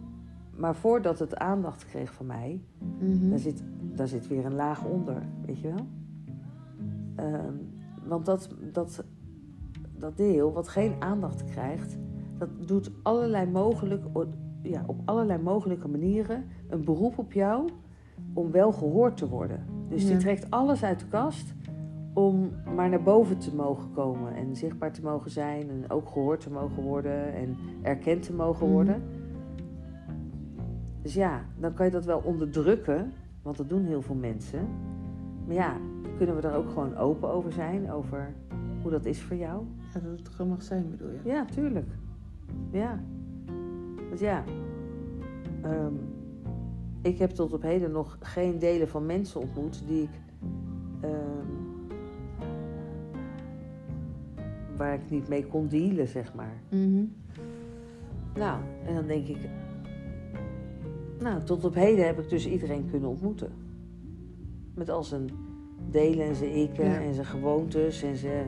maar 0.55 0.75
voordat 0.75 1.19
het 1.19 1.35
aandacht 1.37 1.85
kreeg 1.85 2.13
van 2.13 2.25
mij, 2.25 2.61
Mhm. 2.99 3.29
daar, 3.29 3.39
zit, 3.39 3.63
daar 3.95 4.07
zit 4.07 4.27
weer 4.27 4.45
een 4.45 4.55
laag 4.55 4.85
onder, 4.85 5.21
weet 5.45 5.59
je 5.59 5.67
wel? 5.67 5.85
Ehm, 7.15 7.53
want 8.07 8.25
dat, 8.25 8.49
dat, 8.71 9.03
dat 9.97 10.17
deel 10.17 10.53
wat 10.53 10.67
geen 10.67 10.93
aandacht 10.99 11.43
krijgt, 11.43 11.97
dat 12.37 12.49
doet 12.67 12.91
allerlei 13.03 13.51
mogelijk, 13.51 14.03
ja, 14.61 14.83
op 14.87 15.01
allerlei 15.05 15.41
mogelijke 15.41 15.87
manieren 15.87 16.43
een 16.69 16.83
beroep 16.83 17.17
op 17.17 17.33
jou 17.33 17.69
om 18.33 18.51
wel 18.51 18.71
gehoord 18.71 19.17
te 19.17 19.29
worden. 19.29 19.59
Dus 19.89 20.05
die 20.05 20.17
trekt 20.17 20.49
alles 20.49 20.83
uit 20.83 20.99
de 20.99 21.05
kast 21.07 21.53
om 22.13 22.49
maar 22.75 22.89
naar 22.89 23.03
boven 23.03 23.37
te 23.37 23.55
mogen 23.55 23.91
komen 23.91 24.35
en 24.35 24.55
zichtbaar 24.55 24.91
te 24.91 25.01
mogen 25.01 25.31
zijn 25.31 25.69
en 25.69 25.89
ook 25.89 26.07
gehoord 26.09 26.39
te 26.39 26.51
mogen 26.51 26.83
worden 26.83 27.33
en 27.33 27.55
erkend 27.81 28.23
te 28.23 28.33
mogen 28.33 28.65
Mhm. 28.65 28.73
worden. 28.73 29.03
Dus 31.01 31.13
ja, 31.13 31.41
dan 31.59 31.73
kan 31.73 31.85
je 31.85 31.91
dat 31.91 32.05
wel 32.05 32.19
onderdrukken, 32.25 33.11
want 33.41 33.57
dat 33.57 33.69
doen 33.69 33.83
heel 33.85 34.01
veel 34.01 34.15
mensen. 34.15 34.67
Maar 35.45 35.55
ja, 35.55 35.77
kunnen 36.17 36.35
we 36.35 36.41
daar 36.41 36.55
ook 36.55 36.69
gewoon 36.69 36.97
open 36.97 37.29
over 37.29 37.51
zijn, 37.51 37.91
over 37.91 38.33
hoe 38.81 38.91
dat 38.91 39.05
is 39.05 39.21
voor 39.21 39.35
jou? 39.37 39.63
Ja, 39.93 39.99
dat 39.99 40.17
het 40.19 40.29
gewoon 40.29 40.51
mag 40.51 40.61
zijn, 40.63 40.89
bedoel 40.89 41.09
je? 41.09 41.19
Ja, 41.23 41.45
tuurlijk. 41.45 41.87
Ja. 42.71 42.99
Want 44.07 44.19
ja, 44.19 44.43
ehm, 45.61 45.93
ik 47.01 47.17
heb 47.17 47.29
tot 47.29 47.53
op 47.53 47.61
heden 47.61 47.91
nog 47.91 48.17
geen 48.19 48.59
delen 48.59 48.87
van 48.87 49.05
mensen 49.05 49.41
ontmoet 49.41 49.83
die 49.87 50.01
ik. 50.03 50.09
ehm, 51.01 51.62
waar 54.83 54.93
ik 54.93 55.09
niet 55.09 55.27
mee 55.27 55.45
kon 55.45 55.67
dealen, 55.67 56.07
zeg 56.07 56.33
maar. 56.33 56.61
Mhm. 56.69 57.03
Nou, 58.35 58.59
en 58.85 58.95
dan 58.95 59.07
denk 59.07 59.27
ik. 59.27 59.37
Nou, 61.19 61.43
tot 61.43 61.65
op 61.65 61.75
heden 61.75 62.05
heb 62.05 62.19
ik 62.19 62.29
dus 62.29 62.47
iedereen 62.47 62.89
kunnen 62.89 63.09
ontmoeten. 63.09 63.51
Met 64.73 64.89
al 64.89 65.03
zijn 65.03 65.29
delen 65.89 66.25
en 66.25 66.35
zijn 66.35 66.51
ikken 66.53 66.85
Ja. 66.89 67.01
en 67.01 67.13
zijn 67.13 67.25
gewoontes 67.25 68.03
en 68.03 68.15
zijn 68.15 68.47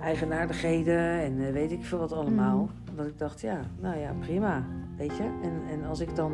eigenaardigheden 0.00 1.20
en 1.20 1.46
eh, 1.46 1.52
weet 1.52 1.72
ik 1.72 1.84
veel 1.84 1.98
wat 1.98 2.12
allemaal. 2.12 2.68
Dat 2.94 3.06
ik 3.06 3.18
dacht, 3.18 3.40
ja, 3.40 3.60
nou 3.80 3.98
ja, 3.98 4.12
prima. 4.20 4.66
Weet 4.96 5.16
je? 5.16 5.22
En, 5.42 5.52
en 5.70 5.84
als 5.88 6.00
ik 6.00 6.16
dan 6.16 6.32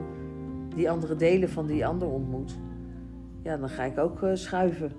die 0.75 0.91
andere 0.91 1.17
delen 1.17 1.49
van 1.49 1.67
die 1.67 1.87
ander 1.87 2.09
ontmoet, 2.09 2.59
ja, 3.43 3.57
dan 3.57 3.69
ga 3.69 3.85
ik 3.85 3.99
ook 3.99 4.23
eh, 4.23 4.31
schuiven. 4.35 4.93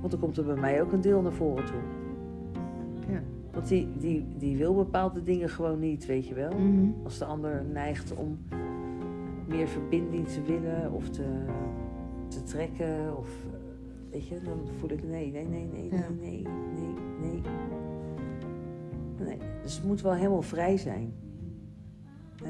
Want 0.00 0.10
dan 0.10 0.20
komt 0.20 0.36
er 0.36 0.44
bij 0.44 0.60
mij 0.60 0.82
ook 0.82 0.92
een 0.92 1.00
deel 1.00 1.22
naar 1.22 1.32
voren 1.32 1.64
toe. 1.64 1.80
Want 3.56 3.68
die, 3.68 3.88
die, 3.98 4.26
die 4.38 4.56
wil 4.56 4.74
bepaalde 4.74 5.22
dingen 5.22 5.48
gewoon 5.48 5.78
niet, 5.78 6.06
weet 6.06 6.26
je 6.26 6.34
wel. 6.34 6.52
Mhm. 6.58 6.90
Als 7.04 7.18
de 7.18 7.24
ander 7.24 7.64
neigt 7.72 8.14
om 8.14 8.38
meer 9.46 9.68
verbinding 9.68 10.28
te 10.28 10.42
willen 10.42 10.92
of 10.92 11.08
te, 11.08 11.44
te 12.28 12.42
trekken. 12.42 13.16
Of, 13.18 13.28
weet 14.10 14.26
je, 14.26 14.40
dan 14.40 14.58
voel 14.78 14.90
ik 14.90 15.02
nee, 15.08 15.30
nee, 15.32 15.46
nee, 15.46 15.66
nee, 15.72 15.88
nee, 15.90 16.00
Ja. 16.00 16.06
nee, 16.20 16.46
nee, 16.74 16.94
nee. 17.20 17.42
Nee, 19.26 19.38
dus 19.62 19.76
het 19.76 19.84
moet 19.84 20.00
wel 20.00 20.14
helemaal 20.14 20.42
vrij 20.42 20.76
zijn. 20.76 21.12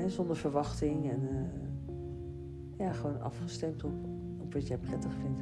Zonder 0.06 0.36
verwachting 0.36 1.10
en 1.10 1.28
eh, 1.28 2.86
ja, 2.86 2.92
gewoon 2.92 3.20
afgestemd 3.20 3.84
op, 3.84 3.92
op 4.40 4.52
wat 4.52 4.66
jij 4.66 4.78
prettig 4.78 5.12
vindt. 5.12 5.40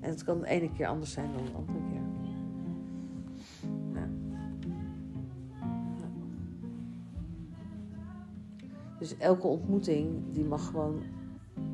En 0.00 0.10
het 0.10 0.24
kan 0.24 0.40
de 0.40 0.46
ene 0.46 0.70
keer 0.72 0.86
anders 0.86 1.12
zijn 1.12 1.28
dan 1.36 1.44
de 1.44 1.52
andere 1.58 1.78
keer. 1.90 2.03
Dus 8.98 9.16
elke 9.16 9.46
ontmoeting 9.46 10.08
die 10.32 10.44
mag 10.44 10.66
gewoon 10.66 11.02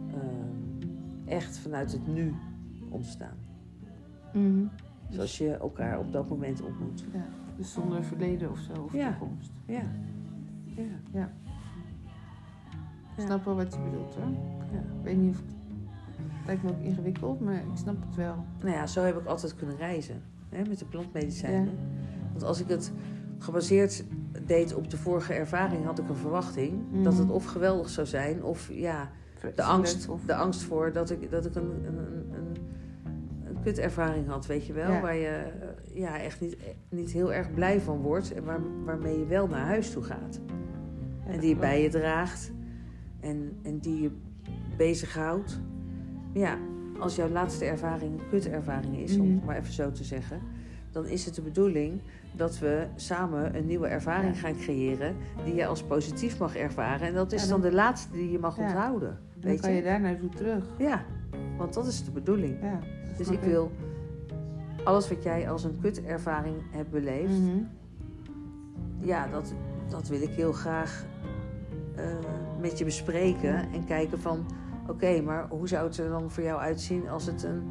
ehm, 0.08 0.88
echt 1.24 1.58
vanuit 1.58 1.92
het 1.92 2.06
nu 2.06 2.34
ontstaan. 2.88 3.36
Mhm. 4.32 4.64
Zoals 5.08 5.38
je 5.38 5.50
elkaar 5.54 5.98
op 5.98 6.12
dat 6.12 6.28
moment 6.28 6.62
ontmoet. 6.62 7.04
Ja. 7.12 7.24
Dus 7.56 7.72
zonder 7.72 8.04
verleden 8.04 8.50
of 8.50 8.58
zo, 8.58 8.82
of 8.82 8.92
Ja. 8.92 9.10
toekomst. 9.10 9.50
Ja. 9.66 9.82
Ja. 10.64 10.82
Ja. 11.12 11.32
Ik 13.16 13.26
snap 13.26 13.44
wel 13.44 13.54
wat 13.56 13.74
je 13.74 13.80
bedoelt 13.90 14.14
hoor. 14.14 14.30
Ja. 14.72 14.78
Ik 14.78 15.02
weet 15.02 15.16
niet 15.16 15.30
of. 15.34 15.42
Het 16.16 16.46
lijkt 16.46 16.62
me 16.62 16.70
ook 16.70 16.80
ingewikkeld, 16.80 17.40
maar 17.40 17.54
ik 17.54 17.76
snap 17.76 17.96
het 18.06 18.14
wel. 18.16 18.44
Nou 18.60 18.74
ja, 18.74 18.86
zo 18.86 19.02
heb 19.02 19.18
ik 19.18 19.26
altijd 19.26 19.54
kunnen 19.56 19.76
reizen. 19.76 20.22
Hè, 20.48 20.62
met 20.68 20.78
de 20.78 20.84
plantmedicijnen. 20.84 21.74
Want 22.30 22.42
als 22.42 22.60
ik 22.60 22.68
het 22.68 22.92
gebaseerd 23.38 24.04
deed 24.46 24.74
op 24.74 24.90
de 24.90 24.96
vorige 24.96 25.32
ervaring, 25.34 25.84
had 25.84 25.98
ik 25.98 26.08
een 26.08 26.16
verwachting 26.16 26.78
Mhm. 26.92 27.02
dat 27.02 27.18
het 27.18 27.30
of 27.30 27.44
geweldig 27.44 27.88
zou 27.88 28.06
zijn, 28.06 28.42
of 28.44 28.70
ja, 28.72 29.10
de 29.54 29.62
angst, 29.62 30.08
Of... 30.08 30.24
de 30.24 30.34
angst 30.34 30.62
voor 30.62 30.92
dat 30.92 31.10
ik, 31.10 31.30
dat 31.30 31.46
ik 31.46 31.54
een, 31.54 31.70
een, 31.86 31.98
een, 31.98 32.56
een, 33.46 33.62
kutervaring 33.62 34.26
had, 34.28 34.46
weet 34.46 34.66
je 34.66 34.72
wel. 34.72 34.90
Ja. 34.92 35.00
Waar 35.00 35.16
je 35.16 35.42
ja, 35.94 36.18
echt 36.18 36.40
niet, 36.40 36.56
niet 36.88 37.10
heel 37.12 37.32
erg 37.32 37.54
blij 37.54 37.80
van 37.80 37.98
wordt 38.00 38.32
en 38.34 38.44
waar, 38.44 38.60
waarmee 38.84 39.18
je 39.18 39.26
wel 39.26 39.46
naar 39.46 39.66
huis 39.66 39.90
toe 39.90 40.02
gaat. 40.02 40.40
Ja, 41.26 41.32
en 41.32 41.40
die 41.40 41.48
je 41.48 41.56
bij 41.56 41.82
je 41.82 41.88
draagt 41.88 42.52
en, 43.20 43.58
en 43.62 43.78
die 43.78 44.02
je 44.02 44.10
bezighoudt. 44.76 45.60
Ja, 46.32 46.58
als 46.98 47.16
jouw 47.16 47.28
laatste 47.28 47.64
ervaring 47.64 48.20
een 48.20 48.28
kutervaring 48.28 48.96
is, 48.96 49.16
om 49.18 49.26
Mhm. 49.26 49.34
het 49.34 49.44
maar 49.44 49.56
even 49.56 49.72
zo 49.72 49.90
te 49.92 50.04
zeggen, 50.04 50.40
dan 50.90 51.06
is 51.06 51.24
het 51.24 51.34
de 51.34 51.42
bedoeling 51.42 52.00
dat 52.32 52.58
we 52.58 52.86
samen 52.96 53.56
een 53.56 53.66
nieuwe 53.66 53.86
ervaring 53.86 54.34
Ja. 54.34 54.40
gaan 54.40 54.56
creëren 54.56 55.16
die 55.44 55.54
je 55.54 55.66
als 55.66 55.82
positief 55.82 56.38
mag 56.38 56.56
ervaren. 56.56 57.06
En 57.06 57.14
dat 57.14 57.32
is 57.32 57.42
Ja, 57.42 57.48
dan, 57.48 57.60
dan- 57.60 57.70
de 57.70 57.76
laatste 57.76 58.12
die 58.12 58.30
je 58.30 58.38
mag 58.38 58.56
Ja. 58.56 58.62
onthouden. 58.62 59.08
En 59.08 59.40
dan 59.40 59.50
Weet 59.50 59.60
kan 59.60 59.70
je? 59.70 59.76
je 59.76 59.82
daar 59.82 60.00
naartoe 60.00 60.28
terug. 60.28 60.64
Ja, 60.78 61.02
want 61.56 61.74
dat 61.74 61.86
is 61.86 62.04
de 62.04 62.10
bedoeling. 62.10 62.56
Dus 63.16 63.28
ik 63.28 63.40
wil 63.40 63.70
alles 64.84 65.08
wat 65.08 65.22
jij 65.22 65.50
als 65.50 65.64
een 65.64 65.78
kutervaring 65.80 66.56
hebt 66.70 66.90
beleefd, 66.90 67.38
Mhm. 67.38 67.58
ja, 68.98 69.26
dat, 69.26 69.54
dat 69.88 70.08
wil 70.08 70.20
ik 70.22 70.30
heel 70.30 70.52
graag 70.52 71.04
eh, 71.96 72.04
met 72.60 72.78
je 72.78 72.84
bespreken. 72.84 73.54
En 73.72 73.84
kijken 73.86 74.18
van, 74.20 74.46
oké, 74.88 75.20
maar 75.20 75.46
hoe 75.48 75.68
zou 75.68 75.86
het 75.86 75.98
er 75.98 76.08
dan 76.08 76.30
voor 76.30 76.42
jou 76.42 76.60
uitzien 76.60 77.08
als 77.08 77.26
het 77.26 77.42
een 77.42 77.62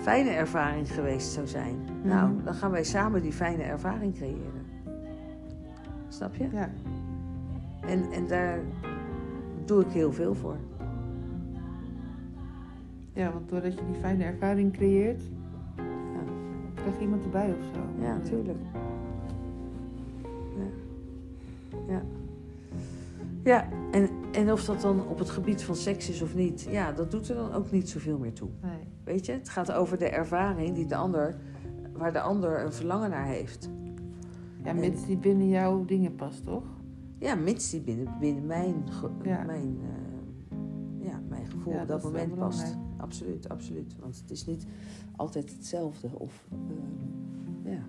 fijne 0.00 0.30
ervaring 0.30 0.92
geweest 0.92 1.32
zou 1.32 1.46
zijn? 1.46 1.76
Mhm. 1.98 2.08
Nou, 2.08 2.30
dan 2.44 2.54
gaan 2.54 2.70
wij 2.70 2.84
samen 2.84 3.22
die 3.22 3.32
fijne 3.32 3.62
ervaring 3.62 4.14
creëren. 4.14 4.60
Snap 6.08 6.34
je? 6.34 6.48
Ja, 6.52 6.70
En, 7.86 8.10
en 8.12 8.26
daar 8.26 8.58
doe 9.64 9.80
ik 9.80 9.90
heel 9.90 10.12
veel 10.12 10.34
voor. 10.34 10.56
ja, 13.12 13.32
want 13.32 13.48
doordat 13.48 13.74
je 13.74 13.84
die 13.86 14.00
fijne 14.00 14.24
ervaring 14.24 14.72
creëert, 14.72 15.22
Ja. 15.76 15.82
krijg 16.74 16.94
je 16.96 17.00
iemand 17.02 17.24
erbij 17.24 17.48
of 17.58 17.64
zo. 17.74 18.02
Ja, 18.04 18.12
natuurlijk. 18.12 18.58
Ja. 20.56 20.64
Ja. 21.92 22.02
Ja, 23.44 23.68
en, 23.90 24.08
en 24.32 24.52
of 24.52 24.64
dat 24.64 24.80
dan 24.80 25.06
op 25.06 25.18
het 25.18 25.30
gebied 25.30 25.62
van 25.62 25.76
seks 25.76 26.08
is 26.08 26.22
of 26.22 26.34
niet, 26.34 26.66
ja, 26.70 26.92
dat 26.92 27.10
doet 27.10 27.28
er 27.28 27.34
dan 27.36 27.52
ook 27.52 27.70
niet 27.70 27.88
zoveel 27.88 28.18
meer 28.18 28.32
toe. 28.32 28.48
Nee. 28.62 28.86
Weet 29.04 29.26
je, 29.26 29.32
het 29.32 29.48
gaat 29.48 29.72
over 29.72 29.98
de 29.98 30.08
ervaring 30.08 30.74
die 30.74 30.86
de 30.86 30.96
ander, 30.96 31.36
waar 31.92 32.12
de 32.12 32.20
ander 32.20 32.64
een 32.64 32.72
verlangen 32.72 33.10
naar 33.10 33.26
heeft. 33.26 33.70
Ja, 34.64 34.72
mits 34.72 35.06
die 35.06 35.16
binnen 35.16 35.48
jouw 35.48 35.84
dingen 35.84 36.14
past, 36.14 36.44
toch? 36.44 36.64
Ja, 37.18 37.34
mits 37.34 37.70
die 37.70 37.80
binnen, 37.80 38.14
binnen 38.20 38.46
mijn, 38.46 38.84
Ja. 39.22 39.42
mijn, 39.42 39.78
eh, 39.80 40.56
ja, 41.06 41.20
mijn 41.28 41.46
gevoel 41.46 41.72
Ja, 41.72 41.82
op 41.82 41.88
dat 41.88 42.02
moment 42.02 42.34
past. 42.34 42.76
Absoluut, 42.96 43.48
absoluut. 43.48 43.96
Want 44.00 44.18
het 44.20 44.30
is 44.30 44.46
niet 44.46 44.66
altijd 45.16 45.52
hetzelfde. 45.52 46.08
Of, 46.12 46.46
eh, 47.64 47.72
ja. 47.72 47.82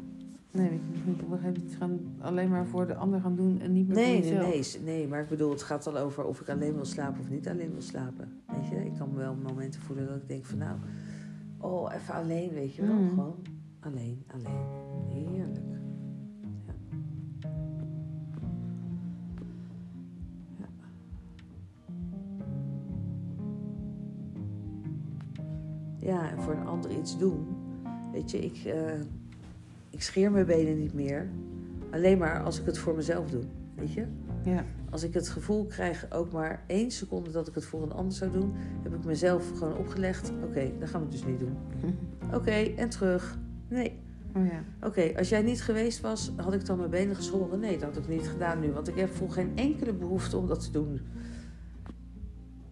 Nee, 0.53 0.69
ik 0.93 1.05
moet 1.05 1.23
op 1.23 1.31
een 1.31 1.37
gegeven 1.37 1.79
moment 1.79 2.21
alleen 2.21 2.49
maar 2.49 2.65
voor 2.65 2.87
de 2.87 2.95
ander 2.95 3.21
gaan 3.21 3.35
doen 3.35 3.59
en 3.61 3.71
niet 3.71 3.87
meer 3.87 3.95
nee, 3.95 4.15
voor 4.15 4.31
jezelf. 4.31 4.47
Nee, 4.47 4.83
nee, 4.83 4.97
nee, 4.97 5.07
maar 5.07 5.21
ik 5.21 5.29
bedoel, 5.29 5.49
het 5.49 5.63
gaat 5.63 5.87
al 5.87 5.97
over 5.97 6.25
of 6.25 6.41
ik 6.41 6.49
alleen 6.49 6.73
wil 6.73 6.85
slapen 6.85 7.19
of 7.19 7.29
niet 7.29 7.47
alleen 7.47 7.71
wil 7.71 7.81
slapen. 7.81 8.41
Weet 8.47 8.67
je, 8.67 8.85
ik 8.85 8.93
kan 8.97 9.15
wel 9.15 9.35
momenten 9.35 9.81
voelen 9.81 10.07
dat 10.07 10.15
ik 10.15 10.27
denk 10.27 10.45
van 10.45 10.57
nou, 10.57 10.77
oh, 11.57 11.93
even 11.93 12.13
alleen, 12.13 12.49
weet 12.49 12.75
je 12.75 12.85
wel. 12.85 12.95
Mm. 12.95 13.09
Gewoon 13.09 13.35
alleen, 13.79 14.23
alleen. 14.27 14.57
Heerlijk. 15.09 15.59
Ja. 20.57 20.65
ja. 25.99 26.29
En 26.29 26.41
voor 26.41 26.53
een 26.53 26.67
ander 26.67 26.97
iets 26.97 27.17
doen. 27.17 27.45
Weet 28.11 28.31
je, 28.31 28.39
ik... 28.39 28.57
Eh, 28.65 28.99
ik 29.93 30.01
scheer 30.01 30.31
mijn 30.31 30.45
benen 30.45 30.79
niet 30.79 30.93
meer. 30.93 31.29
Alleen 31.91 32.17
maar 32.17 32.43
als 32.43 32.59
ik 32.59 32.65
het 32.65 32.77
voor 32.77 32.95
mezelf 32.95 33.29
doe. 33.29 33.43
Weet 33.75 33.93
je? 33.93 34.05
Ja. 34.43 34.65
Als 34.89 35.03
ik 35.03 35.13
het 35.13 35.29
gevoel 35.29 35.65
krijg, 35.65 36.11
ook 36.11 36.31
maar 36.31 36.63
één 36.67 36.91
seconde 36.91 37.31
dat 37.31 37.47
ik 37.47 37.55
het 37.55 37.65
voor 37.65 37.83
een 37.83 37.91
ander 37.91 38.13
zou 38.13 38.31
doen, 38.31 38.53
heb 38.83 38.93
ik 38.93 39.05
mezelf 39.05 39.51
gewoon 39.57 39.77
opgelegd. 39.77 40.31
Oké, 40.43 40.71
dan 40.79 40.87
gaan 40.87 40.99
we 40.99 41.05
het 41.05 41.15
dus 41.15 41.25
niet 41.25 41.39
doen. 41.39 41.57
Oké, 42.37 42.51
en 42.51 42.89
terug. 42.89 43.37
Nee. 43.67 43.99
Oh 44.35 44.45
ja. 44.45 44.87
Oké, 44.87 45.11
als 45.17 45.29
jij 45.29 45.41
niet 45.41 45.61
geweest 45.61 46.01
was, 46.01 46.31
had 46.35 46.53
ik 46.53 46.65
dan 46.65 46.77
mijn 46.77 46.89
benen 46.89 47.15
geschoren? 47.15 47.59
Nee, 47.59 47.77
dat 47.77 47.95
had 47.95 48.03
ik 48.03 48.09
niet 48.09 48.27
gedaan 48.27 48.59
nu. 48.59 48.71
Want 48.71 48.87
ik 48.87 48.95
heb 48.95 49.09
voel 49.09 49.29
geen 49.29 49.51
enkele 49.55 49.93
behoefte 49.93 50.37
om 50.37 50.47
dat 50.47 50.63
te 50.63 50.71
doen. 50.71 51.01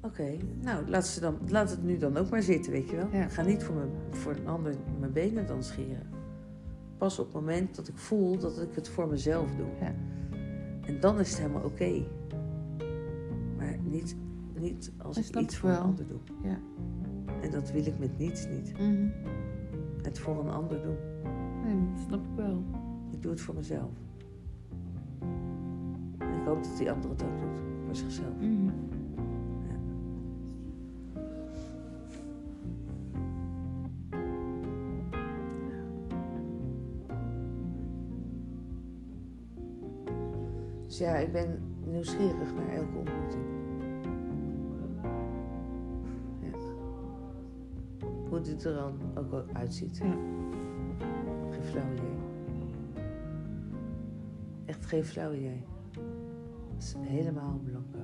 Oké, 0.01 0.37
nou, 0.61 0.89
laat, 0.89 1.07
ze 1.07 1.19
dan, 1.19 1.37
laat 1.47 1.69
het 1.69 1.83
nu 1.83 1.97
dan 1.97 2.17
ook 2.17 2.29
maar 2.29 2.41
zitten, 2.41 2.71
weet 2.71 2.89
je 2.89 2.95
wel. 2.95 3.07
Ja. 3.11 3.23
Ik 3.23 3.31
ga 3.31 3.41
niet 3.41 3.63
voor, 3.63 3.75
mijn, 3.75 3.89
voor 4.09 4.31
een 4.31 4.47
ander 4.47 4.73
mijn 4.99 5.11
benen 5.11 5.47
dan 5.47 5.63
scheren. 5.63 6.20
Pas 7.01 7.19
op 7.19 7.25
het 7.25 7.33
moment 7.33 7.75
dat 7.75 7.87
ik 7.87 7.97
voel 7.97 8.37
dat 8.37 8.61
ik 8.61 8.75
het 8.75 8.89
voor 8.89 9.07
mezelf 9.07 9.55
doe. 9.55 9.67
Ja. 9.79 9.93
En 10.81 10.99
dan 10.99 11.19
is 11.19 11.29
het 11.29 11.39
helemaal 11.39 11.63
oké. 11.63 12.03
Maar 13.57 13.77
niet, 13.83 14.15
niet 14.59 14.91
als 14.97 15.17
ik 15.17 15.35
iets 15.35 15.57
voor 15.57 15.69
een 15.69 15.77
ander 15.77 16.07
doe. 16.07 16.19
Ja. 16.43 16.59
En 17.41 17.51
dat 17.51 17.71
wil 17.71 17.85
ik 17.85 17.99
met 17.99 18.17
niets 18.17 18.47
niet. 18.47 18.73
Mhm. 18.73 19.07
Het 20.01 20.19
voor 20.19 20.39
een 20.39 20.49
ander 20.49 20.81
doen. 20.81 20.97
Nee, 21.63 21.89
dat 21.93 22.03
snap 22.07 22.19
ik 22.19 22.35
wel. 22.35 22.63
Ik 23.11 23.21
doe 23.21 23.31
het 23.31 23.41
voor 23.41 23.55
mezelf. 23.55 23.91
En 26.17 26.33
ik 26.39 26.45
hoop 26.45 26.63
dat 26.63 26.77
die 26.77 26.91
ander 26.91 27.09
het 27.09 27.23
ook 27.23 27.37
doet. 27.37 27.61
Voor 27.85 27.95
zichzelf. 27.95 28.35
Mhm. 28.39 28.69
Ja, 41.01 41.15
ik 41.15 41.31
ben 41.31 41.59
nieuwsgierig 41.85 42.53
naar 42.53 42.69
elke 42.69 42.97
ontmoeting. 42.97 43.43
Ja. 46.39 46.57
Hoe 48.29 48.41
dit 48.41 48.63
er 48.63 48.73
dan 48.73 48.93
ook 49.15 49.45
uitziet. 49.53 49.97
Ja. 49.97 50.15
Geen 51.49 51.63
flauw 51.63 51.91
idee. 51.91 52.17
Echt 54.65 54.85
geen 54.85 55.03
flauw 55.03 55.33
idee. 55.33 55.63
Het 56.73 56.83
is 56.83 56.95
helemaal 56.99 57.61
blanco. 57.63 57.99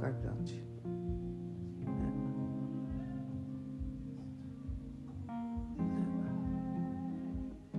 Carte 0.00 0.18
blanche. 0.20 0.54
Ja. 1.78 2.12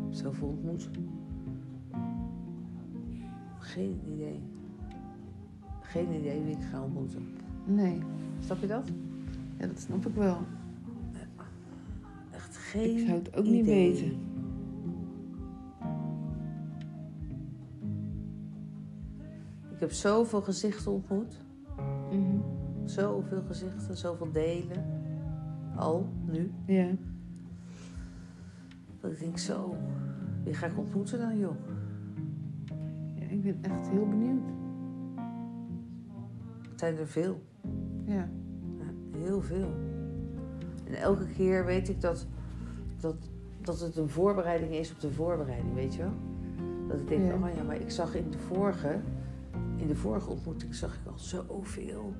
Zoveel 0.09 0.47
ontmoet. 0.47 0.89
Geen 3.75 3.99
idee. 4.13 4.39
Geen 5.81 6.13
idee 6.13 6.43
wie 6.43 6.55
ik 6.55 6.63
ga 6.71 6.83
ontmoeten. 6.83 7.27
Nee. 7.65 8.01
Snap 8.39 8.59
je 8.59 8.67
dat? 8.67 8.87
Ja, 9.59 9.67
dat 9.67 9.79
snap 9.79 10.05
ik 10.05 10.15
wel. 10.15 10.37
Echt 12.31 12.57
geen 12.57 12.97
Ik 12.97 13.05
zou 13.05 13.17
het 13.19 13.35
ook 13.35 13.45
idee. 13.45 13.55
niet 13.57 13.65
weten. 13.99 14.17
Ik 19.73 19.79
heb 19.79 19.91
zoveel 19.91 20.41
gezichten 20.41 20.91
ontmoet. 20.91 21.41
Mhm. 22.11 22.37
Zoveel 22.83 23.41
gezichten, 23.47 23.97
zoveel 23.97 24.31
delen. 24.31 24.85
Al, 25.75 26.09
nu. 26.25 26.51
Ja. 26.65 26.87
Dat 29.01 29.11
ik 29.11 29.19
denk, 29.19 29.37
zo, 29.37 29.75
wie 30.43 30.53
ga 30.53 30.65
ik 30.65 30.77
ontmoeten 30.77 31.19
dan, 31.19 31.37
joh? 31.37 31.55
Ben 33.53 33.71
echt 33.71 33.89
heel 33.89 34.07
benieuwd. 34.07 34.43
Het 36.69 36.79
zijn 36.79 36.97
er 36.97 37.07
veel. 37.07 37.41
Ja. 38.05 38.29
Ja, 38.77 39.17
heel 39.17 39.41
veel. 39.41 39.69
En 40.85 40.93
elke 40.93 41.25
keer 41.27 41.65
weet 41.65 41.89
ik 41.89 42.01
dat, 42.01 42.27
dat, 42.99 43.15
dat 43.61 43.79
het 43.79 43.97
een 43.97 44.09
voorbereiding 44.09 44.71
is 44.71 44.91
op 44.91 44.99
de 44.99 45.11
voorbereiding, 45.11 45.73
weet 45.73 45.95
je 45.95 46.01
wel? 46.01 46.13
Dat 46.87 46.99
ik 46.99 47.07
denk, 47.07 47.25
Ja. 47.25 47.33
oh 47.33 47.55
ja, 47.55 47.63
maar 47.63 47.79
ik 47.81 47.91
zag 47.91 48.15
in 48.15 48.29
de 48.31 48.37
vorige, 48.37 48.99
in 49.77 49.87
de 49.87 49.95
vorige 49.95 50.29
ontmoeting 50.29 50.75
zag 50.75 50.95
ik 50.95 51.11
al 51.11 51.17
zoveel 51.17 52.13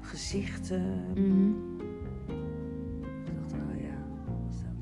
gezichten. 0.00 0.82
Mhm. 1.14 1.48
Ik 3.24 3.32
dacht, 3.40 3.52
oh 3.52 3.80
ja, 3.80 3.96
wat 4.26 4.50
is 4.50 4.56
dat? 4.60 4.74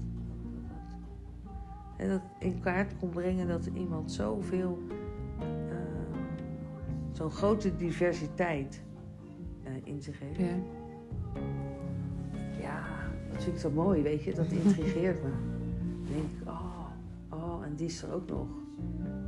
En 1.96 2.08
dat 2.08 2.22
in 2.38 2.60
kaart 2.60 2.96
kon 2.98 3.08
brengen 3.08 3.48
dat 3.48 3.66
iemand 3.66 4.12
zoveel, 4.12 4.78
zo'n 7.12 7.30
grote 7.30 7.76
diversiteit 7.76 8.82
eh, 9.62 9.72
in 9.84 10.02
zich 10.02 10.18
heeft. 10.18 10.38
Ja. 10.38 10.56
Ja, 12.60 12.84
dat 13.32 13.42
vind 13.42 13.54
ik 13.54 13.60
zo 13.60 13.70
mooi, 13.70 14.02
weet 14.02 14.22
je. 14.22 14.34
Dat 14.34 14.50
intrigeert 14.50 15.22
me. 15.22 15.30
Dan 15.30 16.12
denk 16.12 16.24
ik, 16.40 16.48
oh, 16.48 16.86
oh, 17.30 17.64
en 17.64 17.74
die 17.74 17.86
is 17.86 18.02
er 18.02 18.12
ook 18.12 18.28
nog. 18.28 18.46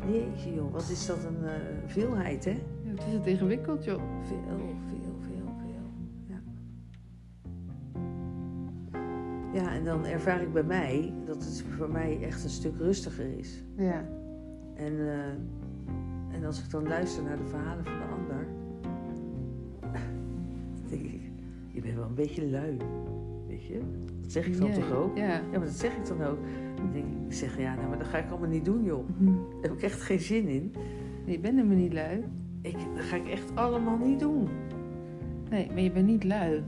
Jeetje 0.06 0.54
joh, 0.54 0.72
wat 0.72 0.88
is 0.90 1.06
dat 1.06 1.24
een 1.24 1.44
eh, 1.44 1.52
veelheid, 1.86 2.44
hè? 2.44 2.50
Ja, 2.50 2.90
het 2.90 3.04
is 3.06 3.12
het 3.12 3.26
ingewikkeld, 3.26 3.84
joh. 3.84 4.02
Veel, 4.22 4.38
veel, 4.46 4.76
veel, 4.88 5.16
veel. 5.20 5.92
Ja. 6.26 6.40
Ja, 9.52 9.74
en 9.74 9.84
dan 9.84 10.06
ervaar 10.06 10.42
ik 10.42 10.52
bij 10.52 10.62
mij 10.62 11.12
dat 11.26 11.44
het 11.44 11.64
voor 11.76 11.90
mij 11.90 12.22
echt 12.22 12.44
een 12.44 12.50
stuk 12.50 12.78
rustiger 12.78 13.38
is. 13.38 13.62
Ja. 13.76 14.04
En, 14.74 15.12
eh, 15.12 15.34
en 16.44 16.50
als 16.50 16.62
ik 16.64 16.70
dan 16.70 16.88
luister 16.88 17.22
naar 17.22 17.36
de 17.36 17.44
verhalen 17.44 17.84
van 17.84 17.98
de 17.98 18.04
ander, 18.14 18.46
denk 20.90 21.02
ik, 21.02 21.22
je 21.70 21.80
bent 21.80 21.94
wel 21.94 22.04
een 22.04 22.14
beetje 22.14 22.50
lui. 22.50 22.76
Weet 23.46 23.64
je? 23.64 23.80
Dat 24.20 24.32
zeg 24.32 24.46
ik 24.46 24.58
dan 24.58 24.72
toch 24.72 24.92
ook? 24.92 25.16
Ja. 25.16 25.26
Ja, 25.26 25.42
maar 25.50 25.60
dat 25.60 25.74
zeg 25.74 25.96
ik 25.96 26.06
dan 26.06 26.22
ook. 26.22 26.38
Dan 26.76 26.92
denk 26.92 27.04
ik, 27.04 27.26
ik 27.26 27.32
zeg, 27.32 27.58
ja, 27.58 27.74
nou, 27.74 27.88
maar 27.88 27.98
dat 27.98 28.06
ga 28.06 28.18
ik 28.18 28.30
allemaal 28.30 28.48
niet 28.48 28.64
doen, 28.64 28.84
joh. 28.84 29.08
Mhm. 29.16 29.32
Daar 29.34 29.62
heb 29.62 29.72
ik 29.72 29.82
echt 29.82 30.00
geen 30.00 30.20
zin 30.20 30.48
in. 30.48 30.72
Nee, 31.24 31.34
je 31.34 31.40
bent 31.40 31.54
helemaal 31.54 31.76
niet 31.76 31.92
lui. 31.92 32.24
Ik, 32.60 32.76
dat 32.94 33.04
ga 33.04 33.16
ik 33.16 33.28
echt 33.28 33.54
allemaal 33.54 33.96
niet 33.98 34.20
doen. 34.20 34.48
Nee, 35.50 35.66
maar 35.66 35.80
je 35.80 35.90
bent 35.92 36.06
niet 36.06 36.24
lui. 36.24 36.62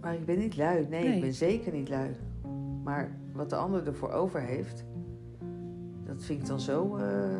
Maar 0.00 0.14
ik 0.14 0.24
ben 0.24 0.38
niet 0.38 0.56
lui. 0.56 0.86
Nee, 0.88 1.04
Nee. 1.04 1.14
ik 1.14 1.20
ben 1.20 1.34
zeker 1.34 1.72
niet 1.72 1.88
lui. 1.88 2.10
Maar 2.84 3.16
wat 3.32 3.50
de 3.50 3.56
ander 3.56 3.86
ervoor 3.86 4.10
over 4.10 4.40
heeft, 4.40 4.84
dat 6.04 6.24
vind 6.24 6.40
ik 6.40 6.46
dan 6.46 6.60
zo 6.60 6.96
eh, 6.96 7.38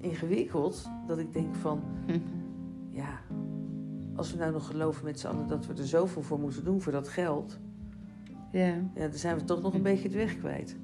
ingewikkeld 0.00 0.90
dat 1.06 1.18
ik 1.18 1.32
denk 1.32 1.54
van, 1.54 1.80
Hm. 2.06 2.18
ja, 2.90 3.20
als 4.14 4.32
we 4.32 4.38
nou 4.38 4.52
nog 4.52 4.66
geloven 4.66 5.04
met 5.04 5.20
z'n 5.20 5.26
allen 5.26 5.46
dat 5.48 5.66
we 5.66 5.74
er 5.74 5.86
zoveel 5.86 6.22
voor 6.22 6.40
moeten 6.40 6.64
doen 6.64 6.80
voor 6.80 6.92
dat 6.92 7.08
geld, 7.08 7.58
Ja. 8.52 8.66
ja, 8.94 9.08
dan 9.08 9.12
zijn 9.18 9.36
we 9.38 9.44
toch 9.44 9.62
nog 9.62 9.74
een 9.74 9.82
beetje 9.82 10.08
de 10.08 10.16
weg 10.16 10.38
kwijt. 10.38 10.76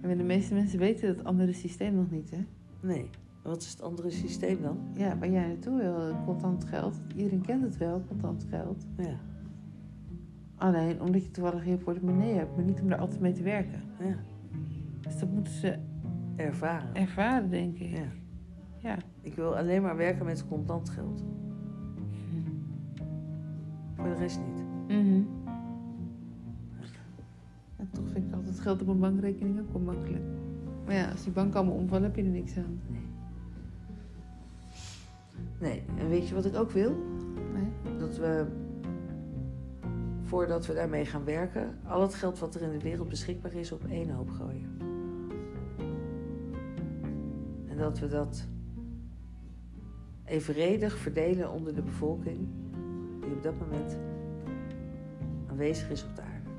En 0.00 0.16
de 0.18 0.24
meeste 0.24 0.54
mensen 0.54 0.78
weten 0.78 1.08
het 1.08 1.24
andere 1.24 1.52
systeem 1.52 1.94
nog 1.94 2.10
niet, 2.10 2.30
hè? 2.30 2.44
Nee. 2.80 3.10
Wat 3.42 3.62
is 3.62 3.70
het 3.70 3.82
andere 3.82 4.10
systeem 4.10 4.62
dan? 4.62 4.78
Ja, 4.94 5.18
waar 5.18 5.30
jij 5.30 5.46
naartoe 5.46 5.76
wil, 5.80 6.14
contant 6.24 6.64
geld. 6.64 7.00
Iedereen 7.16 7.40
kent 7.40 7.62
het 7.62 7.76
wel, 7.76 8.02
contant 8.08 8.46
geld. 8.50 8.84
Ja, 8.96 9.16
Alleen 10.56 11.00
omdat 11.02 11.24
je 11.24 11.30
toevallig 11.30 11.66
je 11.66 11.76
portemonnee 11.76 12.34
hebt, 12.34 12.56
maar 12.56 12.64
niet 12.64 12.80
om 12.80 12.88
daar 12.88 12.98
altijd 12.98 13.20
mee 13.20 13.32
te 13.32 13.42
werken. 13.42 13.82
ja. 14.00 14.16
Dus 15.00 15.18
dat 15.18 15.30
moeten 15.30 15.52
ze 15.52 15.78
ervaren. 16.36 16.94
ervaren, 16.94 17.50
denk 17.50 17.78
ik. 17.78 17.90
Ja. 17.90 18.06
Ja. 18.78 18.96
Ik 19.20 19.34
wil 19.34 19.56
alleen 19.56 19.82
maar 19.82 19.96
werken 19.96 20.24
met 20.24 20.48
contant 20.48 20.88
geld. 20.88 21.24
Voor 23.94 24.04
de 24.04 24.14
rest 24.14 24.40
niet. 24.46 24.64
Mhm. 24.88 25.22
En 27.76 27.88
toch 27.92 28.04
vind 28.12 28.26
ik 28.26 28.34
altijd 28.34 28.60
geld 28.60 28.82
op 28.82 28.88
een 28.88 28.98
bankrekening 28.98 29.60
ook 29.60 29.72
wel 29.72 29.82
makkelijk. 29.82 30.24
Maar 30.86 30.94
ja, 30.94 31.10
als 31.10 31.22
die 31.22 31.32
bank 31.32 31.54
allemaal 31.54 31.74
omvallen, 31.74 32.04
heb 32.04 32.16
je 32.16 32.22
er 32.22 32.28
niks 32.28 32.56
aan. 32.56 32.80
Nee. 32.88 33.02
Nee, 35.60 35.82
en 35.98 36.08
weet 36.08 36.28
je 36.28 36.34
wat 36.34 36.44
ik 36.44 36.56
ook 36.56 36.70
wil? 36.70 36.90
Nee? 37.52 37.98
Dat 37.98 38.16
we, 38.16 38.46
voordat 40.22 40.66
we 40.66 40.74
daarmee 40.74 41.04
gaan 41.04 41.24
werken, 41.24 41.78
al 41.86 42.02
het 42.02 42.14
geld 42.14 42.38
wat 42.38 42.54
er 42.54 42.62
in 42.62 42.70
de 42.70 42.84
wereld 42.84 43.08
beschikbaar 43.08 43.52
is 43.52 43.72
op 43.72 43.84
één 43.84 44.10
hoop 44.10 44.30
gooien. 44.30 44.73
En 47.74 47.80
dat 47.80 47.98
we 47.98 48.08
dat 48.08 48.46
evenredig 50.24 50.96
verdelen 50.96 51.50
onder 51.50 51.74
de 51.74 51.82
bevolking 51.82 52.48
die 53.20 53.32
op 53.32 53.42
dat 53.42 53.58
moment 53.58 53.98
aanwezig 55.46 55.90
is 55.90 56.04
op 56.04 56.16
de 56.16 56.22
aarde. 56.22 56.50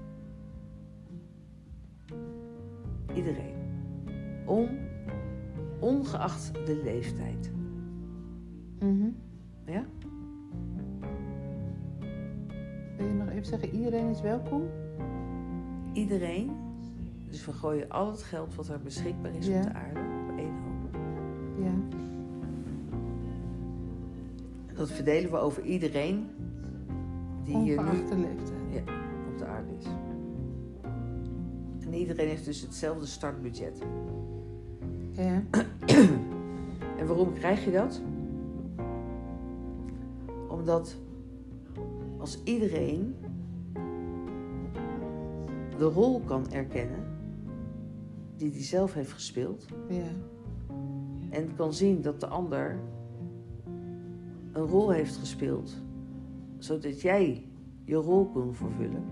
Iedereen. 3.14 3.56
On, 4.46 4.70
ongeacht 5.80 6.54
de 6.54 6.82
leeftijd. 6.84 7.52
Mhm. 8.80 9.10
Ja? 9.66 9.86
Wil 12.98 13.08
je 13.08 13.14
nog 13.14 13.30
even 13.30 13.46
zeggen, 13.46 13.70
iedereen 13.70 14.10
is 14.10 14.22
welkom? 14.22 14.64
Iedereen, 15.94 16.52
dus 17.28 17.46
we 17.46 17.52
gooien 17.52 17.90
al 17.90 18.12
het 18.12 18.24
geld 18.24 18.56
wat 18.56 18.68
er 18.68 18.80
beschikbaar 18.80 19.36
is 19.36 19.48
op 19.48 19.62
de 19.62 19.74
aarde. 19.74 20.15
Ja. 21.58 21.74
Dat 24.74 24.92
verdelen 24.92 25.32
we 25.32 25.38
over 25.38 25.64
iedereen 25.64 26.28
die 27.44 27.58
hier 27.58 27.84
nu 27.84 27.90
leeftijd. 27.92 28.84
op 29.32 29.38
de 29.38 29.46
aarde 29.46 29.72
is. 29.80 29.86
En 31.86 31.94
iedereen 31.94 32.28
heeft 32.28 32.46
dus 32.46 32.62
hetzelfde 32.62 33.06
startbudget. 33.06 33.82
Ja. 35.12 35.44
En 36.98 37.08
waarom 37.08 37.34
krijg 37.34 37.66
je 37.66 37.72
dat? 37.72 38.02
Omdat 40.48 40.96
als 42.18 42.40
iedereen 42.44 43.16
de 45.78 45.86
rol 45.86 46.20
kan 46.20 46.52
erkennen 46.52 47.00
die 48.38 48.52
hij 48.52 48.64
zelf 48.64 48.94
heeft 48.94 49.12
gespeeld 49.12 49.66
Ja. 49.90 50.35
En 51.36 51.56
kan 51.56 51.74
zien 51.74 52.02
dat 52.02 52.20
de 52.20 52.28
ander 52.28 52.80
een 54.52 54.64
rol 54.64 54.90
heeft 54.90 55.16
gespeeld, 55.18 55.82
zodat 56.58 57.02
jij 57.02 57.46
je 57.84 57.96
rol 57.96 58.26
kon 58.30 58.54
vervullen, 58.54 59.04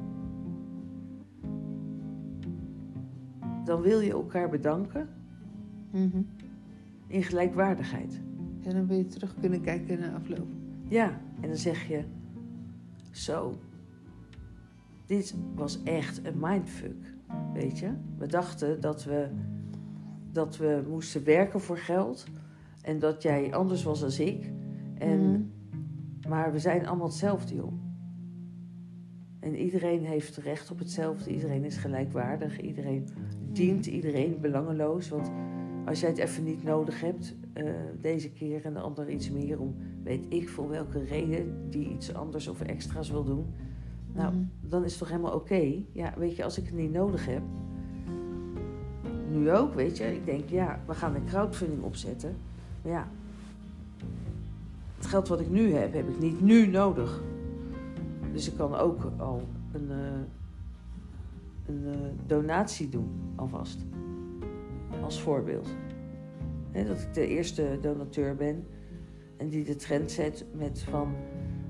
dan 3.65 3.81
wil 3.81 3.99
je 3.99 4.11
elkaar 4.11 4.49
bedanken 4.49 5.07
Mhm. 5.91 6.21
in 7.07 7.23
gelijkwaardigheid. 7.23 8.21
En 8.63 8.73
dan 8.75 8.87
wil 8.87 8.97
je 8.97 9.05
terug 9.05 9.35
kunnen 9.39 9.61
kijken 9.61 9.99
naar 9.99 10.13
afloop. 10.13 10.47
Ja, 10.87 11.21
en 11.41 11.47
dan 11.47 11.57
zeg 11.57 11.87
je: 11.87 12.03
Zo, 13.11 13.53
dit 15.05 15.35
was 15.55 15.83
echt 15.83 16.25
een 16.25 16.37
mindfuck. 16.39 17.13
Weet 17.53 17.79
je, 17.79 17.91
we 18.17 18.27
dachten 18.27 18.81
dat 18.81 19.03
we, 19.03 19.27
dat 20.33 20.57
we 20.57 20.83
moesten 20.89 21.23
werken 21.23 21.61
voor 21.61 21.77
geld 21.77 22.25
en 22.81 22.99
dat 22.99 23.21
jij 23.23 23.53
anders 23.53 23.83
was 23.83 23.99
dan 23.99 24.27
ik. 24.27 24.51
En, 24.97 25.19
Mhm. 25.31 25.41
Maar 26.29 26.51
we 26.51 26.59
zijn 26.59 26.87
allemaal 26.87 27.07
hetzelfde, 27.07 27.55
joh. 27.55 27.73
En 29.39 29.55
iedereen 29.55 30.05
heeft 30.05 30.37
recht 30.37 30.71
op 30.71 30.79
hetzelfde, 30.79 31.31
iedereen 31.31 31.63
is 31.63 31.77
gelijkwaardig, 31.77 32.61
iedereen 32.61 33.07
dient 33.51 33.85
iedereen 33.85 34.37
belangeloos. 34.41 35.09
Want 35.09 35.31
als 35.85 35.99
jij 35.99 36.09
het 36.09 36.17
even 36.17 36.43
niet 36.43 36.63
nodig 36.63 37.01
hebt, 37.01 37.35
eh, 37.53 37.65
deze 38.01 38.29
keer 38.31 38.65
en 38.65 38.73
de 38.73 38.79
ander 38.79 39.09
iets 39.09 39.31
meer 39.31 39.59
om 39.59 39.75
weet 40.03 40.25
ik 40.29 40.49
voor 40.49 40.69
welke 40.69 41.03
reden 41.03 41.69
die 41.69 41.89
iets 41.89 42.13
anders 42.13 42.47
of 42.47 42.61
extra's 42.61 43.09
wil 43.09 43.23
doen. 43.23 43.45
Nou, 44.13 44.33
Mhm. 44.35 44.43
dan 44.61 44.83
is 44.83 44.89
het 44.89 44.99
toch 44.99 45.09
helemaal 45.09 45.35
oké. 45.35 45.73
Ja, 45.91 46.13
weet 46.17 46.35
je, 46.35 46.43
als 46.43 46.57
ik 46.57 46.65
het 46.65 46.75
niet 46.75 46.91
nodig 46.91 47.25
heb. 47.25 47.41
Nu 49.33 49.51
ook, 49.51 49.73
weet 49.73 49.97
je. 49.97 50.15
Ik 50.15 50.25
denk, 50.25 50.49
ja, 50.49 50.79
we 50.87 50.93
gaan 50.93 51.15
een 51.15 51.25
crowdfunding 51.25 51.83
opzetten. 51.83 52.35
Maar 52.81 52.91
ja, 52.91 53.07
het 54.97 55.05
geld 55.05 55.27
wat 55.27 55.39
ik 55.39 55.49
nu 55.49 55.73
heb, 55.73 55.93
heb 55.93 56.09
ik 56.09 56.19
niet 56.19 56.41
nu 56.41 56.67
nodig. 56.67 57.21
Dus 58.33 58.47
ik 58.47 58.57
kan 58.57 58.75
ook 58.75 59.11
al 59.17 59.47
een, 59.71 59.91
eh, 59.91 59.97
een 61.65 61.83
eh, 61.85 62.27
donatie 62.27 62.89
doen, 62.89 63.09
alvast. 63.35 63.85
Als 65.03 65.21
voorbeeld. 65.21 65.67
Dat 66.71 67.01
ik 67.01 67.13
de 67.13 67.27
eerste 67.27 67.77
donateur 67.81 68.35
ben 68.35 68.67
en 69.37 69.49
die 69.49 69.63
de 69.63 69.75
trend 69.75 70.11
zet 70.11 70.45
met 70.53 70.81
van, 70.81 71.15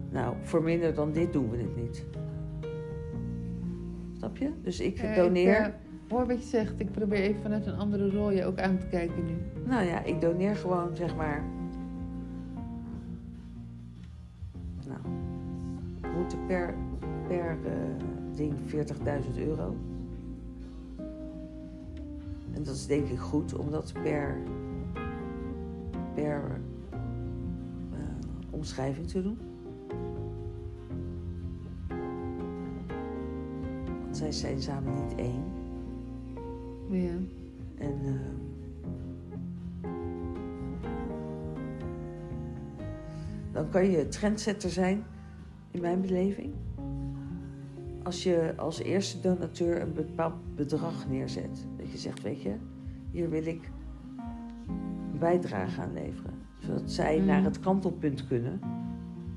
nou, 0.10 0.36
voor 0.42 0.64
minder 0.64 0.94
dan 0.94 1.12
dit 1.12 1.34
doen 1.34 1.50
we 1.50 1.58
het 1.58 1.76
niet. 1.76 2.06
Snap 4.18 4.38
je? 4.38 4.52
Dus 4.62 4.80
ik 4.80 5.16
doneer. 5.16 5.76
Hoor 6.14 6.28
wat 6.28 6.44
je 6.44 6.50
zegt. 6.50 6.80
Ik 6.80 6.92
probeer 6.92 7.20
even 7.20 7.42
vanuit 7.42 7.66
een 7.66 7.78
andere 7.78 8.10
rol 8.10 8.32
je 8.32 8.46
ook 8.46 8.60
aan 8.60 8.78
te 8.78 8.86
kijken 8.86 9.26
nu. 9.26 9.36
Nou 9.66 9.86
ja, 9.86 10.04
ik 10.04 10.22
doneer 10.22 10.56
gewoon 10.56 10.96
zeg 10.96 11.16
maar. 11.16 11.44
Nou, 14.88 15.00
moeten 16.16 16.46
per, 16.46 16.76
per 17.28 17.58
eh, 17.66 18.36
ding 18.36 18.54
40.000 18.60 19.38
euro. 19.38 19.76
En 22.54 22.64
dat 22.64 22.76
is 22.76 22.86
denk 22.86 23.08
ik 23.08 23.20
goed 23.20 23.56
om 23.56 23.72
dat 23.72 23.94
per, 24.04 24.38
per 26.14 26.62
eh, 27.92 28.00
omschrijving 28.50 29.08
te 29.08 29.22
doen. 29.22 29.38
Want 34.04 34.18
zij 34.18 34.32
zijn 34.32 34.62
samen 34.62 34.94
niet 34.94 35.16
één. 35.16 35.63
Ja. 36.94 37.14
En 37.78 38.00
eh, 38.04 38.12
dan 43.52 43.70
kan 43.70 43.90
je 43.92 44.08
trendsetter 44.08 44.70
zijn, 44.70 45.04
in 45.72 45.82
mijn 45.82 46.02
beleving. 46.02 46.54
Als 48.04 48.24
je 48.24 48.54
als 48.58 48.80
eerste 48.80 49.20
donateur 49.22 49.82
een 49.82 49.94
bepaald 49.94 50.34
bedrag 50.56 51.08
neerzet. 51.10 51.68
Dat 51.78 51.92
je 51.92 51.98
zegt, 51.98 52.22
weet 52.22 52.42
je, 52.42 52.54
hier 53.12 53.30
wil 53.30 53.46
ik 53.46 53.72
een 55.12 55.20
bijdrage 55.20 55.82
aan 55.82 55.94
leveren. 55.94 56.34
Zodat 56.60 56.92
zij 56.92 57.18
Mhm. 57.18 57.26
naar 57.26 57.44
het 57.44 57.60
kantelpunt 57.60 58.28
kunnen, 58.28 58.60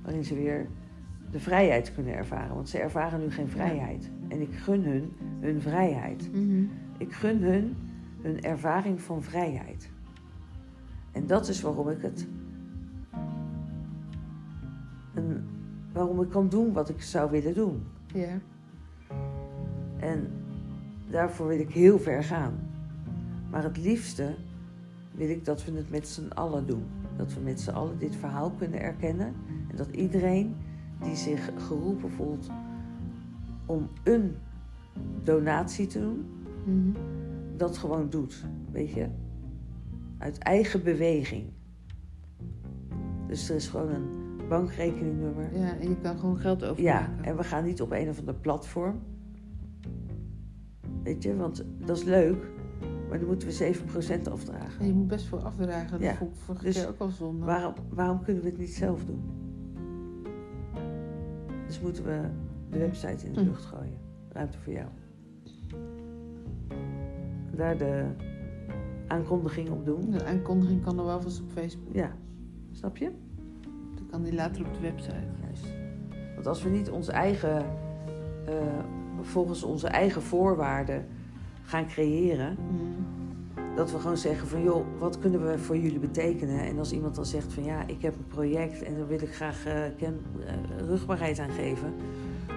waarin 0.03 0.25
ze 0.25 0.35
weer 0.35 0.67
de 1.31 1.41
vrijheid 1.41 1.95
kunnen 1.95 2.15
ervaren. 2.15 2.55
Want 2.55 2.69
ze 2.69 2.79
ervaren 2.79 3.21
nu 3.21 3.31
geen 3.31 3.49
vrijheid. 3.49 4.11
En 4.29 4.41
ik 4.41 4.53
gun 4.55 4.85
hun 4.85 5.13
hun 5.41 5.61
vrijheid. 5.61 6.31
Mhm. 6.33 6.65
Ik 6.99 7.13
gun 7.13 7.43
hun 7.43 7.77
hun 8.27 8.43
ervaring 8.43 9.01
van 9.01 9.23
vrijheid. 9.23 9.91
En 11.13 11.27
dat 11.27 11.49
is 11.49 11.61
waarom 11.61 11.89
ik 11.89 12.03
het. 12.03 12.27
En 15.15 15.49
waarom 15.93 16.23
ik 16.23 16.29
kan 16.29 16.49
doen 16.49 16.73
wat 16.73 16.89
ik 16.89 17.03
zou 17.03 17.31
willen 17.31 17.55
doen. 17.55 17.83
Ja. 18.07 18.39
En 19.97 20.31
daarvoor 21.11 21.47
wil 21.47 21.59
ik 21.59 21.71
heel 21.71 21.99
ver 21.99 22.25
gaan. 22.25 22.55
Maar 23.51 23.63
het 23.63 23.79
liefste 23.79 24.35
wil 25.13 25.29
ik 25.29 25.45
dat 25.45 25.65
we 25.65 25.73
het 25.73 25.91
met 25.91 26.09
z'n 26.09 26.29
allen 26.29 26.67
doen. 26.67 26.85
Dat 27.17 27.35
we 27.35 27.41
met 27.41 27.61
z'n 27.61 27.71
allen 27.71 27.99
dit 27.99 28.17
verhaal 28.17 28.51
kunnen 28.51 28.81
erkennen. 28.81 29.35
En 29.71 29.77
dat 29.77 29.89
iedereen 29.91 30.57
die 31.03 31.17
zich 31.17 31.51
geroepen 31.57 32.11
voelt 32.11 32.51
om 33.67 33.89
een 34.03 34.37
donatie 35.23 35.87
te 35.87 36.01
doen, 36.01 36.27
Mhm. 36.67 36.91
dat 37.57 37.79
gewoon 37.79 38.11
doet. 38.11 38.45
Weet 38.73 38.91
je? 38.93 39.07
Uit 40.19 40.39
eigen 40.39 40.83
beweging. 40.83 41.45
Dus 43.27 43.49
er 43.51 43.57
is 43.57 43.69
gewoon 43.69 43.91
een 43.91 44.09
bankrekeningnummer. 44.49 45.59
Ja, 45.59 45.77
en 45.79 45.89
je 45.89 45.97
kan 45.97 46.19
gewoon 46.19 46.37
geld 46.39 46.61
Ja, 46.61 46.69
overmaken. 46.69 47.25
en 47.25 47.37
we 47.37 47.45
gaan 47.45 47.65
niet 47.65 47.81
op 47.83 47.91
een 47.93 48.09
of 48.09 48.19
ander 48.19 48.35
platform. 48.35 48.99
Weet 51.03 51.23
je, 51.23 51.37
want 51.37 51.65
dat 51.87 51.97
is 51.97 52.05
leuk, 52.05 52.51
maar 53.09 53.19
dan 53.19 53.27
moeten 53.29 53.49
we 53.49 53.55
7% 53.55 54.29
afdragen. 54.31 54.81
En 54.81 54.87
je 54.87 54.93
moet 54.93 55.07
best 55.07 55.25
veel 55.27 55.39
afdragen. 55.45 55.91
Dat 55.91 56.01
Ja, 56.01 56.15
vond 56.15 56.31
ik 56.35 56.37
vorige 56.41 56.65
dus 56.65 56.75
keer 56.81 56.89
ook 56.89 56.99
al 56.99 57.09
zonde. 57.09 57.45
Waarom, 57.47 57.75
waarom 57.89 58.23
kunnen 58.23 58.43
we 58.43 58.49
het 58.49 58.59
niet 58.59 58.75
zelf 58.75 59.05
doen? 59.05 59.21
Dus 61.67 61.81
moeten 61.81 62.05
we 62.05 62.21
de 62.71 62.79
website 62.79 63.27
in 63.27 63.33
de 63.33 63.41
Hm. 63.41 63.47
lucht 63.47 63.65
gooien. 63.65 63.99
Ruimte 64.29 64.59
voor 64.59 64.73
jou. 64.73 64.87
Daar 67.57 67.77
de 67.79 68.05
aankondiging 69.07 69.71
op 69.71 69.85
doen. 69.85 70.11
De 70.11 70.25
aankondiging 70.25 70.85
kan 70.85 70.99
er 70.99 71.05
wel 71.05 71.21
vast 71.23 71.41
op 71.41 71.51
Facebook. 71.53 71.95
Ja, 71.95 72.13
snap 72.73 72.97
je? 72.97 73.11
Dan 73.95 74.07
kan 74.11 74.23
die 74.23 74.35
later 74.35 74.67
op 74.67 74.75
de 74.75 74.81
website. 74.81 75.15
Juist. 75.45 75.67
Want 76.35 76.47
als 76.47 76.63
we 76.63 76.69
niet 76.71 76.91
onze 76.91 77.13
eigen, 77.13 77.65
eh, 78.47 78.55
volgens 79.21 79.63
onze 79.63 79.89
eigen 79.89 80.23
voorwaarden 80.23 81.07
gaan 81.63 81.87
creëren, 81.87 82.57
Mhm. 82.69 83.75
dat 83.77 83.93
we 83.93 83.99
gewoon 83.99 84.17
zeggen 84.17 84.49
van 84.49 84.63
joh, 84.63 84.87
wat 84.99 85.19
kunnen 85.19 85.47
we 85.47 85.59
voor 85.59 85.77
jullie 85.77 85.99
betekenen? 85.99 86.61
En 86.61 86.79
als 86.79 86.93
iemand 86.93 87.15
dan 87.15 87.27
zegt 87.27 87.53
van 87.53 87.65
ja, 87.65 87.87
ik 87.87 88.03
heb 88.03 88.15
een 88.15 88.27
project 88.27 88.83
en 88.83 88.97
daar 88.97 89.07
wil 89.07 89.23
ik 89.23 89.35
graag 89.35 89.67
eh, 89.67 89.81
ken, 89.97 90.21
eh, 90.47 90.55
rugbaarheid 90.87 91.39
aan 91.39 91.51
geven, 91.51 91.95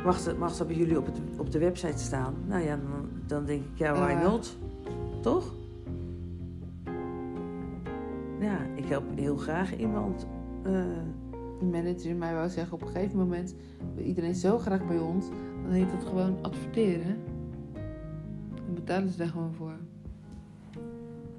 mag, 0.06 0.26
het, 0.26 0.38
mag 0.38 0.58
dat 0.58 0.68
bij 0.68 0.76
jullie 0.76 0.98
op, 0.98 1.06
het, 1.06 1.20
op 1.38 1.52
de 1.52 1.60
website 1.60 1.98
staan? 2.04 2.34
Nou 2.48 2.64
ja, 2.64 2.76
dan, 2.76 3.10
dan 3.28 3.46
denk 3.46 3.62
ik 3.62 3.78
ja, 3.78 3.94
why 3.94 4.14
not? 4.24 4.58
Toch? 5.20 5.54
Ja, 8.40 8.60
ik 8.76 8.86
help 8.86 9.04
heel 9.16 9.38
graag 9.38 9.78
iemand. 9.78 10.28
eh, 10.64 10.72
De 11.60 11.66
manager 11.66 12.10
in 12.10 12.18
mij 12.18 12.34
wou 12.34 12.50
zeggen, 12.50 12.74
op 12.74 12.82
een 12.82 12.88
gegeven 12.88 13.18
moment 13.18 13.56
wil 13.96 14.06
iedereen 14.06 14.36
zo 14.36 14.58
graag 14.58 14.88
bij 14.88 15.00
ons. 15.00 15.30
Dan 15.64 15.72
heet 15.72 15.92
het 15.92 16.04
gewoon 16.04 16.38
adverteren. 16.42 17.18
Dan 18.66 18.74
betalen 18.74 19.10
ze 19.10 19.18
daar 19.18 19.28
gewoon 19.28 19.54
voor. 19.54 19.78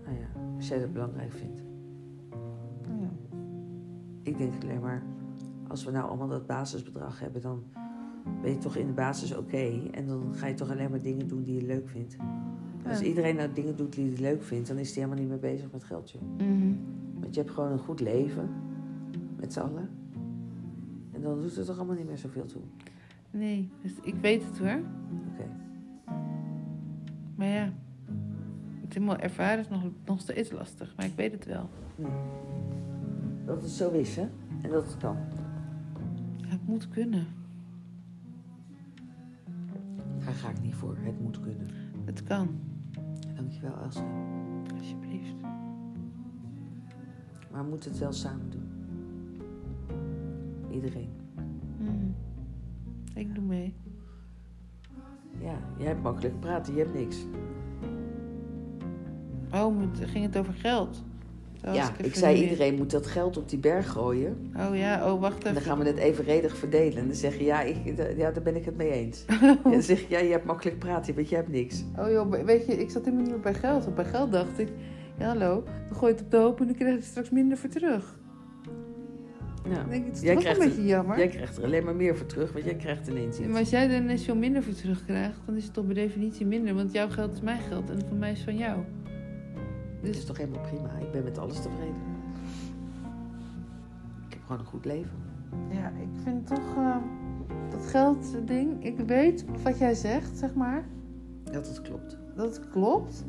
nou 0.04 0.16
ja, 0.18 0.40
als 0.56 0.68
jij 0.68 0.78
dat 0.80 0.92
belangrijk 0.92 1.32
vindt. 1.32 1.62
Nou 2.88 3.00
ja. 3.00 3.10
Ik 4.22 4.38
denk 4.38 4.52
alleen 4.62 4.80
maar, 4.80 5.02
als 5.68 5.84
we 5.84 5.90
nou 5.90 6.08
allemaal 6.08 6.28
dat 6.28 6.46
basisbedrag 6.46 7.20
hebben, 7.20 7.42
dan 7.42 7.62
ben 8.42 8.50
je 8.50 8.58
toch 8.58 8.76
in 8.76 8.86
de 8.86 8.92
basis 8.92 9.36
oké. 9.36 9.80
En 9.90 10.06
dan 10.06 10.34
ga 10.34 10.46
je 10.46 10.54
toch 10.54 10.70
alleen 10.70 10.90
maar 10.90 11.02
dingen 11.02 11.28
doen 11.28 11.42
die 11.42 11.54
je 11.60 11.66
leuk 11.66 11.88
vindt. 11.88 12.16
Als 12.86 13.00
iedereen 13.00 13.36
nou 13.36 13.52
dingen 13.52 13.76
doet 13.76 13.92
die 13.92 14.12
hij 14.12 14.20
leuk 14.20 14.42
vindt, 14.42 14.68
dan 14.68 14.78
is 14.78 14.94
hij 14.94 15.02
helemaal 15.02 15.24
niet 15.24 15.28
meer 15.28 15.52
bezig 15.52 15.72
met 15.72 15.84
geld, 15.84 16.10
joh. 16.10 16.22
Mhm. 16.36 16.74
Want 17.20 17.34
je 17.34 17.40
hebt 17.40 17.52
gewoon 17.52 17.72
een 17.72 17.78
goed 17.78 18.00
leven. 18.00 18.48
Met 19.36 19.52
z'n 19.52 19.60
allen. 19.60 19.88
En 21.12 21.22
dan 21.22 21.40
doet 21.40 21.56
het 21.56 21.66
toch 21.66 21.76
allemaal 21.76 21.96
niet 21.96 22.06
meer 22.06 22.18
zoveel 22.18 22.46
toe. 22.46 22.62
Nee, 23.30 23.70
dus 23.82 23.92
ik 24.02 24.14
weet 24.20 24.44
het 24.44 24.58
hoor. 24.58 24.80
Oké. 25.32 25.48
Maar 27.34 27.48
ja, 27.48 27.72
het 28.80 28.94
helemaal 28.94 29.16
ervaren 29.16 29.58
is 29.58 29.68
nog, 29.68 29.82
nog 30.04 30.20
steeds 30.20 30.50
lastig. 30.50 30.94
Maar 30.96 31.06
ik 31.06 31.14
weet 31.16 31.32
het 31.32 31.44
wel. 31.44 31.68
Hm. 31.96 32.02
Dat 33.46 33.62
het 33.62 33.70
zo 33.70 33.90
is, 33.90 34.16
hè? 34.16 34.28
En 34.62 34.70
dat 34.70 34.86
het 34.86 34.96
kan. 34.96 35.16
Het 36.46 36.66
moet 36.66 36.88
kunnen. 36.88 37.26
Daar 40.24 40.34
ga 40.34 40.50
ik 40.50 40.62
niet 40.62 40.74
voor. 40.74 40.96
Het 41.00 41.20
moet 41.20 41.40
kunnen. 41.40 41.66
Het 42.04 42.22
kan. 42.22 42.48
Dankjewel, 43.50 43.82
Elsa. 43.84 44.04
Alsjeblieft. 44.76 45.34
Maar 47.50 47.62
we 47.62 47.68
moeten 47.68 47.90
het 47.90 47.98
wel 48.00 48.12
samen 48.12 48.50
doen. 48.50 48.68
Iedereen. 50.70 51.10
Mhm. 51.78 52.10
Ik 53.14 53.34
doe 53.34 53.44
mee. 53.44 53.74
Ja, 55.40 55.58
jij 55.76 55.86
hebt 55.86 56.02
makkelijk 56.02 56.40
praten, 56.40 56.74
je 56.74 56.80
hebt 56.80 56.94
niks. 56.94 57.24
Oh, 59.54 59.82
ging 59.94 60.24
het 60.24 60.36
over 60.38 60.54
geld? 60.54 61.04
Dat 61.62 61.74
ja, 61.74 61.90
even 61.90 62.04
ik 62.04 62.14
zei 62.14 62.42
iedereen 62.42 62.74
moet 62.74 62.90
dat 62.90 63.06
geld 63.06 63.36
op 63.36 63.48
die 63.48 63.58
berg 63.58 63.90
gooien. 63.90 64.52
Oh 64.56 64.76
ja, 64.76 65.12
oh 65.12 65.20
wacht 65.20 65.34
En 65.34 65.40
dan 65.44 65.52
even. 65.52 65.62
gaan 65.62 65.78
we 65.78 65.84
het 65.84 65.96
evenredig 65.96 66.56
verdelen. 66.56 66.98
En 66.98 67.06
dan 67.06 67.16
zeg 67.16 67.38
je, 67.38 67.44
ja, 67.44 67.62
ik, 67.62 67.76
ja 68.16 68.30
daar 68.30 68.42
ben 68.42 68.56
ik 68.56 68.64
het 68.64 68.76
mee 68.76 68.90
eens. 68.90 69.24
En 69.64 69.70
dan 69.70 69.82
zeg 69.82 70.00
je, 70.00 70.06
ja, 70.08 70.18
je 70.18 70.30
hebt 70.30 70.44
makkelijk 70.44 70.78
praten, 70.78 71.14
want 71.14 71.28
je 71.28 71.34
hebt 71.36 71.48
niks. 71.48 71.84
Oh 71.98 72.10
joh, 72.10 72.44
weet 72.44 72.66
je, 72.66 72.72
ik 72.72 72.90
zat 72.90 73.04
helemaal 73.04 73.24
niet 73.24 73.32
meer 73.32 73.42
bij 73.42 73.54
geld. 73.54 73.84
Want 73.84 73.96
bij 73.96 74.04
geld 74.04 74.32
dacht 74.32 74.58
ik, 74.58 74.68
ja 75.18 75.26
hallo, 75.26 75.64
dan 75.88 75.96
gooi 75.96 76.12
je 76.12 76.18
het 76.18 76.24
op 76.24 76.30
de 76.30 76.36
hoop 76.36 76.60
en 76.60 76.66
dan 76.66 76.74
krijg 76.74 76.92
je 76.92 76.98
er 76.98 77.04
straks 77.04 77.30
minder 77.30 77.58
voor 77.58 77.70
terug. 77.70 78.18
Ja. 79.68 79.84
Denk 79.88 80.02
ik, 80.02 80.06
het 80.06 80.16
is 80.16 80.22
Jij 80.22 80.34
toch 80.34 80.44
een 80.44 80.52
krijgt 80.52 80.70
beetje 80.70 80.86
jammer. 80.88 81.18
Jij 81.18 81.28
krijgt 81.28 81.56
er 81.56 81.64
alleen 81.64 81.84
maar 81.84 81.94
meer 81.94 82.16
voor 82.16 82.26
terug, 82.26 82.52
want 82.52 82.64
jij 82.64 82.74
krijgt 82.74 83.08
ineens 83.08 83.38
iets. 83.38 83.48
Maar 83.48 83.58
als 83.58 83.70
jij 83.70 83.90
er 83.90 84.02
ineens 84.02 84.24
veel 84.24 84.36
minder 84.36 84.62
voor 84.62 84.74
terugkrijgt, 84.74 85.38
dan 85.46 85.56
is 85.56 85.64
het 85.64 85.72
toch 85.72 85.86
per 85.86 85.94
definitie 85.94 86.46
minder. 86.46 86.74
Want 86.74 86.92
jouw 86.92 87.08
geld 87.08 87.32
is 87.32 87.40
mijn 87.40 87.60
geld 87.60 87.90
en 87.90 88.02
van 88.08 88.18
mij 88.18 88.32
is 88.32 88.40
van 88.40 88.56
jou. 88.56 88.78
Dus 90.02 90.16
is 90.16 90.24
toch 90.24 90.36
helemaal 90.36 90.60
prima. 90.60 90.88
Ik 90.98 91.12
ben 91.12 91.24
met 91.24 91.38
alles 91.38 91.60
tevreden. 91.62 91.94
Ik 94.26 94.32
heb 94.32 94.42
gewoon 94.42 94.58
een 94.60 94.66
goed 94.66 94.84
leven. 94.84 95.10
ja, 95.68 95.88
ik 95.88 96.08
vind 96.22 96.46
toch 96.46 96.76
eh, 96.76 96.96
dat 97.70 97.86
geldding, 97.86 98.84
ik 98.84 98.98
weet 99.00 99.44
wat 99.62 99.78
jij 99.78 99.94
zegt, 99.94 100.38
zeg 100.38 100.54
maar, 100.54 100.84
Dat 101.44 101.68
het 101.68 101.80
klopt. 101.80 102.18
dat 102.36 102.56
het 102.56 102.68
klopt. 102.70 103.24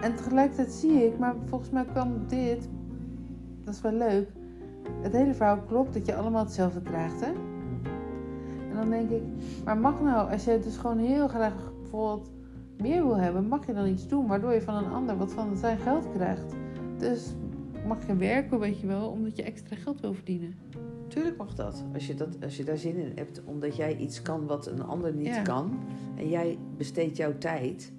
En 0.00 0.14
tegelijkertijd 0.16 0.72
zie 0.72 1.04
ik, 1.06 1.18
maar 1.18 1.34
volgens 1.44 1.70
mij 1.70 1.84
kan 1.94 2.20
dit, 2.26 2.68
dat 3.64 3.74
is 3.74 3.80
wel 3.80 3.92
leuk. 3.92 4.28
Het 5.00 5.12
hele 5.12 5.34
verhaal 5.34 5.60
klopt 5.62 5.94
dat 5.94 6.06
je 6.06 6.14
allemaal 6.14 6.44
hetzelfde 6.44 6.82
krijgt, 6.82 7.20
hè? 7.20 7.32
Mhm. 7.32 7.40
En 8.70 8.76
dan 8.76 8.90
denk 8.90 9.10
ik, 9.10 9.22
maar 9.64 9.78
mag 9.78 10.02
nou, 10.02 10.30
als 10.30 10.44
je 10.44 10.58
dus 10.58 10.76
gewoon 10.76 10.98
heel 10.98 11.28
graag 11.28 11.72
bijvoorbeeld 11.80 12.30
meer 12.80 13.02
wil 13.04 13.16
hebben, 13.18 13.48
mag 13.48 13.66
je 13.66 13.72
dan 13.74 13.86
iets 13.86 14.08
doen 14.08 14.26
waardoor 14.26 14.52
je 14.52 14.62
van 14.62 14.74
een 14.84 14.90
ander 14.90 15.16
wat 15.16 15.32
van 15.32 15.56
zijn 15.56 15.78
geld 15.78 16.12
krijgt. 16.12 16.54
Dus 16.98 17.34
mag 17.86 18.06
je 18.06 18.16
werken, 18.16 18.58
weet 18.58 18.80
je 18.80 18.86
wel, 18.86 19.08
omdat 19.08 19.36
je 19.36 19.42
extra 19.42 19.76
geld 19.76 20.00
wil 20.00 20.14
verdienen. 20.14 20.54
Tuurlijk 21.08 21.36
mag 21.36 21.54
dat. 21.54 21.84
Als 21.94 22.06
je, 22.06 22.14
dat. 22.14 22.36
als 22.42 22.56
je 22.56 22.64
daar 22.64 22.76
zin 22.76 22.96
in 22.96 23.12
hebt, 23.14 23.42
omdat 23.44 23.76
jij 23.76 23.96
iets 23.96 24.22
kan 24.22 24.46
wat 24.46 24.66
een 24.66 24.82
ander 24.82 25.12
niet 25.14 25.26
Ja. 25.26 25.42
kan. 25.42 25.78
En 26.16 26.28
jij 26.28 26.58
besteedt 26.76 27.16
jouw 27.16 27.38
tijd 27.38 27.92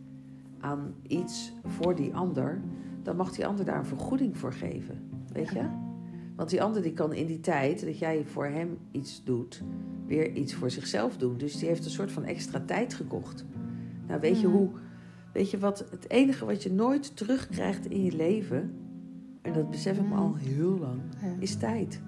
aan 0.59 0.93
iets 1.07 1.53
voor 1.65 1.95
die 1.95 2.15
ander. 2.15 2.61
Dan 3.03 3.15
mag 3.15 3.31
die 3.31 3.45
ander 3.47 3.65
daar 3.65 3.77
een 3.77 3.85
vergoeding 3.85 4.37
voor 4.37 4.53
geven. 4.53 5.01
Weet 5.33 5.49
Ja. 5.49 5.61
je? 5.61 5.67
Want 6.35 6.49
die 6.49 6.61
ander 6.61 6.81
die 6.81 6.93
kan 6.93 7.13
in 7.13 7.25
die 7.25 7.39
tijd 7.39 7.85
dat 7.85 7.99
jij 7.99 8.25
voor 8.25 8.45
hem 8.45 8.77
iets 8.91 9.23
doet, 9.23 9.63
weer 10.05 10.31
iets 10.33 10.53
voor 10.53 10.71
zichzelf 10.71 11.17
doen. 11.17 11.37
Dus 11.37 11.57
die 11.57 11.67
heeft 11.67 11.85
een 11.85 11.91
soort 11.91 12.11
van 12.11 12.23
extra 12.23 12.61
tijd 12.65 12.93
gekocht. 12.93 13.45
Nou, 14.09 14.21
weet 14.21 14.39
je 14.41 14.47
Mhm. 14.47 14.55
hoe. 14.57 14.69
Weet 15.33 15.51
je 15.51 15.59
wat? 15.59 15.85
Het 15.91 16.09
enige 16.09 16.45
wat 16.45 16.63
je 16.63 16.71
nooit 16.71 17.15
terugkrijgt 17.17 17.85
in 17.85 18.03
je 18.03 18.15
leven. 18.15 18.73
En 19.41 19.53
dat 19.53 19.69
besef 19.69 19.95
ik 19.97 20.03
me 20.03 20.07
Mhm. 20.07 20.17
al 20.17 20.35
heel 20.35 20.77
lang. 20.79 21.01
Is 21.39 21.55
tijd. 21.55 22.01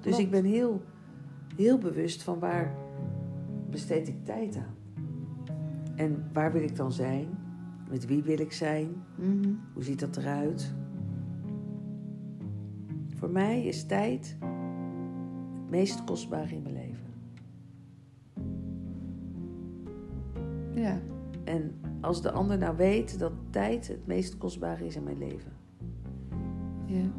Dus 0.00 0.18
ik 0.18 0.30
ben 0.30 0.44
heel, 0.44 0.82
heel 1.56 1.78
bewust 1.78 2.22
van 2.22 2.38
waar 2.38 2.74
besteed 3.70 4.08
ik 4.08 4.24
tijd 4.24 4.56
aan. 4.56 4.74
En 5.94 6.24
waar 6.32 6.52
wil 6.52 6.62
ik 6.62 6.76
dan 6.76 6.92
zijn? 6.92 7.28
Met 7.90 8.06
wie 8.06 8.22
wil 8.22 8.38
ik 8.40 8.52
zijn? 8.52 8.88
Mhm. 9.14 9.48
Hoe 9.72 9.82
ziet 9.82 10.00
dat 10.00 10.16
eruit? 10.16 10.74
Voor 13.14 13.30
mij 13.30 13.64
is 13.64 13.84
tijd 13.86 14.36
het 14.40 15.70
meest 15.70 16.04
kostbare 16.04 16.54
in 16.54 16.62
mijn 16.62 16.74
leven. 16.74 16.85
Ja, 20.76 20.98
En 21.44 21.80
als 22.00 22.22
de 22.22 22.30
ander 22.30 22.58
nou 22.58 22.76
weet 22.76 23.18
dat 23.18 23.32
tijd 23.50 23.88
het 23.88 24.06
meest 24.06 24.38
kostbare 24.38 24.86
is 24.86 24.96
in 24.96 25.02
mijn 25.02 25.18
leven, 25.18 25.52
ja. 26.86 27.10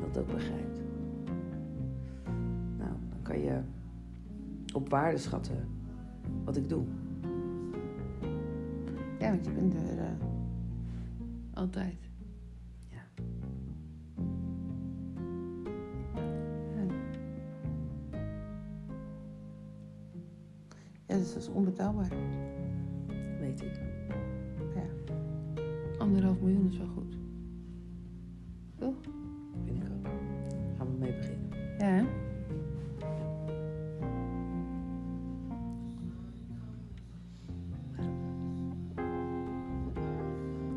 dat 0.00 0.18
ook 0.18 0.32
begrijpt, 0.32 0.80
nou, 2.78 2.90
dan 3.10 3.22
kan 3.22 3.38
je 3.38 3.60
op 4.74 4.88
waarde 4.88 5.18
schatten 5.18 5.68
wat 6.44 6.56
ik 6.56 6.68
doe. 6.68 6.84
Ja, 9.18 9.30
want 9.30 9.44
je 9.44 9.52
bent 9.52 9.74
er 9.74 9.98
eh, 9.98 10.04
altijd. 11.54 12.10
Ja. 12.88 13.02
Ja. 16.74 16.94
Ja, 21.06 21.16
dus 21.16 21.32
dat 21.32 21.42
is 21.42 21.48
onbetaalbaar. 21.48 22.12
Weet 23.60 23.74
ik. 23.74 24.96
Anderhalf 25.98 26.40
miljoen 26.40 26.68
is 26.68 26.78
wel 26.78 26.86
goed. 26.86 27.16
Vind 29.64 29.76
ik 29.76 29.90
ook. 29.90 30.08
Gaan 30.76 30.86
we 30.86 30.98
mee 30.98 31.16
beginnen. 31.16 31.48
Ja, 31.78 31.86
hè? 31.86 32.04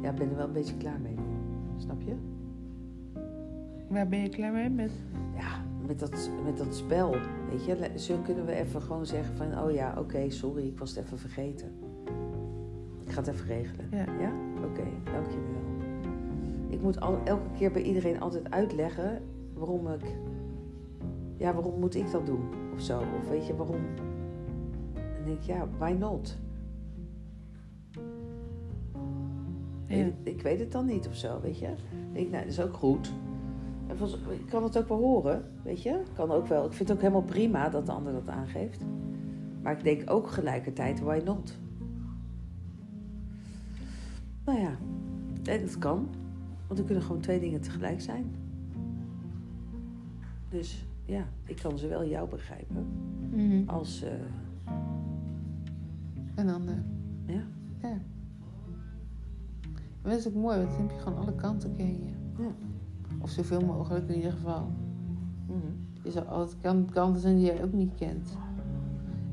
Ja, 0.01 0.10
ik 0.11 0.15
ben 0.15 0.30
er 0.30 0.35
wel 0.35 0.47
een 0.47 0.53
beetje 0.53 0.77
klaar 0.77 0.99
mee. 0.99 1.15
Snap 1.77 2.01
je? 2.01 2.15
Waar 3.88 4.07
ben 4.07 4.19
je 4.19 4.30
klaar 4.30 4.51
mee 4.51 4.69
met? 4.69 4.91
Ja, 5.35 5.64
met 5.88 5.99
dat, 5.99 6.30
met 6.43 6.57
dat 6.57 6.76
spel. 6.76 7.15
Weet 7.49 7.65
je, 7.65 7.91
zo 7.95 8.18
kunnen 8.18 8.45
we 8.45 8.53
even 8.53 8.81
gewoon 8.81 9.06
zeggen 9.06 9.35
van... 9.35 9.60
Oh 9.60 9.72
ja, 9.72 9.95
oké, 9.97 10.30
sorry, 10.30 10.68
ik 10.68 10.77
was 10.77 10.95
het 10.95 11.06
even 11.06 11.19
vergeten. 11.19 11.72
Ik 13.10 13.15
ga 13.15 13.22
het 13.22 13.30
even 13.34 13.45
regelen. 13.48 13.88
Ja. 13.91 14.06
Ja? 14.19 14.31
Oké, 14.65 14.84
dankjewel. 15.03 15.61
Ik 16.68 16.81
moet 16.81 16.99
al, 16.99 17.19
elke 17.23 17.49
keer 17.57 17.72
bij 17.72 17.81
iedereen 17.81 18.19
altijd 18.19 18.52
uitleggen 18.52 19.22
waarom 19.53 19.88
ik... 19.88 20.15
Ja, 21.38 21.53
waarom 21.53 21.80
moet 21.80 21.95
ik 21.95 22.11
dat 22.11 22.26
doen? 22.26 22.41
Of 22.73 22.81
zo. 22.81 22.99
Of 22.99 23.30
weet 23.30 23.48
je, 23.48 23.56
waarom... 23.56 23.77
Dan 24.94 25.26
denk 25.26 25.38
ik, 25.38 25.44
ja, 25.44 25.68
why 25.77 25.95
not? 25.99 26.38
Ja. 29.86 29.95
Ik, 29.95 30.14
ik 30.23 30.41
weet 30.41 30.60
het 30.60 30.72
dan 30.72 30.86
niet 30.86 31.07
of 31.07 31.15
zo, 31.15 31.40
weet 31.41 31.60
je. 31.60 31.68
Ik 31.68 32.14
denk, 32.14 32.30
nou, 32.30 32.44
dat 32.44 32.52
is 32.52 32.61
ook 32.61 32.73
goed. 32.73 33.14
En 33.88 33.98
volgens- 33.98 34.19
ik 34.30 34.45
kan 34.49 34.64
het 34.64 34.77
ook 34.77 34.88
wel 34.88 34.98
horen, 34.98 35.44
weet 35.64 35.84
je. 35.84 36.02
Kan 36.14 36.31
ook 36.31 36.48
wel. 36.48 36.65
Ik 36.65 36.73
vind 36.73 36.90
het 36.90 36.98
ook 36.98 37.03
helemaal 37.03 37.27
prima 37.27 37.69
dat 37.69 37.86
de 37.86 37.91
ander 37.91 38.14
dat 38.14 38.27
aangeeft. 38.30 38.86
Maar 39.61 39.77
ik 39.77 39.84
denk 39.84 40.10
ook 40.11 40.27
gelijkertijd, 40.27 40.99
why 40.99 41.22
not? 41.26 41.57
Nou 44.49 44.61
ja, 44.61 44.71
dat 45.41 45.77
kan. 45.77 46.07
Want 46.67 46.80
er 46.80 46.85
kunnen 46.85 47.03
gewoon 47.03 47.21
twee 47.21 47.39
dingen 47.39 47.61
tegelijk 47.61 48.01
zijn. 48.01 48.26
Dus 50.49 50.85
ja, 51.05 51.23
ik 51.45 51.55
kan 51.55 51.77
zowel 51.77 52.05
jou 52.07 52.30
begrijpen 52.30 52.85
Mhm. 53.31 53.69
als... 53.69 54.03
eh, 54.03 54.11
Een 56.35 56.49
ander. 56.49 56.84
ja, 57.26 57.41
Ja. 57.81 57.97
Maar 60.01 60.11
dat 60.11 60.19
is 60.19 60.27
ook 60.27 60.34
mooi, 60.34 60.57
want 60.57 60.69
dan 60.71 60.80
heb 60.81 60.91
je 60.91 60.97
gewoon 60.97 61.17
alle 61.19 61.35
kanten 61.35 61.76
ken 61.76 61.93
je. 61.93 62.11
Ja. 62.43 62.49
Of 63.21 63.30
zoveel 63.30 63.61
mogelijk 63.65 64.07
in 64.09 64.15
ieder 64.15 64.31
geval. 64.31 64.71
mhm. 65.47 65.57
Je 66.03 66.11
zal 66.11 66.23
altijd 66.23 66.57
kan- 66.61 66.89
kanten 66.91 67.21
zijn 67.21 67.35
die 67.35 67.45
jij 67.45 67.63
ook 67.63 67.73
niet 67.73 67.95
kent. 67.95 68.38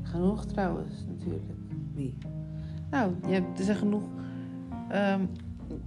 Genoeg 0.01 0.45
trouwens, 0.45 1.05
natuurlijk. 1.07 1.43
wie? 1.93 2.17
Nou, 2.91 3.11
je 3.27 3.33
hebt, 3.33 3.59
er 3.59 3.65
zijn 3.65 3.77
genoeg 3.77 4.03
ehm, 4.89 5.21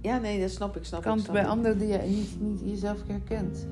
Ja, 0.01 0.17
nee, 0.17 0.39
dat 0.39 0.49
snap 0.49 0.77
ik, 0.77 0.83
snap 0.83 1.05
ik. 1.05 1.19
snap 1.19 1.33
bij 1.33 1.45
anderen 1.45 1.77
die 1.77 1.87
jij 1.87 2.07
niet, 2.09 2.41
niet 2.41 2.61
jezelf 2.63 3.07
herkent. 3.07 3.67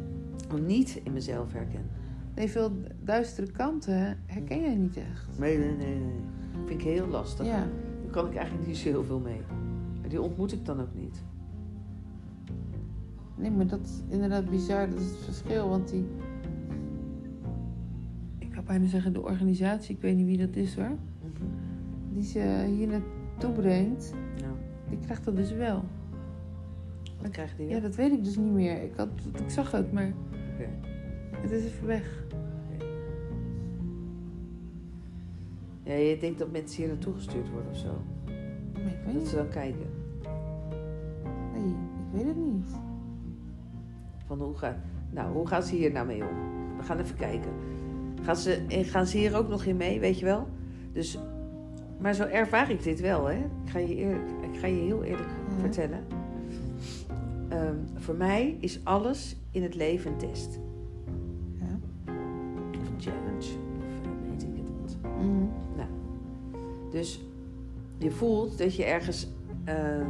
Oh, 0.53 0.59
niet 0.59 1.01
in 1.03 1.13
mezelf 1.13 1.53
herkennen. 1.53 1.89
Nee, 2.35 2.49
veel 2.49 2.71
duistere 3.03 3.51
kanten 3.51 4.17
herken 4.25 4.61
jij 4.61 4.75
niet 4.75 4.97
echt. 4.97 5.39
Nee, 5.39 5.57
nee, 5.57 5.75
nee, 5.75 5.95
nee. 5.95 6.19
Vind 6.65 6.81
ik 6.81 6.87
heel 6.87 7.07
lastig. 7.07 7.45
Ja. 7.45 7.67
Daar 8.01 8.11
kan 8.11 8.27
ik 8.27 8.35
eigenlijk 8.35 8.67
niet 8.67 8.77
zo 8.77 8.89
heel 8.89 9.03
veel 9.03 9.19
mee. 9.19 9.41
Maar 9.99 10.09
die 10.09 10.21
ontmoet 10.21 10.51
ik 10.51 10.65
dan 10.65 10.81
ook 10.81 10.93
niet. 10.93 11.23
Nee, 13.35 13.51
maar 13.51 13.67
dat 13.67 13.79
is 13.83 14.01
inderdaad 14.09 14.49
bizar. 14.49 14.89
Dat 14.89 14.99
is 14.99 15.05
het 15.05 15.17
verschil. 15.23 15.69
Want 15.69 15.89
die... 15.89 16.05
Ik 18.37 18.53
zou 18.53 18.65
bijna 18.65 18.87
zeggen 18.87 19.13
de 19.13 19.21
organisatie. 19.21 19.95
Ik 19.95 20.01
weet 20.01 20.15
niet 20.15 20.25
wie 20.25 20.37
dat 20.37 20.55
is 20.55 20.75
hoor. 20.75 20.91
Die 22.13 22.23
ze 22.23 22.65
hier 22.75 22.87
naartoe 22.87 23.51
brengt. 23.51 24.13
Die 24.89 24.99
krijgt 24.99 25.25
dat 25.25 25.35
dus 25.35 25.51
wel. 25.51 25.83
wat 27.21 27.31
krijg 27.31 27.57
je 27.57 27.67
Ja, 27.67 27.79
dat 27.79 27.95
weet 27.95 28.11
ik 28.11 28.23
dus 28.23 28.37
niet 28.37 28.51
meer. 28.53 28.83
Ik, 28.83 28.91
had, 28.95 29.07
ik 29.43 29.49
zag 29.49 29.71
het, 29.71 29.91
maar 29.91 30.13
Oké. 30.53 30.69
het 31.41 31.51
is 31.51 31.63
even 31.65 31.87
weg. 31.87 32.23
Ja, 35.83 35.93
je 35.95 36.17
denkt 36.17 36.39
dat 36.39 36.51
mensen 36.51 36.77
hier 36.81 36.87
naartoe 36.87 37.13
gestuurd 37.13 37.49
worden 37.51 37.71
of 37.71 37.77
zo. 37.77 38.01
Maar 38.73 38.85
ik 38.85 38.99
weet 39.05 39.05
Dat 39.05 39.13
niet. 39.13 39.27
ze 39.27 39.35
dan 39.35 39.49
kijken. 39.49 39.85
Nee, 41.53 41.69
ik 41.71 42.11
weet 42.13 42.25
het 42.25 42.35
niet. 42.37 42.67
Van 44.25 44.41
hoe, 44.41 44.57
ga, 44.57 44.77
nou, 45.09 45.33
hoe 45.33 45.47
gaan 45.47 45.63
ze 45.63 45.75
hier 45.75 45.91
nou 45.91 46.07
mee 46.07 46.21
om? 46.21 46.35
We 46.77 46.83
gaan 46.83 46.99
even 46.99 47.15
kijken. 47.15 47.49
Gaan 48.21 48.35
ze, 48.35 48.65
en 48.67 48.83
gaan 48.83 49.05
ze 49.05 49.17
hier 49.17 49.37
ook 49.37 49.49
nog 49.49 49.63
in 49.65 49.77
mee, 49.77 49.99
weet 49.99 50.19
je 50.19 50.25
wel? 50.25 50.47
Dus, 50.93 51.19
maar 51.99 52.13
zo 52.13 52.23
ervaar 52.23 52.69
ik 52.71 52.83
dit 52.83 52.99
wel, 52.99 53.25
hè? 53.25 53.35
Ik 53.37 53.69
ga 53.71 53.79
je, 53.79 53.95
eerlijk, 53.95 54.29
ik 54.51 54.59
ga 54.59 54.67
je 54.67 54.81
heel 54.81 55.03
eerlijk 55.03 55.29
Ja. 55.29 55.59
vertellen. 55.59 55.99
Ehm, 57.49 57.75
voor 57.95 58.15
mij 58.15 58.57
is 58.59 58.79
alles 58.83 59.35
in 59.51 59.63
het 59.63 59.75
leven 59.75 60.11
een 60.11 60.17
test. 60.17 60.59
Ja. 61.53 61.79
Of 62.81 62.87
een 62.89 62.99
challenge. 63.01 63.37
Of 63.37 64.05
eh, 64.05 64.29
weet 64.29 64.43
ik 64.43 64.49
het 64.55 64.69
wat. 65.01 65.15
Mhm. 65.15 65.47
Dus 66.91 67.21
je 67.97 68.11
voelt 68.11 68.57
dat 68.57 68.75
je 68.75 68.83
ergens. 68.85 69.27
eh, 69.63 70.05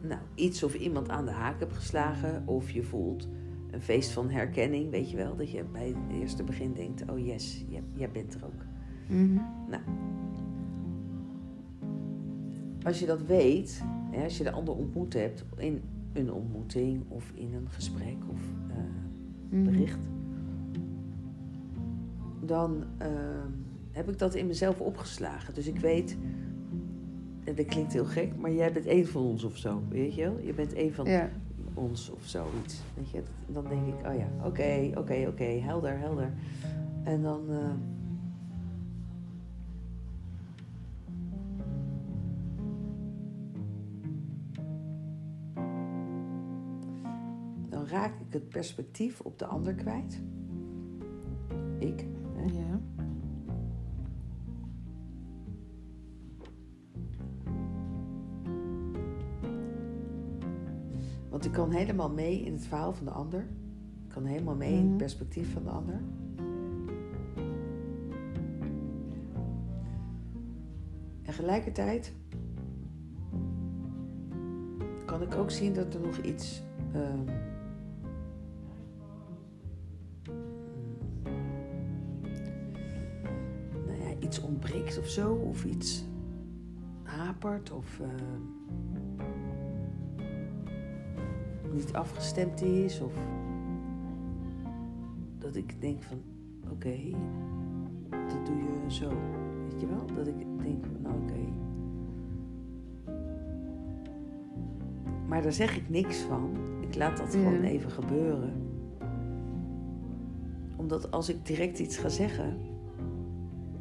nou, 0.00 0.20
iets 0.34 0.62
of 0.62 0.74
iemand 0.74 1.08
aan 1.08 1.24
de 1.24 1.30
haak 1.30 1.58
hebt 1.60 1.72
geslagen. 1.74 2.42
Of 2.46 2.70
je 2.70 2.82
voelt 2.82 3.28
een 3.70 3.80
feest 3.82 4.10
van 4.10 4.30
herkenning, 4.30 4.90
weet 4.90 5.10
je 5.10 5.16
wel. 5.16 5.36
Dat 5.36 5.50
je 5.50 5.64
bij 5.72 5.86
het 5.86 6.20
eerste 6.20 6.42
begin 6.42 6.72
denkt: 6.72 7.10
oh 7.10 7.26
yes, 7.26 7.64
jij, 7.68 7.82
jij 7.94 8.10
bent 8.10 8.34
er 8.34 8.44
ook. 8.44 8.64
Mhm. 9.08 9.38
Als 12.82 12.98
je 12.98 13.06
dat 13.06 13.22
weet, 13.26 13.82
hè, 14.10 14.24
als 14.24 14.38
je 14.38 14.44
de 14.44 14.50
ander 14.50 14.74
ontmoet 14.74 15.12
hebt 15.12 15.44
in 15.56 15.80
een 16.12 16.32
ontmoeting 16.32 17.02
of 17.08 17.32
in 17.34 17.54
een 17.54 17.68
gesprek 17.70 18.16
of 18.32 18.40
eh, 18.68 18.76
Mhm. 19.50 19.64
bericht, 19.64 19.98
dan 22.44 22.84
ehm, 22.98 23.48
heb 23.90 24.08
ik 24.08 24.18
dat 24.18 24.34
in 24.34 24.46
mezelf 24.46 24.80
opgeslagen. 24.80 25.54
Dus 25.54 25.66
ik 25.66 25.78
weet, 25.78 26.16
en 27.44 27.54
dat 27.54 27.66
klinkt 27.66 27.92
heel 27.92 28.04
gek, 28.04 28.36
maar 28.36 28.52
jij 28.52 28.72
bent 28.72 28.86
één 28.86 29.06
van 29.06 29.22
ons 29.22 29.44
of 29.44 29.56
zo, 29.56 29.82
weet 29.88 30.14
je 30.14 30.22
wel? 30.22 30.38
Je 30.38 30.52
bent 30.54 30.72
één 30.72 30.94
van 30.94 31.06
Ja. 31.06 31.30
Ons 31.80 32.10
of 32.10 32.24
zoiets. 32.24 32.82
Weet 32.94 33.10
je? 33.10 33.22
Dan 33.46 33.68
denk 33.68 33.86
ik, 33.86 34.06
oh 34.06 34.16
ja, 34.16 34.28
oké, 34.44 34.90
oké, 34.94 35.26
oké, 35.28 35.44
helder, 35.44 35.98
helder. 35.98 36.32
En 37.04 37.22
dan. 37.22 37.50
eh, 37.50 37.74
dan 47.68 47.86
raak 47.86 48.20
ik 48.20 48.32
het 48.32 48.48
perspectief 48.48 49.20
op 49.20 49.38
de 49.38 49.46
ander 49.46 49.74
kwijt. 49.74 50.22
Ik. 51.78 52.06
Want 61.40 61.52
ik 61.52 61.58
kan 61.58 61.70
helemaal 61.70 62.10
mee 62.10 62.40
in 62.42 62.52
het 62.52 62.66
verhaal 62.66 62.92
van 62.92 63.04
de 63.04 63.10
ander. 63.12 63.40
Ik 64.04 64.08
kan 64.08 64.24
helemaal 64.24 64.54
mee 64.54 64.70
in 64.72 64.76
het 64.78 64.86
Mhm. 64.86 64.96
perspectief 64.96 65.52
van 65.52 65.62
de 65.62 65.70
ander. 65.70 66.00
En 71.22 71.22
tegelijkertijd 71.22 72.12
kan 75.04 75.22
ik 75.22 75.34
ook 75.34 75.50
zien 75.50 75.72
dat 75.74 75.94
er 75.94 76.00
nog 76.00 76.18
iets. 76.18 76.62
ehm, 76.92 77.24
nou 83.86 83.98
ja, 84.02 84.18
iets 84.18 84.40
ontbreekt 84.40 84.98
of 84.98 85.06
zo, 85.06 85.32
of 85.34 85.64
iets 85.64 86.04
hapert, 87.02 87.70
of 87.70 88.00
ehm, 88.00 88.42
niet 91.72 91.92
afgestemd 91.92 92.62
is, 92.62 93.00
of 93.00 93.12
dat 95.38 95.56
ik 95.56 95.80
denk 95.80 96.02
van, 96.02 96.18
oké, 96.72 96.96
dat 98.10 98.46
doe 98.46 98.56
je 98.56 98.84
zo, 98.92 99.08
weet 99.70 99.80
je 99.80 99.86
wel? 99.86 100.06
Dat 100.16 100.26
ik 100.26 100.34
denk 100.62 100.86
van, 100.86 101.02
nou 101.02 101.14
oké. 101.22 101.38
Maar 105.28 105.42
daar 105.42 105.52
zeg 105.52 105.76
ik 105.76 105.88
niks 105.88 106.18
van. 106.18 106.50
Ik 106.80 106.96
laat 106.96 107.16
dat 107.16 107.32
Ja. 107.32 107.38
gewoon 107.38 107.62
even 107.62 107.90
gebeuren. 107.90 108.52
Omdat 110.76 111.10
als 111.10 111.28
ik 111.28 111.46
direct 111.46 111.78
iets 111.78 111.96
ga 111.96 112.08
zeggen, 112.08 112.56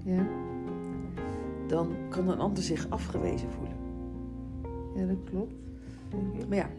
Ja. 0.03 0.27
dan 1.67 1.87
kan 2.09 2.27
een 2.27 2.39
ander 2.39 2.63
zich 2.63 2.89
afgewezen 2.89 3.49
voelen. 3.49 3.77
ja, 4.95 5.05
dat 5.05 5.23
klopt. 5.23 5.53
Maar 6.47 6.57
ja, 6.57 6.69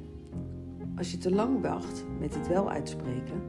als 0.96 1.10
je 1.10 1.18
te 1.18 1.30
lang 1.34 1.60
wacht 1.60 2.04
met 2.20 2.34
het 2.34 2.48
wel 2.48 2.70
uitspreken, 2.70 3.40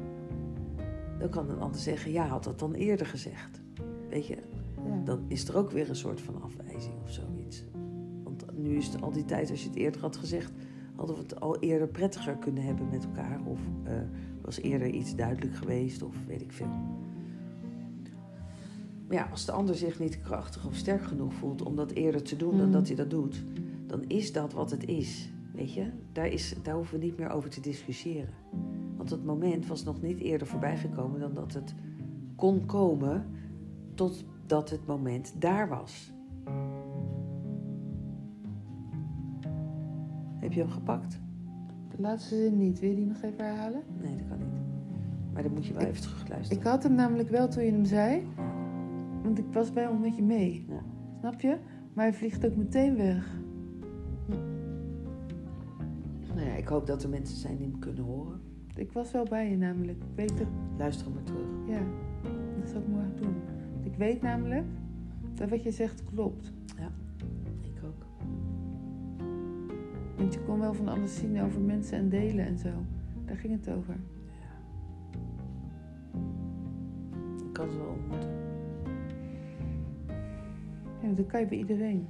dan 1.19 1.29
kan 1.29 1.49
een 1.49 1.59
ander 1.59 1.79
zeggen: 1.81 2.11
Ja, 2.11 2.27
had 2.27 2.43
dat 2.43 2.59
dan 2.59 2.73
eerder 2.73 3.05
gezegd. 3.05 3.61
Weet 4.09 4.27
je, 4.27 4.37
Ja. 4.85 5.01
dan 5.05 5.19
is 5.27 5.47
er 5.47 5.57
ook 5.57 5.71
weer 5.71 5.89
een 5.89 5.95
soort 5.95 6.21
van 6.21 6.41
afwijzing 6.41 6.93
of 7.03 7.09
zoiets. 7.11 7.63
Want 8.23 8.45
nu 8.57 8.75
is 8.77 8.87
het 8.87 9.01
al 9.01 9.11
die 9.11 9.25
tijd, 9.25 9.49
als 9.49 9.61
je 9.63 9.67
het 9.69 9.77
eerder 9.77 10.01
had 10.01 10.15
gezegd, 10.17 10.51
hadden 10.95 11.15
we 11.15 11.21
het 11.21 11.39
al 11.39 11.59
eerder 11.59 11.87
prettiger 11.87 12.35
kunnen 12.35 12.63
hebben 12.63 12.87
met 12.91 13.03
elkaar. 13.03 13.39
Of 13.45 13.59
eh, 13.83 13.93
was 14.41 14.59
eerder 14.61 14.87
iets 14.89 15.15
duidelijk 15.15 15.55
geweest, 15.55 16.03
of 16.03 16.15
weet 16.27 16.41
ik 16.41 16.51
veel. 16.51 16.67
Maar 19.07 19.17
ja, 19.19 19.27
als 19.31 19.45
de 19.45 19.51
ander 19.51 19.75
zich 19.75 19.99
niet 19.99 20.21
krachtig 20.21 20.65
of 20.67 20.75
sterk 20.75 21.03
genoeg 21.03 21.33
voelt 21.33 21.61
om 21.61 21.75
dat 21.75 21.91
eerder 21.91 22.23
te 22.23 22.35
doen 22.35 22.57
dan 22.57 22.61
Mhm. 22.65 22.71
dat 22.71 22.87
hij 22.87 22.95
dat 22.95 23.09
doet, 23.09 23.43
dan 23.87 24.03
is 24.07 24.31
dat 24.31 24.53
wat 24.53 24.71
het 24.71 24.85
is. 24.87 25.30
Weet 25.61 25.73
je, 25.73 25.89
daar, 26.11 26.27
is, 26.27 26.55
daar 26.63 26.75
hoeven 26.75 26.99
we 26.99 27.05
niet 27.05 27.17
meer 27.17 27.29
over 27.29 27.49
te 27.49 27.61
discussiëren. 27.61 28.33
Want 28.97 29.09
het 29.09 29.25
moment 29.25 29.67
was 29.67 29.83
nog 29.83 30.01
niet 30.01 30.19
eerder 30.19 30.47
voorbij 30.47 30.77
gekomen 30.77 31.19
dan 31.19 31.33
dat 31.33 31.53
het 31.53 31.73
kon 32.35 32.65
komen 32.65 33.25
totdat 33.93 34.69
het 34.69 34.85
moment 34.85 35.41
daar 35.41 35.69
was. 35.69 36.13
Heb 40.39 40.53
je 40.53 40.59
hem 40.59 40.69
gepakt? 40.69 41.19
De 41.95 42.01
laatste 42.01 42.35
zin 42.35 42.57
niet. 42.57 42.79
Wil 42.79 42.89
je 42.89 42.95
die 42.95 43.05
nog 43.05 43.21
even 43.21 43.45
herhalen? 43.45 43.81
Nee, 44.01 44.15
dat 44.17 44.27
kan 44.27 44.37
niet. 44.37 44.61
Maar 45.33 45.43
dan 45.43 45.51
moet 45.53 45.65
je 45.65 45.73
wel 45.73 45.81
Ik- 45.81 45.87
even 45.87 46.01
terugluisteren. 46.01 46.57
Ik 46.61 46.67
had 46.67 46.83
hem 46.83 46.95
namelijk 46.95 47.29
wel 47.29 47.47
toen 47.47 47.63
je 47.63 47.71
hem 47.71 47.85
zei. 47.85 48.27
Want 49.23 49.37
ik 49.37 49.45
was 49.51 49.73
bij 49.73 49.83
hem 49.83 49.99
met 49.99 50.15
je 50.15 50.23
mee. 50.23 50.65
Ja. 50.69 50.81
Snap 51.19 51.41
je? 51.41 51.57
Maar 51.93 52.05
hij 52.05 52.13
vliegt 52.13 52.45
ook 52.45 52.55
meteen 52.55 52.95
weg. 52.95 53.39
Ik 56.61 56.67
hoop 56.67 56.87
dat 56.87 57.03
er 57.03 57.09
mensen 57.09 57.37
zijn 57.37 57.57
die 57.57 57.67
hem 57.67 57.79
kunnen 57.79 58.03
horen. 58.03 58.41
Ik 58.75 58.91
was 58.91 59.11
wel 59.11 59.25
bij 59.25 59.49
je 59.49 59.57
namelijk. 59.57 59.97
Ik 59.97 60.15
weet 60.15 60.39
het. 60.39 60.47
Luister 60.77 61.05
hem 61.05 61.15
maar 61.15 61.23
terug. 61.23 61.47
Ja, 61.67 61.83
dat 62.59 62.69
zou 62.69 62.81
ik 62.81 62.87
morgen 62.87 63.15
doen. 63.15 63.35
Want 63.73 63.85
ik 63.85 63.95
weet 63.95 64.21
namelijk 64.21 64.65
dat 65.33 65.49
wat 65.49 65.63
je 65.63 65.71
zegt 65.71 66.03
klopt. 66.03 66.53
Ik 67.61 67.83
ook. 67.83 68.05
Want 70.17 70.33
je 70.33 70.39
kon 70.39 70.59
wel 70.59 70.73
van 70.73 70.87
alles 70.87 71.15
zien 71.15 71.41
over 71.41 71.61
mensen 71.61 71.97
en 71.97 72.09
delen 72.09 72.45
en 72.45 72.57
zo. 72.57 72.69
Daar 73.25 73.37
ging 73.37 73.53
het 73.53 73.75
over. 73.75 73.95
Ik 77.45 77.53
kan 77.53 77.69
ze 77.69 77.77
wel 77.77 77.87
ontmoeten. 77.87 78.29
Ja, 81.01 81.11
dat 81.15 81.25
kan 81.25 81.39
je 81.39 81.45
bij 81.45 81.57
iedereen. 81.57 82.07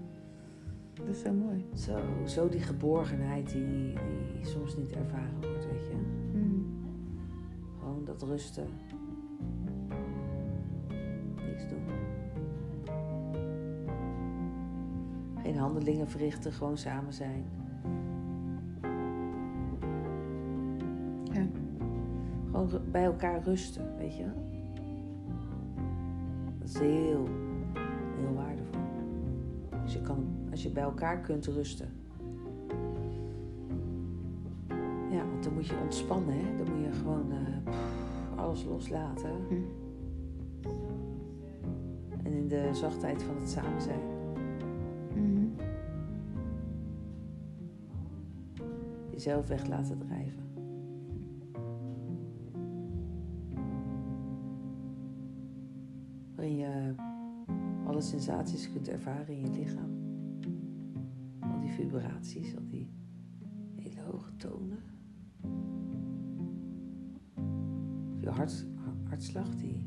Dat 1.05 1.15
is 1.15 1.21
zo 1.21 1.33
mooi. 1.33 1.65
Zo, 1.73 1.99
zo 2.25 2.49
die 2.49 2.59
geborgenheid 2.59 3.51
die, 3.51 3.93
die 4.33 4.45
soms 4.45 4.77
niet 4.77 4.91
ervaren 4.91 5.41
wordt, 5.41 5.65
weet 5.71 5.87
je. 5.87 5.95
Mm. 6.33 6.65
Gewoon 7.79 8.05
dat 8.05 8.21
rusten. 8.21 8.67
Niks 11.47 11.67
doen. 11.69 11.81
Geen 15.41 15.57
handelingen 15.57 16.07
verrichten, 16.07 16.51
gewoon 16.51 16.77
samen 16.77 17.13
zijn. 17.13 17.45
gewoon 22.51 22.69
ru- 22.69 22.91
bij 22.91 23.03
elkaar 23.03 23.43
rusten, 23.43 23.97
weet 23.97 24.17
je? 24.17 24.25
Dat 26.59 26.67
is 26.69 26.79
heel, 26.79 27.27
heel 28.17 28.33
waardevol. 28.35 28.79
Als 29.83 29.93
je, 29.93 30.01
kan, 30.01 30.25
als 30.51 30.63
je 30.63 30.69
bij 30.69 30.83
elkaar 30.83 31.21
kunt 31.21 31.45
rusten. 31.45 31.89
Ja, 35.11 35.27
want 35.29 35.43
dan 35.43 35.53
moet 35.53 35.67
je 35.67 35.79
ontspannen, 35.83 36.33
hè? 36.33 36.57
Dan 36.57 36.73
moet 36.73 36.85
je 36.85 36.91
gewoon 36.91 37.31
eh, 37.31 37.73
alles 38.37 38.63
loslaten. 38.63 39.31
Hm. 39.47 39.55
En 42.23 42.33
in 42.33 42.47
de 42.47 42.69
zachtheid 42.73 43.23
van 43.23 43.35
het 43.35 43.49
samen 43.49 43.81
zijn. 43.81 43.99
Mhm. 45.13 45.47
Jezelf 49.11 49.47
weg 49.47 49.67
laten 49.67 49.97
drijven. 49.97 50.43
Waarin 56.35 56.57
je 56.57 56.93
alle 57.85 58.01
sensaties 58.01 58.71
kunt 58.71 58.89
ervaren 58.89 59.35
in 59.35 59.41
je 59.41 59.49
lichaam. 59.59 60.00
Die 61.71 61.79
vibraties, 61.79 62.55
al 62.55 62.67
die 62.67 62.89
hele 63.75 64.01
hoge 64.01 64.35
tonen. 64.35 64.79
Je 68.19 68.29
hart, 68.29 68.65
hartslag 69.03 69.55
die, 69.55 69.83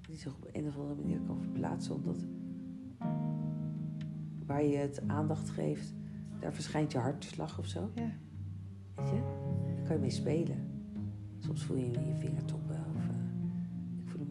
die 0.00 0.16
zich 0.16 0.34
op 0.34 0.48
een 0.52 0.66
of 0.66 0.76
andere 0.76 1.00
manier 1.00 1.20
kan 1.20 1.40
verplaatsen. 1.40 1.94
Omdat 1.94 2.24
waar 4.46 4.64
je 4.64 4.76
het 4.76 5.08
aandacht 5.08 5.50
geeft, 5.50 5.94
daar 6.40 6.52
verschijnt 6.52 6.92
je 6.92 6.98
hartslag 6.98 7.58
of 7.58 7.66
zo. 7.66 7.90
Ja. 7.94 8.10
Weet 8.94 9.08
je? 9.08 9.22
Daar 9.74 9.84
kan 9.84 9.94
je 9.94 10.00
mee 10.00 10.10
spelen. 10.10 10.70
Soms 11.38 11.64
voel 11.64 11.76
je 11.76 11.84
hem 11.84 11.94
in 11.94 12.06
je 12.06 12.14
vingertoppen. 12.14 12.84
Of, 12.96 13.08
eh, 13.08 13.14
ik 13.98 14.08
voel 14.08 14.26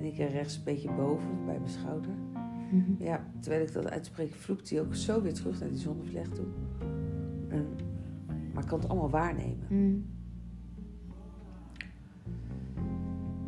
en 0.00 0.06
ik 0.06 0.18
één 0.18 0.28
keer 0.28 0.36
rechts 0.36 0.56
een 0.56 0.64
beetje 0.64 0.90
boven, 0.90 1.44
bij 1.46 1.58
mijn 1.58 1.70
schouder. 1.70 2.10
Mhm. 2.70 3.02
Ja, 3.02 3.26
terwijl 3.40 3.62
ik 3.62 3.72
dat 3.72 3.90
uitspreek, 3.90 4.34
vloekt 4.34 4.70
hij 4.70 4.80
ook 4.80 4.94
zo 4.94 5.22
weer 5.22 5.34
terug 5.34 5.60
naar 5.60 5.68
die 5.68 5.78
zonnevlecht 5.78 6.34
toe. 6.34 6.46
En, 7.48 7.66
maar 8.54 8.62
ik 8.62 8.68
kan 8.68 8.80
het 8.80 8.88
allemaal 8.88 9.10
waarnemen. 9.10 9.66
Mhm. 9.68 9.98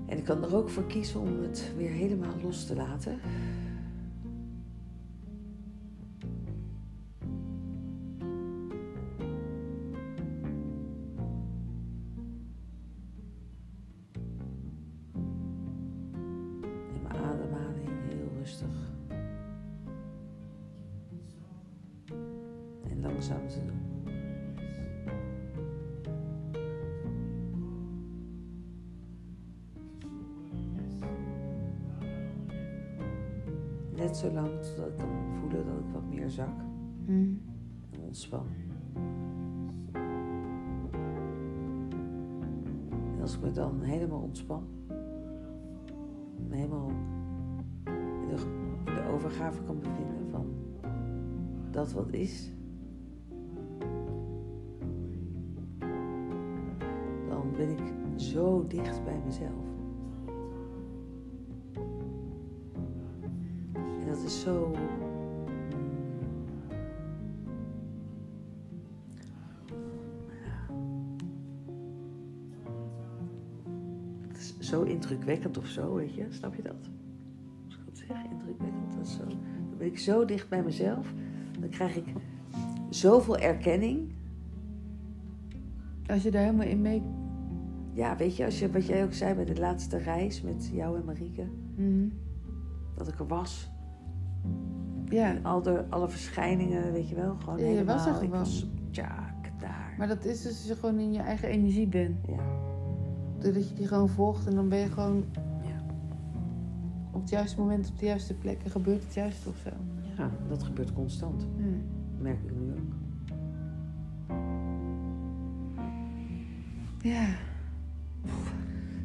En 0.07 0.19
ik 0.19 0.25
kan 0.25 0.45
er 0.45 0.57
ook 0.57 0.69
voor 0.69 0.87
kiezen 0.87 1.21
om 1.21 1.43
het 1.43 1.73
weer 1.77 1.91
helemaal 1.91 2.35
los 2.43 2.67
te 2.67 2.77
laten. 2.77 3.19
Ontspan, 44.33 44.67
helemaal 46.49 46.91
de, 48.29 48.37
de 48.85 49.13
overgave 49.13 49.63
kan 49.63 49.79
bevinden 49.79 50.31
van 50.31 50.47
dat 51.71 51.93
wat 51.93 52.13
is, 52.13 52.51
dan 57.29 57.53
ben 57.57 57.71
ik 57.71 57.93
zo 58.17 58.67
dicht 58.67 59.05
bij 59.05 59.21
mezelf. 59.25 59.65
En 63.75 64.07
dat 64.07 64.23
is 64.25 64.41
zo. 64.41 64.71
Indrukwekkend 75.13 75.59
of 75.59 75.67
zo, 75.67 75.95
weet 75.95 76.15
je? 76.15 76.27
Snap 76.29 76.55
je 76.55 76.63
dat? 76.63 76.91
Als 77.67 77.75
ik 77.75 77.81
dat 77.87 77.99
zeg, 77.99 78.17
indrukwekkend. 78.31 78.93
Dat 78.97 79.07
is 79.07 79.13
zo, 79.17 79.25
dan 79.69 79.79
ben 79.79 79.87
ik 79.87 79.99
zo 79.99 80.25
dicht 80.25 80.49
bij 80.49 80.63
mezelf. 80.63 81.13
Dan 81.61 81.69
krijg 81.69 81.97
ik 81.97 82.05
zoveel 82.91 83.39
erkenning. 83.39 84.13
Als 86.07 86.23
je 86.23 86.31
daar 86.31 86.43
helemaal 86.45 86.67
in 86.67 86.81
mee... 86.81 87.03
Ja, 87.95 88.17
weet 88.17 88.37
je, 88.37 88.45
als 88.45 88.59
je, 88.59 88.71
wat 88.71 88.87
jij 88.87 89.05
ook 89.05 89.13
zei 89.13 89.35
bij 89.35 89.45
de 89.45 89.61
laatste 89.61 89.97
reis 89.97 90.43
met 90.43 90.71
jou 90.73 90.99
en 90.99 91.05
Marieke. 91.05 91.45
Mhm. 91.77 92.09
Dat 92.95 93.09
ik 93.09 93.19
er 93.19 93.27
was. 93.27 93.71
Ja, 95.09 95.31
En 95.37 95.45
al 95.45 95.63
de, 95.63 95.85
alle 95.89 96.09
verschijningen, 96.09 96.93
weet 96.93 97.09
je 97.09 97.15
wel. 97.15 97.37
Gewoon 97.39 97.59
Ja, 97.59 97.65
je 97.65 97.71
helemaal. 97.71 97.97
was 97.97 98.07
er 98.07 98.13
Ik 98.13 98.19
gewoon. 98.19 98.31
was, 98.39 98.67
tja, 98.91 99.35
daar. 99.61 99.95
maar 99.99 100.09
dat 100.09 100.25
is 100.25 100.43
dus 100.43 100.53
als 100.53 100.67
je 100.67 100.75
gewoon 100.75 100.99
in 100.99 101.13
je 101.13 101.19
eigen 101.21 101.49
energie 101.49 101.87
bent. 101.87 102.27
Ja, 102.27 102.43
Doordat 103.43 103.69
je 103.69 103.75
die 103.75 103.87
gewoon 103.87 104.09
volgt 104.09 104.47
en 104.47 104.55
dan 104.55 104.69
ben 104.69 104.79
je 104.79 104.87
gewoon 104.87 105.25
ja. 105.63 105.83
op 107.11 107.21
het 107.21 107.31
juiste 107.31 107.61
moment 107.61 107.89
op 107.89 107.99
de 107.99 108.07
juiste 108.07 108.35
plek 108.35 108.63
en 108.65 108.71
gebeurt 108.71 109.03
het 109.05 109.15
juist 109.15 109.47
of 109.47 109.57
zo. 109.57 109.71
ja, 110.17 110.31
dat 110.49 110.63
gebeurt 110.63 110.93
constant. 110.93 111.41
Dat 111.41 112.21
merk 112.21 112.39
ik 112.43 112.51
nu 112.57 112.73
ook. 112.73 112.93
Ja. 117.03 117.27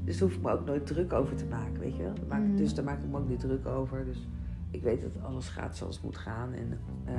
Dus 0.04 0.18
daar 0.18 0.28
hoef 0.28 0.38
ik 0.38 0.44
me 0.44 0.52
ook 0.52 0.66
nooit 0.66 0.86
druk 0.86 1.14
over 1.14 1.36
te 1.36 1.46
maken, 1.46 1.80
weet 1.80 1.96
je 1.96 2.04
wel. 2.04 2.14
Daar 2.14 2.26
maak, 2.28 2.42
ik- 2.42 2.48
Mm. 2.50 2.56
Dus 2.58 2.74
daar 2.74 2.86
maak 2.86 3.02
ik 3.04 3.10
me 3.10 3.18
ook 3.18 3.30
niet 3.30 3.40
druk 3.40 3.66
over. 3.66 4.06
Dus 4.06 4.28
ik 4.72 4.82
weet 4.84 5.02
dat 5.02 5.24
alles 5.24 5.48
gaat 5.50 5.78
zoals 5.78 5.96
het 5.96 6.04
moet 6.06 6.18
gaan. 6.18 6.54
En 6.54 6.80
eh, 7.06 7.14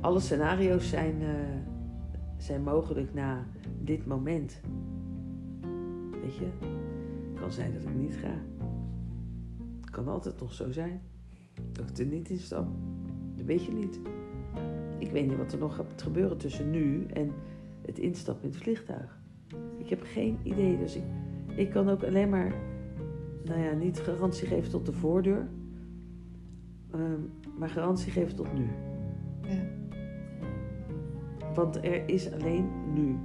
alle 0.00 0.20
scenario's 0.20 0.88
zijn, 0.88 1.22
eh, 1.22 1.28
zijn 2.36 2.62
mogelijk 2.62 3.14
na 3.14 3.44
dit 3.84 4.06
moment. 4.06 4.60
Weet 6.22 6.36
je, 6.36 6.44
het 7.30 7.40
kan 7.40 7.52
zijn 7.52 7.72
dat 7.72 7.82
ik 7.82 7.94
niet 7.94 8.16
ga. 8.16 8.34
Het 9.80 9.90
kan 9.90 10.08
altijd 10.08 10.40
nog 10.40 10.52
zo 10.52 10.72
zijn 10.72 11.00
dat 11.72 11.90
ik 11.90 11.98
er 11.98 12.06
niet 12.06 12.30
in 12.30 12.38
stap. 12.38 12.66
Dat 13.36 13.46
weet 13.46 13.64
je 13.64 13.72
niet. 13.72 14.00
Ik 14.98 15.10
weet 15.10 15.26
niet 15.26 15.36
wat 15.36 15.52
er 15.52 15.58
nog 15.58 15.74
gaat 15.74 16.02
gebeuren 16.02 16.36
tussen 16.36 16.70
nu 16.70 17.06
en 17.06 17.30
het 17.86 17.98
instappen 17.98 18.44
in 18.44 18.50
het 18.50 18.62
vliegtuig. 18.62 19.18
Ik 19.76 19.88
heb 19.88 20.02
geen 20.02 20.38
idee. 20.42 20.78
Dus 20.78 20.96
ik, 20.96 21.04
ik 21.56 21.70
kan 21.70 21.88
ook 21.88 22.04
alleen 22.04 22.28
maar, 22.28 22.54
nou 23.44 23.60
ja, 23.60 23.72
niet 23.72 24.00
garantie 24.00 24.46
geven 24.46 24.70
tot 24.70 24.86
de 24.86 24.92
voordeur, 24.92 25.48
ehm, 26.90 27.20
maar 27.58 27.68
garantie 27.68 28.12
geven 28.12 28.36
tot 28.36 28.52
nu. 28.52 28.66
Ja. 29.40 29.62
Want 31.54 31.76
er 31.76 32.08
is 32.08 32.32
alleen 32.32 32.66
nu. 32.94 33.16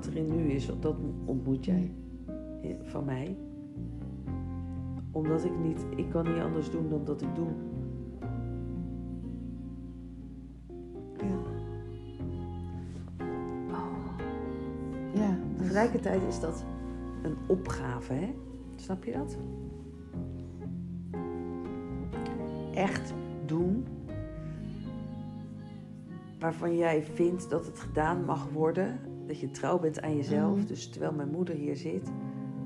Wat 0.00 0.08
er 0.08 0.16
in 0.16 0.36
nu 0.36 0.50
is, 0.50 0.70
dat 0.80 0.96
ontmoet 1.24 1.64
jij 1.64 1.92
van 2.82 3.04
mij. 3.04 3.36
Omdat 5.10 5.44
ik 5.44 5.58
niet, 5.58 5.86
ik 5.96 6.10
kan 6.10 6.32
niet 6.32 6.42
anders 6.42 6.70
doen 6.70 6.88
dan 6.88 7.04
dat 7.04 7.22
ik 7.22 7.34
doe. 7.34 7.48
Ja. 11.16 11.36
Oh. 13.70 14.18
Ja. 15.14 15.36
dus- 15.56 15.58
Tegelijkertijd 15.58 16.22
is 16.22 16.40
dat 16.40 16.64
een 17.22 17.36
opgave, 17.46 18.12
hè? 18.12 18.34
Snap 18.76 19.04
je 19.04 19.12
dat? 19.12 19.36
Echt 22.74 23.14
doen 23.46 23.84
waarvan 26.38 26.76
jij 26.76 27.02
vindt 27.02 27.50
dat 27.50 27.66
het 27.66 27.78
gedaan 27.78 28.24
mag 28.24 28.48
worden. 28.48 29.09
Dat 29.30 29.40
je 29.40 29.50
trouw 29.50 29.78
bent 29.78 30.00
aan 30.00 30.16
jezelf. 30.16 30.56
Mhm. 30.56 30.66
Dus 30.66 30.88
terwijl 30.88 31.12
mijn 31.12 31.30
moeder 31.30 31.54
hier 31.54 31.76
zit, 31.76 32.10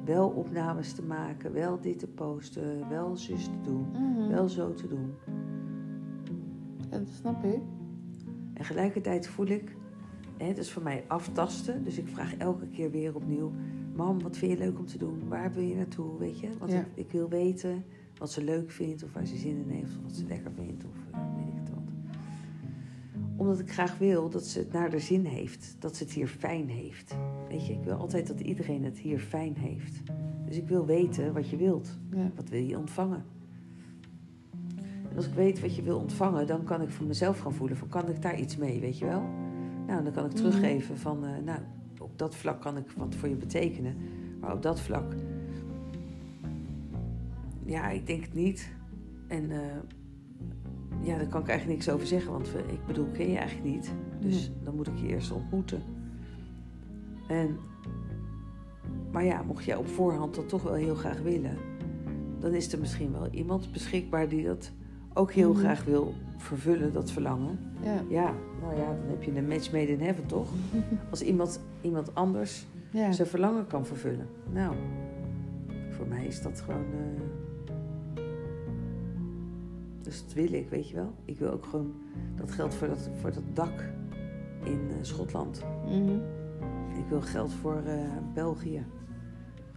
wel 0.05 0.29
opnames 0.29 0.93
te 0.93 1.03
maken, 1.03 1.53
wel 1.53 1.81
dit 1.81 1.99
te 1.99 2.07
posten, 2.07 2.89
wel 2.89 3.17
zus 3.17 3.45
te 3.45 3.61
doen, 3.63 3.87
Mhm. 3.93 4.29
wel 4.29 4.49
zo 4.49 4.75
te 4.75 4.89
doen. 4.89 5.15
Ja, 6.91 6.99
dat 6.99 7.09
snap 7.09 7.45
ik. 7.45 7.61
En 8.55 8.65
gelijkertijd 8.65 9.27
voel 9.27 9.47
ik, 9.47 9.77
Hè, 10.37 10.47
het 10.47 10.59
is 10.59 10.73
voor 10.73 10.83
mij 10.83 11.05
aftasten. 11.07 11.85
Dus 11.85 11.99
ik 11.99 12.09
vraag 12.09 12.37
elke 12.37 12.67
keer 12.69 12.91
weer 12.91 13.15
opnieuw... 13.15 13.53
Mam, 13.97 14.23
wat 14.23 14.37
vind 14.37 14.53
je 14.53 14.59
leuk 14.59 14.79
om 14.79 14.87
te 14.87 14.99
doen? 14.99 15.23
Waar 15.29 15.53
wil 15.53 15.63
je 15.63 15.75
naartoe? 15.75 16.19
Weet 16.19 16.41
je? 16.41 16.49
Want 16.59 16.73
Ja. 16.73 16.79
ik, 16.81 16.87
ik 16.95 17.11
wil 17.11 17.29
weten 17.29 17.85
wat 18.19 18.31
ze 18.31 18.45
leuk 18.45 18.71
vindt... 18.71 19.03
of 19.03 19.13
waar 19.13 19.27
ze 19.27 19.37
zin 19.37 19.57
in 19.57 19.69
heeft, 19.69 19.97
of 19.97 20.03
wat 20.03 20.13
ze 20.13 20.25
lekker 20.27 20.51
vindt. 20.53 20.85
Of 20.85 20.97
Omdat 23.45 23.61
ik 23.61 23.73
graag 23.73 23.99
wil 23.99 24.31
dat 24.31 24.45
ze 24.47 24.59
het 24.59 24.73
naar 24.73 24.91
de 24.91 24.99
zin 24.99 25.25
heeft. 25.25 25.77
Dat 25.79 25.97
ze 25.97 26.05
het 26.05 26.13
hier 26.13 26.27
fijn 26.27 26.69
heeft. 26.69 27.15
Weet 27.49 27.67
je, 27.67 27.73
ik 27.73 27.85
wil 27.85 27.95
altijd 27.95 28.27
dat 28.27 28.41
iedereen 28.41 28.85
het 28.85 28.99
hier 28.99 29.19
fijn 29.19 29.57
heeft. 29.57 30.01
Dus 30.47 30.57
ik 30.57 30.69
wil 30.69 30.87
weten 30.87 31.33
wat 31.33 31.49
je 31.49 31.57
wilt. 31.57 31.99
Ja. 32.11 32.31
Wat 32.35 32.49
wil 32.49 32.61
je 32.63 32.79
ontvangen? 32.79 33.25
En 35.11 35.17
als 35.17 35.27
ik 35.27 35.35
weet 35.35 35.61
wat 35.61 35.77
je 35.77 35.83
wil 35.83 35.99
ontvangen, 35.99 36.47
dan 36.47 36.65
kan 36.65 36.83
ik 36.83 36.91
voor 36.91 37.07
mezelf 37.07 37.39
gaan 37.39 37.55
voelen 37.55 37.77
van 37.77 37.89
kan 37.89 38.09
ik 38.09 38.23
daar 38.23 38.39
iets 38.39 38.57
mee, 38.57 38.81
weet 38.81 38.99
je 38.99 39.05
wel? 39.05 39.23
Nou, 39.87 40.03
dan 40.05 40.13
kan 40.13 40.25
ik 40.25 40.33
Mhm. 40.33 40.41
teruggeven 40.41 40.99
van, 40.99 41.25
eh, 41.25 41.31
nou, 41.45 41.61
op 41.99 42.19
dat 42.19 42.35
vlak 42.37 42.61
kan 42.61 42.77
ik 42.77 42.91
wat 42.97 43.15
voor 43.15 43.29
je 43.29 43.37
betekenen. 43.37 43.97
Maar 44.41 44.53
op 44.53 44.63
dat 44.63 44.81
vlak, 44.81 45.15
ja, 47.65 47.89
ik 47.91 48.07
denk 48.07 48.23
het 48.25 48.35
niet. 48.35 48.73
En 49.29 49.51
eh, 49.51 49.59
ja, 51.05 51.17
daar 51.17 51.27
kan 51.29 51.41
ik 51.41 51.49
eigenlijk 51.49 51.79
niks 51.79 51.91
over 51.95 52.07
zeggen, 52.07 52.33
want 52.33 52.49
ik 52.67 52.87
bedoel, 52.87 53.07
ken 53.13 53.31
je 53.31 53.37
eigenlijk 53.39 53.69
niet. 53.75 53.93
Dus 54.21 54.51
dan 54.63 54.75
moet 54.77 54.87
ik 54.87 54.99
je 54.99 55.07
eerst 55.07 55.33
ontmoeten. 55.33 55.83
En, 57.29 57.57
maar 59.13 59.25
ja, 59.25 59.43
mocht 59.43 59.65
jij 59.65 59.77
op 59.77 59.89
voorhand 59.89 60.35
dat 60.35 60.49
toch 60.49 60.63
wel 60.63 60.75
heel 60.75 60.95
graag 60.95 61.21
willen, 61.21 61.57
dan 62.39 62.53
is 62.53 62.73
er 62.73 62.79
misschien 62.79 63.13
wel 63.13 63.29
iemand 63.31 63.73
beschikbaar 63.73 64.29
die 64.29 64.45
dat 64.47 64.73
ook 65.15 65.33
heel 65.33 65.51
Mhm. 65.53 65.59
graag 65.59 65.85
wil 65.85 66.15
vervullen, 66.37 66.93
dat 66.93 67.11
verlangen. 67.11 67.59
Ja. 67.83 68.03
Ja, 68.09 68.35
nou 68.61 68.77
ja, 68.77 68.87
dan 68.87 69.09
heb 69.09 69.23
je 69.23 69.37
een 69.37 69.49
match 69.49 69.73
made 69.73 69.93
in 69.93 70.01
heaven, 70.01 70.27
toch? 70.27 70.49
Als 71.11 71.23
iemand, 71.23 71.61
iemand 71.81 72.15
anders 72.15 72.67
Ja. 72.91 73.13
zijn 73.13 73.29
verlangen 73.29 73.67
kan 73.67 73.87
vervullen. 73.87 74.27
Nou, 74.53 74.75
voor 75.91 76.07
mij 76.07 76.27
is 76.27 76.43
dat 76.43 76.61
gewoon. 76.61 76.81
eh, 76.85 77.23
Dus 80.05 80.25
dat 80.25 80.33
wil 80.33 80.53
ik, 80.53 80.69
weet 80.69 80.89
je 80.89 80.95
wel. 80.95 81.15
Ik 81.25 81.39
wil 81.39 81.51
ook 81.51 81.67
gewoon. 81.67 81.95
Dat 82.37 82.51
geldt 82.51 82.75
voor 82.75 82.89
dat, 82.89 83.11
voor 83.21 83.33
dat 83.33 83.43
dak 83.53 83.93
in 84.65 84.81
eh, 84.91 84.97
Schotland. 85.01 85.65
Mhm. 85.85 86.15
Ik 86.99 87.05
wil 87.09 87.21
geld 87.21 87.53
voor 87.53 87.83
eh, 87.87 87.99
België. 88.35 88.85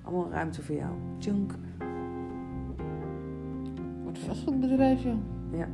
Allemaal 0.01 0.29
ruimte 0.29 0.61
voor 0.61 0.75
jou. 0.75 0.93
Tjunk. 1.17 1.53
Wordt 4.03 4.19
vast 4.19 4.43
goed 4.43 4.59
bedrijf, 4.59 5.03
joh. 5.03 5.17
Ja, 5.51 5.67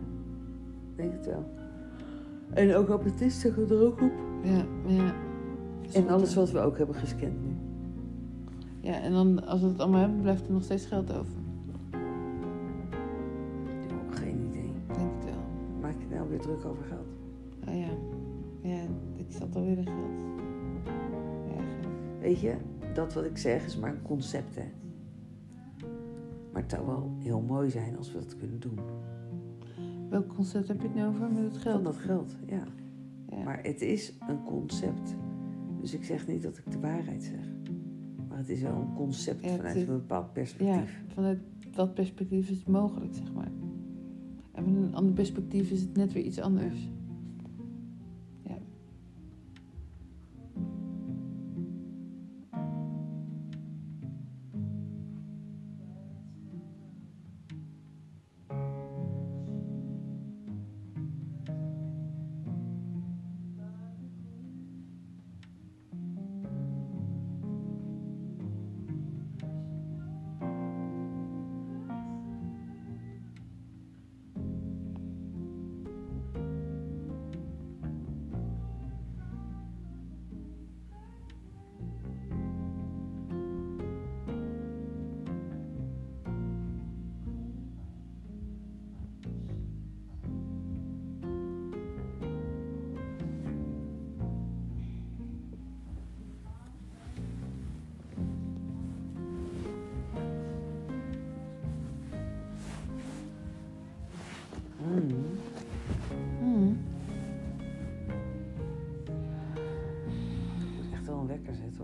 denk 0.95 1.11
het 1.13 1.25
wel. 1.25 1.45
En 2.53 2.75
ook 2.75 2.89
amethyst 2.89 3.41
gaat 3.41 3.71
er 3.71 3.85
ook 3.85 4.01
op. 4.01 4.11
Ja, 4.43 4.65
ja. 4.85 5.13
En 5.93 6.09
alles 6.09 6.35
wat 6.35 6.51
we 6.51 6.59
ook 6.59 6.77
hebben 6.77 6.95
gescand 6.95 7.43
nu. 7.45 7.55
Ja, 8.79 9.01
en 9.01 9.11
dan 9.11 9.45
als 9.45 9.61
we 9.61 9.67
het 9.67 9.79
allemaal 9.79 9.99
hebben, 9.99 10.21
blijft 10.21 10.47
er 10.47 10.53
nog 10.53 10.63
steeds 10.63 10.85
geld 10.85 11.11
over. 11.11 11.42
Druk 16.43 16.65
over 16.65 16.83
geld? 16.83 17.07
Ah 17.65 17.77
ja. 17.77 17.89
Ja, 18.69 18.81
ik 19.17 19.25
zat 19.29 19.55
alweer 19.55 19.77
in 19.77 19.85
geld. 19.85 20.19
Ja. 21.55 21.63
Weet 22.19 22.39
je, 22.39 22.55
dat 22.93 23.13
wat 23.13 23.25
ik 23.25 23.37
zeg 23.37 23.65
is 23.65 23.77
maar 23.77 23.89
een 23.91 24.01
concept, 24.01 24.55
hè. 24.55 24.65
Maar 26.53 26.61
het 26.61 26.71
zou 26.71 26.85
wel 26.85 27.11
heel 27.19 27.41
mooi 27.41 27.69
zijn 27.69 27.97
als 27.97 28.11
we 28.11 28.19
dat 28.19 28.37
kunnen 28.37 28.59
doen. 28.59 28.79
Welk 30.09 30.35
concept 30.35 30.67
heb 30.67 30.81
je 30.81 30.87
het 30.87 30.95
nu 30.95 31.05
over 31.05 31.29
met 31.31 31.43
het 31.43 31.51
Van 31.51 31.61
geld? 31.61 31.83
dat 31.83 31.95
geld, 31.95 32.35
ja. 32.47 32.63
Ja. 33.29 33.43
Maar 33.43 33.59
het 33.63 33.81
is 33.81 34.13
een 34.27 34.43
concept. 34.43 35.15
Dus 35.81 35.93
ik 35.93 36.03
zeg 36.03 36.27
niet 36.27 36.43
dat 36.43 36.57
ik 36.57 36.71
de 36.71 36.79
waarheid 36.79 37.23
zeg. 37.23 37.45
Maar 38.29 38.37
het 38.37 38.49
is 38.49 38.61
wel 38.61 38.75
een 38.75 38.93
concept 38.93 39.43
Ja, 39.45 39.55
vanuit 39.55 39.75
is- 39.75 39.81
een 39.87 39.87
bepaald 39.97 40.25
ja, 40.25 40.31
perspectief. 40.31 41.03
vanuit 41.07 41.39
dat 41.71 41.93
perspectief 41.93 42.49
is 42.49 42.57
het 42.57 42.67
mogelijk, 42.67 43.13
zeg 43.15 43.33
maar. 43.33 43.51
En 44.53 44.63
van 44.63 44.75
een 44.75 44.95
ander 44.95 45.13
perspectief 45.13 45.71
is 45.71 45.81
het 45.81 45.95
net 45.95 46.13
weer 46.13 46.23
iets 46.23 46.39
anders. 46.39 46.89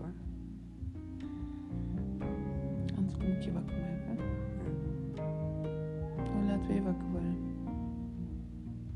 Hoor. 0.00 0.12
Anders 2.96 3.16
moet 3.16 3.28
ik 3.28 3.42
je 3.42 3.52
wakker 3.52 3.76
maken. 3.76 4.24
Hoe 6.32 6.44
laat 6.46 6.66
wil 6.66 6.74
je 6.76 6.82
wakker 6.82 7.08
worden? 7.10 7.36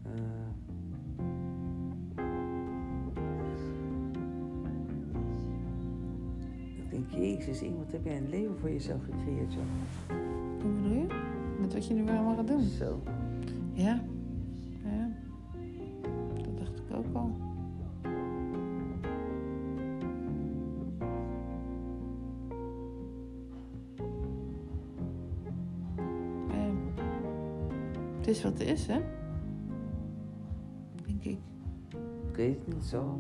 Eh. 0.02 0.12
ik 6.76 6.90
denk, 6.90 7.10
jezus, 7.10 7.62
iemand 7.62 7.92
heb 7.92 8.04
jij 8.04 8.16
een 8.16 8.28
leven 8.28 8.58
voor 8.58 8.70
jezelf 8.70 9.04
gecreëerd, 9.04 9.52
joh. 9.52 9.62
Hoe 10.62 10.72
bedoel 10.72 10.92
je? 10.92 11.06
Met 11.60 11.72
wat 11.72 11.86
je 11.86 11.94
nu 11.94 12.04
weer 12.04 12.14
allemaal 12.14 12.36
gaat 12.36 12.48
doen? 12.48 12.60
Zo. 12.60 13.00
Is 28.34 28.42
wat 28.42 28.52
het 28.58 28.68
is, 28.68 28.86
hè? 28.86 29.00
Denk 31.06 31.24
ik. 31.24 31.38
Ik 32.28 32.36
weet 32.36 32.58
het 32.64 32.74
niet 32.74 32.84
zo. 32.84 33.18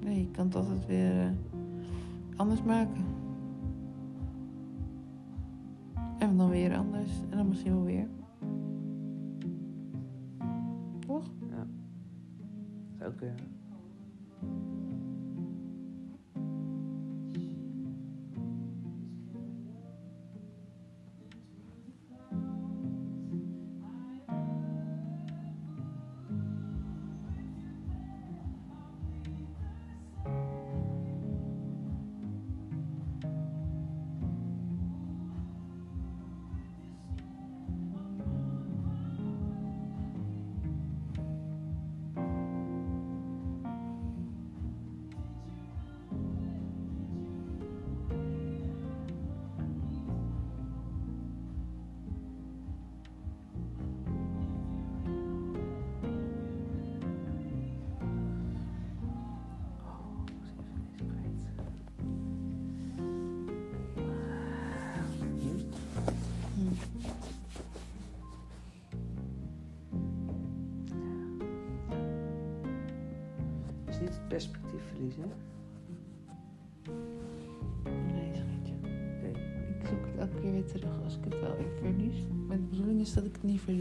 Nee, 0.00 0.20
je 0.20 0.30
kan 0.30 0.46
het 0.46 0.54
altijd 0.54 0.86
weer 0.86 1.20
eh, 1.20 1.30
anders 2.36 2.62
maken. 2.62 3.04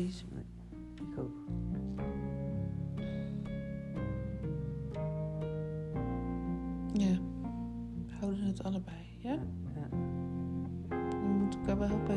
Is 0.05 0.25
dat 0.95 1.07
ik 1.07 1.19
ook. 1.19 1.35
Ja. 6.93 7.17
We 8.05 8.13
houden 8.19 8.43
het 8.43 8.63
allebei, 8.63 8.97
ja? 9.19 9.33
Ja. 9.75 9.89
We 10.89 11.37
moeten 11.39 11.59
elkaar 11.59 11.77
wel 11.77 11.87
helpen 11.87 12.16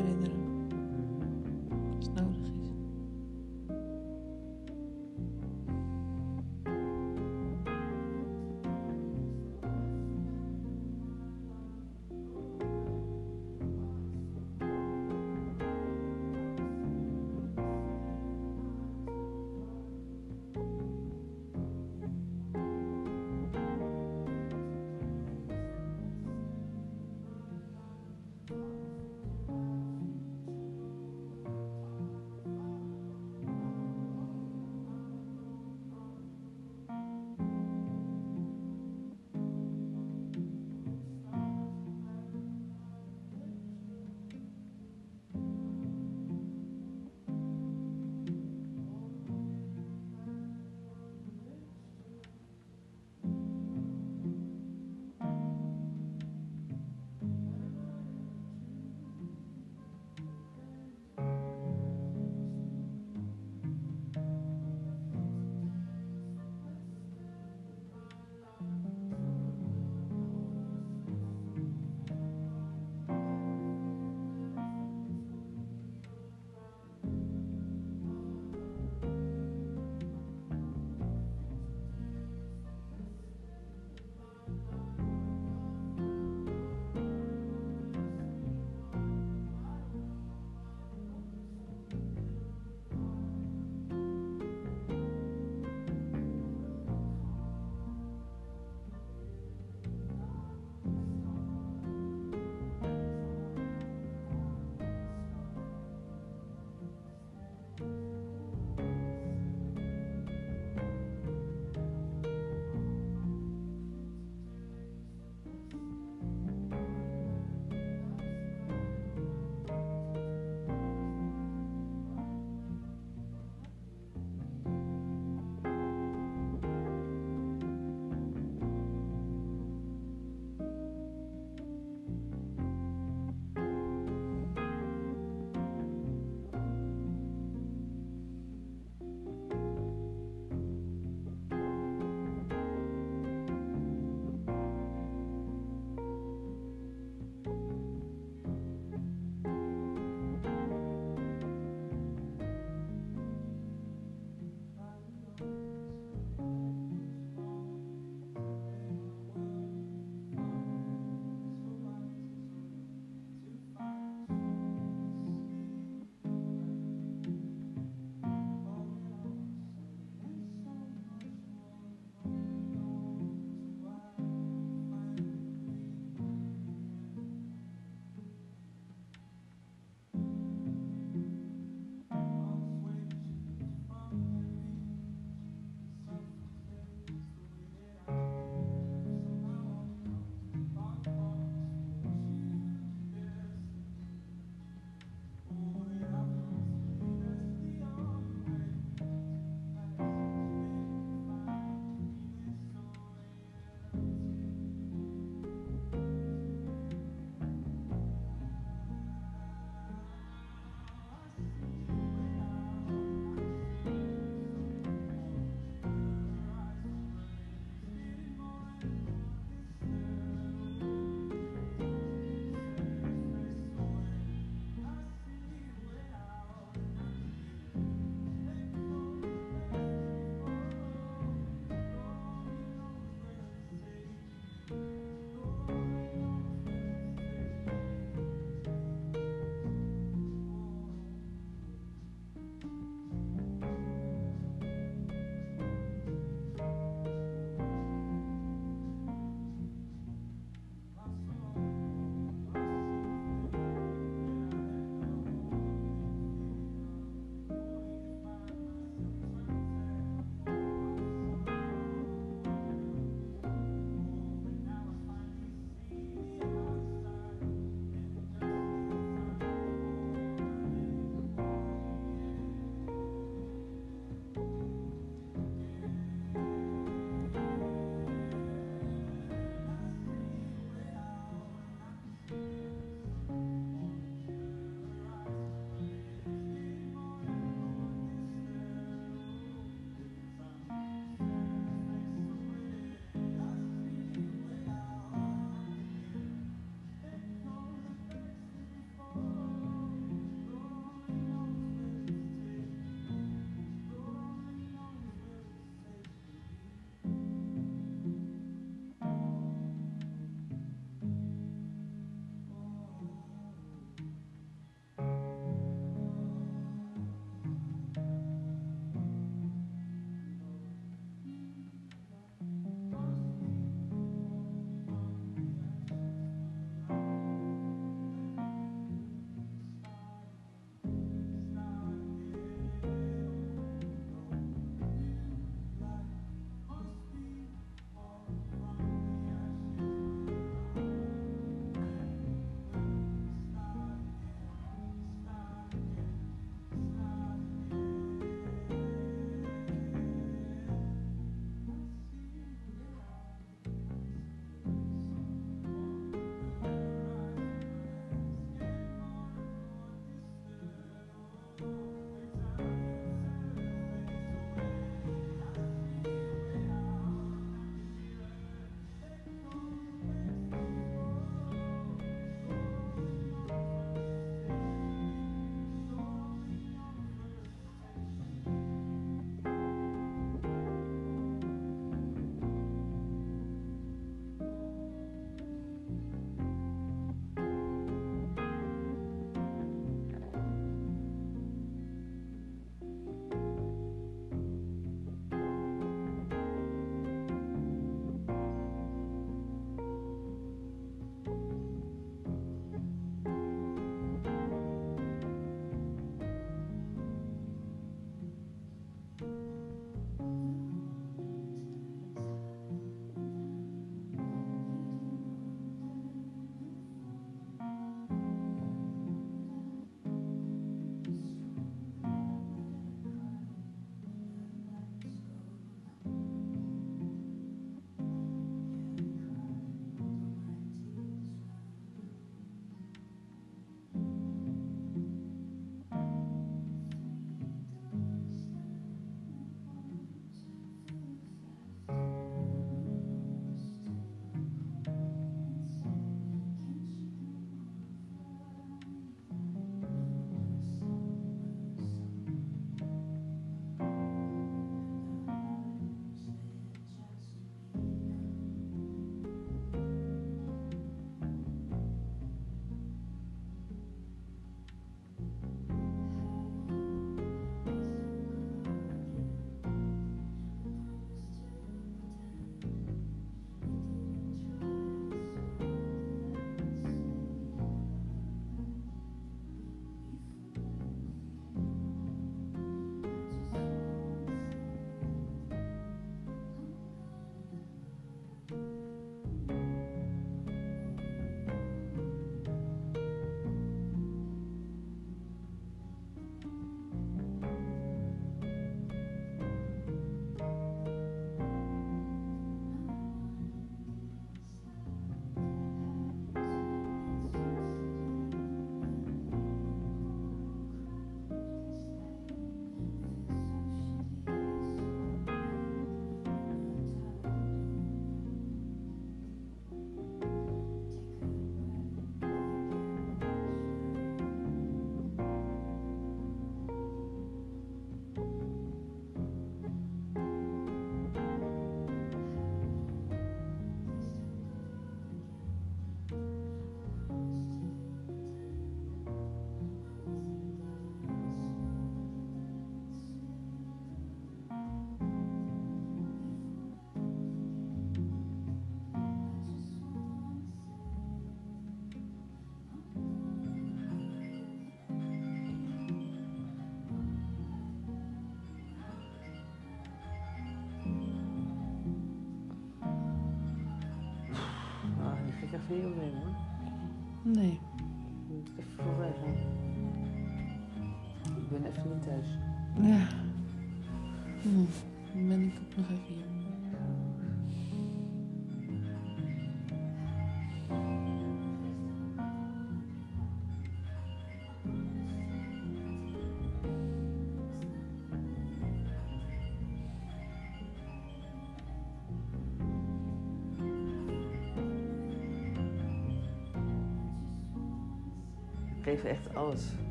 Ik 598.90 598.98
geef 598.98 599.10
echt 599.10 599.34
alles. 599.34 599.64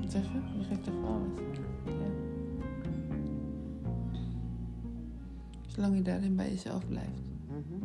Wat 0.00 0.10
zeg 0.10 0.22
je? 0.22 0.58
Je 0.58 0.64
geeft 0.64 0.84
toch 0.84 1.04
alles? 1.04 1.28
Ja. 1.84 1.92
Zolang 5.66 5.96
je 5.96 6.02
daarin 6.02 6.36
bij 6.36 6.48
jezelf 6.48 6.86
blijft. 6.88 7.30
Mhm. 7.48 7.82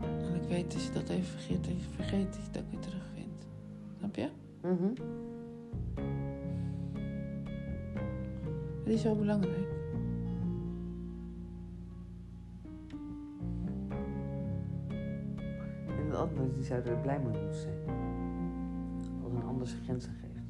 En 0.00 0.34
ik 0.34 0.48
weet 0.48 0.74
als 0.74 0.86
je 0.86 0.92
dat 0.92 1.08
even 1.08 1.24
vergeet, 1.24 1.64
dat 1.64 1.82
je 1.82 1.88
vergeet 1.94 2.32
dat 2.32 2.34
je 2.34 2.48
het 2.50 2.58
ook 2.58 2.70
weer 2.70 2.80
terugvindt. 2.80 3.46
Snap 3.98 4.14
je? 4.14 4.28
Mhm. 4.62 4.94
Dat 8.84 8.94
is 8.94 9.02
wel 9.02 9.16
belangrijk. 9.16 9.68
En 15.86 16.08
de 16.10 16.16
anderen 16.16 16.54
die 16.54 16.64
zouden 16.64 16.92
er 16.92 16.98
blij 16.98 17.18
mee 17.18 17.40
moeten 17.40 17.54
zijn. 17.54 18.17
Als 19.68 19.76
een 19.76 19.84
grenzen 19.84 20.12
geeft. 20.20 20.46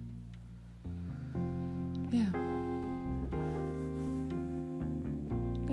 Ja. 2.11 2.39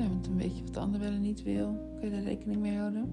Ja, 0.02 0.08
want 0.08 0.26
dan 0.26 0.38
weet 0.38 0.58
je 0.58 0.64
wat 0.64 0.74
de 0.74 0.80
ander 0.80 1.00
wel 1.00 1.12
en 1.12 1.22
niet 1.22 1.44
wil. 1.44 1.76
Kun 2.00 2.10
je 2.10 2.16
daar 2.16 2.24
rekening 2.24 2.62
mee 2.62 2.78
houden. 2.78 3.10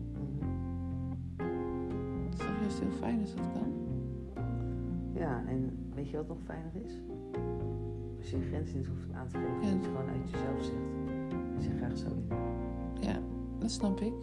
Het 1.36 2.32
is 2.32 2.38
toch 2.38 2.60
juist 2.60 2.80
heel 2.80 2.90
fijn 2.90 3.20
als 3.20 3.34
dat 3.34 3.44
kan. 3.52 3.72
Ja, 5.14 5.44
en 5.46 5.70
weet 5.94 6.08
je 6.08 6.16
wat 6.16 6.28
nog 6.28 6.38
fijner 6.44 6.70
is? 6.84 6.92
Als 8.18 8.30
je 8.30 8.38
je 8.38 8.44
grenzen 8.44 8.76
niet 8.76 8.86
hoeft 8.86 9.12
aan 9.12 9.28
te 9.28 9.38
geven, 9.38 9.54
Ja. 9.62 9.70
dat 9.74 9.84
je 9.84 9.90
gewoon 9.90 10.08
uit 10.08 10.30
jezelf 10.30 10.64
zegt. 10.64 11.14
Dat 11.54 11.64
je 11.64 11.76
graag 11.76 11.96
zo 11.96 12.06
wil. 12.28 12.38
Ja, 13.00 13.18
dat 13.58 13.70
snap 13.70 14.00
ik. 14.00 14.14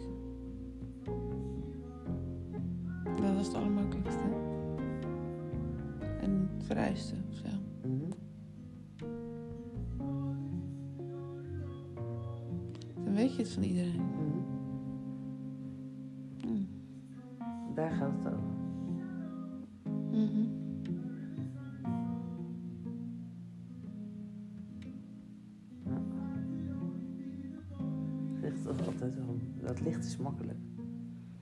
Licht 30.00 30.12
is 30.12 30.16
makkelijk. 30.16 30.58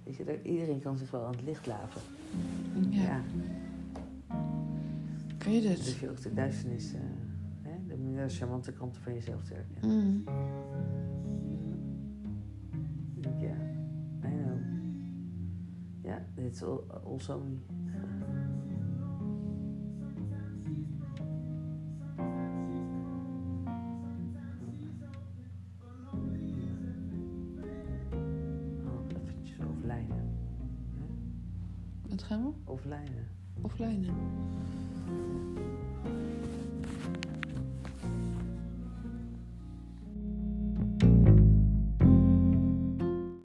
Weet 0.05 0.17
je, 0.17 0.25
dat- 0.25 0.43
iedereen 0.45 0.81
kan 0.81 0.99
zich 0.99 1.11
wel 1.11 1.25
aan 1.25 1.33
het 1.33 1.43
licht 1.43 1.67
laven. 1.67 2.01
Ja. 2.91 3.21
Kun 5.39 5.53
je 5.53 5.61
Dus 5.61 5.77
dit? 5.79 5.87
hoef 5.87 6.01
je 6.01 6.11
ook 6.11 6.23
de 6.23 6.33
duisternis, 6.35 6.93
eh, 6.95 7.01
hè, 7.63 7.87
de 7.87 7.97
minder 7.97 8.31
charmante 8.31 8.73
kanten 8.73 9.03
van 9.03 9.15
jezelf 9.15 9.45
te 9.45 9.55
herkennen. 9.55 10.07
Mm. 10.07 10.23
Ja, 13.41 13.55
I 14.29 14.33
know. 14.43 14.59
Ja, 16.03 16.25
dit 16.35 16.55
is 16.55 16.63
al- 16.63 16.85
also 17.05 17.39
me. 17.41 17.57